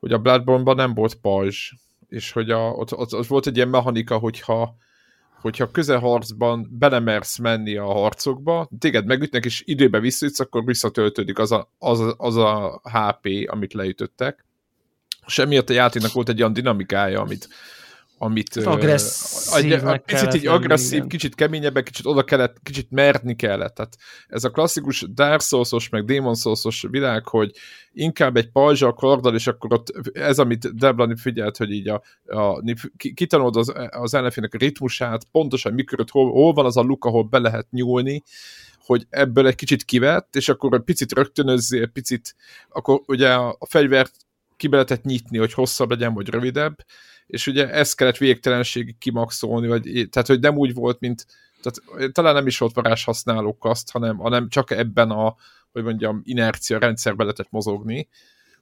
hogy 0.00 0.12
a 0.12 0.18
Bloodborne-ban 0.18 0.76
nem 0.76 0.94
volt 0.94 1.14
pajzs, 1.14 1.72
és 2.08 2.32
hogy 2.32 2.50
a, 2.50 2.70
ott, 2.70 2.96
ott, 2.96 3.14
ott 3.14 3.26
volt 3.26 3.46
egy 3.46 3.56
ilyen 3.56 3.68
mechanika, 3.68 4.18
hogyha 4.18 4.76
hogyha 5.40 5.70
közelharcban 5.70 6.68
belemersz 6.70 7.38
menni 7.38 7.76
a 7.76 7.84
harcokba, 7.84 8.68
téged 8.78 9.06
megütnek, 9.06 9.44
és 9.44 9.62
időbe 9.66 10.00
visszaütsz, 10.00 10.40
akkor 10.40 10.64
visszatöltődik 10.64 11.38
az 11.38 11.52
a, 11.52 11.70
az, 11.78 12.00
a, 12.00 12.14
az 12.16 12.36
a 12.36 12.80
HP, 12.82 13.28
amit 13.46 13.72
leütöttek. 13.72 14.44
És 15.26 15.38
emiatt 15.38 15.70
a 15.70 15.72
játéknak 15.72 16.12
volt 16.12 16.28
egy 16.28 16.40
olyan 16.40 16.52
dinamikája, 16.52 17.20
amit, 17.20 17.48
amit 18.22 18.56
agresszív 18.56 19.82
uh, 19.82 19.96
picit 19.96 20.34
így 20.34 20.46
agresszív, 20.46 20.96
igen. 20.96 21.08
kicsit 21.08 21.34
keményebb, 21.34 21.82
kicsit 21.82 22.06
oda 22.06 22.24
kellett, 22.24 22.56
kicsit 22.62 22.90
merni 22.90 23.36
kellett. 23.36 23.74
Tehát 23.74 23.96
ez 24.28 24.44
a 24.44 24.50
klasszikus 24.50 25.04
Dark 25.14 25.40
Souls-os, 25.40 25.88
meg 25.88 26.04
Demon 26.04 26.34
Souls-os 26.34 26.86
világ, 26.90 27.26
hogy 27.26 27.50
inkább 27.92 28.36
egy 28.36 28.50
pajzsa 28.50 28.86
a 28.86 28.92
kardal, 28.92 29.34
és 29.34 29.46
akkor 29.46 29.72
ott 29.72 30.10
ez, 30.12 30.38
amit 30.38 30.76
Deblani 30.76 31.16
figyelt, 31.16 31.56
hogy 31.56 31.70
így 31.70 31.88
a, 31.88 32.02
a 32.24 32.62
kitanulod 33.14 33.56
az, 33.56 33.72
az 33.90 34.14
ellenfének 34.14 34.54
a 34.54 34.58
ritmusát, 34.58 35.24
pontosan 35.32 35.72
mikor, 35.72 36.04
hol, 36.10 36.30
hol 36.30 36.52
van 36.52 36.64
az 36.64 36.76
a 36.76 36.82
luk, 36.82 37.04
ahol 37.04 37.22
be 37.22 37.38
lehet 37.38 37.70
nyúlni, 37.70 38.22
hogy 38.84 39.06
ebből 39.10 39.46
egy 39.46 39.54
kicsit 39.54 39.84
kivett, 39.84 40.36
és 40.36 40.48
akkor 40.48 40.74
egy 40.74 40.82
picit 40.82 41.12
rögtönözzél, 41.12 41.86
picit, 41.86 42.34
akkor 42.68 43.00
ugye 43.06 43.32
a 43.34 43.66
fegyvert 43.68 44.12
ki 44.56 44.68
lehetett 44.68 45.04
nyitni, 45.04 45.38
hogy 45.38 45.52
hosszabb 45.52 45.90
legyen, 45.90 46.14
vagy 46.14 46.28
rövidebb, 46.28 46.76
és 47.30 47.46
ugye 47.46 47.70
ezt 47.70 47.96
kellett 47.96 48.16
végtelenségig 48.16 48.98
kimaxolni, 48.98 49.66
vagy, 49.66 50.08
tehát 50.10 50.28
hogy 50.28 50.40
nem 50.40 50.56
úgy 50.56 50.74
volt, 50.74 51.00
mint 51.00 51.26
tehát 51.62 52.12
talán 52.12 52.34
nem 52.34 52.46
is 52.46 52.58
volt 52.58 52.74
varázs 52.74 53.04
használók 53.04 53.64
azt, 53.64 53.90
hanem, 53.90 54.16
hanem 54.16 54.48
csak 54.48 54.70
ebben 54.70 55.10
a, 55.10 55.36
hogy 55.72 55.82
mondjam, 55.82 56.20
inercia 56.24 56.78
rendszerben 56.78 57.26
lehetett 57.26 57.50
mozogni. 57.50 58.08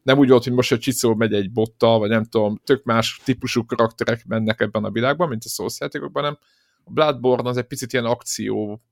Nem 0.03 0.19
úgy 0.19 0.29
volt, 0.29 0.45
hogy 0.45 0.53
most 0.53 0.73
a 0.73 0.79
Csiszó 0.79 1.15
megy 1.15 1.35
egy 1.35 1.51
bottal, 1.51 1.99
vagy 1.99 2.09
nem 2.09 2.25
tudom, 2.25 2.61
tök 2.65 2.85
más 2.85 3.21
típusú 3.25 3.65
karakterek 3.65 4.25
mennek 4.27 4.61
ebben 4.61 4.85
a 4.85 4.91
világban, 4.91 5.29
mint 5.29 5.45
a 5.45 5.49
Souls 5.49 5.81
játékokban, 5.81 6.23
nem. 6.23 6.39
A 6.85 6.91
Bloodborne 6.91 7.49
az 7.49 7.57
egy 7.57 7.67
picit 7.67 7.93
ilyen 7.93 8.05
akció, 8.05 8.83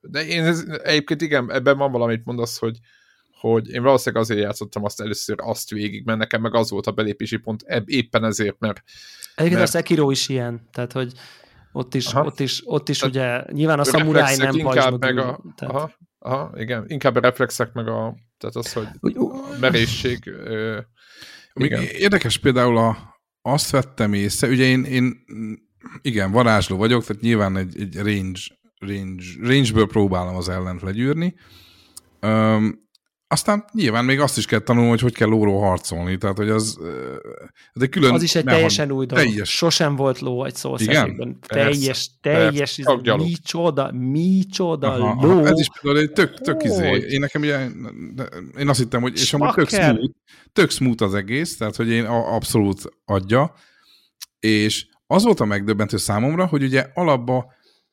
de 0.00 0.26
én 0.26 0.44
ez, 0.44 0.64
egyébként 0.82 1.22
igen, 1.22 1.52
ebben 1.52 1.78
van 1.78 1.92
valamit 1.92 2.24
mondasz, 2.24 2.58
hogy, 2.58 2.78
hogy 3.40 3.68
én 3.68 3.82
valószínűleg 3.82 4.22
azért 4.22 4.40
játszottam 4.40 4.84
azt 4.84 5.00
először 5.00 5.36
azt 5.40 5.70
végig, 5.70 6.04
mert 6.04 6.18
nekem 6.18 6.40
meg 6.40 6.54
az 6.54 6.70
volt 6.70 6.86
a 6.86 6.92
belépési 6.92 7.36
pont 7.36 7.64
éppen 7.84 8.24
ezért, 8.24 8.58
mert... 8.58 8.82
Egyébként 9.34 9.60
mert... 9.60 9.74
a 9.74 9.78
Sekiro 9.78 10.10
is 10.10 10.28
ilyen, 10.28 10.68
tehát 10.72 10.92
hogy 10.92 11.12
ott 11.72 11.94
is, 11.94 12.14
ott 12.14 12.40
is, 12.40 12.62
ott 12.64 12.88
is 12.88 13.02
ugye 13.02 13.44
nyilván 13.52 13.78
a 13.78 13.84
szamuráj 13.84 14.36
nem 14.36 14.56
inkább 14.56 15.00
meg 15.00 15.18
a, 15.18 15.40
tehát... 15.56 15.74
aha, 15.74 15.92
aha, 16.18 16.52
igen, 16.56 16.84
inkább 16.86 17.16
a 17.16 17.20
reflexek 17.20 17.72
meg 17.72 17.88
a, 17.88 18.16
tehát 18.38 18.56
az, 18.56 18.72
hogy 18.72 18.86
a 19.00 19.58
merészség. 19.60 20.26
Ö, 20.26 20.78
igen. 21.54 21.82
Érdekes 21.82 22.38
például 22.38 22.78
a, 22.78 22.96
azt 23.42 23.70
vettem 23.70 24.12
észre, 24.12 24.48
ugye 24.48 24.64
én, 24.64 24.84
én 24.84 25.24
igen, 26.02 26.30
varázsló 26.30 26.76
vagyok, 26.76 27.04
tehát 27.04 27.22
nyilván 27.22 27.56
egy, 27.56 27.80
egy 27.80 27.96
range, 27.96 28.40
range, 28.78 29.24
range-ből 29.40 29.86
próbálom 29.86 30.36
az 30.36 30.48
ellent 30.48 30.82
legyűrni. 30.82 31.34
Um, 32.22 32.88
aztán 33.32 33.64
nyilván 33.72 34.04
még 34.04 34.20
azt 34.20 34.36
is 34.36 34.46
kell 34.46 34.58
tanulni, 34.58 34.88
hogy 34.88 35.00
hogy 35.00 35.14
kell 35.14 35.28
lóról 35.28 35.60
harcolni, 35.60 36.18
tehát 36.18 36.36
hogy 36.36 36.50
az, 36.50 36.78
de 37.72 37.86
külön... 37.86 38.12
Az 38.12 38.22
is 38.22 38.34
egy 38.34 38.44
teljesen 38.44 38.90
új 38.90 39.06
dolog. 39.06 39.24
Teljes. 39.24 39.50
Sosem 39.50 39.96
volt 39.96 40.18
ló 40.18 40.44
egy 40.44 40.54
szó 40.54 40.74
Igen? 40.78 41.38
Teljes, 41.46 42.10
teljes, 42.20 42.80
persze, 42.82 43.16
micsoda, 43.16 43.92
micsoda 43.92 44.92
Aha, 44.92 45.26
ló. 45.26 45.44
Ez 45.44 45.58
is 45.58 45.68
például 45.80 46.04
egy 46.04 46.12
tök, 46.12 46.40
tök 46.40 46.64
izé. 46.64 47.06
Én 47.08 47.20
nekem 47.20 47.42
ugye, 47.42 47.66
én 48.58 48.68
azt 48.68 48.78
hittem, 48.78 49.00
hogy 49.00 49.12
és 49.14 49.32
amúgy 49.32 49.54
tök 49.54 49.68
smooth, 49.68 50.14
tök 50.52 50.70
smooth 50.70 51.02
az 51.02 51.14
egész, 51.14 51.56
tehát 51.56 51.76
hogy 51.76 51.88
én 51.88 52.04
abszolút 52.04 52.82
adja, 53.04 53.54
és 54.40 54.86
az 55.06 55.22
volt 55.22 55.40
a 55.40 55.44
megdöbbentő 55.44 55.96
számomra, 55.96 56.46
hogy 56.46 56.62
ugye 56.62 56.86
alapban 56.94 57.44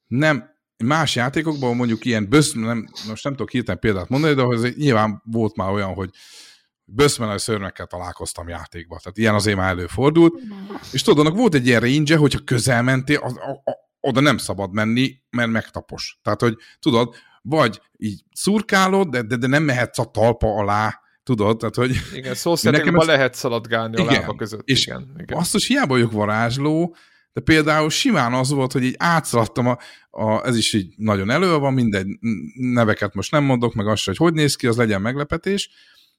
nem 0.07 0.49
más 0.83 1.15
játékokban 1.15 1.75
mondjuk 1.75 2.05
ilyen 2.05 2.29
bösz, 2.29 2.53
nem, 2.53 2.87
most 3.07 3.23
nem 3.23 3.33
tudok 3.33 3.51
hirtelen 3.51 3.79
példát 3.79 4.09
mondani, 4.09 4.33
de 4.33 4.41
hogy 4.41 4.73
nyilván 4.75 5.21
volt 5.25 5.55
már 5.55 5.71
olyan, 5.71 5.93
hogy 5.93 6.09
böszmenő 6.83 7.37
szörnyekkel 7.37 7.85
találkoztam 7.85 8.47
játékba. 8.47 8.99
Tehát 9.03 9.17
ilyen 9.17 9.33
azért 9.33 9.57
már 9.57 9.69
előfordult. 9.69 10.33
És 10.91 11.01
tudod, 11.01 11.25
annak 11.25 11.37
volt 11.37 11.53
egy 11.53 11.67
ilyen 11.67 11.81
range 11.81 12.17
hogyha 12.17 12.39
közel 12.39 12.81
mentél, 12.81 13.17
az, 13.17 13.37
a, 13.37 13.51
a, 13.71 13.77
oda 13.99 14.19
nem 14.19 14.37
szabad 14.37 14.73
menni, 14.73 15.15
mert 15.29 15.49
megtapos. 15.49 16.19
Tehát, 16.21 16.41
hogy 16.41 16.55
tudod, 16.79 17.15
vagy 17.41 17.81
így 17.97 18.23
szurkálod, 18.31 19.09
de, 19.09 19.21
de, 19.21 19.35
de 19.35 19.47
nem 19.47 19.63
mehetsz 19.63 19.99
a 19.99 20.05
talpa 20.05 20.47
alá, 20.47 20.99
tudod? 21.23 21.57
Tehát, 21.57 21.75
hogy 21.75 21.95
igen, 22.13 22.33
szó 22.33 22.55
szerint 22.55 22.95
ezt... 22.95 23.05
lehet 23.05 23.33
szaladgálni 23.33 24.01
igen, 24.01 24.15
a 24.15 24.19
lába 24.19 24.35
között. 24.35 24.67
És 24.67 24.85
igen, 24.85 25.15
igen. 25.17 25.37
azt, 25.37 25.51
hogy 25.51 25.63
hiába 25.63 25.93
vagyok 25.93 26.11
varázsló, 26.11 26.95
de 27.37 27.43
például 27.43 27.89
simán 27.89 28.33
az 28.33 28.49
volt, 28.49 28.71
hogy 28.71 28.83
így 28.83 28.95
átszaladtam, 28.97 29.67
a, 29.67 29.77
a, 30.09 30.45
ez 30.45 30.57
is 30.57 30.73
így 30.73 30.93
nagyon 30.95 31.29
elő 31.29 31.57
van, 31.57 31.73
mindegy, 31.73 32.07
neveket 32.53 33.13
most 33.13 33.31
nem 33.31 33.43
mondok, 33.43 33.73
meg 33.73 33.87
azt, 33.87 34.05
hogy 34.05 34.17
hogy 34.17 34.33
néz 34.33 34.55
ki, 34.55 34.67
az 34.67 34.77
legyen 34.77 35.01
meglepetés, 35.01 35.69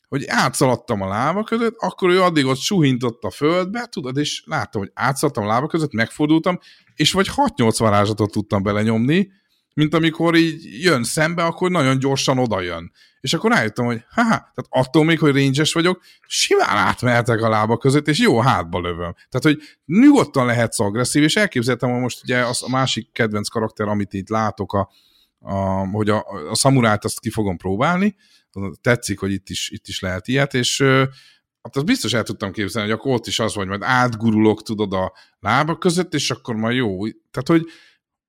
hogy 0.08 0.24
átszaladtam 0.26 1.00
a 1.00 1.08
lába 1.08 1.42
között, 1.42 1.74
akkor 1.78 2.10
ő 2.10 2.22
addig 2.22 2.46
ott 2.46 2.58
suhintott 2.58 3.22
a 3.22 3.30
földbe, 3.30 3.86
tudod, 3.86 4.16
és 4.16 4.42
láttam, 4.46 4.80
hogy 4.80 4.90
átszaladtam 4.94 5.44
a 5.44 5.46
lába 5.46 5.66
között, 5.66 5.92
megfordultam, 5.92 6.58
és 6.94 7.12
vagy 7.12 7.28
6-8 7.56 7.74
varázsatot 7.78 8.30
tudtam 8.30 8.62
belenyomni, 8.62 9.30
mint 9.74 9.94
amikor 9.94 10.36
így 10.36 10.82
jön 10.82 11.04
szembe, 11.04 11.44
akkor 11.44 11.70
nagyon 11.70 11.98
gyorsan 11.98 12.38
oda 12.38 12.60
jön. 12.60 12.92
És 13.20 13.34
akkor 13.34 13.50
rájöttem, 13.50 13.84
hogy 13.84 14.04
haha, 14.10 14.28
tehát 14.28 14.66
attól 14.68 15.04
még, 15.04 15.18
hogy 15.18 15.34
range 15.34 15.62
vagyok, 15.72 16.02
simán 16.26 16.76
átmehetek 16.76 17.42
a 17.42 17.48
lába 17.48 17.76
között, 17.76 18.08
és 18.08 18.18
jó 18.18 18.40
hátba 18.40 18.80
lövöm. 18.80 19.14
Tehát, 19.28 19.42
hogy 19.42 19.60
nyugodtan 19.84 20.46
lehetsz 20.46 20.80
agresszív, 20.80 21.22
és 21.22 21.36
elképzeltem, 21.36 21.90
hogy 21.90 22.00
most 22.00 22.22
ugye 22.22 22.44
az 22.44 22.62
a 22.62 22.68
másik 22.68 23.12
kedvenc 23.12 23.48
karakter, 23.48 23.88
amit 23.88 24.12
itt 24.12 24.28
látok, 24.28 24.72
a, 24.72 24.90
a, 25.38 25.54
hogy 25.92 26.08
a, 26.08 26.24
a 26.50 26.54
szamurált 26.54 27.04
azt 27.04 27.20
ki 27.20 27.30
fogom 27.30 27.56
próbálni, 27.56 28.16
tetszik, 28.80 29.18
hogy 29.18 29.32
itt 29.32 29.48
is, 29.48 29.70
itt 29.70 29.86
is 29.86 30.00
lehet 30.00 30.28
ilyet, 30.28 30.54
és 30.54 30.82
hát 31.62 31.76
azt 31.76 31.84
biztos 31.84 32.12
el 32.12 32.22
tudtam 32.22 32.52
képzelni, 32.52 32.88
hogy 32.88 32.98
akkor 32.98 33.12
ott 33.12 33.26
is 33.26 33.38
az, 33.38 33.54
hogy 33.54 33.66
majd 33.66 33.82
átgurulok, 33.82 34.62
tudod, 34.62 34.92
a 34.92 35.12
lába 35.40 35.78
között, 35.78 36.14
és 36.14 36.30
akkor 36.30 36.54
majd 36.54 36.76
jó. 36.76 37.06
Tehát, 37.06 37.46
hogy, 37.46 37.64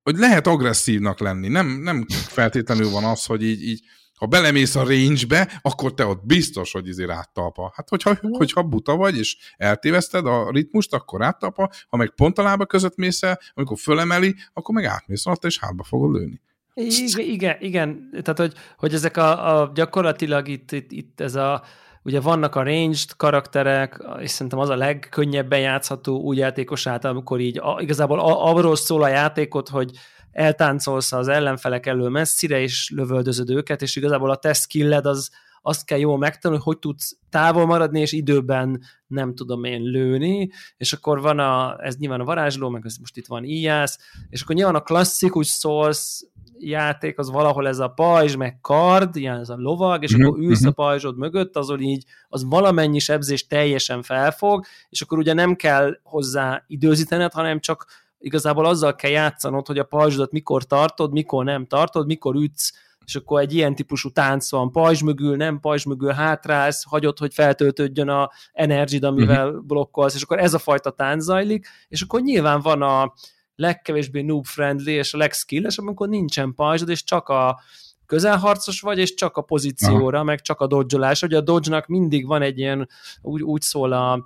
hogy 0.04 0.18
lehet 0.18 0.48
agresszívnak 0.48 1.20
lenni. 1.20 1.48
Nem, 1.48 1.68
nem 1.68 2.06
feltétlenül 2.10 2.90
van 2.90 3.04
az, 3.04 3.26
hogy 3.26 3.44
így, 3.44 3.64
így 3.64 3.84
ha 4.20 4.26
belemész 4.26 4.76
a 4.76 4.84
range-be, 4.84 5.60
akkor 5.62 5.94
te 5.94 6.06
ott 6.06 6.26
biztos, 6.26 6.72
hogy 6.72 6.88
izé 6.88 7.04
ráttalpa. 7.04 7.72
Hát 7.76 7.90
hogyha, 7.90 8.18
hogyha 8.32 8.64
buta 8.64 8.96
vagy, 8.96 9.18
és 9.18 9.38
eltéveszted 9.58 10.26
a 10.26 10.52
ritmust, 10.52 10.94
akkor 10.94 11.20
ráttalpa, 11.20 11.70
ha 11.88 11.98
meg 11.98 12.10
pont 12.10 12.38
a 12.38 12.44
lába 12.44 12.66
között 12.66 12.96
mész 12.96 13.24
el, 13.24 13.40
amikor 13.54 13.78
fölemeli, 13.78 14.36
akkor 14.54 14.76
meg 14.76 14.86
átmész 14.86 15.26
alatt, 15.26 15.46
és 15.46 15.60
hátba 15.60 15.84
fogod 15.84 16.14
lőni. 16.14 16.42
Igen, 16.74 17.26
igen, 17.26 17.58
igen. 17.60 18.10
tehát 18.12 18.38
hogy, 18.38 18.54
hogy 18.78 18.94
ezek 18.94 19.18
a, 19.18 19.62
a 19.62 19.72
gyakorlatilag 19.74 20.48
itt, 20.48 20.72
itt, 20.72 20.92
itt 20.92 21.20
ez 21.20 21.36
a 21.36 21.64
ugye 22.04 22.20
vannak 22.20 22.56
a 22.56 22.64
ranged 22.64 23.16
karakterek, 23.18 24.04
és 24.20 24.30
szerintem 24.30 24.60
az 24.60 24.70
a 24.70 24.76
legkönnyebben 24.76 25.60
játszható 25.60 26.22
úgy 26.22 26.38
játékos 26.38 26.88
által, 26.88 27.12
amikor 27.12 27.40
így 27.40 27.58
a, 27.58 27.78
igazából 27.82 28.20
arról 28.20 28.76
szól 28.76 29.04
a 29.04 29.08
játékot, 29.08 29.70
hogy 29.70 29.92
eltáncolsz 30.32 31.12
az 31.12 31.28
ellenfelek 31.28 31.86
elől 31.86 32.10
messzire, 32.10 32.62
és 32.62 32.92
lövöldözöd 32.96 33.50
őket, 33.50 33.82
és 33.82 33.96
igazából 33.96 34.30
a 34.30 34.36
te 34.36 34.54
skilled 34.54 35.06
az, 35.06 35.30
azt 35.62 35.86
kell 35.86 36.00
jól 36.00 36.18
megtanulni, 36.18 36.64
hogy 36.64 36.80
tudsz 36.80 37.18
távol 37.30 37.66
maradni, 37.66 38.00
és 38.00 38.12
időben 38.12 38.82
nem 39.08 39.36
tudom 39.36 39.64
én 39.64 39.82
lőni, 39.82 40.50
és 40.78 40.94
akkor 40.94 41.22
van 41.22 41.40
a, 41.40 41.76
ez 41.86 41.98
nyilván 41.98 42.20
a 42.20 42.24
varázsló, 42.24 42.70
meg 42.70 42.82
ez 42.86 42.98
most 42.98 43.18
itt 43.18 43.28
van 43.28 43.44
íjász, 43.44 43.98
és 44.30 44.42
akkor 44.42 44.56
nyilván 44.56 44.76
a 44.76 44.82
klasszikus 44.82 45.48
Souls 45.48 46.24
játék 46.60 47.18
az 47.18 47.30
valahol 47.30 47.68
ez 47.68 47.80
a 47.80 47.88
pajzs, 47.88 48.36
meg 48.36 48.60
kard, 48.62 49.16
ilyen 49.16 49.40
ez 49.40 49.50
a 49.50 49.56
lovag, 49.58 50.04
és 50.04 50.14
uh-huh, 50.14 50.28
akkor 50.28 50.40
ülsz 50.40 50.60
uh-huh. 50.60 50.74
a 50.78 50.84
pajzsod 50.84 51.18
mögött, 51.18 51.56
azon 51.56 51.80
így 51.80 52.06
az 52.30 52.46
valamennyi 52.46 53.00
sebzés 53.00 53.48
teljesen 53.48 54.02
felfog, 54.02 54.66
és 54.90 55.02
akkor 55.02 55.18
ugye 55.18 55.34
nem 55.34 55.56
kell 55.56 56.00
hozzá 56.04 56.64
időzítened, 56.68 57.34
hanem 57.34 57.60
csak 57.60 57.86
igazából 58.20 58.66
azzal 58.66 58.96
kell 58.96 59.12
játszanod, 59.12 59.68
hogy 59.68 59.80
a 59.80 59.84
pajzsodat 59.84 60.32
mikor 60.32 60.64
tartod, 60.64 61.12
mikor 61.12 61.46
nem 61.46 61.66
tartod, 61.66 62.06
mikor 62.06 62.36
ütsz, 62.36 62.72
és 63.06 63.16
akkor 63.16 63.42
egy 63.42 63.54
ilyen 63.54 63.76
típusú 63.76 64.10
tánc 64.10 64.52
van, 64.52 64.72
pajzs 64.72 65.02
mögül, 65.02 65.36
nem 65.36 65.60
pajzs 65.60 65.84
mögül 65.84 66.12
hátrálsz, 66.12 66.84
hagyod, 66.84 67.18
hogy 67.18 67.34
feltöltődjön 67.34 68.10
a 68.10 68.30
energid, 68.54 69.04
amivel 69.04 69.48
uh-huh. 69.48 69.64
blokkolsz, 69.64 70.16
és 70.16 70.22
akkor 70.22 70.40
ez 70.40 70.54
a 70.54 70.60
fajta 70.60 70.92
tánc 70.92 71.24
zajlik, 71.24 71.68
és 71.88 72.02
akkor 72.02 72.22
nyilván 72.22 72.62
van 72.62 72.82
a 72.82 73.14
legkevésbé 73.56 74.22
noob-friendly 74.22 74.92
és 74.92 75.14
a 75.14 75.18
legskilles, 75.18 75.78
amikor 75.78 76.10
nincsen 76.10 76.54
pajzsod, 76.54 76.90
és 76.90 77.04
csak 77.04 77.30
a 77.30 77.60
közelharcos 78.06 78.82
vagy, 78.82 78.98
és 78.98 79.14
csak 79.14 79.38
a 79.38 79.42
pozícióra, 79.42 80.18
Aha. 80.18 80.26
meg 80.26 80.42
csak 80.42 80.60
a 80.60 80.68
dodge 80.68 81.14
Ugye 81.22 81.38
a 81.38 81.42
dodge 81.42 81.84
mindig 81.88 82.28
van 82.28 82.42
egy 82.42 82.58
ilyen, 82.58 82.90
úgy, 83.22 83.42
úgy 83.42 83.62
szól 83.62 83.94
a 83.94 84.24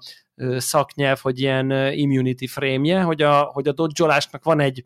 szaknyelv, 0.57 1.19
hogy 1.21 1.39
ilyen 1.39 1.91
immunity 1.91 2.45
frame 2.47 3.01
hogy 3.01 3.21
a, 3.21 3.41
hogy 3.41 3.67
a 3.67 3.71
dodge 3.71 4.21
van 4.41 4.59
egy 4.59 4.83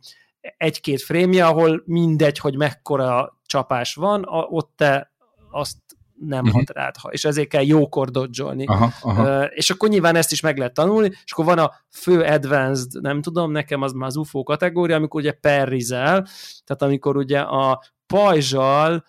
egy-két 0.58 1.02
frémje, 1.02 1.46
ahol 1.46 1.82
mindegy, 1.86 2.40
hogy 2.40 2.58
mekkora 2.58 3.40
csapás 3.46 3.96
van, 3.96 4.24
a, 4.24 4.38
ott 4.40 4.74
te 4.76 5.12
azt 5.52 5.78
nem 6.20 6.46
uh-huh. 6.46 6.58
hat 6.58 6.70
rád, 6.70 6.96
és 7.10 7.26
ezért 7.26 7.48
kell 7.48 7.64
jókor 7.64 8.10
dodzsolni. 8.10 8.66
Aha, 8.66 8.92
aha. 9.02 9.24
Uh, 9.24 9.46
és 9.50 9.70
akkor 9.70 9.90
nyilván 9.90 10.16
ezt 10.16 10.32
is 10.32 10.42
meg 10.42 10.58
lehet 10.58 10.74
tanulni, 10.74 11.12
és 11.26 11.32
akkor 11.32 11.46
van 11.46 11.60
a 11.60 11.72
fő 11.92 12.22
advanced, 12.22 13.02
nem 13.02 13.22
tudom, 13.22 13.52
nekem 13.52 13.82
az 13.82 13.92
már 13.92 14.08
az 14.08 14.16
UFO 14.16 14.44
kategória, 14.44 14.96
amikor 14.96 15.22
ugye 15.22 15.32
perrizel, 15.32 16.28
tehát 16.66 16.82
amikor 16.82 17.18
ugye 17.18 17.40
a 17.40 17.84
pajzsal 18.08 19.06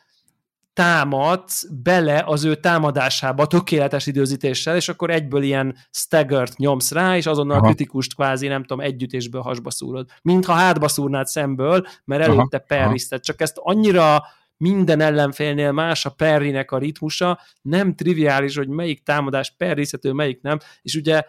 támadsz 0.79 1.67
bele 1.83 2.23
az 2.27 2.45
ő 2.45 2.55
támadásába 2.55 3.47
tökéletes 3.47 4.07
időzítéssel, 4.07 4.77
és 4.77 4.89
akkor 4.89 5.11
egyből 5.11 5.43
ilyen 5.43 5.77
staggert 5.91 6.57
nyomsz 6.57 6.93
rá, 6.93 7.17
és 7.17 7.27
azonnal 7.27 7.57
Aha. 7.57 7.65
a 7.65 7.69
kritikust 7.69 8.15
kvázi, 8.15 8.47
nem 8.47 8.65
tudom, 8.65 8.85
együttésből 8.85 9.41
hasba 9.41 9.71
szúrod. 9.71 10.09
Mintha 10.23 10.53
hátba 10.53 10.89
szúrnád 10.89 11.27
szemből, 11.27 11.87
mert 12.05 12.23
előtte 12.23 12.59
perriszted. 12.59 13.23
Csak 13.23 13.41
ezt 13.41 13.57
annyira 13.61 14.23
minden 14.57 15.01
ellenfélnél 15.01 15.73
más 15.73 16.07
a 16.07 16.11
perrinek 16.11 16.71
a 16.71 16.79
ritmusa, 16.79 17.41
nem 17.63 17.95
triviális, 17.95 18.57
hogy 18.57 18.69
melyik 18.69 19.03
támadás 19.03 19.55
perrizhető, 19.57 20.13
melyik 20.13 20.41
nem, 20.41 20.59
és 20.83 20.95
ugye 20.95 21.23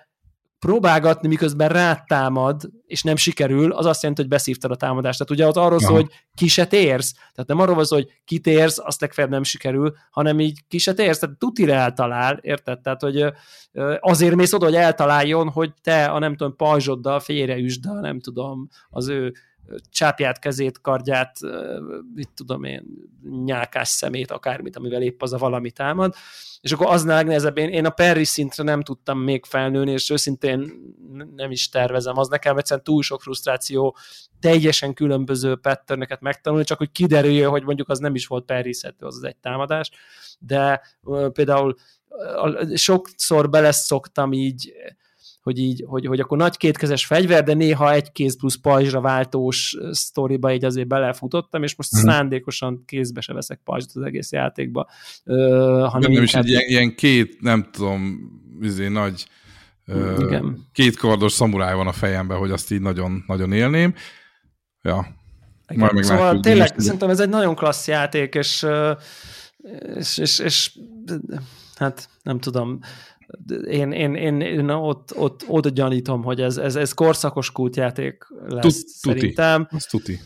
próbálgatni, 0.60 1.28
miközben 1.28 1.70
rátámad, 1.70 2.70
és 2.86 3.03
nem 3.03 3.16
sikerül, 3.16 3.72
az 3.72 3.86
azt 3.86 4.01
jelenti, 4.01 4.22
hogy 4.22 4.32
beszívtad 4.32 4.72
a 4.72 4.76
támadást. 4.76 5.18
Tehát 5.18 5.34
ugye 5.34 5.47
az 5.47 5.57
arról 5.57 5.80
szól, 5.80 5.95
hogy 5.95 6.12
ki 6.34 6.47
se 6.47 6.66
térsz. 6.66 7.12
Tehát 7.12 7.47
nem 7.47 7.60
arról 7.60 7.84
szó, 7.84 7.95
hogy 7.95 8.07
kitérsz, 8.26 8.80
azt 8.80 9.01
legfeljebb 9.01 9.32
nem 9.32 9.43
sikerül, 9.43 9.93
hanem 10.12 10.39
így 10.39 10.60
ki 10.68 10.78
se 10.78 10.93
térsz, 10.93 11.20
tehát 11.20 11.38
tutira 11.38 11.74
eltalál, 11.74 12.39
érted? 12.41 12.80
Tehát, 12.80 13.01
hogy 13.01 13.26
azért 13.99 14.36
mész 14.36 14.53
oda, 14.53 14.66
hogy 14.66 14.76
eltaláljon, 14.76 15.49
hogy 15.49 15.72
te 15.82 16.05
a 16.05 16.20
nem 16.20 16.36
tudom, 16.36 16.55
pajzsoddal 16.55 17.20
félreüsd, 17.20 18.01
nem 18.01 18.20
tudom, 18.20 18.68
az 18.89 19.07
ő 19.07 19.34
csápját, 19.89 20.39
kezét, 20.39 20.82
kardját, 20.82 21.38
mit 22.16 22.30
tudom 22.36 22.64
én, 22.64 22.84
nyálkás 23.45 23.88
szemét, 23.88 24.32
akármit, 24.32 24.76
amivel 24.76 25.01
épp 25.01 25.22
az 25.22 25.34
a 25.34 25.38
valami 25.38 25.72
támad, 25.72 26.14
és 26.62 26.72
akkor 26.72 26.88
az 26.88 27.05
legnehezebb, 27.05 27.57
én, 27.57 27.70
én 27.70 27.86
a 27.86 27.89
Perry 27.89 28.24
szintre 28.24 28.64
nem 28.64 28.82
tudtam 28.82 29.20
még 29.20 29.45
felnőni, 29.45 29.91
és 29.91 30.10
őszintén 30.10 30.72
nem 31.36 31.51
is 31.51 31.70
tervezem, 31.70 32.18
az 32.18 32.28
nekem 32.28 32.57
egyszerűen 32.57 32.86
túl 32.86 33.03
sok 33.03 33.22
frusztráció, 33.22 33.97
teljesen 34.39 34.93
különböző 34.93 35.55
patterneket 35.55 36.22
megtanulni, 36.22 36.66
csak 36.66 36.78
hogy 36.78 36.91
kiderüljön, 36.91 37.49
hogy 37.49 37.64
mondjuk 37.64 37.89
az 37.89 37.99
nem 37.99 38.16
is 38.16 38.28
volt 38.28 38.45
Perry 38.45 38.74
az 38.99 39.16
az 39.16 39.24
egy 39.24 39.38
támadás, 39.38 39.91
de 40.39 40.82
például 41.34 41.76
sokszor 42.74 43.49
beleszoktam 43.49 44.34
így 44.34 44.74
hogy 45.41 45.59
így, 45.59 45.83
hogy, 45.87 46.05
hogy 46.05 46.19
akkor 46.19 46.37
nagy 46.37 46.57
kétkezes 46.57 47.05
fegyver, 47.05 47.43
de 47.43 47.53
néha 47.53 47.93
egy 47.93 48.11
kéz 48.11 48.37
plusz 48.37 48.55
pajzsra 48.55 49.01
váltós 49.01 49.77
sztoriba 49.91 50.53
így 50.53 50.65
azért 50.65 50.87
belefutottam, 50.87 51.63
és 51.63 51.75
most 51.75 51.91
hmm. 51.91 52.01
szándékosan 52.01 52.83
kézbe 52.85 53.21
se 53.21 53.33
veszek 53.33 53.61
pajzsot 53.63 53.91
az 53.93 54.01
egész 54.01 54.31
játékba. 54.31 54.89
Uh, 55.25 55.37
hanem 55.87 56.11
nem 56.11 56.23
is 56.23 56.33
egy 56.33 56.49
ilyen, 56.49 56.67
ilyen 56.67 56.95
két, 56.95 57.41
nem 57.41 57.69
tudom, 57.71 58.19
izé, 58.61 58.87
nagy 58.87 59.27
Igen. 60.19 60.67
két 60.73 60.97
kardos 60.97 61.31
szamuráj 61.31 61.75
van 61.75 61.87
a 61.87 61.91
fejemben, 61.91 62.37
hogy 62.37 62.51
azt 62.51 62.71
így 62.71 62.81
nagyon, 62.81 63.23
nagyon 63.27 63.51
élném. 63.51 63.93
Ja. 64.81 65.17
Igen. 65.67 65.89
Majd 65.93 66.05
szóval 66.05 66.23
látjuk, 66.23 66.43
tényleg 66.43 66.73
szerintem 66.77 67.09
ez 67.09 67.19
egy 67.19 67.29
nagyon 67.29 67.55
klassz 67.55 67.87
játék, 67.87 68.35
és, 68.35 68.65
és, 69.95 70.17
és, 70.17 70.39
és 70.39 70.77
hát 71.75 72.09
nem 72.23 72.39
tudom, 72.39 72.79
én, 73.63 73.91
én, 73.91 74.15
én, 74.15 74.41
én 74.41 74.69
ott, 74.69 75.17
ott, 75.17 75.43
ott 75.47 75.67
gyanítom, 75.67 76.23
hogy 76.23 76.41
ez, 76.41 76.57
ez, 76.57 76.75
ez 76.75 76.93
korszakos 76.93 77.51
kultjáték 77.51 78.27
lesz 78.47 78.84
Tut, 78.84 78.88
szerintem. 78.88 79.67
Az 79.71 79.86
tuti. 79.86 80.19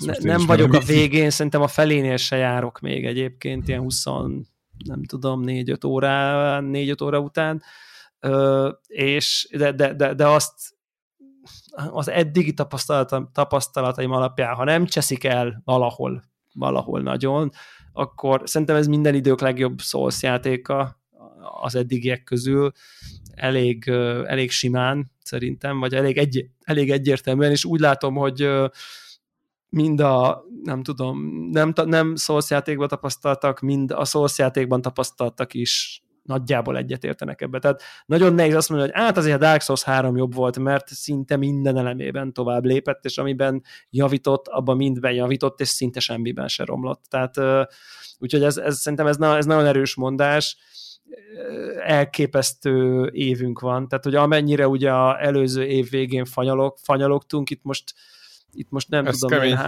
Ne, 0.00 0.14
nem 0.20 0.46
vagyok 0.46 0.72
a 0.72 0.80
végén, 0.80 1.30
szerintem 1.30 1.62
a 1.62 1.68
felénél 1.68 2.16
se 2.16 2.36
járok 2.36 2.80
még 2.80 3.06
egyébként, 3.06 3.68
ilyen 3.68 3.80
20, 3.80 4.04
nem 4.84 5.04
tudom, 5.06 5.42
4-5 5.46 5.86
óra, 5.86 6.60
4-5 6.62 7.04
óra 7.04 7.18
után, 7.18 7.62
Ö, 8.20 8.70
és 8.86 9.48
de, 9.56 9.72
de, 9.72 9.94
de, 9.94 10.14
de 10.14 10.26
azt 10.26 10.54
az 11.90 12.08
eddigi 12.08 12.54
tapasztalataim 13.32 14.10
alapján, 14.10 14.54
ha 14.54 14.64
nem 14.64 14.86
cseszik 14.86 15.24
el 15.24 15.62
valahol, 15.64 16.24
valahol 16.52 17.00
nagyon, 17.00 17.50
akkor 17.92 18.42
szerintem 18.44 18.76
ez 18.76 18.86
minden 18.86 19.14
idők 19.14 19.40
legjobb 19.40 19.80
Souls 19.80 20.22
játéka, 20.22 20.99
az 21.60 21.74
eddigiek 21.74 22.24
közül 22.24 22.72
elég, 23.34 23.88
elég 24.26 24.50
simán 24.50 25.10
szerintem, 25.22 25.78
vagy 25.78 25.94
elég, 25.94 26.18
egy, 26.18 26.46
elég 26.60 26.90
egyértelműen, 26.90 27.50
és 27.50 27.64
úgy 27.64 27.80
látom, 27.80 28.14
hogy 28.14 28.48
mind 29.68 30.00
a, 30.00 30.44
nem 30.62 30.82
tudom, 30.82 31.48
nem, 31.50 31.72
nem 31.84 32.14
szószjátékban 32.14 32.88
tapasztaltak, 32.88 33.60
mind 33.60 33.90
a 33.90 34.04
szószjátékban 34.04 34.82
tapasztaltak 34.82 35.54
is 35.54 36.02
nagyjából 36.22 36.76
egyetértenek 36.76 37.40
ebbe. 37.40 37.58
Tehát 37.58 37.82
nagyon 38.06 38.34
nehéz 38.34 38.54
azt 38.54 38.68
mondani, 38.68 38.92
hogy 38.92 39.00
át 39.02 39.16
azért 39.16 39.36
a 39.36 39.38
Dark 39.38 39.60
Souls 39.60 39.82
3 39.82 40.16
jobb 40.16 40.34
volt, 40.34 40.58
mert 40.58 40.88
szinte 40.88 41.36
minden 41.36 41.76
elemében 41.76 42.32
tovább 42.32 42.64
lépett, 42.64 43.04
és 43.04 43.18
amiben 43.18 43.62
javított, 43.90 44.48
abban 44.48 44.76
mindben 44.76 45.12
javított, 45.12 45.60
és 45.60 45.68
szinte 45.68 46.00
semmiben 46.00 46.48
se 46.48 46.64
romlott. 46.64 47.04
Tehát 47.08 47.36
úgyhogy 48.18 48.42
ez, 48.42 48.56
ez 48.56 48.78
szerintem 48.78 49.06
ez, 49.06 49.16
ez 49.20 49.46
nagyon 49.46 49.66
erős 49.66 49.94
mondás, 49.94 50.56
elképesztő 51.84 53.08
évünk 53.12 53.60
van, 53.60 53.88
tehát 53.88 54.04
hogy 54.04 54.14
amennyire 54.14 54.68
ugye 54.68 54.94
az 54.94 55.16
előző 55.18 55.64
év 55.64 55.90
végén 55.90 56.24
fanyalog, 56.24 56.76
fanyalogtunk, 56.82 57.50
itt 57.50 57.62
most 57.62 57.94
itt 58.52 58.70
most 58.70 58.88
nem 58.88 59.06
Ez 59.06 59.16
tudom, 59.18 59.42
én, 59.42 59.58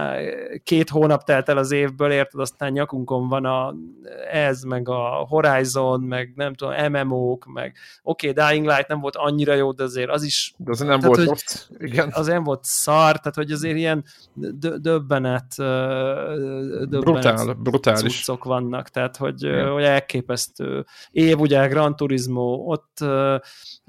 két 0.63 0.89
hónap 0.89 1.23
telt 1.23 1.49
el 1.49 1.57
az 1.57 1.71
évből, 1.71 2.11
érted, 2.11 2.39
aztán 2.39 2.71
nyakunkon 2.71 3.27
van 3.27 3.45
a, 3.45 3.75
ez, 4.31 4.63
meg 4.63 4.89
a 4.89 5.25
Horizon, 5.27 6.01
meg 6.01 6.33
nem 6.35 6.53
tudom, 6.53 6.91
MMO-k, 6.91 7.45
meg 7.45 7.75
oké, 8.03 8.29
okay, 8.29 8.47
Dying 8.47 8.65
Light 8.65 8.87
nem 8.87 8.99
volt 8.99 9.15
annyira 9.15 9.53
jó, 9.53 9.71
de 9.71 9.83
azért 9.83 10.09
az 10.09 10.23
is... 10.23 10.53
De 10.57 10.71
azért 10.71 10.89
nem 10.89 10.99
tehát, 10.99 11.15
volt 11.15 11.29
ott, 11.29 11.69
igen. 11.77 12.09
Az 12.13 12.27
nem 12.27 12.43
volt 12.43 12.63
szar, 12.63 13.19
tehát 13.19 13.35
hogy 13.35 13.51
azért 13.51 13.77
ilyen 13.77 14.03
döbbenet, 14.79 15.53
döbbenet 15.57 16.89
Brutál, 16.89 17.53
brutális. 17.53 18.25
vannak, 18.43 18.89
tehát 18.89 19.17
hogy, 19.17 19.47
hogy 19.71 19.83
elképesztő 19.83 20.85
év, 21.11 21.39
ugye 21.39 21.67
Gran 21.67 21.95
Turismo, 21.95 22.63
ott 22.65 23.03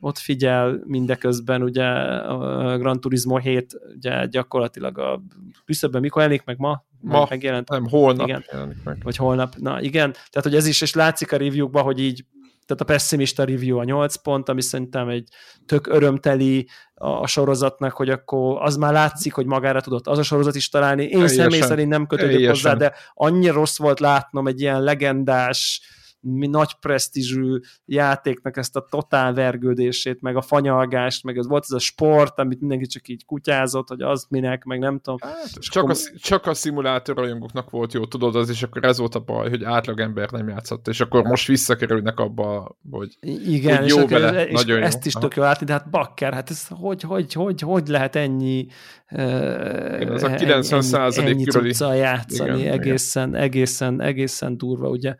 ott 0.05 0.19
figyel 0.19 0.83
mindeközben, 0.87 1.63
ugye 1.63 1.85
a 1.85 2.79
Gran 2.79 3.01
Turismo 3.01 3.37
7 3.37 3.81
ugye 3.95 4.27
gyakorlatilag 4.27 4.84
a 4.93 5.23
küszöbben 5.65 6.01
mikor 6.01 6.23
jelenik 6.23 6.45
meg 6.45 6.59
ma? 6.59 6.85
Ma, 7.01 7.27
megjelent. 7.31 7.69
nem, 7.69 7.89
holnap 7.89 8.27
igen. 8.27 8.45
jelenik 8.53 8.83
meg. 8.85 8.99
Vagy 9.03 9.17
holnap, 9.17 9.55
na 9.57 9.81
igen, 9.81 10.13
tehát 10.13 10.43
hogy 10.43 10.55
ez 10.55 10.67
is, 10.67 10.81
és 10.81 10.95
látszik 10.95 11.33
a 11.33 11.37
reviewkban, 11.37 11.83
hogy 11.83 12.01
így 12.01 12.25
tehát 12.67 12.83
a 12.83 12.85
pessimista 12.85 13.45
review 13.45 13.79
a 13.79 13.85
8 13.85 14.15
pont, 14.15 14.49
ami 14.49 14.63
szerintem 14.63 15.09
egy 15.09 15.29
tök 15.67 15.87
örömteli 15.87 16.69
a, 16.95 17.09
a 17.09 17.27
sorozatnak, 17.27 17.93
hogy 17.93 18.11
akkor 18.11 18.63
az 18.63 18.77
már 18.77 18.93
látszik, 18.93 19.33
hogy 19.33 19.47
magára 19.47 19.81
tudott 19.81 20.07
az 20.07 20.19
a 20.19 20.23
sorozat 20.23 20.55
is 20.55 20.69
találni. 20.69 21.03
Én 21.03 21.11
teljesen, 21.11 21.37
személy 21.37 21.61
szerint 21.61 21.89
nem 21.89 22.07
kötődök 22.07 22.49
hozzá, 22.49 22.75
de 22.75 22.93
annyira 23.15 23.53
rossz 23.53 23.79
volt 23.79 24.01
látnom 24.01 24.47
egy 24.47 24.61
ilyen 24.61 24.83
legendás 24.83 25.81
mi 26.25 26.47
nagy 26.47 26.75
presztízsű 26.81 27.59
játéknak 27.85 28.57
ezt 28.57 28.77
a 28.77 28.87
totál 28.91 29.35
vergődését, 29.35 30.21
meg 30.21 30.37
a 30.37 30.41
fanyalgást, 30.41 31.25
meg 31.25 31.37
ez 31.37 31.47
volt 31.47 31.65
ez 31.65 31.71
a 31.71 31.79
sport, 31.79 32.39
amit 32.39 32.61
mindenki 32.61 32.87
csak 32.87 33.09
így 33.09 33.25
kutyázott, 33.25 33.89
hogy 33.89 34.03
az 34.03 34.27
minek, 34.29 34.65
meg 34.65 34.79
nem 34.79 35.01
tudom. 35.01 35.19
Hát, 35.21 35.61
csak, 35.61 35.83
akkor... 35.83 35.97
a, 35.97 36.19
csak 36.19 36.47
a 36.47 36.55
szimulátor 36.55 37.17
rajongóknak 37.17 37.71
volt 37.71 37.93
jó, 37.93 38.07
tudod, 38.07 38.37
az, 38.37 38.49
és 38.49 38.63
akkor 38.63 38.85
ez 38.85 38.99
volt 38.99 39.15
a 39.15 39.21
baj, 39.21 39.49
hogy 39.49 39.65
átlagember 39.65 40.31
nem 40.31 40.49
játszott, 40.49 40.89
és 40.89 41.01
akkor 41.01 41.23
most 41.23 41.47
visszakerülnek 41.47 42.19
abba, 42.19 42.77
hogy, 42.91 43.17
Igen, 43.47 43.79
hogy 43.79 43.89
jó 43.89 44.01
és 44.01 44.11
vele, 44.11 44.47
és 44.47 44.65
nagyon 44.65 44.83
ezt 44.83 44.95
jó. 44.95 45.03
is 45.05 45.13
tök 45.13 45.35
jó 45.35 45.43
látni, 45.43 45.67
de 45.67 45.73
hát 45.73 45.91
bakker, 45.91 46.33
hát 46.33 46.51
ez 46.51 46.67
hogy, 46.69 47.03
hogy, 47.03 47.33
hogy, 47.33 47.61
hogy 47.61 47.89
lehet 47.89 48.17
ennyi 48.17 48.67
igen, 49.11 50.13
az 50.13 50.23
a 50.23 50.35
90 50.35 50.83
százalék 50.83 51.49
körüli. 51.49 51.75
játszani, 51.79 52.61
igen, 52.61 52.73
egészen, 52.73 53.29
igen. 53.29 53.41
egészen, 53.41 54.01
egészen 54.01 54.57
durva, 54.57 54.89
ugye 54.89 55.17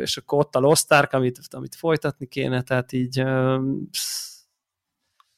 és 0.00 0.16
akkor 0.16 0.38
ott 0.38 0.54
a 0.54 0.58
Lost 0.60 0.92
Ark, 0.92 1.12
amit, 1.12 1.38
amit 1.50 1.74
folytatni 1.74 2.26
kéne, 2.26 2.62
tehát 2.62 2.92
így 2.92 3.22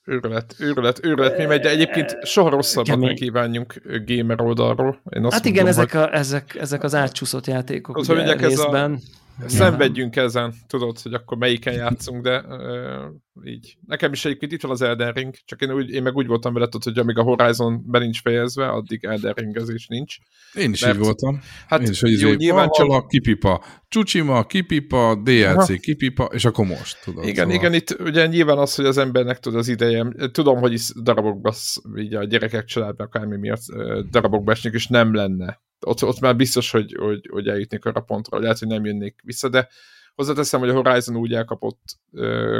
őrület, 0.04 0.54
őrület, 0.58 1.04
őrület 1.04 1.38
mi 1.38 1.44
megy, 1.44 1.60
de 1.60 1.68
egyébként 1.68 2.26
soha 2.26 2.48
rosszabbat 2.48 2.98
nem 2.98 3.14
kívánjunk 3.14 3.82
gamer 4.06 4.40
oldalról. 4.40 5.00
Én 5.10 5.24
azt 5.24 5.34
hát 5.34 5.44
igen, 5.44 5.64
mondom, 5.64 5.82
ezek, 5.82 5.94
a, 5.94 6.14
ezek, 6.14 6.54
ezek 6.54 6.82
az 6.82 6.94
átcsúszott 6.94 7.46
játékok 7.46 7.96
az, 7.96 8.08
ugye, 8.08 8.34
részben. 8.34 8.94
Ez 8.94 9.00
Szenvedjünk 9.46 10.16
ezen, 10.16 10.54
tudod, 10.66 11.00
hogy 11.00 11.14
akkor 11.14 11.36
melyiken 11.36 11.74
játszunk, 11.74 12.22
de 12.22 12.40
uh, 12.40 13.44
így. 13.44 13.76
Nekem 13.86 14.12
is 14.12 14.24
egyébként 14.24 14.52
itt 14.52 14.62
van 14.62 14.70
az 14.70 14.82
Elden 14.82 15.12
Ring, 15.12 15.34
csak 15.44 15.60
én, 15.60 15.72
úgy, 15.72 15.90
én 15.90 16.02
meg 16.02 16.16
úgy 16.16 16.26
voltam 16.26 16.52
vele, 16.52 16.64
tudod, 16.64 16.82
hogy 16.82 16.98
amíg 16.98 17.18
a 17.18 17.22
Horizon 17.22 17.82
be 17.86 17.98
nincs 17.98 18.20
fejezve, 18.20 18.68
addig 18.68 19.04
Elden 19.04 19.32
Ringezés 19.32 19.86
nincs. 19.86 20.16
Én 20.54 20.72
is 20.72 20.80
Mert, 20.80 20.94
így 20.94 21.00
voltam. 21.00 21.40
Hát 21.66 21.80
én 21.80 21.90
is, 21.90 22.00
hogy 22.00 22.10
jó, 22.10 22.28
izé, 22.28 22.36
nyilván 22.36 22.68
csak... 22.70 23.08
kipipa, 23.08 23.64
Csucsima, 23.88 24.46
kipipa, 24.46 25.20
DLC, 25.22 25.44
Aha. 25.44 25.76
kipipa, 25.80 26.24
és 26.24 26.44
akkor 26.44 26.66
most, 26.66 26.98
tudod. 27.04 27.24
Igen, 27.24 27.34
szóval... 27.34 27.54
igen, 27.54 27.74
itt 27.74 28.00
ugye 28.00 28.26
nyilván 28.26 28.58
az, 28.58 28.74
hogy 28.74 28.84
az 28.86 28.98
embernek 28.98 29.38
tud 29.38 29.54
az 29.54 29.68
ideje, 29.68 30.06
tudom, 30.32 30.58
hogy 30.58 30.72
is 30.72 30.92
darabokba, 31.02 31.54
így 31.96 32.14
a 32.14 32.24
gyerekek 32.24 32.64
családban 32.64 33.06
akármi 33.06 33.36
miatt 33.36 33.62
darabokba 34.10 34.52
esnek, 34.52 34.72
és 34.72 34.86
nem 34.86 35.14
lenne 35.14 35.60
ott, 35.86 36.04
ott 36.04 36.20
már 36.20 36.36
biztos, 36.36 36.70
hogy, 36.70 36.96
hogy, 36.98 37.28
hogy 37.30 37.48
eljutnék 37.48 37.84
arra 37.84 38.00
pontra, 38.00 38.38
lehet, 38.38 38.58
hogy 38.58 38.68
nem 38.68 38.84
jönnék 38.84 39.20
vissza, 39.22 39.48
de 39.48 39.68
hozzáteszem, 40.14 40.60
hogy 40.60 40.68
a 40.68 40.74
Horizon 40.74 41.16
úgy 41.16 41.34
elkapott 41.34 41.80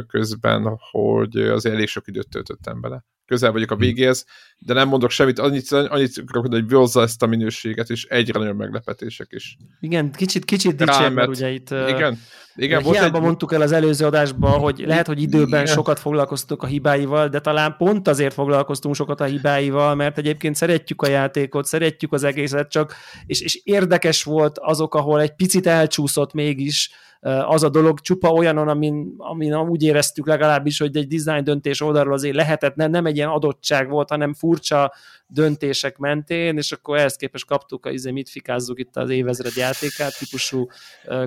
közben, 0.08 0.78
hogy 0.90 1.36
az 1.36 1.66
elég 1.66 1.88
sok 1.88 2.06
időt 2.06 2.28
töltöttem 2.28 2.80
bele 2.80 3.04
közel 3.30 3.52
vagyok 3.52 3.70
a 3.70 3.74
hm. 3.74 3.80
végéhez, 3.80 4.26
de 4.58 4.74
nem 4.74 4.88
mondok 4.88 5.10
semmit, 5.10 5.38
annyit, 5.38 5.70
annyit 5.72 6.18
akarok, 6.26 6.52
hogy 6.52 6.72
hozza 6.72 7.02
ezt 7.02 7.22
a 7.22 7.26
minőséget, 7.26 7.90
és 7.90 8.04
egyre 8.04 8.38
nagyobb 8.38 8.56
meglepetések 8.56 9.26
is. 9.30 9.56
Igen, 9.80 10.12
kicsit, 10.12 10.44
kicsit 10.44 10.76
dicsér, 10.76 11.12
mert 11.12 11.28
ugye 11.28 11.50
itt 11.50 11.70
igen, 11.70 12.18
igen, 12.60 12.82
volt 12.82 12.96
hiába 12.96 13.16
egy... 13.16 13.22
mondtuk 13.22 13.52
el 13.52 13.60
az 13.60 13.72
előző 13.72 14.06
adásban, 14.06 14.58
hogy 14.58 14.82
lehet, 14.86 15.06
hogy 15.06 15.22
időben 15.22 15.62
igen. 15.62 15.74
sokat 15.74 15.98
foglalkoztunk 15.98 16.62
a 16.62 16.66
hibáival, 16.66 17.28
de 17.28 17.40
talán 17.40 17.74
pont 17.78 18.08
azért 18.08 18.34
foglalkoztunk 18.34 18.94
sokat 18.94 19.20
a 19.20 19.24
hibáival, 19.24 19.94
mert 19.94 20.18
egyébként 20.18 20.54
szeretjük 20.54 21.02
a 21.02 21.08
játékot, 21.08 21.64
szeretjük 21.64 22.12
az 22.12 22.24
egészet, 22.24 22.70
csak 22.70 22.94
és, 23.26 23.40
és 23.40 23.60
érdekes 23.64 24.22
volt 24.22 24.58
azok, 24.58 24.94
ahol 24.94 25.20
egy 25.20 25.34
picit 25.34 25.66
elcsúszott 25.66 26.32
mégis, 26.32 26.90
az 27.22 27.62
a 27.62 27.68
dolog 27.68 28.00
csupa 28.00 28.28
olyanon, 28.28 28.68
amin, 28.68 29.14
amin 29.16 29.56
úgy 29.56 29.82
éreztük 29.82 30.26
legalábbis, 30.26 30.78
hogy 30.78 30.96
egy 30.96 31.06
design 31.06 31.44
döntés 31.44 31.80
oldalról 31.80 32.12
azért 32.12 32.34
lehetett, 32.34 32.74
nem, 32.74 32.90
nem 32.90 33.06
egy 33.06 33.16
ilyen 33.16 33.28
adottság 33.28 33.88
volt, 33.88 34.08
hanem 34.08 34.34
furcsa 34.34 34.92
döntések 35.26 35.98
mentén, 35.98 36.56
és 36.56 36.72
akkor 36.72 36.98
ehhez 36.98 37.16
képest 37.16 37.46
kaptuk, 37.46 37.86
a, 37.86 37.90
izé, 37.90 38.10
mit 38.10 38.28
fikázzuk 38.28 38.78
itt 38.78 38.96
az 38.96 39.10
évezred 39.10 39.56
játékát, 39.56 40.18
típusú 40.18 40.68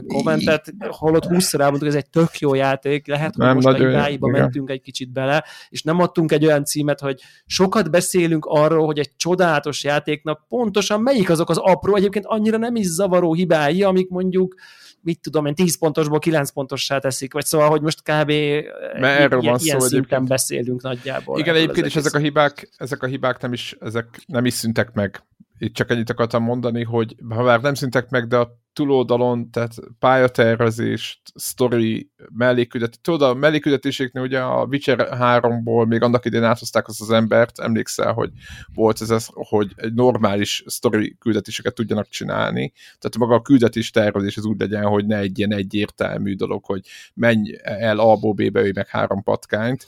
kommentet, 0.07 0.73
holott 0.87 1.22
20 1.25 1.53
elmondtuk, 1.53 1.87
ez 1.87 1.95
egy 1.95 2.09
tök 2.09 2.39
jó 2.39 2.53
játék, 2.53 3.07
lehet, 3.07 3.35
hogy 3.35 3.45
nem 3.45 3.55
most 3.55 3.67
a 3.67 3.73
hibáiba 3.73 4.27
mentünk 4.27 4.69
egy 4.69 4.81
kicsit 4.81 5.11
bele, 5.11 5.43
és 5.69 5.81
nem 5.83 5.99
adtunk 5.99 6.31
egy 6.31 6.45
olyan 6.45 6.65
címet, 6.65 6.99
hogy 6.99 7.21
sokat 7.45 7.91
beszélünk 7.91 8.45
arról, 8.45 8.85
hogy 8.85 8.99
egy 8.99 9.15
csodálatos 9.15 9.83
játéknak 9.83 10.47
pontosan 10.47 11.01
melyik 11.01 11.29
azok 11.29 11.49
az 11.49 11.57
apró, 11.57 11.95
egyébként 11.95 12.25
annyira 12.25 12.57
nem 12.57 12.75
is 12.75 12.85
zavaró 12.85 13.33
hibái, 13.33 13.83
amik 13.83 14.09
mondjuk 14.09 14.55
mit 15.03 15.19
tudom 15.21 15.45
én, 15.45 15.55
10 15.55 15.77
pontosból 15.77 16.19
9 16.19 16.49
pontossá 16.51 16.99
teszik, 16.99 17.33
vagy 17.33 17.45
szóval, 17.45 17.69
hogy 17.69 17.81
most 17.81 18.01
kb. 18.01 18.29
Erről 18.29 19.41
van 19.41 19.59
ilyen 19.59 19.79
szó, 19.79 19.87
szinten 19.87 20.25
beszélünk 20.25 20.81
nagyjából. 20.81 21.39
Igen, 21.39 21.55
egyébként, 21.55 21.85
és 21.85 21.95
ezek 21.95 22.13
a 22.13 22.17
hibák, 22.17 22.69
ezek 22.77 23.03
a 23.03 23.07
hibák 23.07 23.41
nem 23.41 23.53
is, 23.53 23.75
ezek 23.79 24.21
nem 24.25 24.45
is 24.45 24.53
szüntek 24.53 24.93
meg. 24.93 25.23
Itt 25.63 25.73
csak 25.73 25.91
ennyit 25.91 26.09
akartam 26.09 26.43
mondani, 26.43 26.83
hogy 26.83 27.15
ha 27.29 27.43
már 27.43 27.61
nem 27.61 27.73
szüntek 27.73 28.09
meg, 28.09 28.27
de 28.27 28.37
a 28.37 28.61
túloldalon, 28.73 29.51
tehát 29.51 29.73
pályatervezést, 29.99 31.19
story, 31.35 32.11
melléküldet. 32.29 33.01
Tudod, 33.01 33.21
a 33.21 33.33
melléküldetéséknél 33.33 34.23
ugye 34.23 34.39
a 34.39 34.65
Witcher 34.65 35.07
3-ból 35.11 35.87
még 35.87 36.01
annak 36.01 36.25
idén 36.25 36.43
áthozták 36.43 36.87
azt 36.87 37.01
az 37.01 37.11
embert, 37.11 37.59
emlékszel, 37.59 38.13
hogy 38.13 38.29
volt 38.73 39.01
ez, 39.01 39.09
ez 39.09 39.27
hogy 39.31 39.71
egy 39.75 39.93
normális 39.93 40.63
story 40.67 41.15
küldetéseket 41.19 41.73
tudjanak 41.73 42.07
csinálni. 42.07 42.73
Tehát 42.85 43.17
maga 43.17 43.35
a 43.35 43.41
küldetés 43.41 43.89
tervezés 43.89 44.37
az 44.37 44.45
úgy 44.45 44.59
legyen, 44.59 44.83
hogy 44.83 45.05
ne 45.05 45.17
egy 45.17 45.37
ilyen 45.37 45.53
egyértelmű 45.53 46.35
dolog, 46.35 46.65
hogy 46.65 46.81
menj 47.13 47.55
el 47.63 47.99
A-ból 47.99 48.33
B-be, 48.33 48.71
meg 48.73 48.87
három 48.87 49.23
patkányt. 49.23 49.87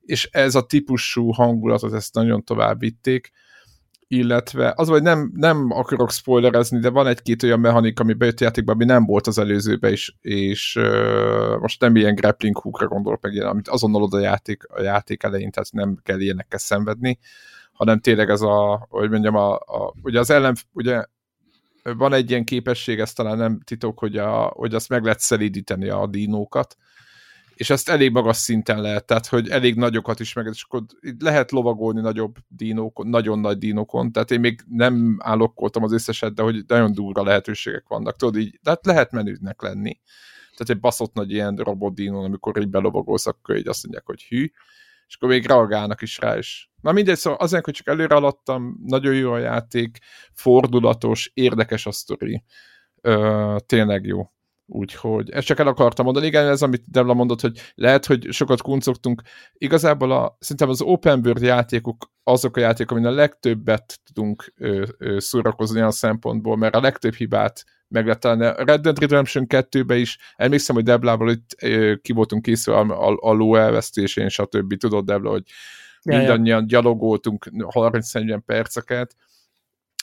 És 0.00 0.28
ez 0.32 0.54
a 0.54 0.66
típusú 0.66 1.30
hangulatot 1.30 1.92
ezt 1.92 2.14
nagyon 2.14 2.44
tovább 2.44 2.78
vitték 2.78 3.30
illetve 4.12 4.72
az, 4.76 4.88
hogy 4.88 5.02
nem, 5.02 5.32
nem 5.34 5.70
akarok 5.70 6.10
spoilerezni, 6.10 6.78
de 6.78 6.90
van 6.90 7.06
egy-két 7.06 7.42
olyan 7.42 7.60
mechanika, 7.60 8.02
ami 8.02 8.12
bejött 8.12 8.40
játékban, 8.40 8.74
ami 8.74 8.84
nem 8.84 9.04
volt 9.04 9.26
az 9.26 9.38
előzőbe 9.38 9.90
is, 9.90 10.16
és 10.20 10.76
uh, 10.76 11.58
most 11.58 11.80
nem 11.80 11.96
ilyen 11.96 12.14
grappling 12.14 12.56
hookra 12.56 12.86
gondolok 12.86 13.20
meg 13.20 13.32
ilyen, 13.32 13.46
amit 13.46 13.68
azonnal 13.68 14.02
oda 14.02 14.16
a 14.16 14.20
játék, 14.20 14.64
a 14.68 14.82
játék 14.82 15.22
elején, 15.22 15.50
tehát 15.50 15.72
nem 15.72 15.98
kell 16.02 16.20
ilyenekkel 16.20 16.58
szenvedni, 16.58 17.18
hanem 17.72 18.00
tényleg 18.00 18.30
ez 18.30 18.40
a, 18.40 18.86
hogy 18.88 19.10
mondjam, 19.10 19.34
a, 19.34 19.54
a, 19.54 19.94
ugye 20.02 20.18
az 20.18 20.30
ellen, 20.30 20.56
ugye 20.72 21.04
van 21.82 22.12
egy 22.12 22.30
ilyen 22.30 22.44
képesség, 22.44 22.98
ez 23.00 23.12
talán 23.12 23.38
nem 23.38 23.60
titok, 23.64 23.98
hogy, 23.98 24.16
a, 24.16 24.52
hogy 24.54 24.74
azt 24.74 24.88
meg 24.88 25.02
lehet 25.02 25.20
szelídíteni 25.20 25.88
a 25.88 26.06
dinókat, 26.06 26.76
és 27.60 27.70
ezt 27.70 27.88
elég 27.88 28.12
magas 28.12 28.36
szinten 28.36 28.80
lehet, 28.80 29.04
tehát 29.04 29.26
hogy 29.26 29.48
elég 29.48 29.74
nagyokat 29.74 30.20
is 30.20 30.32
meg, 30.32 30.46
és 30.52 30.62
akkor 30.62 30.82
lehet 31.18 31.50
lovagolni 31.50 32.00
nagyobb 32.00 32.36
dinókon, 32.48 33.06
nagyon 33.06 33.38
nagy 33.38 33.58
dinókon, 33.58 34.12
tehát 34.12 34.30
én 34.30 34.40
még 34.40 34.60
nem 34.68 35.16
állokkoltam 35.18 35.82
az 35.82 35.92
összeset, 35.92 36.34
de 36.34 36.42
hogy 36.42 36.64
nagyon 36.66 36.92
durva 36.92 37.22
lehetőségek 37.22 37.84
vannak, 37.88 38.16
tudod 38.16 38.36
így, 38.36 38.58
tehát 38.62 38.86
lehet 38.86 39.12
menünek 39.12 39.62
lenni. 39.62 40.00
Tehát 40.56 40.68
egy 40.68 40.80
baszott 40.80 41.14
nagy 41.14 41.30
ilyen 41.30 41.56
robot 41.56 41.94
dinón, 41.94 42.24
amikor 42.24 42.58
így 42.60 42.68
belovagolsz, 42.68 43.26
akkor 43.26 43.56
így 43.56 43.68
azt 43.68 43.82
mondják, 43.82 44.06
hogy 44.06 44.22
hű, 44.22 44.50
és 45.06 45.14
akkor 45.14 45.28
még 45.28 45.46
reagálnak 45.46 46.02
is 46.02 46.18
rá 46.18 46.38
is. 46.38 46.70
Na 46.80 46.92
mindegy, 46.92 47.16
szóval 47.16 47.38
azért, 47.38 47.64
hogy 47.64 47.74
csak 47.74 47.88
előre 47.88 48.14
alattam, 48.14 48.80
nagyon 48.86 49.14
jó 49.14 49.32
a 49.32 49.38
játék, 49.38 49.98
fordulatos, 50.32 51.30
érdekes 51.34 51.86
a 51.86 51.92
sztori, 51.92 52.44
Ö, 53.02 53.56
tényleg 53.66 54.04
jó. 54.04 54.30
Úgyhogy 54.72 55.30
ezt 55.30 55.46
csak 55.46 55.58
el 55.58 55.66
akartam 55.66 56.04
mondani. 56.04 56.26
Igen, 56.26 56.48
ez, 56.48 56.62
amit 56.62 56.82
Debla 56.86 57.14
mondott, 57.14 57.40
hogy 57.40 57.60
lehet, 57.74 58.06
hogy 58.06 58.26
sokat 58.30 58.62
kuncogtunk. 58.62 59.22
Igazából 59.52 60.12
a, 60.12 60.36
szerintem 60.40 60.68
az 60.68 60.82
open 60.82 61.20
world 61.24 61.42
játékok 61.42 62.10
azok 62.22 62.56
a 62.56 62.60
játékok, 62.60 62.96
amin 62.96 63.10
a 63.10 63.14
legtöbbet 63.14 64.00
tudunk 64.04 64.52
ö, 64.56 64.86
ö, 64.98 65.18
szórakozni 65.18 65.78
olyan 65.78 65.90
szempontból, 65.90 66.56
mert 66.56 66.74
a 66.74 66.80
legtöbb 66.80 67.14
hibát 67.14 67.64
meg 67.88 68.04
lehet 68.04 68.20
találni. 68.20 68.44
A 68.44 68.64
Red 68.64 68.80
Dead 68.80 68.98
Redemption 68.98 69.46
2-be 69.48 69.96
is, 69.96 70.18
emlékszem, 70.36 70.74
hogy 70.74 70.84
Deblával 70.84 71.30
itt 71.30 71.56
ö, 71.62 71.94
ki 72.02 72.12
voltunk 72.12 72.42
készül 72.42 72.74
a, 72.74 73.08
a, 73.08 73.16
a 73.20 73.32
ló 73.32 73.54
elvesztésén, 73.54 74.28
stb. 74.28 74.76
Tudod, 74.76 75.04
Debla, 75.04 75.30
hogy 75.30 75.44
mindannyian 76.04 76.66
gyalogoltunk 76.66 77.46
30-40 77.50 78.40
perceket, 78.46 79.16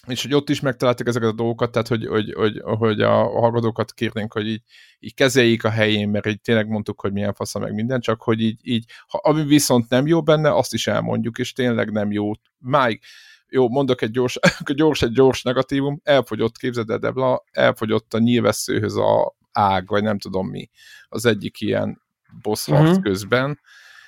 és 0.08 0.22
hogy 0.22 0.34
ott 0.34 0.50
is 0.50 0.60
megtaláltuk 0.60 1.08
ezeket 1.08 1.30
a 1.30 1.34
dolgokat, 1.34 1.72
tehát 1.72 1.88
hogy, 1.88 2.06
hogy, 2.06 2.34
hogy, 2.34 2.62
hogy 2.64 3.02
a 3.02 3.14
hallgatókat 3.14 3.94
kérnénk, 3.94 4.34
hogy 4.34 4.48
így, 4.48 4.62
így 5.00 5.14
kezeljék 5.14 5.64
a 5.64 5.70
helyén, 5.70 6.10
mert 6.10 6.26
így 6.26 6.42
tényleg 6.42 6.68
mondtuk, 6.68 7.02
hogy 7.02 7.12
milyen 7.12 7.34
fasza 7.34 7.60
meg 7.60 7.74
minden, 7.74 8.00
csak 8.00 8.22
hogy 8.22 8.42
így, 8.42 8.60
így 8.64 8.86
ha, 9.08 9.18
ami 9.18 9.44
viszont 9.44 9.90
nem 9.90 10.08
jó 10.08 10.24
benne, 10.24 10.56
azt 10.56 10.74
is 10.74 10.88
elmondjuk, 10.88 11.38
és 11.38 11.54
tényleg 11.54 11.92
nem 11.92 12.12
jó. 12.12 12.32
Máig, 12.58 13.02
jó, 13.50 13.70
mondok 13.70 14.02
egy 14.02 14.12
gyors, 14.12 14.40
gyors, 14.76 15.02
egy 15.02 15.12
gyors 15.12 15.42
negatívum, 15.42 16.00
elfogyott, 16.04 16.58
képzeld 16.58 16.90
el, 16.90 16.98
Debla, 16.98 17.44
elfogyott 17.52 18.14
a 18.14 18.20
nyilvesszőhöz 18.20 18.96
a 18.96 19.36
ág, 19.52 19.88
vagy 19.88 20.04
nem 20.04 20.20
tudom 20.20 20.48
mi, 20.48 20.70
az 21.08 21.26
egyik 21.26 21.62
ilyen 21.62 22.02
boss 22.42 22.68
uh-huh. 22.68 23.02
közben, 23.02 23.60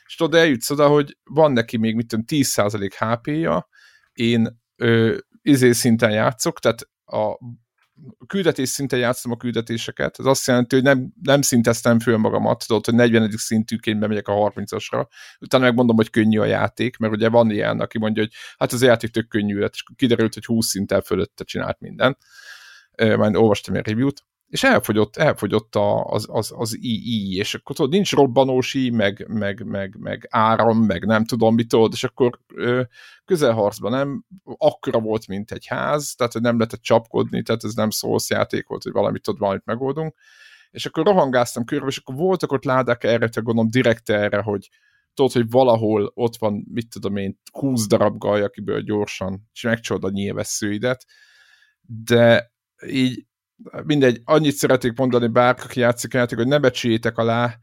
és 0.06 0.16
tudod, 0.16 0.40
eljutsz 0.40 0.70
oda, 0.70 0.88
hogy 0.88 1.18
van 1.24 1.52
neki 1.52 1.78
még, 1.78 1.96
mit 1.96 2.08
tudom, 2.08 2.26
10% 2.28 2.92
HP-ja, 2.98 3.70
én 4.14 4.62
ö, 4.76 5.18
izé 5.50 5.72
szinten 5.72 6.12
játszok, 6.12 6.60
tehát 6.60 6.90
a 7.06 7.40
küldetés 8.28 8.70
szinten 8.70 9.00
játszom 9.00 9.32
a 9.32 9.38
küldetéseket, 9.38 10.20
ez 10.20 10.26
azt 10.26 10.48
jelenti, 10.48 10.76
hogy 10.76 10.84
nem, 10.84 11.14
nem 11.22 11.42
szinteztem 11.42 12.00
föl 12.00 12.18
magamat, 12.18 12.64
tudod, 12.68 12.86
hogy 12.86 12.94
40. 12.94 13.32
szintűként 13.32 14.00
bemegyek 14.00 14.28
a 14.28 14.34
30-asra, 14.34 15.08
utána 15.40 15.64
megmondom, 15.64 15.96
hogy 15.96 16.10
könnyű 16.10 16.40
a 16.40 16.46
játék, 16.46 16.98
mert 16.98 17.14
ugye 17.14 17.30
van 17.30 17.52
ilyen, 17.52 17.80
aki 17.80 17.98
mondja, 17.98 18.22
hogy 18.22 18.32
hát 18.58 18.72
az 18.72 18.82
a 18.82 18.86
játék 18.86 19.10
tök 19.10 19.28
könnyű 19.28 19.60
és 19.60 19.84
kiderült, 19.96 20.34
hogy 20.34 20.46
20 20.46 20.68
szinten 20.68 21.02
fölötte 21.02 21.44
csinált 21.44 21.80
minden. 21.80 22.18
Majd 22.98 23.36
olvastam 23.36 23.76
egy 23.76 23.88
review-t, 23.88 24.24
és 24.50 24.64
elfogyott, 24.64 25.18
elfogyott 25.18 25.76
a, 25.76 26.04
az, 26.04 26.26
az, 26.30 26.54
az 26.56 26.78
II, 26.80 27.36
és 27.36 27.54
akkor 27.54 27.76
tudod, 27.76 27.92
nincs 27.92 28.12
robbanós 28.12 28.74
I, 28.74 28.90
meg, 28.90 29.26
meg, 29.28 29.66
meg, 29.66 29.96
meg 30.00 30.28
áram, 30.30 30.78
meg 30.78 31.06
nem 31.06 31.26
tudom 31.26 31.56
mit 31.56 31.68
tudod, 31.68 31.92
és 31.94 32.04
akkor 32.04 32.40
ö, 32.54 32.82
közelharcban 33.26 33.92
nem 33.92 34.26
akkora 34.44 35.00
volt, 35.00 35.28
mint 35.28 35.52
egy 35.52 35.66
ház, 35.66 36.14
tehát 36.16 36.34
nem 36.34 36.58
lehetett 36.58 36.82
csapkodni, 36.82 37.42
tehát 37.42 37.64
ez 37.64 37.74
nem 37.74 37.90
szósz 37.90 38.30
játék 38.30 38.68
volt, 38.68 38.84
hogy 38.84 38.92
valamit 38.92 39.22
tudod, 39.22 39.40
valamit 39.40 39.66
megoldunk, 39.66 40.16
és 40.72 40.86
akkor 40.86 41.06
rohangáztam 41.06 41.66
körbe, 41.66 41.88
és 41.88 41.98
akkor 41.98 42.16
voltak 42.16 42.52
ott 42.52 42.64
ládák 42.64 43.04
erre, 43.04 43.30
te 43.30 43.42
gondolom 43.42 43.72
direkt 43.72 44.10
erre, 44.10 44.42
hogy 44.42 44.70
tudod, 45.14 45.32
hogy 45.32 45.50
valahol 45.50 46.12
ott 46.16 46.36
van, 46.38 46.66
mit 46.74 46.90
tudom 46.90 47.16
én, 47.16 47.40
20 47.52 47.88
darab 47.88 48.18
gaj, 48.18 48.42
akiből 48.42 48.82
gyorsan, 48.82 49.50
és 49.54 49.62
megcsod 49.62 50.04
a 50.04 50.10
nyilvesszőidet, 50.10 51.06
de 51.82 52.52
így 52.88 53.28
mindegy, 53.84 54.22
annyit 54.24 54.56
szeretnék 54.56 54.98
mondani 54.98 55.28
bárki, 55.28 55.62
aki 55.64 55.80
játszik 55.80 56.14
játék, 56.14 56.38
hogy 56.38 56.48
ne 56.48 56.60
becsüljétek 56.60 57.18
alá, 57.18 57.58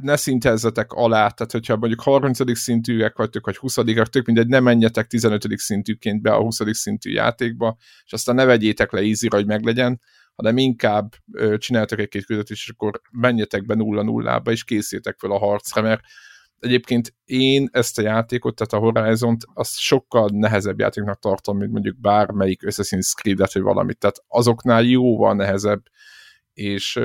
ne 0.00 0.16
szintezzetek 0.16 0.92
alá, 0.92 1.28
tehát 1.28 1.52
hogyha 1.52 1.76
mondjuk 1.76 2.00
30. 2.00 2.58
szintűek 2.58 3.16
vagytok, 3.16 3.46
vagy 3.46 3.56
20 3.56 3.74
tök 4.10 4.26
mindegy, 4.26 4.46
ne 4.46 4.60
menjetek 4.60 5.06
15. 5.06 5.58
szintűként 5.58 6.22
be 6.22 6.32
a 6.32 6.40
20. 6.40 6.60
szintű 6.70 7.10
játékba, 7.10 7.76
és 8.04 8.12
aztán 8.12 8.34
ne 8.34 8.44
vegyétek 8.44 8.92
le 8.92 9.00
easy 9.00 9.28
hogy 9.28 9.46
meglegyen, 9.46 10.00
hanem 10.34 10.56
inkább 10.56 11.12
csináltok 11.56 11.98
egy-két 11.98 12.24
küldetést, 12.24 12.62
és 12.62 12.68
akkor 12.68 13.00
menjetek 13.10 13.66
be 13.66 13.74
nulla 13.74 14.02
nullába, 14.02 14.50
és 14.50 14.64
készítek 14.64 15.18
fel 15.18 15.30
a 15.30 15.38
harcra, 15.38 15.82
mert 15.82 16.02
egyébként 16.62 17.14
én 17.24 17.68
ezt 17.72 17.98
a 17.98 18.02
játékot, 18.02 18.54
tehát 18.54 18.72
a 18.72 18.90
Horizon-t, 18.90 19.44
azt 19.54 19.78
sokkal 19.78 20.28
nehezebb 20.32 20.78
játéknak 20.78 21.18
tartom, 21.18 21.58
mint 21.58 21.72
mondjuk 21.72 22.00
bármelyik 22.00 22.62
Assassin's 22.64 23.12
Creed-et, 23.14 23.52
vagy 23.52 23.62
valamit. 23.62 23.98
Tehát 23.98 24.24
azoknál 24.28 24.82
jóval 24.82 25.34
nehezebb, 25.34 25.82
és, 26.52 27.00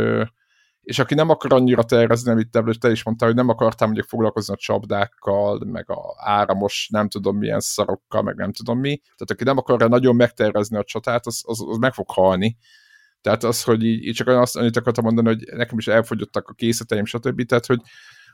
és 0.82 1.00
aki 1.00 1.14
nem 1.14 1.30
akar 1.30 1.54
annyira 1.54 1.84
tervezni, 1.84 2.32
amit 2.32 2.50
te, 2.50 2.64
te 2.80 2.92
is 2.92 3.04
mondtál, 3.04 3.28
hogy 3.28 3.38
nem 3.38 3.50
akartál 3.50 3.88
mondjuk 3.88 4.08
foglalkozni 4.08 4.54
a 4.54 4.58
csapdákkal, 4.58 5.62
meg 5.66 5.90
a 5.90 6.16
áramos 6.18 6.90
nem 6.92 7.10
tudom 7.10 7.38
milyen 7.38 7.60
szarokkal, 7.60 8.22
meg 8.22 8.36
nem 8.36 8.52
tudom 8.52 8.80
mi. 8.80 8.98
Tehát 8.98 9.32
aki 9.32 9.44
nem 9.44 9.58
akarja 9.58 9.88
nagyon 9.88 10.16
megtervezni 10.16 10.78
a 10.78 10.84
csatát, 10.84 11.26
az, 11.26 11.42
az, 11.46 11.64
az 11.68 11.78
meg 11.78 11.94
fog 11.94 12.10
halni. 12.10 12.58
Tehát 13.22 13.44
az, 13.44 13.64
hogy 13.64 13.84
így, 13.84 14.06
így 14.06 14.16
csak 14.16 14.28
azt 14.28 14.58
annyit 14.58 14.78
akartam 14.78 15.04
mondani, 15.04 15.28
hogy 15.28 15.44
nekem 15.56 15.78
is 15.78 15.88
elfogyottak 15.88 16.48
a 16.48 16.54
készleteim, 16.54 17.06
stb. 17.06 17.46
Tehát, 17.46 17.66
hogy 17.66 17.80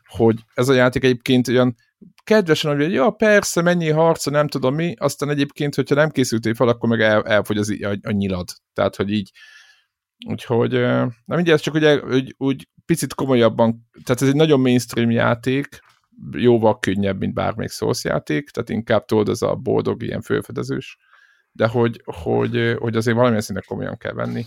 hogy 0.07 0.39
ez 0.53 0.69
a 0.69 0.73
játék 0.73 1.03
egyébként 1.03 1.47
olyan 1.47 1.75
kedvesen, 2.23 2.75
hogy 2.75 2.91
ja, 2.91 3.09
persze, 3.09 3.61
mennyi 3.61 3.89
harca, 3.89 4.31
nem 4.31 4.47
tudom 4.47 4.75
mi, 4.75 4.93
aztán 4.97 5.29
egyébként, 5.29 5.75
hogyha 5.75 5.95
nem 5.95 6.09
készültél 6.09 6.53
fel, 6.53 6.67
akkor 6.67 6.89
meg 6.89 7.01
el, 7.01 7.23
elfogy 7.23 7.57
az, 7.57 7.69
a, 7.81 7.97
a 8.01 8.11
nyilad. 8.11 8.49
Tehát, 8.73 8.95
hogy 8.95 9.11
így, 9.11 9.31
úgyhogy, 10.27 10.71
nem 10.71 11.11
mindjárt, 11.25 11.61
csak 11.61 11.73
ugye, 11.73 12.01
úgy, 12.01 12.35
úgy 12.37 12.67
picit 12.85 13.13
komolyabban, 13.13 13.89
tehát 14.03 14.21
ez 14.21 14.27
egy 14.27 14.35
nagyon 14.35 14.59
mainstream 14.59 15.11
játék, 15.11 15.79
jóval 16.31 16.79
könnyebb, 16.79 17.19
mint 17.19 17.33
bármelyik 17.33 17.71
Souls 17.71 18.03
játék, 18.03 18.49
tehát 18.49 18.69
inkább 18.69 19.05
tudod, 19.05 19.29
ez 19.29 19.41
a 19.41 19.55
boldog, 19.55 20.03
ilyen 20.03 20.21
fölfedezős, 20.21 20.97
de 21.51 21.67
hogy, 21.67 22.01
hogy, 22.03 22.75
hogy 22.79 22.95
azért 22.95 23.15
valamilyen 23.15 23.41
szinten 23.41 23.63
komolyan 23.67 23.97
kell 23.97 24.13
venni. 24.13 24.45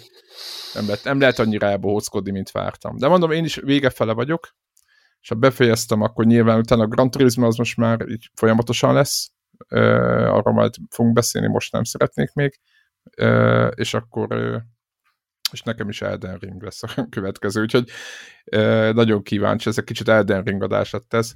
Nem 0.75 0.87
lehet, 0.87 1.05
nem 1.05 1.21
lehet 1.21 1.39
annyira 1.39 1.67
elbohóckodni, 1.67 2.31
mint 2.31 2.51
vártam. 2.51 2.97
De 2.97 3.09
mondom, 3.09 3.31
én 3.31 3.45
is 3.45 3.57
vége 3.57 3.93
vagyok, 3.97 4.49
és 5.27 5.33
ha 5.33 5.39
befejeztem, 5.39 6.03
akkor 6.03 6.25
nyilván 6.25 6.59
utána 6.59 6.83
a 6.83 6.87
Gran 6.87 7.11
Turismo 7.11 7.47
az 7.47 7.57
most 7.57 7.77
már 7.77 8.09
így 8.09 8.31
folyamatosan 8.35 8.95
lesz, 8.95 9.31
arra 9.69 10.53
majd 10.53 10.75
fogunk 10.91 11.15
beszélni, 11.15 11.49
most 11.49 11.73
nem 11.73 11.85
szeretnék 11.85 12.33
még, 12.33 12.61
és 13.75 13.95
akkor 13.95 14.63
és 15.53 15.63
nekem 15.63 15.89
is 15.89 16.03
Elden 16.03 16.39
Ring 16.39 16.63
lesz 16.63 16.83
a 16.83 16.89
következő, 17.17 17.61
úgyhogy 17.61 17.89
nagyon 18.95 19.23
kíváncsi, 19.23 19.69
ez 19.69 19.79
egy 19.79 19.85
kicsit 19.85 20.09
Elden 20.09 20.43
Ring 20.43 20.63
adás 20.63 20.91
lett 20.91 21.15
ez. 21.15 21.33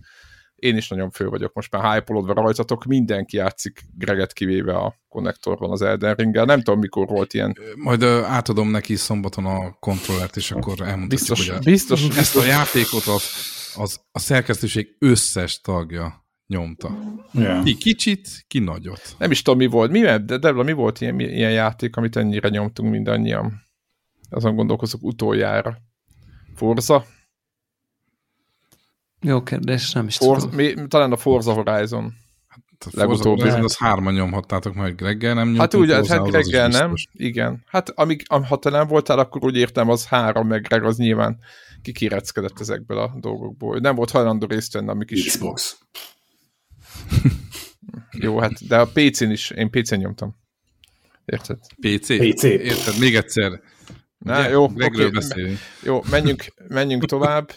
Én 0.55 0.77
is 0.77 0.89
nagyon 0.89 1.11
fő 1.11 1.29
vagyok 1.29 1.55
most 1.55 1.73
már 1.73 1.93
hype 1.93 2.33
rajtatok, 2.33 2.85
mindenki 2.85 3.37
játszik 3.37 3.83
Greget 3.99 4.33
kivéve 4.33 4.77
a 4.77 4.95
konnektorban 5.09 5.71
az 5.71 5.83
Elden 5.83 6.15
Ringgel. 6.15 6.45
Nem 6.45 6.63
tudom, 6.63 6.81
mikor 6.81 7.07
volt 7.07 7.35
ilyen. 7.35 7.57
Majd 7.75 8.03
átadom 8.03 8.71
neki 8.71 8.97
szombaton 8.97 9.47
a 9.47 9.77
kontrollert, 9.79 10.37
és 10.37 10.51
akkor 10.51 10.81
elmondhatjuk, 10.81 11.09
biztos, 11.09 11.49
hogy 11.49 11.57
a, 11.57 11.61
biztos, 11.61 12.03
ezt 12.09 12.17
biztos. 12.17 12.45
a 12.45 12.47
játékot 12.47 13.07
az 13.07 13.59
az 13.77 14.01
a 14.13 14.19
szerkesztőség 14.19 14.97
összes 14.99 15.61
tagja 15.61 16.25
nyomta. 16.47 16.99
Yeah. 17.33 17.65
Ki 17.65 17.75
kicsit, 17.75 18.45
ki 18.49 18.59
nagyot. 18.59 19.15
Nem 19.19 19.31
is 19.31 19.43
tudom, 19.43 19.59
mi 19.59 19.67
volt. 19.67 19.91
Mi, 19.91 20.01
de 20.01 20.39
Debla, 20.39 20.63
mi 20.63 20.73
volt 20.73 21.01
ilyen, 21.01 21.21
ilyen 21.21 21.53
játék, 21.53 21.97
amit 21.97 22.17
ennyire 22.17 22.49
nyomtunk 22.49 22.91
mindannyian? 22.91 23.63
Azon 24.31 24.55
gondolkozok 24.55 25.03
utoljára. 25.03 25.77
Forza? 26.55 27.05
Jó 29.21 29.43
kérdés, 29.43 29.93
nem 29.93 30.07
is 30.07 30.17
Forza, 30.17 30.49
tudom. 30.49 30.65
Mi, 30.65 30.75
talán 30.89 31.13
a 31.13 31.17
Forza 31.17 31.53
Horizon. 31.53 32.15
Hát 32.49 32.95
legutóbb 32.95 33.37
bizony 33.37 33.63
az 33.65 33.77
hárman 33.77 34.13
nyomhattátok 34.13 34.75
majd 34.75 34.97
Greggel, 34.97 35.35
nem 35.35 35.57
Hát 35.57 35.75
úgy, 35.75 35.93
hát 36.09 36.23
Greggel 36.23 36.69
nem, 36.69 36.93
igen. 37.13 37.65
Hát 37.67 37.91
amíg, 37.91 38.23
ha 38.49 38.59
te 38.59 38.71
nem 38.71 38.87
voltál, 38.87 39.19
akkor 39.19 39.45
úgy 39.45 39.57
értem, 39.57 39.89
az 39.89 40.07
három, 40.07 40.47
meg 40.47 40.63
Greg 40.63 40.85
az 40.85 40.97
nyilván 40.97 41.39
kikireckedett 41.83 42.61
ezekből 42.61 42.99
a 42.99 43.17
dolgokból. 43.19 43.79
Nem 43.79 43.95
volt 43.95 44.11
hajlandó 44.11 44.47
részt 44.47 44.73
venni, 44.73 44.89
amik 44.89 45.11
is... 45.11 45.27
Xbox. 45.27 45.79
Jó, 48.11 48.39
hát, 48.39 48.67
de 48.67 48.79
a 48.79 48.87
PC-n 48.87 49.31
is, 49.31 49.51
én 49.51 49.71
PC-n 49.71 49.95
nyomtam. 49.95 50.37
Érted? 51.25 51.59
PC? 51.81 52.07
PC. 52.07 52.43
Érted, 52.43 52.99
még 52.99 53.15
egyszer. 53.15 53.61
Na, 54.19 54.39
Ugye, 54.39 54.49
jó, 54.49 54.69
Gregről 54.69 55.07
okay. 55.07 55.19
beszélünk. 55.19 55.59
Jó, 55.83 56.01
menjünk, 56.11 56.45
menjünk 56.69 57.05
tovább. 57.05 57.51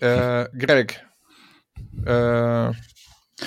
Uh, 0.00 0.44
Greg, 0.52 1.14
uh, 2.04 2.74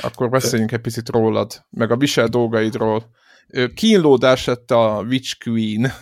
akkor 0.01 0.29
beszéljünk 0.29 0.71
egy 0.71 0.81
picit 0.81 1.09
rólad, 1.09 1.65
meg 1.69 1.91
a 1.91 1.97
visel 1.97 2.27
dolgaidról. 2.27 3.09
Uh, 3.47 3.73
kínlódás 3.73 4.45
lett 4.45 4.71
a 4.71 5.03
Witch 5.07 5.37
Queen 5.43 5.93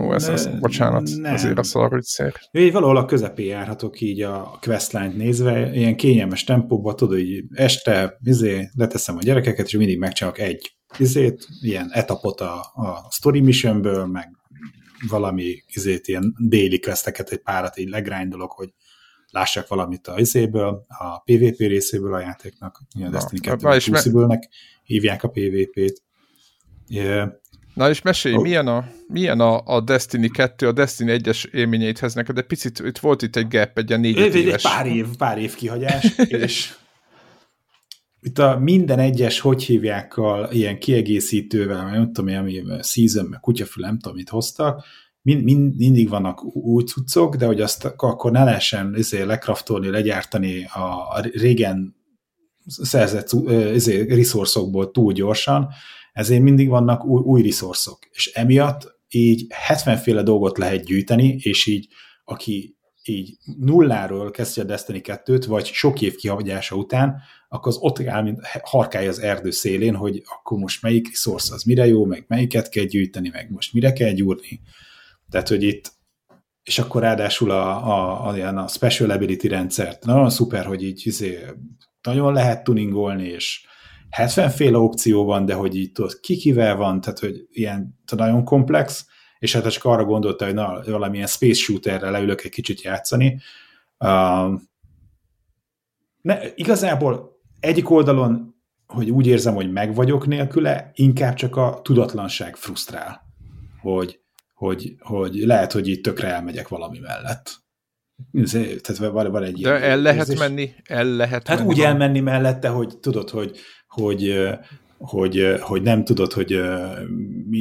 Ó, 0.00 0.14
ez 0.14 0.28
az, 0.28 0.48
bocsánat, 0.60 1.10
nem. 1.16 1.34
azért 1.34 1.58
a 1.58 1.62
szarvicsér. 1.62 2.34
Így 2.52 2.72
valahol 2.72 2.96
a 2.96 3.04
közepén 3.04 3.46
járhatok 3.46 4.00
így 4.00 4.22
a 4.22 4.58
questline 4.60 5.06
misnézve, 5.08 5.74
ilyen 5.74 5.96
kényelmes 5.96 6.44
tempóban, 6.44 6.96
tudod, 6.96 7.18
hogy 7.18 7.44
este 7.54 8.18
izé, 8.24 8.68
leteszem 8.74 9.16
a 9.16 9.20
gyerekeket, 9.20 9.66
és 9.66 9.76
mindig 9.76 9.98
megcsinálok 9.98 10.38
egy 10.38 10.72
izét, 10.98 11.46
ilyen 11.60 11.88
etapot 11.92 12.40
a, 12.40 12.54
a 12.74 13.08
story 13.10 13.40
missionből, 13.40 14.06
meg 14.06 14.28
valami 15.08 15.62
izét, 15.66 16.08
ilyen 16.08 16.34
déli 16.38 16.78
questeket, 16.78 17.30
egy 17.30 17.42
párat 17.42 17.78
így 17.78 17.88
legrindolok, 17.88 18.52
hogy 18.52 18.72
lássak 19.30 19.68
valamit 19.68 20.06
a 20.06 20.18
izéből, 20.18 20.84
a 20.88 21.18
PvP 21.18 21.58
részéből 21.58 22.14
a 22.14 22.20
játéknak, 22.20 22.80
a 23.00 23.08
Destiny 23.08 23.40
2 23.40 24.26
nek 24.26 24.48
hívják 24.82 25.22
a 25.22 25.28
PvP-t. 25.28 26.02
Na 27.78 27.88
és 27.88 28.02
mesélj, 28.02 28.34
oh. 28.34 28.42
milyen, 28.42 28.66
a, 28.66 28.88
milyen 29.06 29.40
a, 29.40 29.60
a 29.64 29.80
Destiny 29.80 30.30
2, 30.30 30.66
a 30.66 30.72
Destiny 30.72 31.08
1-es 31.10 31.44
élményeidhez 31.50 32.14
neked, 32.14 32.34
de 32.34 32.42
picit 32.42 32.78
itt 32.78 32.98
volt 32.98 33.22
itt 33.22 33.36
egy 33.36 33.48
gap, 33.48 33.78
egy 33.78 33.88
ilyen 33.88 34.00
négy 34.00 34.16
év, 34.16 34.34
éves. 34.34 34.64
Egy 34.64 34.70
pár 34.70 34.86
év, 34.86 35.06
pár 35.18 35.38
év 35.38 35.54
kihagyás, 35.54 36.16
és 36.28 36.74
itt 38.20 38.38
a 38.38 38.58
minden 38.58 38.98
egyes, 38.98 39.40
hogy 39.40 39.64
hívjákkal, 39.64 40.52
ilyen 40.52 40.78
kiegészítővel, 40.78 41.90
nem 41.90 42.12
tudom, 42.12 42.36
ami 42.36 42.62
season, 42.82 43.24
meg 43.24 43.40
kutyafül, 43.40 43.84
nem 43.84 43.98
tudom, 43.98 44.16
mit 44.16 44.28
hoztak, 44.28 44.84
mind, 45.22 45.44
mind, 45.44 45.76
mindig 45.76 46.08
vannak 46.08 46.56
új 46.56 46.84
cuccok, 46.84 47.36
de 47.36 47.46
hogy 47.46 47.60
azt 47.60 47.84
akkor 47.96 48.30
ne 48.30 48.44
lehessen 48.44 48.94
ezért 48.96 49.26
lekraftolni, 49.26 49.90
legyártani 49.90 50.64
a, 50.64 50.80
a 50.88 51.20
régen 51.32 51.96
szerzett 52.66 53.30
ezért, 53.48 54.08
resource 54.08 54.60
túl 54.92 55.12
gyorsan, 55.12 55.68
ezért 56.18 56.42
mindig 56.42 56.68
vannak 56.68 57.04
új, 57.04 57.22
új 57.24 57.42
resourcok, 57.42 57.98
és 58.10 58.26
emiatt 58.26 58.96
így 59.08 59.46
70 59.48 59.96
féle 59.96 60.22
dolgot 60.22 60.58
lehet 60.58 60.84
gyűjteni, 60.84 61.36
és 61.42 61.66
így 61.66 61.88
aki 62.24 62.76
így 63.04 63.36
nulláról 63.58 64.30
kezdje 64.30 64.62
a 64.62 64.66
Destiny 64.66 65.00
2-t, 65.04 65.44
vagy 65.46 65.66
sok 65.66 66.00
év 66.00 66.14
kihagyása 66.14 66.76
után, 66.76 67.20
akkor 67.48 67.72
az 67.72 67.78
ott 67.80 68.06
áll, 68.06 68.22
mint 68.22 68.40
harkálja 68.62 69.08
az 69.08 69.18
erdő 69.18 69.50
szélén, 69.50 69.94
hogy 69.94 70.22
akkor 70.24 70.58
most 70.58 70.82
melyik 70.82 71.08
resource 71.08 71.54
az 71.54 71.62
mire 71.62 71.86
jó, 71.86 72.04
meg 72.04 72.24
melyiket 72.28 72.68
kell 72.68 72.84
gyűjteni, 72.84 73.28
meg 73.28 73.50
most 73.50 73.72
mire 73.72 73.92
kell 73.92 74.12
gyúrni. 74.12 74.60
Tehát, 75.30 75.48
hogy 75.48 75.62
itt 75.62 75.92
és 76.62 76.78
akkor 76.78 77.02
ráadásul 77.02 77.50
a, 77.50 77.86
a, 77.86 78.26
a, 78.28 78.62
a 78.62 78.68
special 78.68 79.10
ability 79.10 79.48
rendszert. 79.48 80.04
Nagyon 80.04 80.30
szuper, 80.30 80.64
hogy 80.64 80.82
így 80.82 81.00
izé, 81.04 81.38
nagyon 82.02 82.32
lehet 82.32 82.64
tuningolni, 82.64 83.28
és 83.28 83.66
70 84.10 84.50
féle 84.50 84.78
opció 84.78 85.24
van, 85.24 85.44
de 85.44 85.54
hogy 85.54 85.76
így 85.76 85.92
tudod, 85.92 86.20
ki 86.20 86.52
van, 86.52 87.00
tehát 87.00 87.18
hogy 87.18 87.46
ilyen 87.50 87.98
nagyon 88.16 88.44
komplex, 88.44 89.06
és 89.38 89.52
hát 89.52 89.70
csak 89.70 89.84
arra 89.84 90.04
gondolta, 90.04 90.44
hogy 90.44 90.54
na, 90.54 90.82
valamilyen 90.86 91.26
space 91.26 91.60
shooterre 91.60 92.10
leülök 92.10 92.44
egy 92.44 92.50
kicsit 92.50 92.82
játszani. 92.82 93.40
Uh, 93.98 94.60
ne, 96.20 96.54
igazából 96.54 97.40
egyik 97.60 97.90
oldalon, 97.90 98.54
hogy 98.86 99.10
úgy 99.10 99.26
érzem, 99.26 99.54
hogy 99.54 99.72
meg 99.72 99.94
vagyok 99.94 100.26
nélküle, 100.26 100.90
inkább 100.94 101.34
csak 101.34 101.56
a 101.56 101.80
tudatlanság 101.82 102.56
frusztrál, 102.56 103.22
hogy, 103.80 104.20
hogy, 104.54 104.94
hogy 104.98 105.34
lehet, 105.34 105.72
hogy 105.72 105.88
itt 105.88 106.02
tökre 106.02 106.28
elmegyek 106.28 106.68
valami 106.68 106.98
mellett. 106.98 107.56
Tehát 108.82 108.96
van, 108.96 109.30
van 109.30 109.42
egy 109.42 109.60
De 109.62 109.70
el 109.70 110.00
lehet 110.00 110.18
érzés. 110.18 110.38
menni, 110.38 110.70
el 110.84 111.04
lehet 111.04 111.48
Hát 111.48 111.58
menni 111.58 111.68
úgy 111.68 111.76
van. 111.78 111.86
elmenni 111.86 112.20
mellette, 112.20 112.68
hogy 112.68 112.98
tudod, 112.98 113.30
hogy, 113.30 113.58
hogy, 113.88 114.48
hogy, 114.98 115.56
hogy 115.60 115.82
nem 115.82 116.04
tudod, 116.04 116.32
hogy 116.32 116.60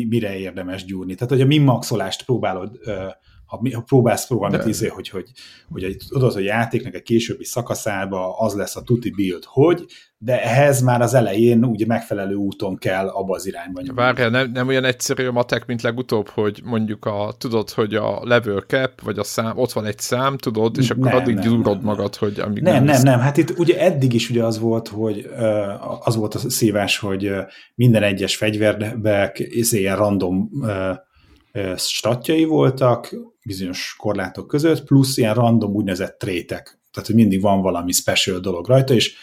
mire 0.10 0.38
érdemes 0.38 0.86
gyúrni. 0.86 1.14
Tehát, 1.14 1.30
hogy 1.30 1.42
a 1.42 1.46
minmaxolást 1.46 2.26
próbálod 2.26 2.80
ha, 3.48 3.62
ha 3.74 3.82
próbálsz 3.82 4.28
valamit, 4.28 4.66
izé, 4.66 4.88
hogy, 4.88 5.10
hogy, 5.10 5.32
hogy 5.70 5.84
egy, 5.84 6.04
tudod, 6.10 6.34
hogy 6.34 6.44
a 6.44 6.46
játéknak 6.46 6.94
egy 6.94 7.02
későbbi 7.02 7.44
szakaszába 7.44 8.38
az 8.40 8.54
lesz 8.54 8.76
a 8.76 8.82
tuti 8.82 9.12
build, 9.16 9.44
hogy, 9.46 9.86
de 10.20 10.44
ehhez 10.44 10.82
már 10.82 11.02
az 11.02 11.14
elején 11.14 11.64
ugye 11.64 11.86
megfelelő 11.86 12.36
úton 12.36 12.78
kell 12.78 13.08
abba 13.08 13.36
az 13.36 13.46
irányba 13.46 13.82
nyomni. 13.82 14.02
Várjál, 14.02 14.30
nem, 14.30 14.52
nem 14.52 14.68
olyan 14.68 14.84
egyszerű 14.84 15.28
a 15.28 15.32
matek, 15.32 15.66
mint 15.66 15.82
legutóbb, 15.82 16.30
hogy 16.30 16.62
mondjuk 16.64 17.06
a, 17.06 17.34
tudod, 17.38 17.70
hogy 17.70 17.96
a 17.96 18.20
level 18.24 18.60
cap, 18.60 19.02
vagy 19.02 19.18
a 19.18 19.24
szám, 19.24 19.58
ott 19.58 19.72
van 19.72 19.86
egy 19.86 20.00
szám, 20.00 20.38
tudod, 20.38 20.78
és 20.78 20.90
akkor 20.90 21.04
nem, 21.04 21.16
addig 21.16 21.40
gyúrod 21.40 21.84
magad, 21.84 22.16
hogy 22.16 22.40
amíg 22.40 22.62
nem, 22.62 22.74
nem, 22.74 22.84
nem, 22.84 23.02
nem, 23.02 23.20
hát 23.20 23.38
itt 23.38 23.60
ugye 23.60 23.80
eddig 23.80 24.14
is 24.14 24.30
ugye 24.30 24.44
az 24.44 24.60
volt, 24.60 24.88
hogy 24.88 25.30
az 26.00 26.16
volt 26.16 26.36
a 26.36 26.40
szívás, 26.40 26.98
hogy 26.98 27.32
minden 27.76 28.04
egyes 28.04 28.36
fegyverbe 28.36 29.32
ilyen 29.70 29.96
random 29.96 30.50
statjai 31.76 32.44
voltak 32.44 33.16
bizonyos 33.46 33.96
korlátok 33.98 34.48
között, 34.48 34.84
plusz 34.84 35.18
ilyen 35.18 35.34
random 35.34 35.74
úgynevezett 35.74 36.20
trétek. 36.20 36.80
Tehát, 36.92 37.08
hogy 37.10 37.16
mindig 37.16 37.42
van 37.42 37.62
valami 37.62 37.92
special 37.92 38.40
dolog 38.40 38.68
rajta, 38.68 38.94
és 38.94 39.16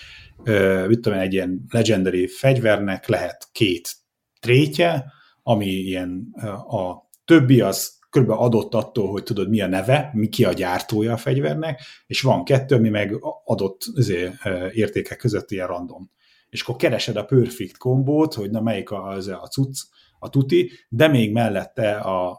mit 0.87 1.01
tudom, 1.01 1.19
egy 1.19 1.33
ilyen 1.33 1.65
legendary 1.71 2.27
fegyvernek 2.27 3.07
lehet 3.09 3.49
két 3.53 3.93
trétje, 4.41 5.05
ami 5.43 5.67
ilyen 5.67 6.35
a 6.69 7.09
többi 7.25 7.61
az 7.61 7.93
kb. 8.11 8.31
adott 8.31 8.75
attól, 8.75 9.11
hogy 9.11 9.23
tudod, 9.23 9.49
mi 9.49 9.61
a 9.61 9.67
neve, 9.67 10.11
mi 10.13 10.29
ki 10.29 10.45
a 10.45 10.53
gyártója 10.53 11.13
a 11.13 11.17
fegyvernek, 11.17 11.81
és 12.07 12.21
van 12.21 12.45
kettő, 12.45 12.75
ami 12.75 12.89
meg 12.89 13.19
adott 13.45 13.83
azért, 13.97 14.35
értékek 14.73 15.19
között 15.19 15.51
ilyen 15.51 15.67
random. 15.67 16.11
És 16.49 16.63
akkor 16.63 16.77
keresed 16.77 17.17
a 17.17 17.25
perfect 17.25 17.77
kombót, 17.77 18.35
hogy 18.35 18.51
na 18.51 18.61
melyik 18.61 18.91
az 18.91 19.29
a 19.29 19.49
cucc, 19.51 19.79
a 20.25 20.29
tuti, 20.29 20.71
de 20.89 21.09
még 21.09 21.33
mellette 21.33 21.97
a 21.97 22.39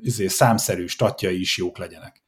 izé, 0.00 0.26
számszerű 0.26 0.86
statjai 0.86 1.40
is 1.40 1.58
jók 1.58 1.78
legyenek. 1.78 2.24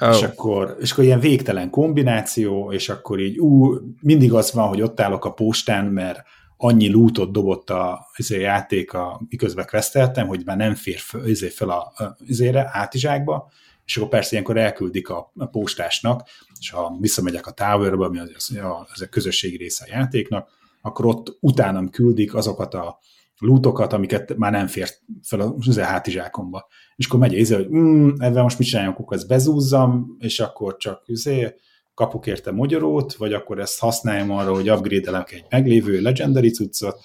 Oh. 0.00 0.14
És, 0.16 0.22
akkor, 0.22 0.76
és 0.80 0.92
akkor 0.92 1.04
ilyen 1.04 1.20
végtelen 1.20 1.70
kombináció, 1.70 2.72
és 2.72 2.88
akkor 2.88 3.20
így 3.20 3.38
ú, 3.38 3.78
mindig 4.00 4.32
az 4.32 4.52
van, 4.52 4.68
hogy 4.68 4.82
ott 4.82 5.00
állok 5.00 5.24
a 5.24 5.32
postán, 5.32 5.84
mert 5.84 6.22
annyi 6.56 6.90
lootot 6.90 7.32
dobott 7.32 7.70
a 7.70 8.06
izé, 8.16 8.40
játék, 8.40 8.92
a, 8.92 9.20
miközben 9.28 9.66
questeltem, 9.66 10.26
hogy 10.26 10.42
már 10.44 10.56
nem 10.56 10.74
fér 10.74 10.98
fel, 10.98 11.28
izé, 11.28 11.48
fel 11.48 11.70
a, 11.70 11.92
izére, 12.26 12.70
átizsákba, 12.72 13.50
és 13.84 13.96
akkor 13.96 14.08
persze 14.08 14.30
ilyenkor 14.30 14.56
elküldik 14.56 15.08
a, 15.08 15.32
a 15.36 15.46
postásnak, 15.46 16.28
és 16.60 16.70
ha 16.70 16.96
visszamegyek 17.00 17.46
a 17.46 17.50
towerbe, 17.50 18.04
ami 18.04 18.18
az, 18.18 18.32
az, 18.34 18.58
az 18.92 19.02
a 19.02 19.08
közösségi 19.08 19.56
része 19.56 19.84
a 19.84 19.94
játéknak, 19.96 20.48
akkor 20.82 21.06
ott 21.06 21.36
utánam 21.40 21.90
küldik 21.90 22.34
azokat 22.34 22.74
a 22.74 22.98
lútokat, 23.38 23.92
amiket 23.92 24.36
már 24.36 24.52
nem 24.52 24.66
fért 24.66 25.02
fel 25.22 25.40
az 25.40 25.78
hátizsákomba. 25.78 26.66
És 26.96 27.06
akkor 27.06 27.18
megy 27.18 27.32
észre, 27.32 27.56
hogy 27.56 27.68
mm, 27.68 28.08
ebben 28.18 28.42
most 28.42 28.58
mit 28.58 28.68
csináljunk, 28.68 28.98
akkor 28.98 29.16
ezt 29.16 29.28
bezúzzam, 29.28 30.16
és 30.18 30.40
akkor 30.40 30.76
csak 30.76 31.02
üzé, 31.06 31.54
kapok 31.98 32.26
érte 32.26 32.50
magyarót, 32.50 33.14
vagy 33.14 33.32
akkor 33.32 33.58
ezt 33.58 33.78
használjam 33.78 34.30
arra, 34.30 34.54
hogy 34.54 34.70
upgrade-elek 34.70 35.32
egy 35.32 35.44
meglévő 35.50 36.00
legendary 36.00 36.50
cuccot, 36.50 37.00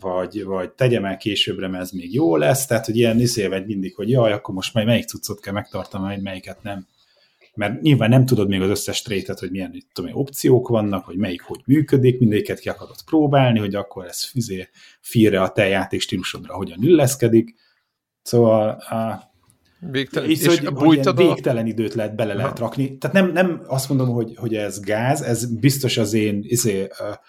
vagy, 0.00 0.44
vagy 0.44 0.70
tegyem 0.70 1.04
el 1.04 1.16
későbbre, 1.16 1.68
mert 1.68 1.82
ez 1.82 1.90
még 1.90 2.14
jó 2.14 2.36
lesz, 2.36 2.66
tehát 2.66 2.86
hogy 2.86 2.96
ilyen 2.96 3.20
izé 3.20 3.46
vagy 3.46 3.66
mindig, 3.66 3.94
hogy 3.94 4.10
jaj, 4.10 4.32
akkor 4.32 4.54
most 4.54 4.74
melyik 4.74 5.06
cuccot 5.06 5.40
kell 5.40 5.52
megtartanom, 5.52 6.20
melyiket 6.22 6.62
nem 6.62 6.86
mert 7.54 7.80
nyilván 7.80 8.08
nem 8.08 8.26
tudod 8.26 8.48
még 8.48 8.60
az 8.60 8.70
összes 8.70 9.02
trétet, 9.02 9.38
hogy 9.38 9.50
milyen 9.50 9.74
tudom, 9.92 10.10
opciók 10.14 10.68
vannak, 10.68 11.04
hogy 11.04 11.16
melyik 11.16 11.42
hogy 11.42 11.60
működik, 11.66 12.18
mindegyiket 12.18 12.58
ki 12.58 12.68
akarod 12.68 13.02
próbálni, 13.04 13.58
hogy 13.58 13.74
akkor 13.74 14.04
ez 14.06 14.24
fizé 14.24 14.68
fírre 15.00 15.42
a 15.42 15.52
te 15.52 15.66
játék 15.66 16.00
stílusodra 16.00 16.54
hogyan 16.54 16.82
illeszkedik. 16.82 17.54
Szóval 18.22 18.68
a, 18.70 19.30
Végtelen, 19.90 20.30
és, 20.30 20.40
és 20.40 20.46
hogy, 20.46 20.66
hogy 20.74 21.14
végtelen 21.16 21.66
időt 21.66 21.94
lehet 21.94 22.14
bele 22.14 22.34
lehet 22.34 22.58
rakni. 22.58 22.98
Tehát 22.98 23.16
nem, 23.16 23.32
nem 23.32 23.62
azt 23.66 23.88
mondom, 23.88 24.08
hogy, 24.08 24.36
hogy 24.36 24.54
ez 24.54 24.80
gáz, 24.80 25.22
ez 25.22 25.46
biztos 25.46 25.96
az 25.96 26.12
én, 26.12 26.40
izé, 26.42 26.88
a, 26.88 27.20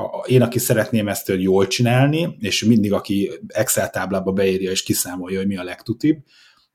a, 0.00 0.24
én, 0.26 0.42
aki 0.42 0.58
szeretném 0.58 1.08
ezt 1.08 1.28
jól 1.28 1.66
csinálni, 1.66 2.36
és 2.40 2.64
mindig, 2.64 2.92
aki 2.92 3.30
Excel 3.46 3.90
táblába 3.90 4.32
beírja 4.32 4.70
és 4.70 4.82
kiszámolja, 4.82 5.38
hogy 5.38 5.46
mi 5.46 5.56
a 5.56 5.64
legtutibb, 5.64 6.18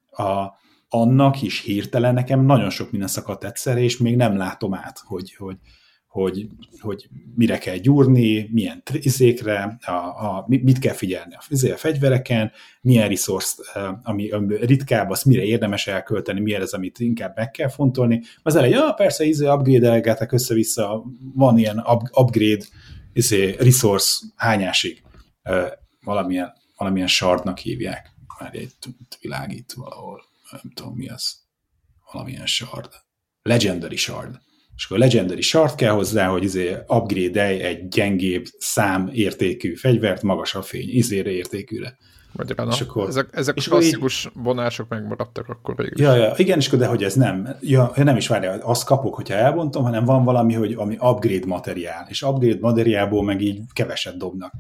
a, 0.10 0.60
annak 0.94 1.42
is 1.42 1.62
hirtelen 1.62 2.14
nekem 2.14 2.46
nagyon 2.46 2.70
sok 2.70 2.92
minden 2.92 3.10
szakadt 3.10 3.44
egyszerre, 3.44 3.80
és 3.80 3.98
még 3.98 4.16
nem 4.16 4.38
látom 4.38 4.74
át, 4.74 5.02
hogy, 5.06 5.36
hogy, 5.36 5.56
hogy, 6.08 6.48
hogy 6.80 7.10
mire 7.36 7.58
kell 7.58 7.76
gyúrni, 7.76 8.50
milyen 8.52 8.84
izékre, 8.94 9.78
a, 9.86 9.92
a, 9.92 10.46
mit 10.48 10.80
kell 10.80 10.94
figyelni 10.94 11.34
a, 11.34 11.42
izé, 11.50 11.72
a 11.72 11.78
fegyvereken, 11.78 12.52
milyen 12.82 13.08
resource, 13.08 13.64
ami, 14.04 14.30
ami 14.30 14.66
ritkább, 14.66 15.10
azt 15.10 15.26
mire 15.26 15.44
érdemes 15.44 15.88
elkölteni, 15.88 16.40
milyen 16.40 16.62
az, 16.62 16.74
amit 16.74 17.00
inkább 17.00 17.36
meg 17.36 17.52
kell 17.52 17.70
fontolni. 17.70 18.22
Az 18.44 18.56
elején, 18.56 18.76
ja, 18.76 18.92
persze, 18.92 19.26
izé, 19.26 19.48
upgrade-elgetek 19.48 20.32
össze-vissza, 20.32 21.04
van 21.36 21.58
ilyen 21.58 21.78
up, 21.78 22.02
upgrade 22.14 22.66
izé, 23.14 23.56
resource 23.60 24.26
hányásig, 24.36 25.04
valamilyen, 26.04 26.54
valamilyen 26.78 27.08
shardnak 27.08 27.58
hívják, 27.58 28.12
már 28.40 28.56
egy 28.56 28.74
világít 29.22 29.74
valahol 29.74 30.30
nem 30.52 30.72
tudom 30.74 30.94
mi 30.96 31.10
az, 31.10 31.42
valamilyen 32.12 32.46
shard. 32.46 32.90
Legendary 33.42 33.96
shard. 33.96 34.40
És 34.76 34.86
akkor 34.86 34.98
a 34.98 35.00
Legendary 35.00 35.42
shard 35.42 35.76
kell 35.76 35.92
hozzá, 35.92 36.28
hogy 36.28 36.44
izé 36.44 36.78
upgrade 36.88 37.44
egy 37.44 37.88
gyengébb 37.88 38.46
szám 38.58 39.10
értékű 39.14 39.76
fegyvert 39.76 40.22
magasabb 40.22 40.64
fény 40.64 40.90
izére 40.90 41.30
értékűre. 41.30 41.98
Magyarán, 42.34 42.68
és 42.72 42.82
akkor, 42.82 43.08
ezek, 43.08 43.30
ezek 43.32 43.56
és 43.56 43.68
klasszikus 43.68 44.26
így, 44.26 44.32
vonások 44.36 44.90
megmaradtak 44.90 45.50
akkor 45.50 45.76
végül. 45.76 46.06
Ja, 46.06 46.16
ja, 46.16 46.34
igen, 46.38 46.58
és 46.58 46.70
de 46.70 46.88
hogy 46.88 47.04
ez 47.04 47.14
nem, 47.14 47.56
ja, 47.62 47.92
nem 47.96 48.16
is 48.16 48.28
várja, 48.28 48.52
azt 48.52 48.86
kapok, 48.86 49.16
hogyha 49.16 49.34
elbontom, 49.34 49.84
hanem 49.84 50.06
van 50.06 50.24
valami, 50.24 50.54
hogy 50.54 50.74
ami 50.74 50.98
upgrade 51.00 51.46
materiál, 51.46 52.06
és 52.10 52.22
upgrade 52.22 52.60
materiálból 52.60 53.24
meg 53.24 53.42
így 53.42 53.62
keveset 53.74 54.18
dobnak 54.18 54.54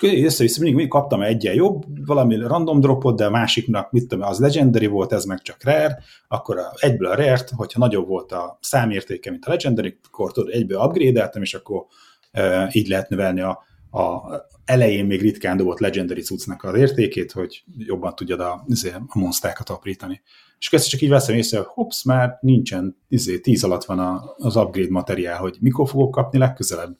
és 0.00 0.24
össze-vissza 0.24 0.60
mindig, 0.60 0.74
mindig 0.74 0.88
kaptam 0.88 1.22
egyen 1.22 1.54
jobb, 1.54 1.82
valami 2.06 2.36
random 2.36 2.80
dropot, 2.80 3.16
de 3.16 3.26
a 3.26 3.30
másiknak, 3.30 3.90
mit 3.90 4.06
tudom, 4.08 4.28
az 4.28 4.38
legendary 4.38 4.86
volt, 4.86 5.12
ez 5.12 5.24
meg 5.24 5.42
csak 5.42 5.64
rare, 5.64 5.98
akkor 6.28 6.58
a, 6.58 6.72
egyből 6.76 7.08
a 7.08 7.14
rare 7.14 7.46
hogyha 7.56 7.78
nagyobb 7.78 8.06
volt 8.06 8.32
a 8.32 8.58
számértéke, 8.60 9.30
mint 9.30 9.44
a 9.44 9.50
legendary, 9.50 9.98
akkor 10.06 10.32
tudod, 10.32 10.52
egyből 10.52 10.80
upgrade 10.80 11.30
és 11.40 11.54
akkor 11.54 11.84
e, 12.30 12.68
így 12.72 12.88
lehet 12.88 13.08
növelni 13.08 13.40
a, 13.40 13.64
a 13.90 14.22
elején 14.64 15.04
még 15.04 15.20
ritkán 15.20 15.56
dobott 15.56 15.78
legendary 15.78 16.20
cuccnak 16.20 16.64
az 16.64 16.74
értékét, 16.74 17.32
hogy 17.32 17.64
jobban 17.76 18.14
tudjad 18.14 18.40
a, 18.40 18.64
izé, 18.66 18.90
a 19.06 19.18
monsztákat 19.18 19.68
aprítani. 19.68 20.22
És 20.58 20.72
ezt 20.72 20.88
csak 20.88 21.00
így 21.00 21.08
veszem 21.08 21.36
észre, 21.36 21.58
hogy 21.58 21.66
hops, 21.70 22.02
már 22.02 22.38
nincsen, 22.40 22.96
izé, 23.08 23.40
tíz 23.40 23.64
alatt 23.64 23.84
van 23.84 23.98
a, 23.98 24.34
az 24.36 24.56
upgrade 24.56 24.90
materiál, 24.90 25.38
hogy 25.38 25.56
mikor 25.60 25.88
fogok 25.88 26.10
kapni 26.10 26.38
legközelebb 26.38 26.96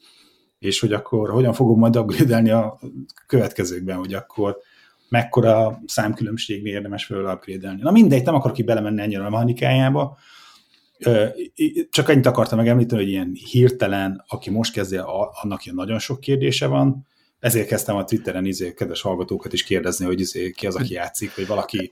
és 0.63 0.79
hogy 0.79 0.93
akkor 0.93 1.29
hogyan 1.29 1.53
fogom 1.53 1.79
majd 1.79 1.95
upgrade 1.95 2.55
a 2.55 2.79
következőkben, 3.27 3.97
hogy 3.97 4.13
akkor 4.13 4.57
mekkora 5.09 5.81
számkülönbség 5.85 6.65
érdemes 6.65 7.05
föl 7.05 7.25
upgrade. 7.25 7.75
Na 7.81 7.91
mindegy, 7.91 8.25
nem 8.25 8.35
akarok 8.35 8.55
ki 8.55 8.63
belemenni 8.63 9.01
ennyire 9.01 9.25
a 9.25 9.29
mechanikájába, 9.29 10.17
csak 11.89 12.09
annyit 12.09 12.25
akartam 12.25 12.57
megemlíteni, 12.57 13.01
hogy 13.01 13.11
ilyen 13.11 13.31
hirtelen, 13.51 14.23
aki 14.27 14.49
most 14.49 14.73
kezdje, 14.73 15.01
annak 15.41 15.65
ilyen 15.65 15.75
nagyon 15.75 15.99
sok 15.99 16.19
kérdése 16.19 16.67
van, 16.67 17.05
ezért 17.39 17.67
kezdtem 17.67 17.95
a 17.95 18.03
Twitteren 18.03 18.45
izé, 18.45 18.73
kedves 18.73 19.01
hallgatókat 19.01 19.53
is 19.53 19.63
kérdezni, 19.63 20.05
hogy 20.05 20.19
izé, 20.19 20.51
ki 20.51 20.67
az, 20.67 20.75
aki 20.75 20.93
játszik, 20.93 21.35
vagy 21.35 21.47
valaki 21.47 21.91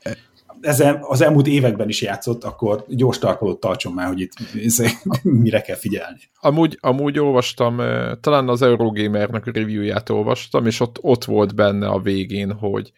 ezen 0.61 0.99
az 1.02 1.22
elmúlt 1.22 1.48
években 1.48 1.90
is 1.90 2.02
játszott, 2.02 2.44
akkor 2.44 2.86
gyors 2.88 3.18
tarkolót 3.19 3.60
tartson 3.60 3.94
már, 3.94 4.07
hogy 4.07 4.19
itt 4.19 4.34
mire 5.23 5.61
kell 5.61 5.76
figyelni. 5.76 6.19
Amúgy, 6.40 6.78
amúgy 6.82 7.19
olvastam, 7.19 7.80
eh, 7.80 8.11
talán 8.22 8.49
az 8.49 8.61
Eurogamernek 8.61 9.48
a 9.48 9.52
reviewját 9.53 10.10
olvastam, 10.10 10.65
és 10.65 10.80
ott, 10.80 10.98
ott 11.02 11.26
volt 11.26 11.56
benne 11.56 11.88
a 11.88 11.99
végén, 11.99 12.52
hogy 12.52 12.91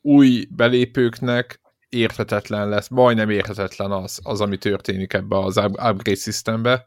új 0.00 0.46
belépőknek 0.50 1.60
érthetetlen 1.88 2.68
lesz, 2.68 2.88
majdnem 2.88 3.30
érthetetlen 3.30 3.90
az, 3.90 4.20
az 4.22 4.40
ami 4.40 4.56
történik 4.56 5.12
ebbe 5.12 5.38
az 5.38 5.56
upgrade 5.56 6.14
systembe, 6.14 6.86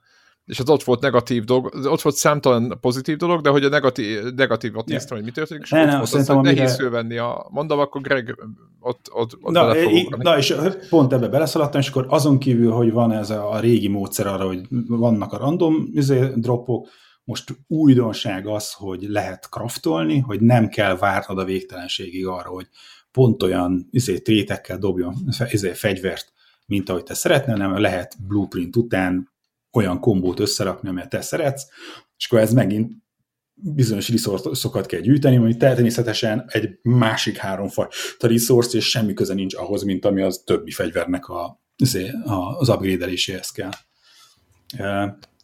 és 0.52 0.60
az 0.60 0.70
ott 0.70 0.84
volt 0.84 1.02
negatív 1.02 1.44
dolog, 1.44 1.74
ott 1.86 2.02
volt 2.02 2.16
számtalan 2.16 2.78
pozitív 2.82 3.18
dolog, 3.18 3.42
de 3.42 3.50
hogy 3.50 3.64
a 3.64 3.70
negatív, 3.70 4.22
negatívat 4.36 4.86
néztem, 4.86 5.18
hogy 5.18 5.26
mi 5.26 5.32
történik, 5.32 5.64
és 5.64 5.70
ne, 5.70 5.80
ott 5.80 5.86
ne, 5.86 5.98
volt 5.98 6.14
az, 6.14 6.28
hogy 6.28 6.36
amire... 6.36 6.54
nehéz 6.54 6.76
fölvenni 6.76 7.18
a, 7.18 7.48
mondom, 7.50 7.80
akkor 7.80 8.02
Greg 8.02 8.36
ott, 8.80 9.10
ott, 9.12 9.38
ott 9.42 9.54
na, 9.54 9.76
é, 9.76 10.08
na, 10.18 10.38
és 10.38 10.56
pont 10.90 11.14
ebbe 11.14 11.28
beleszaladtam, 11.28 11.80
és 11.80 11.90
akkor 11.90 12.06
azon 12.10 12.38
kívül, 12.38 12.72
hogy 12.72 12.92
van 12.92 13.12
ez 13.12 13.30
a, 13.30 13.52
a 13.52 13.60
régi 13.60 13.88
módszer 13.88 14.28
arra, 14.28 14.46
hogy 14.46 14.62
vannak 14.88 15.34
a 15.34 15.38
random 15.38 15.90
izé, 15.94 16.32
dropok, 16.36 16.88
most 17.24 17.56
újdonság 17.68 18.48
az, 18.48 18.74
hogy 18.74 19.04
lehet 19.08 19.50
kraftolni, 19.50 20.20
hogy 20.20 20.42
nem 20.42 20.68
kell 20.68 20.98
várnod 20.98 21.38
a 21.38 21.44
végtelenségig 21.46 22.28
arra, 22.28 22.50
hogy 22.50 22.68
pont 23.12 23.44
olyan 23.44 23.88
izé, 23.92 24.20
trétekkel 24.20 24.78
dobjon 24.78 25.16
izé, 25.52 25.74
fegyvert, 25.74 26.34
mint 26.66 26.90
ahogy 26.90 27.04
te 27.04 27.14
szeretnél, 27.14 27.56
hanem 27.56 27.82
lehet 27.82 28.16
blueprint 28.28 28.76
után 28.76 29.30
olyan 29.74 30.00
kombót 30.00 30.40
összerakni, 30.40 30.90
amelyet 30.90 31.10
te 31.10 31.22
szeretsz, 31.22 31.68
és 32.18 32.26
akkor 32.26 32.40
ez 32.40 32.54
megint 32.54 32.92
bizonyos 33.54 34.10
resource 34.10 34.82
kell 34.86 35.00
gyűjteni, 35.00 35.38
ami 35.38 35.58
természetesen 35.58 36.46
egy 36.48 36.80
másik 36.82 37.38
háromfajta 37.38 38.28
resource, 38.28 38.78
és 38.78 38.90
semmi 38.90 39.14
köze 39.14 39.34
nincs 39.34 39.56
ahhoz, 39.56 39.84
mint 39.84 40.06
ami 40.06 40.22
az 40.22 40.42
többi 40.46 40.72
fegyvernek 40.72 41.28
a, 41.28 41.62
az 42.58 42.70
upgrade-eléséhez 42.70 43.50
kell. 43.50 43.72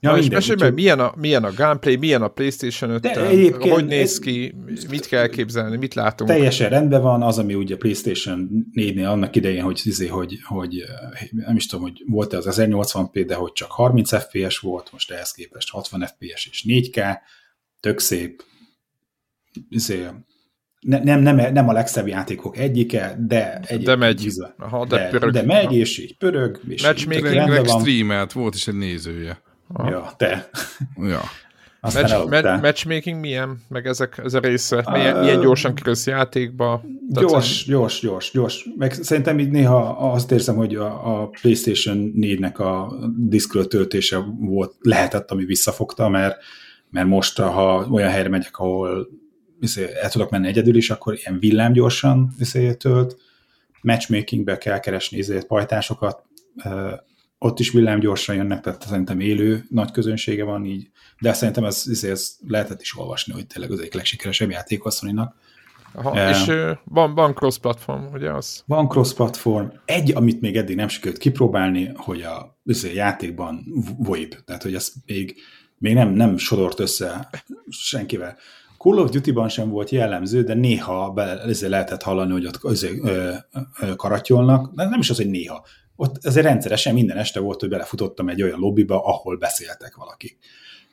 Ja, 0.01 0.11
Na, 0.11 0.17
és 0.17 0.29
mesélj 0.29 0.57
meg, 0.59 0.73
milyen 0.73 0.99
a, 0.99 1.13
milyen 1.15 1.43
a 1.43 1.53
gameplay, 1.53 1.95
milyen 1.95 2.21
a 2.21 2.27
PlayStation 2.27 2.89
5 2.89 3.01
De 3.01 3.27
hogy 3.69 3.85
néz 3.85 4.19
ki, 4.19 4.55
mit 4.89 5.05
kell 5.05 5.27
képzelni, 5.27 5.77
mit 5.77 5.93
látunk? 5.93 6.29
Teljesen 6.29 6.69
rendben 6.69 7.01
van 7.01 7.21
az, 7.21 7.37
ami 7.37 7.53
ugye 7.53 7.75
a 7.75 7.77
PlayStation 7.77 8.49
4-nél 8.73 9.07
annak 9.07 9.35
idején, 9.35 9.63
hogy, 9.63 9.81
hogy, 9.81 10.09
hogy, 10.09 10.39
hogy 10.43 10.83
nem 11.31 11.55
is 11.55 11.65
tudom, 11.65 11.85
hogy 11.85 12.03
volt-e 12.07 12.37
az 12.37 12.47
1080p, 12.49 13.23
de 13.27 13.35
hogy 13.35 13.51
csak 13.51 13.71
30 13.71 14.17
FPS 14.23 14.57
volt, 14.59 14.91
most 14.91 15.11
ehhez 15.11 15.31
képest 15.31 15.69
60 15.69 16.01
FPS 16.01 16.45
és 16.51 16.65
4K, 16.67 17.17
tök 17.79 17.99
szép, 17.99 18.43
izé, 19.69 20.07
ne, 20.79 21.03
nem, 21.03 21.19
nem, 21.19 21.53
nem 21.53 21.69
a 21.69 21.71
legszebb 21.71 22.07
játékok 22.07 22.57
egyike, 22.57 23.17
de 23.27 23.59
egy 23.59 23.83
de 23.83 23.95
megy. 23.95 24.33
Aha, 24.57 24.85
de, 24.85 24.97
de, 24.97 25.09
pörög. 25.09 25.31
de 25.31 25.43
megy, 25.43 25.73
és 25.73 25.97
így 25.97 26.17
pörög. 26.17 26.59
És 26.67 26.83
Matchmakingnek 26.83 27.67
streamelt, 27.67 28.31
volt 28.31 28.55
is 28.55 28.67
egy 28.67 28.75
nézője. 28.75 29.45
Aha. 29.73 29.89
Ja, 29.89 30.13
te. 30.17 30.49
Ja. 30.95 31.21
Match, 31.81 32.29
match, 32.29 32.61
matchmaking 32.61 33.19
milyen? 33.19 33.61
Meg 33.69 33.85
ezek, 33.85 34.17
ez 34.23 34.33
a 34.33 34.39
része? 34.39 34.89
Milyen, 34.91 35.15
uh, 35.15 35.21
milyen 35.21 35.41
gyorsan 35.41 35.75
kerülsz 35.75 36.07
játékba? 36.07 36.83
Gyors, 37.09 37.65
gyors, 37.65 37.99
gyors, 37.99 38.31
gyors. 38.31 38.67
Meg 38.77 38.93
szerintem 38.93 39.39
így 39.39 39.49
néha 39.49 40.11
azt 40.11 40.31
érzem, 40.31 40.55
hogy 40.55 40.75
a, 40.75 41.21
a 41.21 41.27
PlayStation 41.27 42.13
4-nek 42.15 42.55
a 42.55 42.93
diszkről 43.17 43.67
töltése 43.67 44.17
volt, 44.39 44.75
lehetett, 44.79 45.31
ami 45.31 45.45
visszafogta, 45.45 46.09
mert, 46.09 46.37
mert 46.89 47.07
most, 47.07 47.39
ha 47.39 47.87
olyan 47.91 48.09
helyre 48.09 48.29
megyek, 48.29 48.57
ahol 48.57 49.07
izé, 49.59 49.87
el 50.01 50.09
tudok 50.09 50.29
menni 50.29 50.47
egyedül 50.47 50.75
is, 50.75 50.89
akkor 50.89 51.13
ilyen 51.13 51.39
villámgyorsan 51.39 52.33
izé, 52.39 52.73
tölt. 52.73 53.17
Matchmakingbe 53.81 54.57
kell 54.57 54.79
keresni 54.79 55.19
ezért 55.19 55.47
pajtásokat, 55.47 56.23
ott 57.39 57.59
is 57.59 57.71
villámgyorsan 57.71 58.35
jönnek, 58.35 58.61
tehát 58.61 58.87
szerintem 58.87 59.19
élő 59.19 59.65
nagy 59.69 59.91
közönsége 59.91 60.43
van 60.43 60.65
így, 60.65 60.89
de 61.19 61.33
szerintem 61.33 61.63
ez, 61.63 61.83
ez, 61.89 62.03
ez 62.03 62.35
lehetett 62.47 62.81
is 62.81 62.97
olvasni, 62.97 63.33
hogy 63.33 63.47
tényleg 63.47 63.71
az 63.71 63.79
egyik 63.79 63.93
legsikeresebb 63.93 64.49
játék 64.49 64.83
a 64.83 64.89
Sony-nak. 64.89 65.35
Aha, 65.93 66.11
uh, 66.11 66.29
és 66.29 66.51
van, 66.83 67.15
van 67.15 67.33
cross-platform, 67.33 68.03
ugye 68.13 68.31
az? 68.31 68.63
Van 68.65 68.87
cross-platform. 68.87 69.67
Egy, 69.85 70.11
amit 70.15 70.41
még 70.41 70.55
eddig 70.55 70.75
nem 70.75 70.87
sikerült 70.87 71.19
kipróbálni, 71.19 71.91
hogy 71.95 72.21
a, 72.21 72.37
a 72.65 72.87
játékban 72.93 73.65
VoIP, 73.97 74.43
tehát 74.45 74.63
hogy 74.63 74.73
ez 74.73 74.93
még, 75.05 75.35
még 75.77 75.93
nem, 75.93 76.09
nem 76.09 76.37
sodort 76.37 76.79
össze 76.79 77.29
senkivel. 77.69 78.37
Call 78.77 78.97
of 78.97 79.09
Duty-ban 79.09 79.49
sem 79.49 79.69
volt 79.69 79.89
jellemző, 79.89 80.43
de 80.43 80.53
néha 80.53 81.11
be, 81.11 81.41
ezzel 81.41 81.69
lehetett 81.69 82.03
hallani, 82.03 82.31
hogy 82.31 82.45
ott 82.45 82.59
ö, 82.63 83.33
ö, 83.79 83.95
karatyolnak, 83.95 84.73
de 84.75 84.83
nem 84.83 84.99
is 84.99 85.09
az, 85.09 85.17
hogy 85.17 85.29
néha 85.29 85.65
ott 85.97 86.25
azért 86.25 86.45
rendszeresen 86.45 86.93
minden 86.93 87.17
este 87.17 87.39
volt, 87.39 87.59
hogy 87.59 87.69
belefutottam 87.69 88.29
egy 88.29 88.41
olyan 88.41 88.59
lobbyba, 88.59 89.03
ahol 89.03 89.37
beszéltek 89.37 89.95
valaki. 89.95 90.37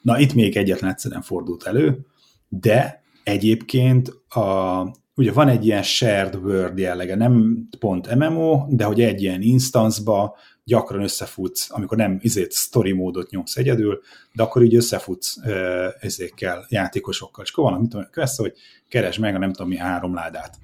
Na, 0.03 0.19
itt 0.19 0.35
még 0.35 0.57
egyetlen 0.57 0.91
egyszerűen 0.91 1.23
fordult 1.23 1.67
elő, 1.67 2.07
de 2.49 3.03
egyébként 3.25 4.09
a, 4.29 4.83
ugye 5.15 5.33
van 5.33 5.49
egy 5.49 5.67
ilyen 5.67 5.83
shared 5.83 6.35
world 6.35 6.79
jellege, 6.79 7.17
nem 7.17 7.67
pont 7.79 8.15
MMO, 8.15 8.67
de 8.69 8.85
hogy 8.85 9.01
egy 9.01 9.23
ilyen 9.23 9.43
instanszba 9.43 10.37
gyakran 10.65 11.03
összefutsz, 11.03 11.71
amikor 11.71 11.97
nem 11.97 12.19
izét 12.21 12.53
story 12.53 12.93
módot 12.93 13.31
nyomsz 13.31 13.57
egyedül, 13.57 14.01
de 14.33 14.43
akkor 14.43 14.63
így 14.63 14.75
összefutsz 14.75 15.37
ezékkel, 16.01 16.67
játékosokkal, 16.69 17.45
és 17.45 17.51
akkor 17.51 17.71
van, 17.71 17.81
mit 17.81 17.91
tudom, 17.91 18.07
quest, 18.13 18.37
hogy 18.37 18.53
keresd 18.89 19.21
meg 19.21 19.35
a 19.35 19.39
nem 19.39 19.53
tudom 19.53 19.69
mi 19.69 19.77
három 19.77 20.15
ládát. 20.15 20.59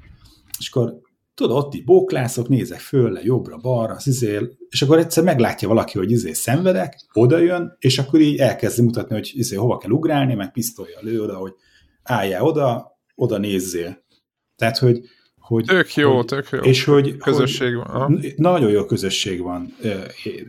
És 0.59 0.71
akkor 0.71 1.01
tudod, 1.41 1.57
ott 1.57 1.75
így 1.75 1.85
bóklászok, 1.85 2.49
nézek 2.49 2.79
föl, 2.79 3.11
le, 3.11 3.21
jobbra, 3.23 3.57
balra, 3.57 3.95
az 3.95 4.07
izé, 4.07 4.39
és 4.69 4.83
akkor 4.83 4.99
egyszer 4.99 5.25
meglátja 5.25 5.69
valaki, 5.69 5.99
hogy 5.99 6.11
izé 6.11 6.33
szenvedek, 6.33 7.01
oda 7.13 7.39
jön, 7.39 7.77
és 7.79 7.99
akkor 7.99 8.21
így 8.21 8.39
elkezdi 8.39 8.83
mutatni, 8.83 9.15
hogy 9.15 9.31
izé 9.35 9.57
hova 9.57 9.77
kell 9.77 9.91
ugrálni, 9.91 10.35
meg 10.35 10.53
pisztolja 10.53 10.99
lő 11.01 11.23
oda, 11.23 11.37
hogy 11.37 11.53
álljál 12.03 12.43
oda, 12.43 12.99
oda 13.15 13.39
nézzél. 13.39 14.05
Tehát, 14.57 14.79
hogy, 14.79 15.01
hogy 15.39 15.65
tök 15.65 15.95
jó, 15.95 16.17
hogy, 16.17 16.25
tök 16.25 16.49
jó. 16.51 16.59
És 16.59 16.85
hogy 16.85 17.17
közösség 17.17 17.75
hogy, 17.75 17.93
van. 17.93 18.25
Nagyon 18.37 18.71
jó 18.71 18.85
közösség 18.85 19.43
van. 19.43 19.77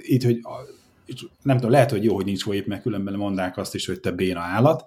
Itt, 0.01 0.23
hogy 0.23 0.39
nem 1.41 1.55
tudom, 1.55 1.71
lehet, 1.71 1.91
hogy 1.91 2.03
jó, 2.03 2.15
hogy 2.15 2.25
nincs 2.25 2.43
folyép, 2.43 2.67
mert 2.67 2.81
különben 2.81 3.13
mondák 3.13 3.57
azt 3.57 3.75
is, 3.75 3.85
hogy 3.85 3.99
te 3.99 4.11
béna 4.11 4.39
állat, 4.39 4.83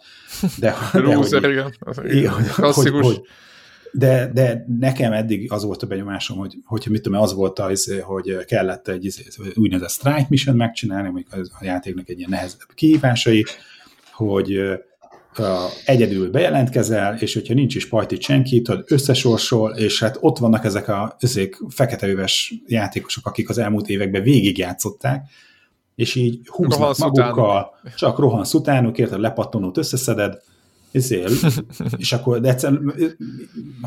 de, 0.59 0.75
de 0.93 1.15
hogy, 1.15 1.33
igen. 1.33 1.73
igen. 2.05 2.33
Hogy, 2.57 2.75
hogy, 2.75 2.91
hogy, 2.91 3.21
de, 3.97 4.31
de 4.33 4.65
nekem 4.79 5.13
eddig 5.13 5.53
az 5.53 5.65
volt 5.65 5.83
a 5.83 5.87
benyomásom, 5.87 6.39
hogy, 6.39 6.57
hogyha 6.65 6.91
mit 6.91 7.03
tudom, 7.03 7.21
az 7.21 7.35
volt 7.35 7.59
az, 7.59 7.95
hogy 8.03 8.45
kellett 8.45 8.89
egy 8.89 9.05
izé, 9.05 9.23
úgynevezett 9.55 9.91
strike 9.91 10.27
mission 10.29 10.57
megcsinálni, 10.57 11.09
amik 11.09 11.27
a 11.33 11.65
játéknak 11.65 12.09
egy 12.09 12.19
ilyen 12.19 12.31
nehezebb 12.31 12.59
kihívásai, 12.75 13.45
hogy 14.13 14.61
egyedül 15.85 16.31
bejelentkezel, 16.31 17.17
és 17.17 17.35
hogyha 17.35 17.55
nincs 17.55 17.75
is 17.75 17.89
pajtit 17.89 18.21
senki, 18.21 18.63
tudod, 18.63 18.85
összesorsol, 18.89 19.71
és 19.71 20.01
hát 20.01 20.17
ott 20.21 20.39
vannak 20.39 20.65
ezek 20.65 20.89
a 20.89 21.17
ezek 21.19 21.61
feketeüves 21.69 22.55
játékosok, 22.67 23.27
akik 23.27 23.49
az 23.49 23.59
elmúlt 23.59 23.89
években 23.89 24.23
végigjátszották, 24.23 25.29
és 25.95 26.15
így 26.15 26.41
húznak 26.47 26.79
rohansz 26.79 26.99
magukkal, 26.99 27.71
utánuk. 27.81 27.97
csak 27.97 28.19
rohansz 28.19 28.55
utánuk, 28.55 28.99
érted, 28.99 29.21
lepattanót 29.21 29.77
összeszeded, 29.77 30.43
ezért, 30.95 31.33
és 31.97 32.13
akkor 32.13 32.41
de 32.41 32.49
egyszerűen 32.49 32.95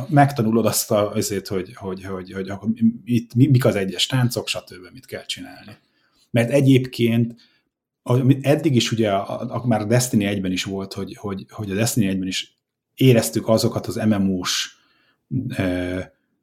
megtanulod 0.09 0.65
azt 0.65 0.91
a, 0.91 1.11
azért, 1.11 1.47
hogy, 1.47 1.73
hogy, 1.73 2.03
hogy, 2.03 2.31
hogy, 2.31 2.49
hogy 2.49 2.69
itt 3.05 3.35
mik 3.35 3.65
az 3.65 3.75
egyes 3.75 4.05
táncok, 4.05 4.47
stb. 4.47 4.93
mit 4.93 5.05
kell 5.05 5.25
csinálni. 5.25 5.77
Mert 6.31 6.49
egyébként 6.49 7.35
eddig 8.41 8.75
is 8.75 8.91
ugye 8.91 9.11
a, 9.11 9.55
a, 9.55 9.67
már 9.67 9.81
a 9.81 9.85
Destiny 9.85 10.23
1-ben 10.23 10.51
is 10.51 10.63
volt, 10.63 10.93
hogy, 10.93 11.15
hogy, 11.15 11.45
hogy 11.49 11.71
a 11.71 11.75
Destiny 11.75 12.13
1-ben 12.13 12.27
is 12.27 12.59
éreztük 12.95 13.47
azokat 13.47 13.87
az 13.87 13.95
MMO-s 13.95 14.77
e, 15.49 15.63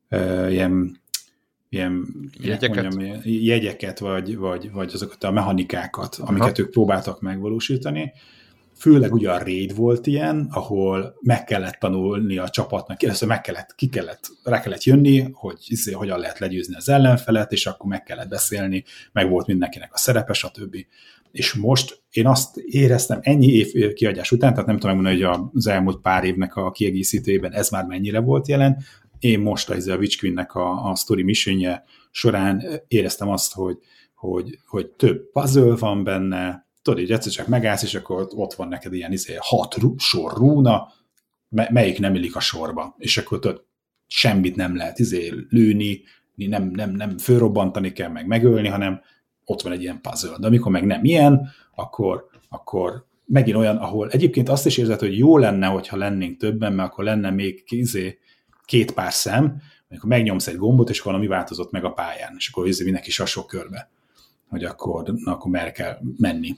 e, 0.08 0.50
ilyen, 0.50 1.00
ilyen 1.68 2.06
jegyeket, 2.40 2.94
mondjam, 2.94 3.20
jegyeket 3.24 3.98
vagy, 3.98 4.36
vagy, 4.36 4.72
vagy 4.72 4.90
azokat 4.94 5.24
a 5.24 5.30
mechanikákat, 5.30 6.16
amiket 6.20 6.58
Aha. 6.58 6.60
ők 6.60 6.70
próbáltak 6.70 7.20
megvalósítani, 7.20 8.12
főleg 8.84 9.14
ugye 9.14 9.30
a 9.30 9.38
raid 9.38 9.74
volt 9.74 10.06
ilyen, 10.06 10.48
ahol 10.50 11.14
meg 11.20 11.44
kellett 11.44 11.74
tanulni 11.74 12.38
a 12.38 12.48
csapatnak, 12.48 13.02
először 13.02 13.28
meg 13.28 13.40
kellett, 13.40 13.74
ki 13.74 13.88
kellett, 13.88 14.20
rá 14.42 14.60
kellett 14.60 14.82
jönni, 14.82 15.28
hogy 15.32 15.56
izé, 15.66 15.92
hogyan 15.92 16.18
lehet 16.18 16.38
legyőzni 16.38 16.74
az 16.74 16.88
ellenfelet, 16.88 17.52
és 17.52 17.66
akkor 17.66 17.86
meg 17.86 18.02
kellett 18.02 18.28
beszélni, 18.28 18.84
meg 19.12 19.28
volt 19.28 19.46
mindenkinek 19.46 19.92
a 19.92 19.96
szerepe, 19.96 20.32
stb. 20.32 20.76
És 21.32 21.54
most 21.54 22.02
én 22.10 22.26
azt 22.26 22.56
éreztem 22.56 23.18
ennyi 23.22 23.46
év 23.46 23.92
kiadás 23.92 24.32
után, 24.32 24.52
tehát 24.52 24.66
nem 24.66 24.78
tudom 24.78 24.96
megmondani, 24.96 25.24
hogy 25.24 25.48
az 25.54 25.66
elmúlt 25.66 26.00
pár 26.00 26.24
évnek 26.24 26.56
a 26.56 26.70
kiegészítőjében 26.70 27.52
ez 27.52 27.70
már 27.70 27.84
mennyire 27.84 28.20
volt 28.20 28.48
jelen, 28.48 28.84
én 29.18 29.40
most 29.40 29.70
a, 29.70 29.74
a 29.92 29.96
Witch 29.96 30.18
Queen-nek 30.18 30.54
a, 30.54 30.90
a 30.90 30.96
story 30.96 31.22
missionje 31.22 31.84
során 32.10 32.64
éreztem 32.88 33.28
azt, 33.28 33.54
hogy, 33.54 33.78
hogy, 34.14 34.58
hogy 34.66 34.86
több 34.86 35.30
puzzle 35.32 35.76
van 35.76 36.04
benne, 36.04 36.64
tudod, 36.84 37.00
így 37.00 37.12
egyszer 37.12 37.32
csak 37.32 37.46
megállsz, 37.46 37.82
és 37.82 37.94
akkor 37.94 38.28
ott 38.30 38.54
van 38.54 38.68
neked 38.68 38.92
ilyen 38.92 39.12
izé, 39.12 39.36
hat 39.38 39.74
rú, 39.74 39.98
sor 39.98 40.32
rúna, 40.32 40.92
melyik 41.48 41.98
nem 41.98 42.14
illik 42.14 42.36
a 42.36 42.40
sorba, 42.40 42.94
és 42.98 43.16
akkor 43.16 43.38
tudod, 43.38 43.64
semmit 44.06 44.56
nem 44.56 44.76
lehet 44.76 44.98
izé 44.98 45.32
lőni, 45.48 46.02
nem, 46.34 46.70
nem, 46.70 46.90
nem 46.90 47.18
fölrobbantani 47.18 47.92
kell, 47.92 48.08
meg 48.08 48.26
megölni, 48.26 48.68
hanem 48.68 49.00
ott 49.44 49.62
van 49.62 49.72
egy 49.72 49.82
ilyen 49.82 50.00
puzzle. 50.00 50.36
De 50.38 50.46
amikor 50.46 50.72
meg 50.72 50.84
nem 50.84 51.04
ilyen, 51.04 51.48
akkor, 51.74 52.26
akkor 52.48 53.06
megint 53.26 53.56
olyan, 53.56 53.76
ahol 53.76 54.10
egyébként 54.10 54.48
azt 54.48 54.66
is 54.66 54.76
érzed, 54.76 55.00
hogy 55.00 55.18
jó 55.18 55.38
lenne, 55.38 55.66
hogyha 55.66 55.96
lennénk 55.96 56.36
többen, 56.36 56.72
mert 56.72 56.90
akkor 56.90 57.04
lenne 57.04 57.30
még 57.30 57.64
izé, 57.66 58.18
két 58.64 58.92
pár 58.92 59.12
szem, 59.12 59.60
amikor 59.90 60.08
megnyomsz 60.08 60.46
egy 60.46 60.56
gombot, 60.56 60.90
és 60.90 61.00
valami 61.00 61.26
változott 61.26 61.70
meg 61.70 61.84
a 61.84 61.92
pályán, 61.92 62.34
és 62.36 62.48
akkor 62.48 62.66
izé 62.66 62.84
mindenki 62.84 63.10
sasok 63.10 63.46
körbe, 63.46 63.90
hogy 64.48 64.64
akkor, 64.64 65.04
na, 65.04 65.32
akkor 65.32 65.50
merre 65.50 65.72
kell 65.72 65.98
menni 66.16 66.56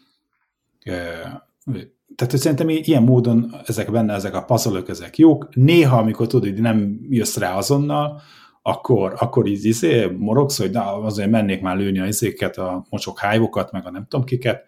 tehát 2.15 2.31
hogy 2.31 2.41
szerintem 2.41 2.69
ilyen 2.69 3.03
módon 3.03 3.55
ezek 3.67 3.91
benne, 3.91 4.15
ezek 4.15 4.35
a 4.35 4.45
puzzle 4.45 4.83
ezek 4.87 5.19
jók. 5.19 5.55
Néha, 5.55 5.99
amikor 5.99 6.27
tudod, 6.27 6.51
hogy 6.51 6.61
nem 6.61 7.07
jössz 7.09 7.37
rá 7.37 7.57
azonnal, 7.57 8.21
akkor, 8.63 9.15
akkor 9.19 9.47
így 9.47 9.65
izé, 9.65 10.07
morogsz, 10.07 10.59
hogy 10.59 10.71
na, 10.71 11.03
azért 11.03 11.31
mennék 11.31 11.61
már 11.61 11.77
lőni 11.77 11.99
a 11.99 12.07
izéket, 12.07 12.57
a 12.57 12.87
mocsok 12.91 13.19
hájvokat, 13.19 13.73
meg 13.73 13.87
a 13.87 13.91
nem 13.91 14.07
tudom 14.09 14.27
kiket, 14.27 14.65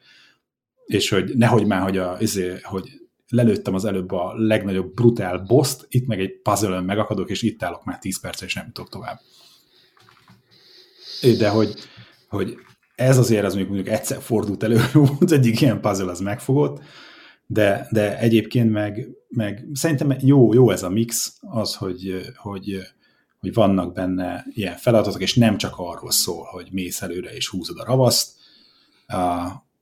és 0.86 1.08
hogy 1.08 1.32
nehogy 1.36 1.66
már, 1.66 1.82
hogy, 1.82 1.96
a, 1.96 2.16
izé, 2.20 2.54
hogy 2.62 2.88
lelőttem 3.28 3.74
az 3.74 3.84
előbb 3.84 4.12
a 4.12 4.32
legnagyobb 4.36 4.94
brutál 4.94 5.38
boszt, 5.38 5.86
itt 5.88 6.06
meg 6.06 6.20
egy 6.20 6.40
puzzle 6.42 6.80
megakadok, 6.80 7.30
és 7.30 7.42
itt 7.42 7.62
állok 7.62 7.84
már 7.84 7.98
10 7.98 8.20
percet, 8.20 8.48
és 8.48 8.54
nem 8.54 8.64
jutok 8.66 8.88
tovább. 8.88 9.18
De 11.38 11.48
hogy, 11.48 11.74
hogy 12.28 12.56
ez 12.98 13.18
azért 13.18 13.44
az 13.44 13.54
mondjuk, 13.54 13.74
mondjuk 13.74 13.96
egyszer 13.96 14.22
fordult 14.22 14.62
elő, 14.62 14.80
az 15.20 15.32
egyik 15.32 15.60
ilyen 15.60 15.80
puzzle 15.80 16.10
az 16.10 16.20
megfogott, 16.20 16.82
de, 17.46 17.88
de 17.90 18.18
egyébként 18.18 18.70
meg, 18.70 19.08
meg 19.28 19.66
szerintem 19.72 20.16
jó, 20.20 20.52
jó 20.52 20.70
ez 20.70 20.82
a 20.82 20.88
mix, 20.88 21.38
az, 21.40 21.74
hogy, 21.74 22.32
hogy, 22.36 22.78
hogy 23.38 23.54
vannak 23.54 23.92
benne 23.92 24.46
ilyen 24.50 24.76
feladatok, 24.76 25.20
és 25.20 25.34
nem 25.34 25.56
csak 25.56 25.74
arról 25.76 26.10
szól, 26.10 26.44
hogy 26.44 26.68
mész 26.72 27.02
előre 27.02 27.34
és 27.34 27.48
húzod 27.48 27.78
a 27.78 27.84
ravaszt, 27.84 28.30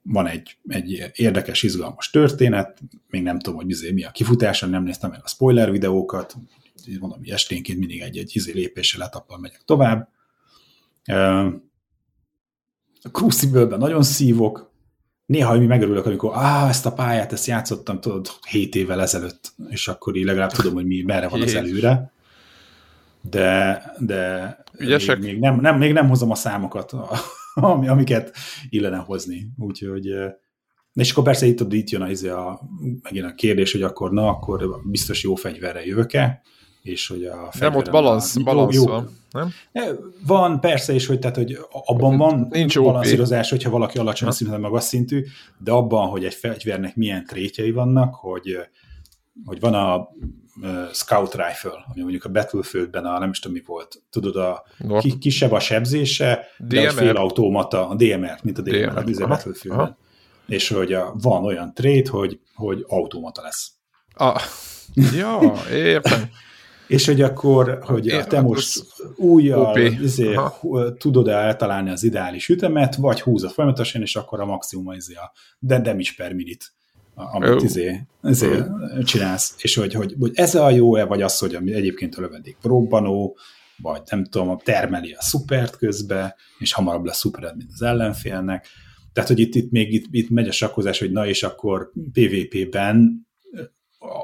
van 0.03 0.27
egy, 0.27 0.57
egy 0.69 1.13
érdekes, 1.15 1.63
izgalmas 1.63 2.11
történet, 2.11 2.81
még 3.09 3.23
nem 3.23 3.39
tudom, 3.39 3.59
hogy 3.59 3.71
izé 3.71 3.91
mi 3.91 4.05
a 4.05 4.11
kifutása, 4.11 4.67
nem 4.67 4.83
néztem 4.83 5.11
meg 5.11 5.21
a 5.23 5.29
spoiler 5.29 5.71
videókat, 5.71 6.37
mondom, 7.01 7.19
hogy 7.19 7.31
esténként 7.31 7.79
mindig 7.79 8.01
egy-egy 8.01 8.31
izé 8.35 8.53
lépéssel 8.53 9.01
letappal 9.01 9.39
megyek 9.39 9.63
tovább. 9.65 10.09
A 13.03 13.09
Crucible-ben 13.09 13.79
nagyon 13.79 14.03
szívok, 14.03 14.73
néha 15.27 15.59
mi 15.59 15.67
megörülök, 15.67 16.07
amikor 16.07 16.33
á, 16.35 16.69
ezt 16.69 16.87
a 16.87 16.93
pályát, 16.93 17.33
ezt 17.33 17.47
játszottam, 17.47 18.01
tudod, 18.01 18.29
7 18.49 18.75
évvel 18.75 19.01
ezelőtt, 19.01 19.53
és 19.69 19.89
akkor 19.89 20.17
így 20.17 20.25
legalább 20.25 20.53
tudom, 20.53 20.75
hogy 20.75 20.87
mi 20.87 21.03
merre 21.03 21.29
van 21.29 21.43
az 21.43 21.55
előre. 21.55 22.13
De, 23.21 23.83
de 23.99 24.57
még, 24.79 25.19
még, 25.19 25.39
nem, 25.39 25.61
nem, 25.61 25.79
még 25.79 25.93
nem 25.93 26.09
hozom 26.09 26.31
a 26.31 26.35
számokat, 26.35 26.93
ami, 27.55 27.89
amiket 27.89 28.37
illene 28.69 28.97
hozni. 28.97 29.49
Úgyhogy 29.59 30.09
és 30.93 31.11
akkor 31.11 31.25
persze 31.25 31.47
itt, 31.47 31.73
itt 31.73 31.91
jön 31.91 32.03
a, 32.03 32.11
izé 32.11 32.29
a, 32.29 32.61
megint 33.03 33.25
a 33.25 33.35
kérdés, 33.35 33.73
hogy 33.73 33.83
akkor 33.83 34.11
na, 34.11 34.29
akkor 34.29 34.81
biztos 34.85 35.23
jó 35.23 35.35
fegyverre 35.35 35.87
jövök-e, 35.87 36.43
és 36.87 37.07
hogy 37.07 37.25
a 37.25 37.51
Nem, 37.59 37.75
ott 37.75 37.91
balansz, 37.91 38.37
balansz 38.37 38.85
van, 38.85 39.11
nem? 39.31 39.53
Van, 40.27 40.61
persze, 40.61 40.93
és 40.93 41.07
hogy, 41.07 41.19
tehát, 41.19 41.37
hogy 41.37 41.59
abban 41.71 42.17
van 42.17 42.47
Nincs 42.51 42.79
balanszírozás, 42.79 43.51
hogyha 43.51 43.71
valaki 43.71 43.99
alacsony 43.99 44.31
szinten 44.31 44.61
magas 44.61 44.85
szintű, 44.85 45.25
de 45.59 45.71
abban, 45.73 46.09
hogy 46.09 46.25
egy 46.25 46.35
fegyvernek 46.35 46.97
milyen 46.97 47.25
trétjei 47.27 47.71
vannak, 47.71 48.15
hogy, 48.15 48.59
hogy 49.45 49.61
van 49.61 49.75
a 49.75 50.09
Scout 50.93 51.35
Rifle, 51.35 51.85
ami 51.93 52.01
mondjuk 52.01 52.25
a 52.25 52.29
Battlefieldben 52.29 53.05
a 53.05 53.19
nem 53.19 53.31
is 53.31 53.39
tudom 53.39 53.57
mi 53.57 53.63
volt, 53.67 54.03
tudod, 54.11 54.37
a 54.37 54.65
ki, 54.99 55.19
kisebb 55.19 55.53
a 55.53 55.61
sebzése, 55.61 56.47
DMR. 56.59 56.69
de 56.69 56.89
a 56.89 56.93
félautomata, 56.93 57.89
a 57.89 57.95
DMR, 57.95 58.39
mint 58.43 58.59
a 58.59 58.63
DMR, 58.63 59.05
DMR. 59.05 59.23
a 59.23 59.27
Battlefieldben. 59.27 59.97
És 60.47 60.69
hogy 60.69 60.93
a, 60.93 61.15
van 61.23 61.45
olyan 61.45 61.75
trét, 61.75 62.09
hogy, 62.09 62.41
hogy 62.55 62.85
automata 62.89 63.43
lesz. 63.43 63.71
Ah. 64.15 64.41
Ja, 64.95 65.53
értem. 65.71 66.31
És 66.87 67.07
hogy 67.07 67.21
akkor, 67.21 67.79
hogy 67.83 68.07
Én, 68.07 68.25
te 68.29 68.41
most 68.41 68.83
újjal 69.17 69.79
izé, 69.79 70.39
tudod-e 70.99 71.33
eltalálni 71.33 71.91
az 71.91 72.03
ideális 72.03 72.49
ütemet, 72.49 72.95
vagy 72.95 73.21
húzod 73.21 73.51
folyamatosan, 73.51 74.03
és 74.03 74.17
akkor 74.17 74.41
a 74.41 74.45
maximum 74.45 74.93
izé 74.93 75.15
a 75.15 75.33
de 75.59 75.81
damage 75.81 76.11
per 76.17 76.33
minute 76.33 76.65
amit 77.17 77.49
oh. 77.49 77.63
izé, 77.63 78.07
izé 78.23 78.57
oh. 78.57 79.03
csinálsz, 79.03 79.55
és 79.59 79.75
hogy, 79.75 79.95
hogy, 79.95 80.15
hogy 80.19 80.31
ez 80.35 80.55
a 80.55 80.71
jó-e, 80.71 81.05
vagy 81.05 81.23
az, 81.23 81.39
hogy 81.39 81.55
ami 81.55 81.73
egyébként 81.73 82.15
a 82.15 82.21
lövedék 82.21 82.57
robbanó, 82.63 83.37
vagy 83.77 84.03
nem 84.11 84.25
tudom, 84.25 84.59
termeli 84.59 85.13
a 85.13 85.23
szupert 85.23 85.77
közbe, 85.77 86.37
és 86.59 86.73
hamarabb 86.73 87.05
lesz 87.05 87.19
szupered, 87.19 87.57
mint 87.57 87.71
az 87.73 87.83
ellenfélnek. 87.83 88.67
Tehát, 89.13 89.29
hogy 89.29 89.39
itt, 89.39 89.55
itt 89.55 89.71
még 89.71 89.93
itt, 89.93 90.07
itt 90.11 90.31
megy 90.31 90.49
a 90.49 90.53
sakkozás, 90.53 90.99
hogy 90.99 91.13
na 91.13 91.27
és 91.27 91.43
akkor 91.43 91.93
PvP-ben 92.13 93.26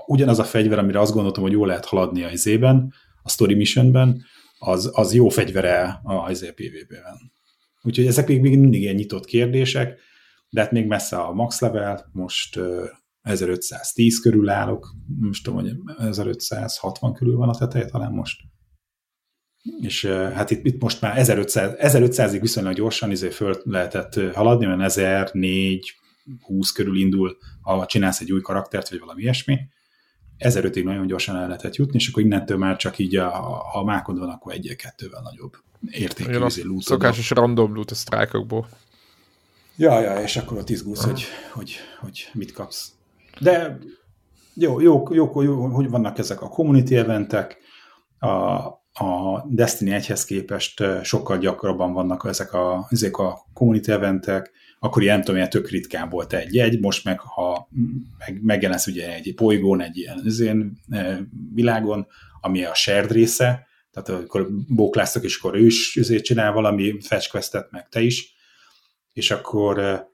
ugyanaz 0.07 0.39
a 0.39 0.45
fegyver, 0.45 0.79
amire 0.79 1.01
azt 1.01 1.13
gondoltam, 1.13 1.43
hogy 1.43 1.53
jól 1.53 1.67
lehet 1.67 1.85
haladni 1.85 2.23
a 2.23 2.31
izében, 2.31 2.93
a 3.23 3.29
story 3.29 3.55
missionben, 3.55 4.25
az, 4.59 4.91
az 4.93 5.15
jó 5.15 5.29
fegyvere 5.29 6.01
a 6.03 6.31
izé 6.31 6.51
PvP-ben. 6.51 7.33
Úgyhogy 7.83 8.07
ezek 8.07 8.29
még, 8.29 8.41
még 8.41 8.59
mindig 8.59 8.81
ilyen 8.81 8.95
nyitott 8.95 9.25
kérdések, 9.25 9.99
de 10.49 10.61
hát 10.61 10.73
még 10.73 10.87
messze 10.87 11.17
a 11.17 11.33
max 11.33 11.61
level, 11.61 12.11
most 12.13 12.61
1510 13.23 14.21
körül 14.21 14.49
állok, 14.49 14.95
most 15.21 15.45
tudom, 15.45 15.61
hogy 15.61 15.77
1560 15.99 17.13
körül 17.13 17.37
van 17.37 17.49
a 17.49 17.57
teteje 17.57 17.85
talán 17.85 18.13
most. 18.13 18.41
És 19.81 20.05
hát 20.07 20.51
itt, 20.51 20.67
itt 20.67 20.83
most 20.83 21.01
már 21.01 21.19
1500, 21.19 21.75
1500-ig 21.79 22.39
viszonylag 22.41 22.75
gyorsan 22.75 23.11
izé 23.11 23.31
föl 23.31 23.61
lehetett 23.65 24.35
haladni, 24.35 24.67
mert 24.67 24.81
1004 24.81 25.95
20 26.41 26.73
körül 26.73 26.97
indul, 26.97 27.37
ha 27.61 27.87
csinálsz 27.87 28.21
egy 28.21 28.33
új 28.33 28.41
karaktert, 28.41 28.89
vagy 28.89 28.99
valami 28.99 29.23
ilyesmi. 29.23 29.59
1005-ig 30.39 30.85
nagyon 30.85 31.07
gyorsan 31.07 31.37
el 31.37 31.47
lehetett 31.47 31.77
jutni, 31.77 31.99
és 31.99 32.09
akkor 32.09 32.23
innentől 32.23 32.57
már 32.57 32.77
csak 32.77 32.99
így, 32.99 33.17
a, 33.17 33.31
ha 33.73 33.85
mákod 33.85 34.19
van, 34.19 34.29
akkor 34.29 34.53
egy-kettővel 34.53 35.23
nagyobb 35.23 35.53
értékű 35.91 36.45
izé 36.45 36.63
Szokásos 36.79 37.31
random 37.31 37.75
loot 37.75 37.91
a 37.91 37.95
sztrájkokból. 37.95 38.69
Ja, 39.77 40.01
ja, 40.01 40.21
és 40.21 40.37
akkor 40.37 40.59
ott 40.59 40.71
izgulsz, 40.71 41.05
hogy, 41.05 41.25
hogy, 41.53 41.77
hogy 42.01 42.31
mit 42.33 42.53
kapsz. 42.53 42.93
De 43.41 43.79
jó, 44.55 44.81
jó, 44.81 45.15
jó, 45.15 45.43
jó, 45.43 45.67
hogy 45.67 45.89
vannak 45.91 46.19
ezek 46.19 46.43
a 46.43 46.49
community 46.49 46.93
eventek, 46.93 47.59
a, 48.19 48.29
a 48.93 49.43
Destiny 49.49 49.91
1-hez 49.93 50.23
képest 50.27 50.83
sokkal 51.03 51.39
gyakrabban 51.39 51.93
vannak 51.93 52.25
ezek 52.29 52.53
a, 52.53 52.87
ezek 52.91 53.17
a 53.17 53.47
community 53.55 53.89
eventek, 53.89 54.51
akkor 54.79 55.03
ilyen, 55.03 55.15
nem 55.15 55.25
tudom, 55.25 55.37
ilyen 55.37 55.51
tök 55.51 55.69
ritkán 55.69 56.09
volt 56.09 56.33
egy-egy, 56.33 56.81
most 56.81 57.05
meg, 57.05 57.21
ha 57.21 57.69
meg, 58.19 58.43
megjelensz 58.43 58.87
ugye 58.87 59.15
egy 59.15 59.35
bolygón, 59.35 59.81
egy 59.81 59.97
ilyen 59.97 60.21
üzén, 60.25 60.79
világon, 61.55 62.07
ami 62.41 62.65
a 62.65 62.75
shared 62.75 63.11
része, 63.11 63.67
tehát 63.91 64.23
akkor 64.23 64.49
bóklásztok, 64.69 65.25
és 65.25 65.39
akkor 65.39 65.55
ő 65.55 65.67
is 65.67 66.01
csinál 66.23 66.53
valami 66.53 67.01
fetch 67.01 67.31
questet, 67.31 67.71
meg 67.71 67.89
te 67.89 68.01
is, 68.01 68.35
és 69.13 69.31
akkor 69.31 70.07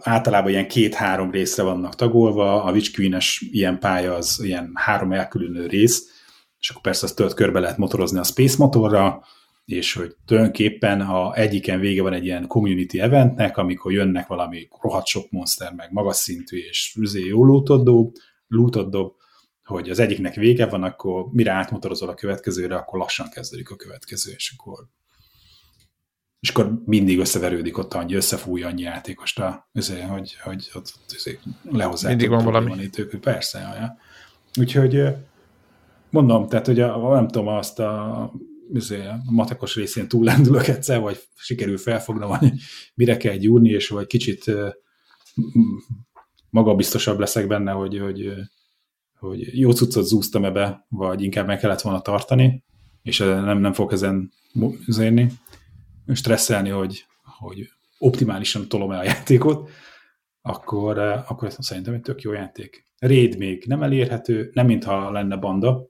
általában 0.00 0.50
ilyen 0.50 0.68
két-három 0.68 1.30
részre 1.30 1.62
vannak 1.62 1.94
tagolva, 1.94 2.62
a 2.62 2.72
Witch 2.72 2.94
Queen-es 2.94 3.44
ilyen 3.50 3.78
pálya 3.78 4.14
az 4.14 4.40
ilyen 4.42 4.70
három 4.74 5.12
elkülönő 5.12 5.66
rész, 5.66 6.15
és 6.58 6.70
akkor 6.70 6.82
persze 6.82 7.04
azt 7.04 7.16
tölt 7.16 7.34
körbe 7.34 7.60
lehet 7.60 7.78
motorozni 7.78 8.18
a 8.18 8.24
Space 8.24 8.54
motorra, 8.58 9.24
és 9.64 9.92
hogy 9.92 10.16
tulajdonképpen 10.24 11.00
a 11.00 11.34
egyiken 11.34 11.80
vége 11.80 12.02
van 12.02 12.12
egy 12.12 12.24
ilyen 12.24 12.46
community 12.46 12.98
eventnek, 12.98 13.56
amikor 13.56 13.92
jönnek 13.92 14.26
valami 14.26 14.68
rohadt 14.80 15.06
sok 15.06 15.30
monster, 15.30 15.72
meg 15.72 15.92
magas 15.92 16.16
szintű, 16.16 16.56
és 16.56 16.96
üzé 16.98 17.24
jó 17.24 17.44
lootot 17.44 17.84
dob, 17.84 18.16
lootot 18.48 18.90
dob, 18.90 19.12
hogy 19.64 19.90
az 19.90 19.98
egyiknek 19.98 20.34
vége 20.34 20.66
van, 20.66 20.82
akkor 20.82 21.26
mire 21.32 21.52
átmotorozol 21.52 22.08
a 22.08 22.14
következőre, 22.14 22.76
akkor 22.76 22.98
lassan 22.98 23.28
kezdődik 23.28 23.70
a 23.70 23.76
következő, 23.76 24.32
és 24.36 24.54
akkor 24.58 24.86
és 26.40 26.48
akkor 26.48 26.82
mindig 26.84 27.18
összeverődik 27.18 27.78
ott 27.78 27.94
annyi, 27.94 28.14
összefúj 28.14 28.62
annyi 28.62 28.82
játékost, 28.82 29.38
a, 29.38 29.68
azért, 29.74 30.08
hogy, 30.08 30.36
hogy 30.42 30.70
ott 30.74 30.92
azért 31.16 31.42
lehozzák. 31.62 32.08
Mindig 32.08 32.28
van 32.28 32.44
valami. 32.44 32.90
Persze, 33.20 33.58
ja. 33.58 33.98
Úgyhogy 34.60 35.14
mondom, 36.10 36.48
tehát 36.48 36.66
hogy 36.66 36.80
a, 36.80 37.14
nem 37.14 37.28
tudom, 37.28 37.48
azt 37.48 37.78
a, 37.78 38.32
azért, 38.74 39.06
a 39.06 39.30
matekos 39.30 39.74
részén 39.74 40.08
túllendülök 40.08 40.66
egyszer, 40.66 41.00
vagy 41.00 41.18
sikerül 41.34 41.76
felfognom, 41.76 42.30
hogy 42.30 42.52
mire 42.94 43.16
kell 43.16 43.36
gyúrni, 43.36 43.68
és 43.68 43.88
vagy 43.88 44.06
kicsit 44.06 44.52
magabiztosabb 46.50 47.18
leszek 47.18 47.46
benne, 47.46 47.72
hogy, 47.72 47.98
hogy, 47.98 48.32
hogy 49.18 49.58
jó 49.58 49.70
cuccot 49.70 50.04
zúztam 50.04 50.44
ebbe, 50.44 50.86
vagy 50.88 51.22
inkább 51.22 51.46
meg 51.46 51.58
kellett 51.58 51.80
volna 51.80 52.00
tartani, 52.00 52.64
és 53.02 53.18
nem, 53.18 53.58
nem 53.58 53.72
fog 53.72 53.92
ezen 53.92 54.32
zérni 54.86 55.30
stresszelni, 56.14 56.68
hogy, 56.68 57.06
hogy 57.38 57.68
optimálisan 57.98 58.68
tolom 58.68 58.90
el 58.90 58.98
a 58.98 59.04
játékot, 59.04 59.70
akkor, 60.42 60.98
akkor 60.98 61.52
szerintem 61.58 61.94
egy 61.94 62.00
tök 62.00 62.20
jó 62.20 62.32
játék. 62.32 62.86
Raid 62.98 63.38
még 63.38 63.64
nem 63.66 63.82
elérhető, 63.82 64.50
nem 64.52 64.66
mintha 64.66 65.10
lenne 65.10 65.36
banda. 65.36 65.88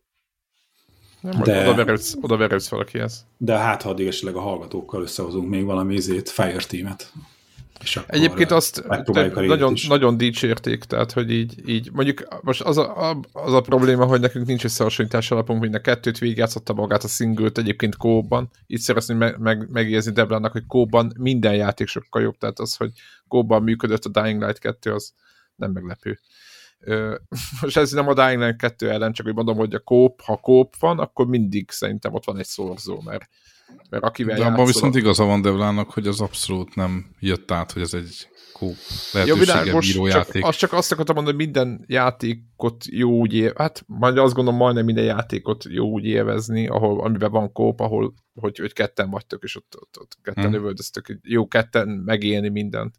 Nem, 1.21 1.43
de, 1.43 1.69
oda 1.69 1.75
verődsz, 1.75 2.15
oda 2.21 2.37
verődsz 2.37 2.69
valakihez. 2.69 3.27
De 3.37 3.57
hát, 3.57 3.83
ha 3.83 3.91
addig 3.91 4.07
esetleg 4.07 4.35
a 4.35 4.41
hallgatókkal 4.41 5.03
összehozunk 5.03 5.49
még 5.49 5.65
valami 5.65 5.95
izét, 5.95 6.29
Fire 6.29 6.57
Team-et. 6.69 7.13
És 7.81 8.01
Egyébként 8.07 8.51
azt 8.51 8.85
nagyon, 9.35 9.75
nagyon 9.89 10.17
dicsérték, 10.17 10.85
tehát 10.85 11.13
hogy 11.13 11.31
így, 11.31 11.69
így 11.69 11.91
mondjuk 11.93 12.41
most 12.43 12.61
az 12.61 12.79
a, 12.79 13.21
az 13.33 13.53
a 13.53 13.61
probléma, 13.61 14.05
hogy 14.05 14.21
nekünk 14.21 14.47
nincs 14.47 14.65
összehasonlítás 14.65 15.31
alapunk, 15.31 15.61
mind 15.61 15.75
a 15.75 15.81
kettőt 15.81 16.19
végigjátszotta 16.19 16.73
magát 16.73 17.05
a 17.05 17.09
singlet 17.09 17.59
egyébként 17.59 17.97
kóban. 17.97 18.51
Itt 18.67 18.81
szeretném 18.81 19.17
meg, 19.17 19.39
meg, 19.39 19.71
megérzni 19.71 20.13
Deblának, 20.13 20.53
hogy 20.53 20.67
kóban 20.67 21.13
minden 21.19 21.55
játék 21.55 21.89
sokkal 21.89 22.23
jobb, 22.23 22.37
tehát 22.39 22.59
az, 22.59 22.77
hogy 22.77 22.91
kóban 23.29 23.63
működött 23.63 24.05
a 24.05 24.21
Dying 24.21 24.43
Light 24.43 24.59
2, 24.59 24.93
az 24.93 25.13
nem 25.57 25.71
meglepő. 25.71 26.19
most 27.61 27.77
ez 27.77 27.91
nem 27.91 28.09
a 28.09 28.15
Dying 28.15 28.43
Light 28.43 28.57
2 28.57 28.91
ellen, 28.91 29.13
csak 29.13 29.27
hogy 29.27 29.35
mondom, 29.35 29.57
hogy 29.57 29.75
a 29.75 29.79
kóp, 29.79 30.21
ha 30.21 30.37
kóp 30.37 30.75
van, 30.79 30.99
akkor 30.99 31.27
mindig 31.27 31.71
szerintem 31.71 32.15
ott 32.15 32.25
van 32.25 32.39
egy 32.39 32.47
szorzó, 32.47 33.01
mert, 33.05 33.29
mert 33.91 34.05
akivel 34.05 34.39
De 34.39 34.45
abban 34.45 34.67
viszont 34.67 34.97
igaza 34.97 35.25
van 35.25 35.43
Devlának, 35.43 35.91
hogy 35.91 36.07
az 36.07 36.21
abszolút 36.21 36.75
nem 36.75 37.07
jött 37.19 37.51
át, 37.51 37.73
hogy 37.73 37.83
ez 37.83 37.95
egy 37.95 38.29
kóp 38.53 38.77
lehetősége 39.13 39.65
ja, 39.65 39.79
bíró 39.79 40.09
csak, 40.09 40.17
játék. 40.17 40.45
Azt 40.45 40.59
csak 40.59 40.73
azt 40.73 40.93
akartam 40.93 41.15
mondani, 41.15 41.37
hogy 41.37 41.45
minden 41.47 41.85
játékot 41.87 42.85
jó 42.87 43.11
úgy 43.11 43.35
él, 43.35 43.53
hát 43.57 43.85
majd 43.87 44.19
azt 44.19 44.35
gondolom 44.35 44.59
majdnem 44.59 44.85
minden 44.85 45.05
játékot 45.05 45.65
jó 45.69 45.87
úgy 45.87 46.05
élvezni, 46.05 46.67
ahol, 46.67 47.01
amiben 47.01 47.31
van 47.31 47.53
kóp, 47.53 47.81
ahol 47.81 48.15
hogy, 48.35 48.59
hogy 48.59 48.73
ketten 48.73 49.11
vagytok, 49.11 49.43
és 49.43 49.57
ott, 49.57 49.77
ott, 49.81 49.97
ott 50.01 50.19
ketten 50.23 50.45
hmm. 50.45 50.55
övöldöztök, 50.55 51.19
jó 51.23 51.49
ketten 51.49 51.89
megélni 51.89 52.49
mindent. 52.49 52.95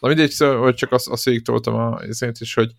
Na 0.00 0.08
mindegy, 0.08 0.30
szóval, 0.30 0.62
hogy 0.62 0.74
csak 0.74 0.92
azt, 0.92 1.08
azt 1.08 1.24
végig 1.24 1.44
toltam 1.44 1.74
a 1.74 2.00
is, 2.38 2.54
hogy 2.54 2.72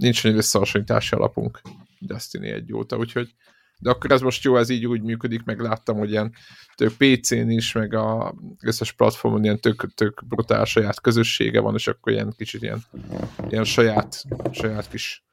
nincs 0.00 0.26
egy 0.26 0.36
összehasonlítási 0.36 1.14
alapunk 1.14 1.60
Destiny 1.98 2.46
egy 2.46 2.72
óta, 2.72 2.96
úgyhogy 2.96 3.34
de 3.80 3.90
akkor 3.90 4.10
ez 4.10 4.20
most 4.20 4.44
jó, 4.44 4.56
ez 4.56 4.68
így 4.68 4.86
úgy 4.86 5.02
működik, 5.02 5.44
meg 5.44 5.60
láttam, 5.60 5.98
hogy 5.98 6.10
ilyen 6.10 6.32
tök 6.74 6.92
PC-n 6.96 7.48
is, 7.48 7.72
meg 7.72 7.94
a 7.94 8.34
összes 8.62 8.92
platformon 8.92 9.44
ilyen 9.44 9.60
tök, 9.60 9.94
tök 9.94 10.26
brutál 10.26 10.64
saját 10.64 11.00
közössége 11.00 11.60
van, 11.60 11.74
és 11.74 11.86
akkor 11.86 12.12
ilyen 12.12 12.34
kicsit 12.36 12.62
ilyen, 12.62 12.84
ilyen 13.48 13.64
saját, 13.64 14.24
saját 14.50 14.88
kis 14.88 15.24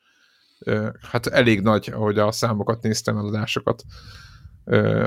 hát 1.02 1.28
elég 1.28 1.62
nagy, 1.62 1.90
ahogy 1.94 2.20
a 2.20 2.32
számokat 2.32 2.82
néztem, 2.82 3.18
eladásokat 3.18 3.84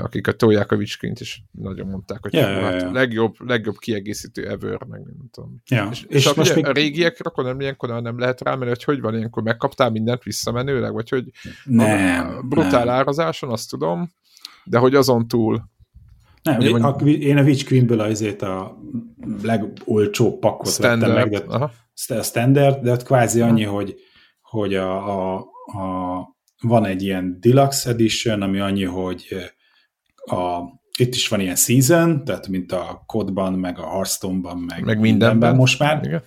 akiket 0.03 0.37
tolják 0.37 0.71
a 0.71 0.75
Witchkint 0.75 1.19
is 1.19 1.43
nagyon 1.51 1.87
mondták, 1.87 2.21
hogy 2.21 2.33
yeah, 2.33 2.51
hát 2.51 2.61
yeah, 2.61 2.81
yeah. 2.81 2.93
legjobb, 2.93 3.35
legjobb 3.39 3.77
kiegészítő 3.77 4.47
ever, 4.47 4.83
meg 4.83 5.01
nem 5.03 5.29
tudom. 5.31 5.61
Yeah. 5.69 5.91
És, 5.91 6.05
és, 6.07 6.25
és 6.25 6.33
most 6.33 6.55
még... 6.55 6.65
a 6.65 6.71
régiekre 6.71 7.29
akkor 7.29 7.43
nem 7.43 7.59
ilyenkor 7.59 8.01
nem 8.01 8.19
lehet 8.19 8.41
rámenni, 8.41 8.69
hogy 8.69 8.83
hogy 8.83 9.01
van 9.01 9.15
ilyenkor, 9.15 9.43
megkaptál 9.43 9.89
mindent 9.89 10.23
visszamenőleg, 10.23 10.93
vagy 10.93 11.09
hogy 11.09 11.29
nem, 11.63 12.37
a 12.37 12.41
brutál 12.41 12.85
nem. 12.85 12.95
árazáson, 12.95 13.49
azt 13.49 13.69
tudom, 13.69 14.11
de 14.63 14.77
hogy 14.77 14.95
azon 14.95 15.27
túl 15.27 15.69
nem, 16.43 16.59
én, 16.59 16.69
mondjuk, 16.69 17.01
a, 17.01 17.05
én 17.05 17.37
a 17.37 17.41
Witch 17.41 17.67
Queen-ből 17.67 17.99
azért 17.99 18.41
a 18.41 18.77
legolcsóbb 19.41 20.39
pakkot 20.39 20.71
standard, 20.71 21.13
vettem 21.13 21.29
meg, 21.29 21.47
de, 21.47 21.53
aha. 21.53 21.71
a 22.07 22.23
standard, 22.23 22.83
de 22.83 22.91
ott 22.91 23.03
kvázi 23.03 23.41
annyi, 23.41 23.63
hogy, 23.63 23.95
hogy 24.41 24.73
a, 24.75 25.07
a, 25.09 25.37
a 25.65 26.19
van 26.61 26.85
egy 26.85 27.03
ilyen 27.03 27.37
deluxe 27.39 27.89
edition, 27.89 28.41
ami 28.41 28.59
annyi, 28.59 28.83
hogy 28.83 29.27
a, 30.15 30.59
itt 30.97 31.15
is 31.15 31.27
van 31.27 31.39
ilyen 31.39 31.55
season, 31.55 32.23
tehát 32.23 32.47
mint 32.47 32.71
a 32.71 33.03
kodban, 33.05 33.53
meg 33.53 33.79
a 33.79 33.89
Hearthstone-ban, 33.89 34.57
meg, 34.57 34.83
meg 34.83 34.99
mindenben 34.99 35.55
most 35.55 35.79
már. 35.79 36.05
Igen. 36.05 36.23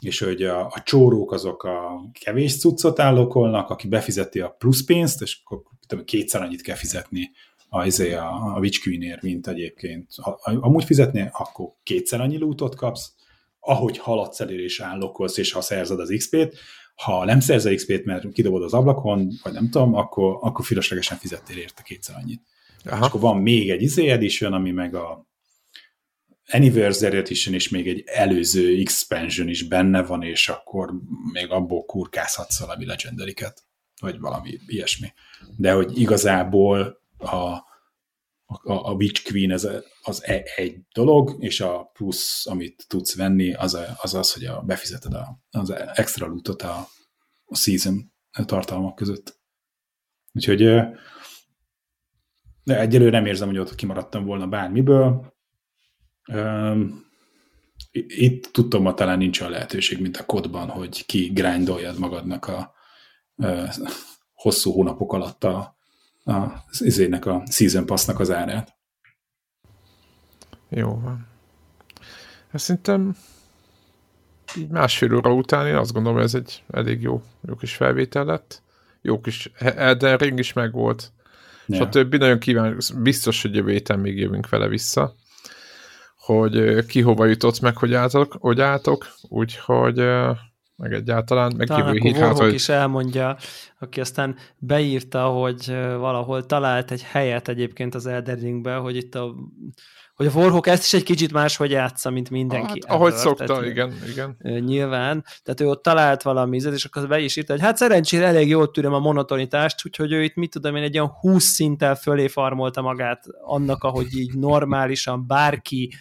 És 0.00 0.18
hogy 0.18 0.42
a, 0.42 0.66
a 0.66 0.82
csórók 0.84 1.32
azok 1.32 1.62
a 1.62 2.10
kevés 2.20 2.58
cuccot 2.58 3.00
állokolnak, 3.00 3.70
aki 3.70 3.88
befizeti 3.88 4.40
a 4.40 4.48
plusz 4.48 4.84
pénzt, 4.84 5.22
és 5.22 5.40
akkor 5.44 5.62
tudom, 5.86 6.04
kétszer 6.04 6.42
annyit 6.42 6.62
kell 6.62 6.76
fizetni 6.76 7.30
a, 7.68 7.86
izé, 7.86 8.12
a, 8.12 8.54
a 8.54 8.58
Witch 8.58 8.82
Queen-ért, 8.82 9.22
mint 9.22 9.46
egyébként. 9.46 10.06
Ha, 10.22 10.40
amúgy 10.42 10.84
fizetnél, 10.84 11.30
akkor 11.32 11.68
kétszer 11.82 12.20
annyi 12.20 12.38
lootot 12.38 12.74
kapsz, 12.74 13.12
ahogy 13.60 13.98
haladsz 13.98 14.40
elő 14.40 14.62
és 14.62 14.80
állokolsz, 14.80 15.36
és 15.36 15.52
ha 15.52 15.60
szerzed 15.60 16.00
az 16.00 16.14
XP-t, 16.16 16.56
ha 17.04 17.24
nem 17.24 17.40
szerzel 17.40 17.74
XP-t, 17.74 18.04
mert 18.04 18.32
kidobod 18.32 18.62
az 18.62 18.72
ablakon, 18.72 19.30
vagy 19.42 19.52
nem 19.52 19.70
tudom, 19.70 19.94
akkor, 19.94 20.38
akkor 20.40 20.64
filoslegesen 20.64 21.18
fizettél 21.18 21.56
érte 21.56 21.82
kétszer 21.82 22.16
annyit. 22.22 22.42
Aha. 22.84 22.96
És 22.96 23.06
akkor 23.06 23.20
van 23.20 23.36
még 23.36 23.70
egy 23.70 23.82
izé 23.82 24.08
edition, 24.08 24.52
ami 24.52 24.70
meg 24.70 24.94
a 24.94 25.28
Anniversary 26.52 27.16
Edition, 27.16 27.54
és 27.54 27.68
még 27.68 27.88
egy 27.88 28.02
előző 28.06 28.78
expansion 28.80 29.48
is 29.48 29.62
benne 29.62 30.02
van, 30.02 30.22
és 30.22 30.48
akkor 30.48 30.92
még 31.32 31.50
abból 31.50 31.84
kurkázhatsz 31.84 32.60
valami 32.60 32.86
legendary 32.86 33.34
vagy 34.00 34.18
valami 34.18 34.58
ilyesmi. 34.66 35.12
De 35.56 35.72
hogy 35.72 35.98
igazából 35.98 37.00
a, 37.18 37.58
a, 38.50 38.72
a 38.72 38.92
Witch 38.92 39.30
Queen 39.30 39.50
az, 39.50 39.68
az 40.02 40.24
e, 40.24 40.42
egy 40.56 40.78
dolog, 40.92 41.36
és 41.38 41.60
a 41.60 41.90
plusz, 41.92 42.46
amit 42.46 42.84
tudsz 42.88 43.16
venni, 43.16 43.54
az 43.54 43.78
az, 44.02 44.14
az 44.14 44.32
hogy 44.32 44.44
a, 44.44 44.60
befizeted 44.60 45.14
a, 45.14 45.40
az 45.50 45.70
extra 45.94 46.26
lootot 46.26 46.62
a, 46.62 46.88
a 47.44 47.56
season 47.56 48.12
tartalmak 48.46 48.94
között. 48.94 49.38
Úgyhogy 50.32 50.58
de 52.64 52.80
egyelőre 52.80 53.10
nem 53.10 53.26
érzem, 53.26 53.48
hogy 53.48 53.58
ott 53.58 53.74
kimaradtam 53.74 54.24
volna 54.24 54.46
bármiből. 54.46 55.34
Itt 57.92 58.46
tudtam, 58.46 58.84
hogy 58.84 58.94
talán 58.94 59.18
nincs 59.18 59.40
a 59.40 59.48
lehetőség, 59.48 60.00
mint 60.00 60.16
a 60.16 60.24
kodban, 60.24 60.68
hogy 60.68 61.06
ki 61.06 61.26
grindoljad 61.26 61.98
magadnak 61.98 62.46
a, 62.46 62.74
a 63.36 63.90
hosszú 64.32 64.72
hónapok 64.72 65.12
alatt 65.12 65.44
a, 65.44 65.78
az 66.24 66.98
a 67.20 67.42
season 67.50 67.86
passnak 67.86 68.20
az 68.20 68.30
árát. 68.30 68.78
Jó 70.68 71.00
van. 71.00 71.26
Ezt 72.50 72.64
szerintem 72.64 73.16
így 74.56 74.68
másfél 74.68 75.14
óra 75.14 75.34
után 75.34 75.66
én 75.66 75.76
azt 75.76 75.92
gondolom, 75.92 76.18
ez 76.18 76.34
egy 76.34 76.64
elég 76.70 77.02
jó, 77.02 77.22
jó 77.48 77.54
kis 77.54 77.74
felvétel 77.74 78.24
lett. 78.24 78.62
Jó 79.02 79.20
kis 79.20 79.50
Elden 79.58 80.16
Ring 80.16 80.38
is 80.38 80.52
megvolt. 80.52 81.12
Yeah. 81.66 81.80
És 81.80 81.86
a 81.86 81.90
többi 81.90 82.16
nagyon 82.16 82.38
kíván, 82.38 82.78
biztos, 82.96 83.42
hogy 83.42 83.54
jövő 83.54 83.70
héten 83.70 83.98
még 83.98 84.18
jövünk 84.18 84.48
vele 84.48 84.68
vissza, 84.68 85.14
hogy 86.16 86.84
ki 86.86 87.00
hova 87.00 87.26
jutott 87.26 87.60
meg, 87.60 87.76
hogy 87.76 87.94
álltok, 87.94 88.36
hogy 88.40 88.60
álltok 88.60 89.06
úgyhogy 89.28 89.98
meg 90.80 90.92
egyáltalán, 90.92 91.52
meg 91.56 91.66
Talán 91.66 91.86
jövő 91.86 91.98
hét, 91.98 92.16
hát, 92.16 92.38
hogy... 92.38 92.52
is 92.52 92.68
elmondja, 92.68 93.36
aki 93.78 94.00
aztán 94.00 94.36
beírta, 94.58 95.24
hogy 95.24 95.66
valahol 95.98 96.46
talált 96.46 96.90
egy 96.90 97.02
helyet 97.02 97.48
egyébként 97.48 97.94
az 97.94 98.06
Elden 98.06 98.36
Ringben, 98.36 98.80
hogy 98.80 98.96
itt 98.96 99.14
a 99.14 99.34
hogy 100.14 100.28
a 100.28 100.38
Warhawk 100.38 100.66
ezt 100.66 100.84
is 100.84 100.92
egy 100.92 101.02
kicsit 101.02 101.32
máshogy 101.32 101.70
játsza, 101.70 102.10
mint 102.10 102.30
mindenki. 102.30 102.80
Hát, 102.86 102.96
ahogy 102.96 103.12
szokta, 103.12 103.44
tehát, 103.44 103.64
igen, 103.64 103.92
igen. 104.10 104.36
Nyilván, 104.60 105.24
tehát 105.42 105.60
ő 105.60 105.68
ott 105.68 105.82
talált 105.82 106.22
valami 106.22 106.56
ízet, 106.56 106.74
és 106.74 106.84
akkor 106.84 107.08
be 107.08 107.18
is 107.18 107.36
írta, 107.36 107.52
hogy 107.52 107.62
hát 107.62 107.76
szerencsére 107.76 108.26
elég 108.26 108.48
jól 108.48 108.70
tűröm 108.70 108.92
a 108.92 108.98
monotonitást, 108.98 109.86
úgyhogy 109.86 110.12
ő 110.12 110.22
itt 110.22 110.34
mit 110.34 110.50
tudom 110.50 110.76
én, 110.76 110.82
egy 110.82 110.98
olyan 110.98 111.10
20 111.10 111.44
szinttel 111.44 111.94
fölé 111.94 112.28
farmolta 112.28 112.82
magát 112.82 113.24
annak, 113.42 113.82
ahogy 113.84 114.16
így 114.16 114.34
normálisan 114.34 115.26
bárki 115.26 115.92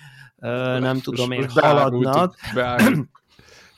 nem 0.80 1.00
tudom 1.00 1.32
én, 1.32 1.50
haladnak. 1.50 2.36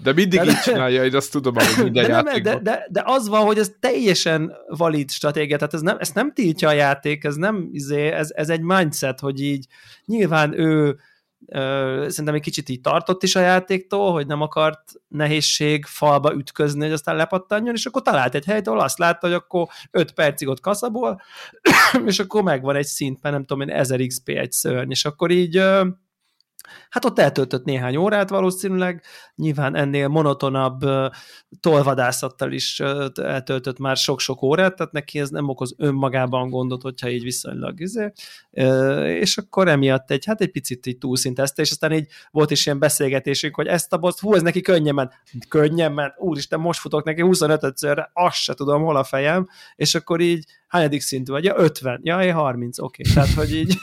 De 0.03 0.13
mindig 0.13 0.39
de, 0.39 0.45
így 0.45 0.59
csinálja, 0.59 1.03
én 1.03 1.15
azt 1.15 1.31
tudom, 1.31 1.53
hogy 1.53 1.65
minden 1.83 2.07
de, 2.07 2.21
nem, 2.21 2.41
de, 2.43 2.59
de, 2.59 2.87
de, 2.89 3.01
az 3.05 3.27
van, 3.27 3.45
hogy 3.45 3.57
ez 3.57 3.71
teljesen 3.79 4.53
valid 4.67 5.11
stratégia, 5.11 5.57
tehát 5.57 5.73
ez 5.73 5.81
nem, 5.81 5.97
ezt 5.99 6.13
nem 6.13 6.33
tiltja 6.33 6.67
a 6.67 6.73
játék, 6.73 7.23
ez 7.23 7.35
nem, 7.35 7.69
izé, 7.71 8.07
ez, 8.07 8.29
ez 8.35 8.49
egy 8.49 8.61
mindset, 8.61 9.19
hogy 9.19 9.41
így 9.41 9.65
nyilván 10.05 10.59
ő 10.59 10.99
ö, 11.45 12.05
szerintem 12.09 12.35
egy 12.35 12.41
kicsit 12.41 12.69
így 12.69 12.81
tartott 12.81 13.23
is 13.23 13.35
a 13.35 13.39
játéktól, 13.39 14.11
hogy 14.11 14.27
nem 14.27 14.41
akart 14.41 14.91
nehézség 15.07 15.85
falba 15.85 16.33
ütközni, 16.33 16.81
hogy 16.83 16.91
aztán 16.91 17.15
lepattanjon, 17.15 17.75
és 17.75 17.85
akkor 17.85 18.01
talált 18.01 18.35
egy 18.35 18.45
helyet, 18.45 18.67
ahol 18.67 18.79
azt 18.79 18.97
látta, 18.97 19.27
hogy 19.27 19.35
akkor 19.35 19.67
5 19.91 20.11
percig 20.11 20.47
ott 20.47 20.59
kaszabol, 20.59 21.21
és 22.05 22.19
akkor 22.19 22.43
megvan 22.43 22.75
egy 22.75 22.85
szint, 22.85 23.21
mert 23.21 23.35
nem 23.35 23.45
tudom 23.45 23.69
én, 23.69 23.75
1000 23.75 24.05
XP 24.07 24.29
egy 24.29 24.51
szörny, 24.51 24.89
és 24.89 25.05
akkor 25.05 25.31
így 25.31 25.57
ö, 25.57 25.87
Hát 26.91 27.05
ott 27.05 27.19
eltöltött 27.19 27.63
néhány 27.63 27.95
órát 27.95 28.29
valószínűleg, 28.29 29.03
nyilván 29.35 29.75
ennél 29.75 30.07
monotonabb 30.07 30.79
tolvadászattal 31.59 32.51
is 32.51 32.79
eltöltött 33.15 33.79
már 33.79 33.97
sok-sok 33.97 34.41
órát, 34.41 34.75
tehát 34.75 34.91
neki 34.91 35.19
ez 35.19 35.29
nem 35.29 35.49
okoz 35.49 35.75
önmagában 35.77 36.49
gondot, 36.49 36.81
hogyha 36.81 37.09
így 37.09 37.23
viszonylag 37.23 37.79
izé, 37.79 38.11
és 39.19 39.37
akkor 39.37 39.67
emiatt 39.67 40.11
egy, 40.11 40.25
hát 40.25 40.41
egy 40.41 40.51
picit 40.51 40.85
így 40.85 40.97
túlszintezte, 40.97 41.61
és 41.61 41.71
aztán 41.71 41.93
így 41.93 42.07
volt 42.31 42.51
is 42.51 42.65
ilyen 42.65 42.79
beszélgetésünk, 42.79 43.55
hogy 43.55 43.67
ezt 43.67 43.93
a 43.93 43.97
boss, 43.97 44.19
hú, 44.19 44.33
ez 44.33 44.41
neki 44.41 44.61
könnyen 44.61 44.95
ment, 44.95 45.13
könnyen 45.47 45.91
ment, 45.91 46.13
úristen, 46.17 46.59
most 46.59 46.79
futok 46.79 47.03
neki 47.03 47.21
25-szörre, 47.25 48.09
azt 48.13 48.35
se 48.35 48.53
tudom, 48.53 48.83
hol 48.83 48.95
a 48.95 49.03
fejem, 49.03 49.47
és 49.75 49.95
akkor 49.95 50.19
így 50.19 50.45
hányadik 50.71 51.01
szintű 51.01 51.31
vagy? 51.31 51.43
Ja, 51.43 51.53
50. 51.57 51.99
Ja, 52.03 52.21
én 52.21 52.33
30, 52.33 52.79
oké. 52.79 53.01
Okay. 53.01 53.13
Tehát, 53.13 53.33
hogy 53.33 53.55
így... 53.55 53.77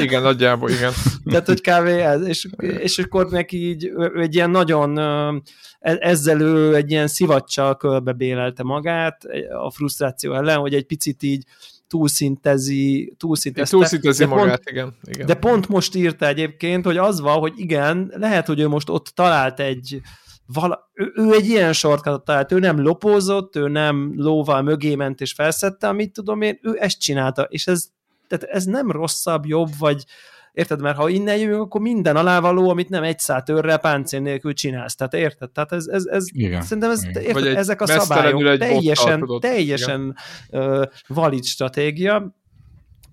igen, 0.00 0.22
nagyjából, 0.22 0.70
igen. 0.70 0.92
Tehát, 1.30 1.46
hogy 1.46 1.60
kávé 1.60 2.00
ez, 2.00 2.26
és, 2.26 2.41
és 2.58 2.98
akkor 2.98 3.30
neki 3.30 3.68
így 3.68 3.92
egy 4.16 4.34
ilyen 4.34 4.50
nagyon, 4.50 4.98
e, 4.98 5.42
ezzel 5.80 6.40
ő 6.40 6.74
egy 6.74 6.90
ilyen 6.90 7.06
szivacsal 7.06 7.76
kölbebélelte 7.76 8.62
magát 8.62 9.24
a 9.64 9.70
frusztráció 9.70 10.34
ellen, 10.34 10.58
hogy 10.58 10.74
egy 10.74 10.86
picit 10.86 11.22
így 11.22 11.44
túlszintezi, 11.92 13.14
túlszintezte. 13.18 13.76
Túlszintezi 13.76 14.24
magát, 14.24 14.46
pont, 14.46 14.70
igen, 14.70 14.94
igen. 15.04 15.26
De 15.26 15.34
pont 15.34 15.68
most 15.68 15.94
írta 15.94 16.26
egyébként, 16.26 16.84
hogy 16.84 16.96
az 16.96 17.20
van, 17.20 17.38
hogy 17.38 17.52
igen, 17.56 18.12
lehet, 18.16 18.46
hogy 18.46 18.60
ő 18.60 18.68
most 18.68 18.88
ott 18.88 19.06
talált 19.06 19.60
egy, 19.60 20.00
vala, 20.46 20.90
ő, 20.94 21.12
ő 21.14 21.32
egy 21.32 21.46
ilyen 21.46 21.72
sortkatot 21.72 22.24
talált, 22.24 22.52
ő 22.52 22.58
nem 22.58 22.82
lopózott, 22.82 23.56
ő 23.56 23.68
nem 23.68 24.12
lóval 24.16 24.62
mögé 24.62 24.94
ment 24.94 25.20
és 25.20 25.32
felszette, 25.32 25.88
amit 25.88 26.12
tudom 26.12 26.42
én, 26.42 26.58
ő 26.62 26.76
ezt 26.78 27.00
csinálta, 27.00 27.42
és 27.42 27.66
ez, 27.66 27.88
tehát 28.28 28.44
ez 28.44 28.64
nem 28.64 28.90
rosszabb, 28.90 29.46
jobb, 29.46 29.70
vagy 29.78 30.04
érted? 30.52 30.80
Mert 30.80 30.96
ha 30.96 31.08
innen 31.08 31.38
jövünk, 31.38 31.62
akkor 31.62 31.80
minden 31.80 32.16
alávaló, 32.16 32.68
amit 32.68 32.88
nem 32.88 33.02
egy 33.02 33.18
szátörrel 33.18 33.78
páncél 33.78 34.20
nélkül 34.20 34.52
csinálsz. 34.52 34.94
Tehát 34.94 35.14
érted? 35.14 35.50
Tehát 35.50 35.72
ez, 35.72 35.86
ez, 35.86 36.04
ez 36.04 36.24
Igen. 36.28 36.62
szerintem 36.62 36.90
ez, 36.90 37.04
Igen. 37.04 37.22
érted, 37.22 37.56
ezek 37.56 37.80
a 37.80 37.86
szabályok 37.86 38.58
teljesen, 38.58 39.38
teljesen 39.40 40.16
uh, 40.50 40.82
valid 41.06 41.44
stratégia. 41.44 42.36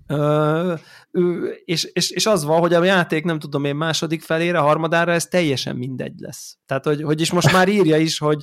Uh, 0.07 0.79
és, 1.65 1.83
és, 1.83 2.09
és 2.09 2.25
az 2.25 2.43
van, 2.43 2.59
hogy 2.59 2.73
a 2.73 2.83
játék 2.83 3.23
nem 3.23 3.39
tudom 3.39 3.65
én 3.65 3.75
második 3.75 4.21
felére, 4.21 4.57
harmadára 4.57 5.11
ez 5.11 5.25
teljesen 5.25 5.75
mindegy 5.75 6.19
lesz. 6.19 6.57
Tehát, 6.65 6.85
hogy, 6.85 7.01
hogy 7.03 7.21
is 7.21 7.31
most 7.31 7.51
már 7.51 7.67
írja 7.67 7.97
is, 7.97 8.17
hogy 8.17 8.41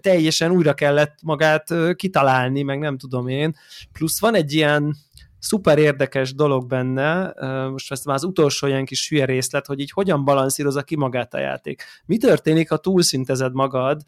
teljesen 0.00 0.50
újra 0.50 0.74
kellett 0.74 1.18
magát 1.22 1.74
kitalálni, 1.94 2.62
meg 2.62 2.78
nem 2.78 2.98
tudom 2.98 3.28
én. 3.28 3.56
Plusz 3.92 4.20
van 4.20 4.34
egy 4.34 4.52
ilyen 4.52 4.96
szuper 5.42 5.78
érdekes 5.78 6.34
dolog 6.34 6.66
benne, 6.66 7.34
most 7.70 7.90
ezt 7.90 8.04
már 8.04 8.14
az 8.14 8.24
utolsó 8.24 8.66
ilyen 8.66 8.84
kis 8.84 9.08
hülye 9.08 9.24
részlet, 9.24 9.66
hogy 9.66 9.80
így 9.80 9.90
hogyan 9.90 10.24
balanszírozza 10.24 10.82
ki 10.82 10.96
magát 10.96 11.34
a 11.34 11.38
játék. 11.38 11.82
Mi 12.06 12.16
történik, 12.16 12.68
ha 12.68 12.76
túlszintezed 12.76 13.52
magad, 13.52 14.00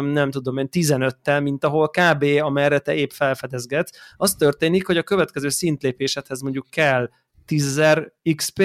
nem 0.00 0.30
tudom 0.30 0.58
én, 0.58 0.68
15-tel, 0.72 1.42
mint 1.42 1.64
ahol 1.64 1.88
kb. 1.88 2.24
amerre 2.40 2.78
te 2.78 2.94
épp 2.94 3.10
felfedezgetsz. 3.10 3.98
Az 4.16 4.34
történik, 4.34 4.86
hogy 4.86 4.96
a 4.96 5.02
következő 5.02 5.48
szintlépésedhez 5.48 6.40
mondjuk 6.40 6.66
kell 6.70 7.08
10.000 7.46 8.06
XP, 8.34 8.62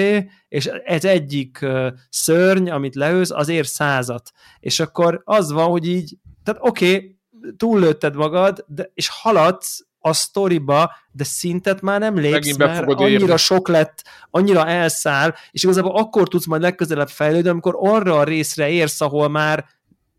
és 0.48 0.66
ez 0.84 1.04
egyik 1.04 1.66
szörny, 2.08 2.70
amit 2.70 2.94
leőz, 2.94 3.30
az 3.30 3.48
ér 3.48 3.66
százat. 3.66 4.30
És 4.60 4.80
akkor 4.80 5.22
az 5.24 5.52
van, 5.52 5.68
hogy 5.68 5.88
így, 5.88 6.16
tehát 6.42 6.60
oké, 6.62 6.94
okay, 6.94 7.18
túllőtted 7.56 8.14
magad, 8.14 8.64
de, 8.68 8.90
és 8.94 9.08
haladsz 9.08 9.86
a 10.06 10.12
sztoriba, 10.12 10.92
de 11.12 11.24
szintet 11.24 11.80
már 11.80 12.00
nem 12.00 12.18
lépsz, 12.18 12.56
mert 12.56 12.86
annyira 12.86 13.08
érni. 13.08 13.36
sok 13.36 13.68
lett, 13.68 14.04
annyira 14.30 14.66
elszáll, 14.66 15.34
és 15.50 15.62
igazából 15.62 15.96
akkor 15.96 16.28
tudsz 16.28 16.46
majd 16.46 16.62
legközelebb 16.62 17.08
fejlődni, 17.08 17.48
amikor 17.48 17.76
arra 17.78 18.18
a 18.18 18.24
részre 18.24 18.68
érsz, 18.68 19.00
ahol 19.00 19.28
már 19.28 19.64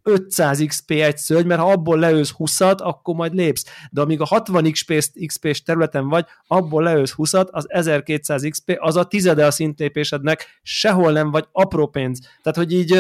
500 0.03 0.63
XP 0.67 0.91
egy 0.91 1.17
szörny, 1.17 1.47
mert 1.47 1.61
ha 1.61 1.71
abból 1.71 1.99
leősz 1.99 2.33
20-at, 2.37 2.77
akkor 2.77 3.15
majd 3.15 3.33
lépsz. 3.33 3.65
De 3.91 4.01
amíg 4.01 4.21
a 4.21 4.25
60 4.25 4.71
XP-s 4.71 5.63
területen 5.63 6.07
vagy, 6.07 6.25
abból 6.47 6.83
leősz 6.83 7.13
20-at, 7.17 7.47
az 7.49 7.65
1200 7.67 8.47
XP, 8.49 8.75
az 8.79 8.95
a 8.95 9.03
tizede 9.03 9.45
a 9.45 9.51
szintlépésednek, 9.51 10.59
sehol 10.61 11.11
nem 11.11 11.31
vagy 11.31 11.45
apró 11.51 11.87
pénz. 11.87 12.19
Tehát, 12.19 12.57
hogy 12.57 12.73
így 12.73 12.99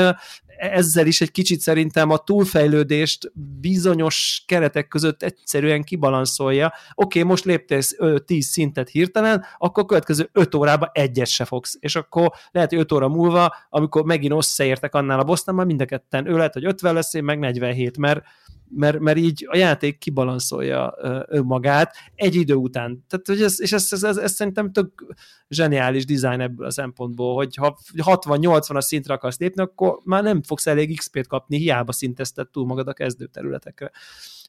ezzel 0.57 1.07
is 1.07 1.21
egy 1.21 1.31
kicsit 1.31 1.59
szerintem 1.59 2.09
a 2.09 2.17
túlfejlődést 2.17 3.31
bizonyos 3.59 4.43
keretek 4.47 4.87
között 4.87 5.23
egyszerűen 5.23 5.83
kibalanszolja. 5.83 6.65
Oké, 6.65 7.19
okay, 7.19 7.23
most 7.31 7.45
léptél 7.45 7.81
10 8.25 8.45
szintet 8.45 8.89
hirtelen, 8.89 9.45
akkor 9.57 9.85
következő 9.85 10.29
5 10.31 10.55
órában 10.55 10.89
egyet 10.93 11.27
se 11.27 11.45
fogsz. 11.45 11.77
És 11.79 11.95
akkor 11.95 12.31
lehet, 12.51 12.69
hogy 12.69 12.79
5 12.79 12.91
óra 12.91 13.07
múlva, 13.07 13.55
amikor 13.69 14.03
megint 14.03 14.33
összeértek 14.33 14.95
annál 14.95 15.19
a 15.19 15.23
bossnál, 15.23 15.55
már 15.55 15.65
mind 15.65 15.81
a 15.81 15.85
ketten, 15.85 16.27
ő 16.27 16.35
lehet, 16.35 16.53
hogy 16.53 16.65
50 16.65 16.93
lesz, 16.93 17.13
én 17.13 17.23
meg 17.23 17.39
47, 17.39 17.97
mert 17.97 18.23
mert, 18.69 18.99
mert 18.99 19.17
így 19.17 19.47
a 19.49 19.57
játék 19.57 19.97
kibalanszolja 19.97 20.95
önmagát 21.27 21.95
egy 22.15 22.35
idő 22.35 22.53
után. 22.53 23.05
Tehát, 23.07 23.27
hogy 23.27 23.41
ez, 23.41 23.61
és 23.61 23.71
ez, 23.71 23.87
ez, 23.91 24.03
ez, 24.03 24.17
ez 24.17 24.31
szerintem 24.31 24.71
tök 24.71 25.15
zseniális 25.49 26.05
dizájn 26.05 26.39
ebből 26.39 26.65
a 26.65 26.71
szempontból, 26.71 27.35
hogy 27.35 27.55
ha 27.55 27.77
60-80 27.95 28.75
a 28.75 28.81
szintre 28.81 29.13
akarsz 29.13 29.39
lépni, 29.39 29.61
akkor 29.61 29.99
már 30.03 30.23
nem 30.23 30.43
fogsz 30.43 30.67
elég 30.67 30.97
XP-t 30.97 31.27
kapni, 31.27 31.57
hiába 31.57 31.91
szintezted 31.91 32.49
túl 32.49 32.65
magad 32.65 32.87
a 32.87 32.93
kezdő 32.93 33.25
területekre. 33.25 33.91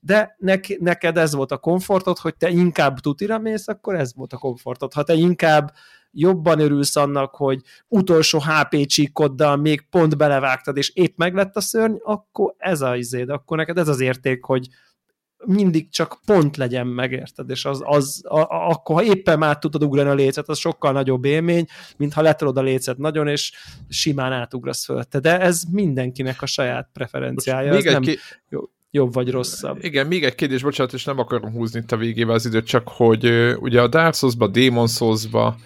De 0.01 0.36
nek, 0.38 0.78
neked 0.78 1.16
ez 1.16 1.34
volt 1.34 1.52
a 1.52 1.59
komfortod, 1.59 2.18
hogy 2.18 2.36
te 2.36 2.51
inkább 2.51 2.98
tutira 2.98 3.38
mész, 3.38 3.68
akkor 3.68 3.94
ez 3.94 4.14
volt 4.14 4.32
a 4.32 4.38
komfortod. 4.38 4.93
Ha 4.93 5.02
te 5.02 5.14
inkább 5.14 5.72
jobban 6.18 6.60
örülsz 6.60 6.97
annak, 6.97 7.34
hogy 7.34 7.60
utolsó 7.88 8.38
HP 8.38 8.86
csíkoddal 8.86 9.56
még 9.56 9.88
pont 9.90 10.16
belevágtad, 10.16 10.76
és 10.76 10.90
épp 10.94 11.16
meglett 11.16 11.56
a 11.56 11.60
szörny, 11.60 11.97
akkor 12.02 12.55
ez 12.59 12.80
a 12.80 12.97
izéd, 12.97 13.28
akkor 13.28 13.56
neked 13.56 13.78
ez 13.78 13.88
az 13.88 14.01
érték, 14.01 14.44
hogy 14.44 14.68
mindig 15.44 15.90
csak 15.90 16.18
pont 16.24 16.56
legyen 16.56 16.86
megérted, 16.86 17.51
és 17.51 17.64
az, 17.64 17.82
az 17.84 18.22
a, 18.24 18.38
a, 18.38 18.68
akkor 18.68 18.97
ha 18.97 19.02
éppen 19.02 19.38
már 19.38 19.59
tudod 19.59 19.82
ugrani 19.82 20.09
a 20.09 20.14
lécet, 20.14 20.48
az 20.48 20.59
sokkal 20.59 20.93
nagyobb 20.93 21.24
élmény, 21.24 21.66
mint 21.97 22.12
ha 22.12 22.22
letolod 22.22 22.56
a 22.56 22.62
lécet 22.62 22.98
nagyon, 22.98 23.28
és 23.28 23.52
simán 23.88 24.32
átugrasz 24.32 24.84
fölötte. 24.84 25.18
De 25.18 25.40
ez 25.40 25.62
mindenkinek 25.70 26.43
a 26.43 26.47
saját 26.47 26.88
preferenciája. 26.93 27.72
Most 27.72 27.84
még 27.84 27.93
nem 27.93 28.02
ki... 28.02 28.18
jobb 28.90 29.12
vagy 29.12 29.30
rosszabb. 29.30 29.84
Igen, 29.84 30.06
még 30.06 30.24
egy 30.24 30.34
kérdés, 30.34 30.62
bocsánat, 30.62 30.93
és 30.93 31.05
nem 31.05 31.18
akarom 31.18 31.52
húzni 31.52 31.80
itt 31.80 31.93
a 31.93 31.97
végébe 31.97 32.32
az 32.32 32.47
időt, 32.47 32.66
csak 32.66 32.88
hogy 32.88 33.55
ugye 33.60 33.82
a 33.82 33.88
Dark 33.88 34.14
Souls-ba, 34.14 34.47
Demon 34.47 34.86
Souls-ba 34.86 35.56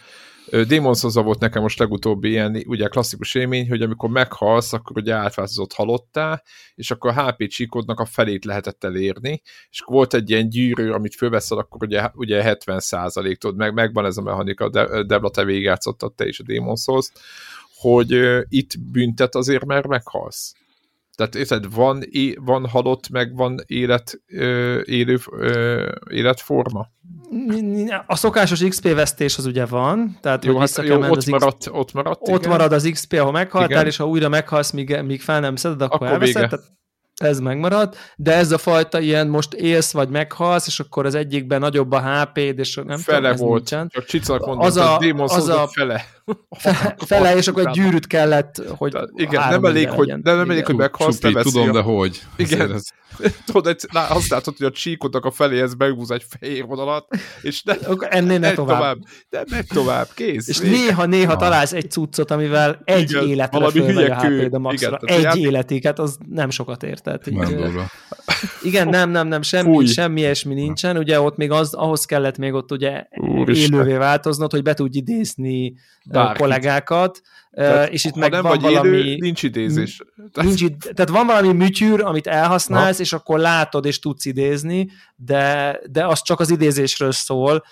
Demon 0.50 0.94
souls 0.94 1.14
volt 1.14 1.38
nekem 1.38 1.62
most 1.62 1.78
legutóbbi 1.78 2.28
ilyen 2.28 2.62
ugye 2.66 2.88
klasszikus 2.88 3.34
élmény, 3.34 3.68
hogy 3.68 3.82
amikor 3.82 4.10
meghalsz, 4.10 4.72
akkor 4.72 4.96
ugye 4.96 5.14
átváltozott 5.14 5.72
halottá, 5.72 6.42
és 6.74 6.90
akkor 6.90 7.10
a 7.10 7.28
HP 7.28 7.48
csíkodnak 7.48 8.00
a 8.00 8.04
felét 8.04 8.44
lehetett 8.44 8.84
elérni, 8.84 9.42
és 9.70 9.82
volt 9.86 10.14
egy 10.14 10.30
ilyen 10.30 10.48
gyűrű, 10.48 10.90
amit 10.90 11.14
fölveszel, 11.14 11.58
akkor 11.58 11.82
ugye, 11.82 12.10
ugye 12.14 12.58
70% 12.64 13.36
tudod, 13.36 13.56
meg, 13.56 13.74
megvan 13.74 14.04
ez 14.04 14.16
a 14.16 14.22
mechanika, 14.22 14.68
De, 14.68 15.02
Debla, 15.02 15.30
te 15.30 15.44
végigjátszottad 15.44 16.14
te 16.14 16.26
is 16.26 16.40
a 16.40 16.44
Demon 16.46 16.76
souls 16.76 17.12
hogy 17.80 18.20
itt 18.48 18.78
büntet 18.78 19.34
azért, 19.34 19.64
mert 19.64 19.86
meghalsz. 19.86 20.54
Tehát 21.20 21.34
érted, 21.34 21.74
van, 21.74 22.02
é, 22.10 22.34
van 22.40 22.68
halott, 22.68 23.08
meg 23.08 23.36
van 23.36 23.60
élet, 23.66 24.20
ö, 24.26 24.80
élő 24.84 25.18
ö, 25.30 25.88
életforma? 26.10 26.88
A 28.06 28.16
szokásos 28.16 28.64
XP 28.68 28.94
vesztés 28.94 29.38
az 29.38 29.46
ugye 29.46 29.66
van, 29.66 30.18
tehát 30.20 30.44
jó, 30.44 30.58
hát, 30.58 30.82
jó, 30.82 31.02
ott, 31.02 31.26
maradt, 31.26 31.68
ott 31.72 31.92
maradt, 31.92 32.28
Ott 32.28 32.38
igen. 32.38 32.50
marad 32.50 32.72
az 32.72 32.88
XP, 32.92 33.12
ahol 33.12 33.32
meghaltál, 33.32 33.70
igen. 33.70 33.86
és 33.86 33.96
ha 33.96 34.06
újra 34.06 34.28
meghalsz, 34.28 34.70
míg, 34.70 35.00
míg 35.04 35.20
fel 35.20 35.40
nem 35.40 35.56
szeded, 35.56 35.80
akkor, 35.80 35.96
akkor 35.96 36.08
elveszed. 36.08 36.48
Tehát 36.48 36.64
ez 37.14 37.40
megmarad, 37.40 37.94
de 38.16 38.34
ez 38.34 38.52
a 38.52 38.58
fajta 38.58 39.00
ilyen 39.00 39.26
most 39.26 39.52
élsz 39.54 39.92
vagy 39.92 40.08
meghalsz, 40.08 40.66
és 40.66 40.80
akkor 40.80 41.06
az 41.06 41.14
egyikben 41.14 41.60
nagyobb 41.60 41.92
a 41.92 42.00
HP-d, 42.00 42.58
és 42.58 42.80
nem 42.84 42.98
fele 42.98 43.30
tudom, 43.30 43.46
volt. 43.46 43.58
Nincsen. 43.58 43.88
Csak 43.88 44.04
Csicak 44.04 44.46
mondott, 44.46 44.66
az 44.66 44.76
a, 44.76 44.98
az 45.16 45.48
a 45.48 45.68
fele. 45.72 46.04
Fe, 46.50 46.96
fele, 46.98 47.36
és 47.36 47.48
akkor 47.48 47.66
egy 47.66 47.72
gyűrűt 47.72 48.06
kellett, 48.06 48.62
hogy 48.76 48.96
Igen, 49.14 49.48
nem 49.48 49.64
elég, 49.64 49.88
hogy, 49.88 50.14
de 50.22 50.34
nem 50.34 50.50
elég, 50.50 50.66
hogy 50.66 50.76
meghalsz, 50.76 51.18
Csupi, 51.18 51.42
tudom, 51.42 51.72
de 51.72 51.80
hogy. 51.80 52.22
Igen. 52.36 52.80
Tudod, 53.52 53.76
azt 53.92 54.28
látod, 54.28 54.56
hogy 54.56 54.66
a 54.66 54.70
csíkodnak 54.70 55.24
a 55.24 55.30
feléhez 55.30 55.74
behúz 55.74 56.10
egy 56.10 56.24
fehér 56.28 56.64
vonalat, 56.64 57.06
és 57.42 57.62
ne, 57.62 57.72
akkor 57.90 58.08
ennél 58.10 58.38
ne 58.38 58.52
tovább. 58.52 58.78
tovább. 58.78 58.98
De 59.30 59.44
megy 59.50 59.66
tovább, 59.66 60.08
kész. 60.14 60.48
És 60.48 60.58
néha-néha 60.58 61.36
találsz 61.36 61.72
egy 61.72 61.90
cuccot, 61.90 62.30
amivel 62.30 62.80
egy 62.84 63.10
Igen, 63.10 63.28
életre 63.28 63.70
fölmegy 63.70 64.10
a 64.10 64.14
hp 64.14 64.48
de 64.50 64.58
maxra. 64.58 64.98
Igen, 65.02 65.26
egy 65.26 65.38
életig, 65.38 65.84
hát 65.84 65.98
az 65.98 66.18
nem 66.28 66.50
sokat 66.50 66.82
ért. 66.82 67.02
Tehát 67.02 67.26
így, 67.26 67.56
igen, 68.62 68.88
nem, 68.88 69.10
nem, 69.10 69.28
nem, 69.28 69.42
semmi, 69.42 69.86
semmi 69.86 70.20
ilyesmi 70.20 70.54
nincsen. 70.54 70.96
Ugye 70.96 71.20
ott 71.20 71.36
még 71.36 71.50
az, 71.50 71.74
ahhoz 71.74 72.04
kellett 72.04 72.38
még 72.38 72.52
ott 72.52 72.72
ugye 72.72 73.06
Úristen. 73.40 73.72
élővé 73.72 73.96
változnod, 73.96 74.50
hogy 74.50 74.62
be 74.62 74.74
tudj 74.74 74.98
idézni 74.98 75.74
Bárkit. 76.04 76.36
kollégákat, 76.36 77.20
tehát, 77.50 77.90
és 77.90 78.04
itt 78.04 78.14
meg 78.14 78.30
nem 78.30 78.42
van 78.42 78.50
vagy 78.50 78.60
valami... 78.60 78.96
Élő, 78.96 79.16
nincs 79.16 79.42
idézés. 79.42 80.02
Nincs, 80.42 80.64
tehát 80.94 81.10
van 81.10 81.26
valami 81.26 81.52
műtyűr, 81.52 82.00
amit 82.00 82.26
elhasználsz, 82.26 82.96
ha. 82.96 83.02
és 83.02 83.12
akkor 83.12 83.38
látod, 83.38 83.84
és 83.84 83.98
tudsz 83.98 84.24
idézni, 84.24 84.90
de, 85.16 85.78
de 85.90 86.06
az 86.06 86.22
csak 86.22 86.40
az 86.40 86.50
idézésről 86.50 87.12
szól, 87.12 87.64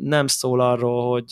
nem 0.00 0.26
szól 0.26 0.60
arról, 0.60 1.10
hogy 1.10 1.26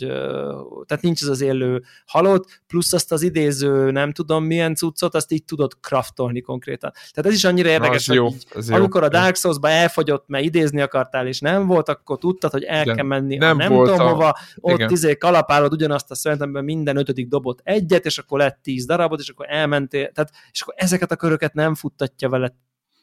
tehát 0.86 1.02
nincs 1.02 1.22
ez 1.22 1.28
az 1.28 1.40
élő 1.40 1.82
halott, 2.06 2.60
plusz 2.66 2.92
azt 2.92 3.12
az 3.12 3.22
idéző 3.22 3.90
nem 3.90 4.12
tudom 4.12 4.44
milyen 4.44 4.74
cuccot, 4.74 5.14
azt 5.14 5.32
így 5.32 5.44
tudod 5.44 5.72
kraftolni 5.80 6.40
konkrétan. 6.40 6.90
Tehát 6.90 7.30
ez 7.30 7.32
is 7.32 7.44
annyira 7.44 7.68
érdekes, 7.68 8.06
hogy 8.06 8.16
jó, 8.16 8.26
így, 8.26 8.72
amikor 8.72 9.02
a 9.02 9.08
Dark 9.08 9.36
Souls-ba 9.36 9.68
elfogyott, 9.68 10.24
mert 10.28 10.44
idézni 10.44 10.80
akartál, 10.80 11.26
és 11.26 11.40
nem 11.40 11.66
volt, 11.66 11.88
akkor 11.88 12.18
tudtad, 12.18 12.50
hogy 12.50 12.62
el 12.62 12.82
Igen, 12.82 12.96
kell 12.96 13.04
menni 13.04 13.36
nem, 13.36 13.56
nem 13.56 13.68
tudom 13.68 14.00
a... 14.00 14.08
hova, 14.08 14.38
ott 14.56 14.74
Igen. 14.74 14.90
izé 14.90 15.16
kalapálod 15.16 15.72
ugyanazt 15.72 16.10
a 16.10 16.14
szerintem 16.14 16.50
minden 16.50 16.96
ötödik 16.96 17.28
dobot 17.28 17.60
egyet, 17.64 18.04
és 18.04 18.18
akkor 18.18 18.38
lett 18.38 18.58
tíz 18.62 18.86
darabot, 18.86 19.20
és 19.20 19.28
akkor 19.28 19.46
elmentél, 19.48 20.12
tehát, 20.12 20.30
és 20.50 20.60
akkor 20.60 20.74
ezeket 20.76 21.10
a 21.10 21.16
köröket 21.16 21.54
nem 21.54 21.74
futtatja 21.74 22.28
vele 22.28 22.54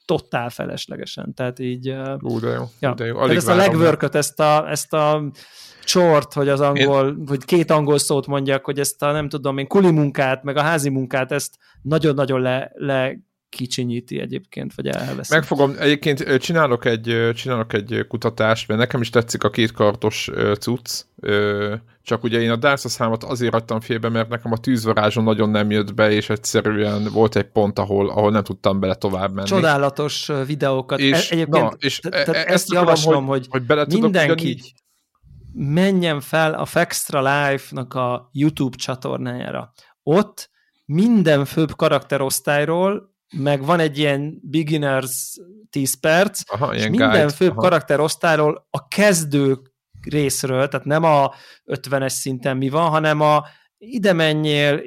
totál 0.06 0.49
feleslegesen. 0.49 1.34
Tehát 1.34 1.60
így... 1.60 1.95
Ú, 2.19 2.40
de 2.40 2.49
jó. 2.49 2.64
Ja. 2.80 2.94
De 2.94 3.06
jó. 3.06 3.18
Alig 3.18 3.38
ezt 3.38 3.48
a 3.48 3.56
legvörköt, 3.56 4.15
ezt 4.15 4.40
a, 4.40 4.69
ezt 4.69 4.94
a 4.94 5.32
csort, 5.84 6.34
hogy 6.34 6.49
az 6.49 6.61
angol, 6.61 7.07
Én... 7.07 7.23
hogy 7.27 7.45
két 7.45 7.72
angol 7.72 7.98
szót 7.98 8.27
mondjak, 8.27 8.65
hogy 8.65 8.80
ezt 8.80 9.03
a 9.03 9.11
nem 9.11 9.30
tudom 9.30 9.57
én 9.57 9.68
kuli 9.68 9.91
munkát, 9.91 10.44
meg 10.44 10.57
a 10.57 10.61
házi 10.61 10.90
munkát, 10.90 11.32
ezt 11.32 11.57
nagyon-nagyon 11.82 12.41
le, 12.41 12.72
le 12.73 13.19
kicsinyíti 13.49 14.19
egyébként, 14.19 14.73
vagy 14.76 14.88
elveszi. 14.88 15.34
Megfogom, 15.34 15.76
egyébként 15.80 16.38
csinálok 16.38 16.86
egy, 16.86 17.30
csinálok 17.36 17.73
egy 17.73 18.06
kutatást, 18.07 18.68
mert 18.68 18.80
nekem 18.80 19.02
is 19.02 19.10
tetszik 19.10 19.44
a 19.44 19.49
kétkartos 19.49 20.30
cucc, 20.60 21.06
csak 22.06 22.23
ugye 22.23 22.41
én 22.41 22.52
a 22.52 22.56
Dark 22.56 22.77
Souls 22.77 23.18
azért 23.19 23.53
adtam 23.53 23.80
félbe, 23.80 24.10
mert 24.10 24.30
nekem 24.30 24.52
a 24.52 24.57
tűzvarázson 24.57 25.23
nagyon 25.23 25.49
nem 25.49 25.72
jött 25.72 25.94
be, 25.94 26.11
és 26.11 26.30
egyszerűen 26.30 27.07
volt 27.11 27.36
egy 27.36 27.52
pont, 27.52 27.80
ahol, 27.80 28.10
ahol 28.10 28.32
nem 28.32 28.44
tudtam 28.44 28.80
bele 28.80 28.95
tovább 28.95 29.34
menni. 29.34 29.48
Csodálatos 29.48 30.32
videókat. 30.45 30.99
És, 30.99 31.32
e- 31.32 31.34
egyébként, 31.34 31.64
na, 31.64 31.73
és 31.77 31.99
e- 32.10 32.23
e- 32.26 32.45
ezt 32.48 32.72
javaslom, 32.72 33.26
hogy, 33.26 33.45
hogy 33.49 33.65
bele 33.65 33.86
mindenki, 33.90 34.61
menjen 35.53 36.22
fel 36.22 36.53
a 36.53 36.65
Fextra 36.65 37.19
Life-nak 37.19 37.94
a 37.94 38.30
YouTube 38.32 38.77
csatornájára. 38.77 39.73
Ott 40.03 40.49
minden 40.86 41.45
főbb 41.45 41.76
karakterosztályról, 41.76 43.14
meg 43.38 43.65
van 43.65 43.80
egy 43.80 43.98
ilyen 43.98 44.40
beginners 44.41 45.40
10 45.69 45.99
perc, 45.99 46.41
Aha, 46.52 46.76
és 46.76 46.88
minden 46.88 47.10
guide. 47.10 47.30
főbb 47.30 47.52
Aha. 47.52 47.61
karakterosztályról 47.61 48.68
a 48.69 48.88
kezdő 48.88 49.57
részről, 50.10 50.68
tehát 50.68 50.86
nem 50.86 51.03
a 51.03 51.34
50-es 51.65 52.10
szinten 52.10 52.57
mi 52.57 52.69
van, 52.69 52.90
hanem 52.90 53.22
a 53.22 53.44
ide 53.77 54.14
menjél, 54.14 54.81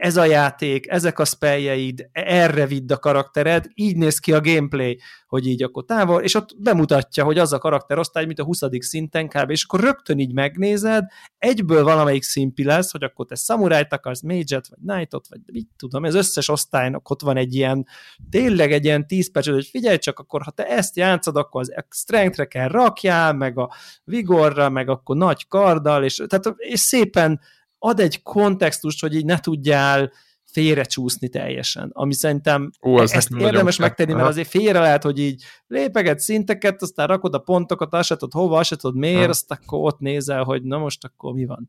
ez 0.00 0.16
a 0.16 0.24
játék, 0.24 0.88
ezek 0.88 1.18
a 1.18 1.24
spelljeid, 1.24 2.08
erre 2.12 2.66
vidd 2.66 2.92
a 2.92 2.98
karaktered, 2.98 3.66
így 3.74 3.96
néz 3.96 4.18
ki 4.18 4.32
a 4.32 4.40
gameplay, 4.40 5.00
hogy 5.26 5.46
így 5.46 5.62
akkor 5.62 5.84
távol, 5.84 6.22
és 6.22 6.34
ott 6.34 6.50
bemutatja, 6.58 7.24
hogy 7.24 7.38
az 7.38 7.52
a 7.52 7.58
karakterosztály, 7.58 8.24
mint 8.24 8.38
a 8.38 8.44
20. 8.44 8.60
szinten 8.78 9.28
kb. 9.28 9.50
És 9.50 9.64
akkor 9.64 9.80
rögtön 9.80 10.18
így 10.18 10.32
megnézed, 10.32 11.04
egyből 11.38 11.84
valamelyik 11.84 12.22
szimpi 12.22 12.64
lesz, 12.64 12.90
hogy 12.92 13.02
akkor 13.02 13.26
te 13.26 13.34
samurájt 13.34 13.92
akarsz, 13.92 14.22
mage 14.22 14.60
vagy 14.68 14.78
knightot, 14.86 15.28
vagy 15.28 15.40
mit 15.52 15.68
tudom, 15.76 16.02
az 16.02 16.14
összes 16.14 16.48
osztálynak 16.48 17.10
ott 17.10 17.22
van 17.22 17.36
egy 17.36 17.54
ilyen, 17.54 17.86
tényleg 18.30 18.72
egy 18.72 18.84
ilyen 18.84 19.06
10 19.06 19.30
perc, 19.30 19.48
hogy 19.48 19.66
figyelj 19.66 19.98
csak, 19.98 20.18
akkor 20.18 20.42
ha 20.42 20.50
te 20.50 20.66
ezt 20.66 20.96
játszod, 20.96 21.36
akkor 21.36 21.60
az 21.60 21.74
strengthre 21.88 22.44
kell 22.44 22.68
rakjál, 22.68 23.32
meg 23.32 23.58
a 23.58 23.72
vigorra, 24.04 24.68
meg 24.68 24.88
akkor 24.88 25.16
nagy 25.16 25.48
karddal, 25.48 26.04
és, 26.04 26.22
tehát, 26.26 26.54
és 26.56 26.80
szépen 26.80 27.40
ad 27.84 28.00
egy 28.00 28.22
kontextust, 28.22 29.00
hogy 29.00 29.14
így 29.14 29.24
ne 29.24 29.38
tudjál 29.38 30.12
félrecsúszni 30.44 31.28
teljesen, 31.28 31.90
ami 31.92 32.14
szerintem 32.14 32.70
Ó, 32.82 33.00
ez 33.00 33.12
ezt 33.12 33.30
érdemes 33.38 33.76
megtenni, 33.76 34.12
mert 34.12 34.28
azért 34.28 34.48
félre 34.48 34.80
lehet, 34.80 35.02
hogy 35.02 35.18
így 35.18 35.42
lépeget 35.66 36.18
szinteket, 36.18 36.82
aztán 36.82 37.06
rakod 37.06 37.34
a 37.34 37.38
pontokat, 37.38 37.94
azt 37.94 38.06
se 38.06 38.16
tudod 38.16 38.32
hova, 38.32 38.58
azt 38.58 38.68
se 38.68 38.76
tudod 38.76 38.96
miért, 38.96 39.28
azt 39.28 39.50
akkor 39.50 39.78
ott 39.80 39.98
nézel, 39.98 40.42
hogy 40.42 40.62
na 40.62 40.78
most 40.78 41.04
akkor 41.04 41.32
mi 41.32 41.46
van. 41.46 41.66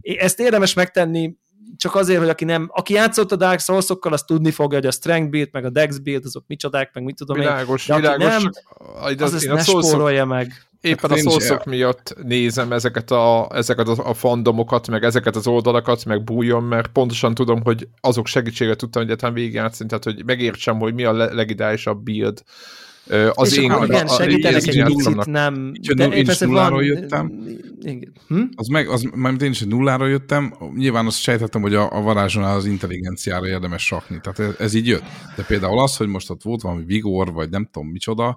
Ezt 0.00 0.40
érdemes 0.40 0.74
megtenni, 0.74 1.36
csak 1.76 1.94
azért, 1.94 2.18
hogy 2.18 2.28
aki 2.28 2.44
nem, 2.44 2.68
aki 2.72 2.94
játszott 2.94 3.32
a 3.32 3.36
Dark 3.36 3.60
souls 3.60 3.86
az 4.00 4.22
tudni 4.22 4.50
fogja, 4.50 4.78
hogy 4.78 4.86
a 4.86 4.90
Strength 4.90 5.30
build, 5.30 5.48
meg 5.52 5.64
a 5.64 5.70
Dex 5.70 5.98
build, 5.98 6.24
azok 6.24 6.44
micsodák, 6.46 6.94
meg 6.94 7.04
mit 7.04 7.16
tudom 7.16 7.38
világos, 7.38 7.88
én. 7.88 8.00
De 8.00 8.16
világos, 8.16 8.42
nem, 8.42 8.50
az, 9.00 9.20
az 9.20 9.34
ezt 9.34 9.46
ne 9.46 9.62
spórolja 9.62 10.24
meg 10.24 10.69
éppen 10.80 11.10
a 11.10 11.16
szószok 11.16 11.64
miatt 11.64 12.16
nézem 12.22 12.72
ezeket 12.72 13.10
a, 13.10 13.48
ezeket 13.54 13.88
a 13.88 14.14
fandomokat, 14.14 14.88
meg 14.88 15.04
ezeket 15.04 15.36
az 15.36 15.46
oldalakat, 15.46 16.04
meg 16.04 16.24
bújjon, 16.24 16.62
mert 16.62 16.88
pontosan 16.88 17.34
tudom, 17.34 17.60
hogy 17.62 17.88
azok 18.00 18.26
segítséget 18.26 18.78
tudtam 18.78 19.02
egyáltalán 19.02 19.34
végigjátszani, 19.34 19.88
tehát 19.88 20.04
hogy 20.04 20.22
megértsem, 20.24 20.78
hogy 20.78 20.94
mi 20.94 21.04
a 21.04 21.12
legidálisabb 21.12 22.02
build. 22.02 22.42
Az 23.34 23.52
és 23.52 23.58
én, 23.58 23.70
akkor 23.70 23.86
igen, 23.86 24.06
segítenek 24.06 24.66
egy 24.66 24.82
picit, 24.82 25.26
nem... 25.26 25.72
De 25.94 26.04
én, 26.04 26.12
én 26.12 26.28
is 26.28 26.38
nulláról 26.38 26.78
van, 26.78 26.86
jöttem. 26.86 27.32
Hm? 28.28 28.42
Az 28.54 28.66
meg, 28.66 28.88
az, 28.88 29.08
mert 29.14 29.42
én 29.42 29.50
is 29.50 29.60
egy 29.60 29.68
nulláról 29.68 30.08
jöttem, 30.08 30.54
nyilván 30.76 31.06
azt 31.06 31.20
sejtettem, 31.20 31.60
hogy 31.60 31.74
a, 31.74 31.96
a 31.96 32.00
varázsonál 32.00 32.56
az 32.56 32.66
intelligenciára 32.66 33.48
érdemes 33.48 33.84
sakni, 33.84 34.20
tehát 34.22 34.38
ez, 34.38 34.54
ez 34.58 34.74
így 34.74 34.86
jött. 34.86 35.04
De 35.36 35.42
például 35.42 35.78
az, 35.78 35.96
hogy 35.96 36.06
most 36.06 36.30
ott 36.30 36.42
volt 36.42 36.62
valami 36.62 36.84
vigor, 36.84 37.32
vagy 37.32 37.50
nem 37.50 37.68
tudom 37.72 37.88
micsoda, 37.88 38.36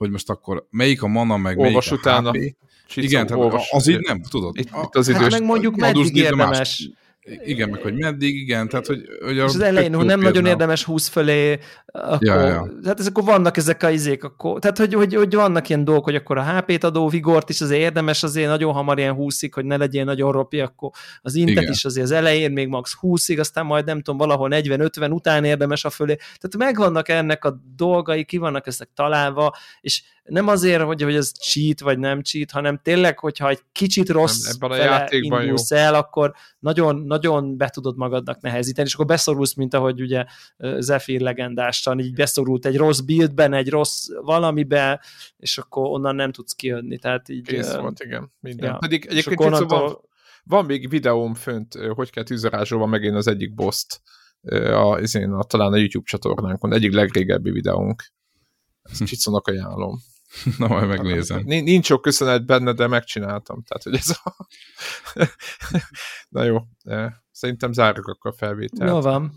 hogy 0.00 0.10
most 0.10 0.30
akkor 0.30 0.66
melyik 0.70 1.02
a 1.02 1.06
mana, 1.06 1.36
meg 1.36 1.58
olvas 1.58 1.88
melyik 1.88 2.06
a 2.06 2.08
utána. 2.08 2.30
HP. 2.30 2.54
Igen, 2.94 3.26
tehát 3.26 3.42
olvas. 3.42 3.70
az 3.70 3.88
így 3.88 4.00
nem, 4.00 4.22
tudod. 4.22 4.58
Itt, 4.58 4.68
itt 4.84 4.94
az 4.94 5.08
idős. 5.08 5.20
Hát 5.20 5.30
meg 5.30 5.42
mondjuk 5.42 5.76
meddig 5.76 6.16
érdemes. 6.16 6.90
Igen, 7.22 7.68
meg 7.68 7.80
hogy 7.80 7.94
meddig, 7.94 8.34
igen, 8.36 8.68
tehát 8.68 8.86
hogy... 8.86 9.02
hogy 9.24 9.36
és 9.36 9.42
az 9.42 9.60
elején, 9.60 9.94
hogy 9.94 10.04
nem 10.04 10.20
nagyon 10.20 10.46
érdemes 10.46 10.84
20 10.84 11.08
fölé, 11.08 11.58
akkor, 11.86 12.26
ja, 12.26 12.46
ja. 12.46 12.68
tehát 12.82 13.00
ez 13.00 13.06
akkor 13.06 13.24
vannak 13.24 13.56
ezek 13.56 13.82
a 13.82 13.90
izék, 13.90 14.24
akkor, 14.24 14.58
tehát 14.58 14.78
hogy, 14.78 14.94
hogy, 14.94 15.14
hogy 15.14 15.34
vannak 15.34 15.68
ilyen 15.68 15.84
dolgok, 15.84 16.04
hogy 16.04 16.14
akkor 16.14 16.38
a 16.38 16.56
HP-t 16.56 16.84
adó 16.84 17.08
vigort 17.08 17.48
is 17.48 17.60
azért 17.60 17.80
érdemes 17.80 18.22
azért 18.22 18.48
nagyon 18.48 18.72
hamar 18.72 18.98
ilyen 18.98 19.14
20 19.14 19.52
hogy 19.52 19.64
ne 19.64 19.76
legyen 19.76 20.04
nagyon 20.04 20.32
ropi, 20.32 20.60
akkor 20.60 20.90
az 21.22 21.34
intet 21.34 21.62
igen. 21.62 21.72
is 21.72 21.84
azért 21.84 22.04
az 22.04 22.12
elején 22.12 22.52
még 22.52 22.68
max 22.68 22.94
20 22.94 23.28
aztán 23.28 23.66
majd 23.66 23.84
nem 23.84 23.96
tudom, 23.96 24.18
valahol 24.18 24.48
40-50 24.52 25.10
után 25.10 25.44
érdemes 25.44 25.84
a 25.84 25.90
fölé, 25.90 26.14
tehát 26.14 26.56
megvannak 26.56 27.08
ennek 27.08 27.44
a 27.44 27.60
dolgai, 27.76 28.24
ki 28.24 28.36
vannak 28.36 28.66
ezek 28.66 28.88
találva, 28.94 29.56
és 29.80 30.02
nem 30.30 30.48
azért, 30.48 30.82
hogy, 30.82 31.02
hogy 31.02 31.14
ez 31.14 31.32
cheat 31.32 31.80
vagy 31.80 31.98
nem 31.98 32.22
cheat, 32.22 32.50
hanem 32.50 32.80
tényleg, 32.82 33.18
hogyha 33.18 33.48
egy 33.48 33.60
kicsit 33.72 34.08
rossz 34.08 34.42
nem, 34.42 34.52
ebben 34.54 34.70
a 34.70 34.82
játékban 34.82 35.42
indulsz 35.42 35.70
jó. 35.70 35.76
el, 35.76 35.94
akkor 35.94 36.34
nagyon, 36.58 36.96
nagyon 36.96 37.56
be 37.56 37.68
tudod 37.68 37.96
magadnak 37.96 38.40
nehezíteni, 38.40 38.86
és 38.88 38.94
akkor 38.94 39.06
beszorulsz, 39.06 39.54
mint 39.54 39.74
ahogy 39.74 40.00
ugye 40.00 40.24
Zephyr 40.78 41.20
legendásan, 41.20 41.98
így 41.98 42.14
beszorult 42.14 42.66
egy 42.66 42.76
rossz 42.76 43.00
buildben, 43.00 43.52
egy 43.52 43.68
rossz 43.68 44.06
valamibe, 44.22 45.00
és 45.36 45.58
akkor 45.58 45.86
onnan 45.86 46.14
nem 46.14 46.32
tudsz 46.32 46.52
kijönni. 46.52 46.98
Tehát 46.98 47.28
így, 47.28 47.46
Kész 47.46 47.74
volt, 47.74 48.00
igen. 48.04 48.32
Minden. 48.40 48.70
Ja. 48.70 48.76
Pedig 48.76 49.06
egyébként 49.08 49.40
onnantól... 49.40 49.68
szóval 49.68 50.08
van 50.44 50.64
még 50.64 50.88
videóm 50.88 51.34
fönt, 51.34 51.74
hogy 51.74 52.10
kell 52.10 52.24
tűzarázsolva 52.24 52.86
megint 52.86 53.16
az 53.16 53.26
egyik 53.26 53.54
boszt, 53.54 54.02
a, 54.42 54.98
a, 54.98 55.44
talán 55.44 55.72
a 55.72 55.76
YouTube 55.76 56.04
csatornánkon, 56.06 56.72
egyik 56.72 56.92
legrégebbi 56.92 57.50
videónk. 57.50 58.02
Ezt 58.82 59.04
Csicónak 59.10 59.46
ajánlom. 59.46 59.98
Na, 60.58 60.68
majd 60.68 60.88
megnézem. 60.88 61.42
Nincs 61.44 61.86
sok 61.86 62.02
köszönet 62.02 62.46
benne, 62.46 62.72
de 62.72 62.86
megcsináltam. 62.86 63.62
Tehát, 63.62 63.82
hogy 63.82 63.94
ez 63.94 64.16
a... 64.24 64.46
Na 66.28 66.42
jó, 66.42 66.58
szerintem 67.30 67.72
zárjuk 67.72 68.06
akkor 68.06 68.30
a 68.30 68.36
felvételt. 68.36 68.90
Jó 68.90 69.00
van, 69.00 69.32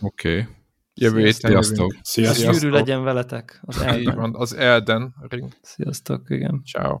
Oké. 0.00 0.40
Okay. 0.40 0.46
Jövő 0.94 1.18
héten 1.18 1.50
Sziasztok. 1.50 1.94
Sziasztok. 2.02 2.44
Sziasztok. 2.44 2.70
legyen 2.70 3.02
veletek 3.02 3.60
az 3.62 3.80
Elden. 3.80 4.00
Így 4.00 4.14
van, 4.14 4.34
az 4.34 4.54
Elden 4.54 5.14
ring. 5.28 5.52
Sziasztok, 5.62 6.30
igen. 6.30 6.62
Ciao. 6.64 7.00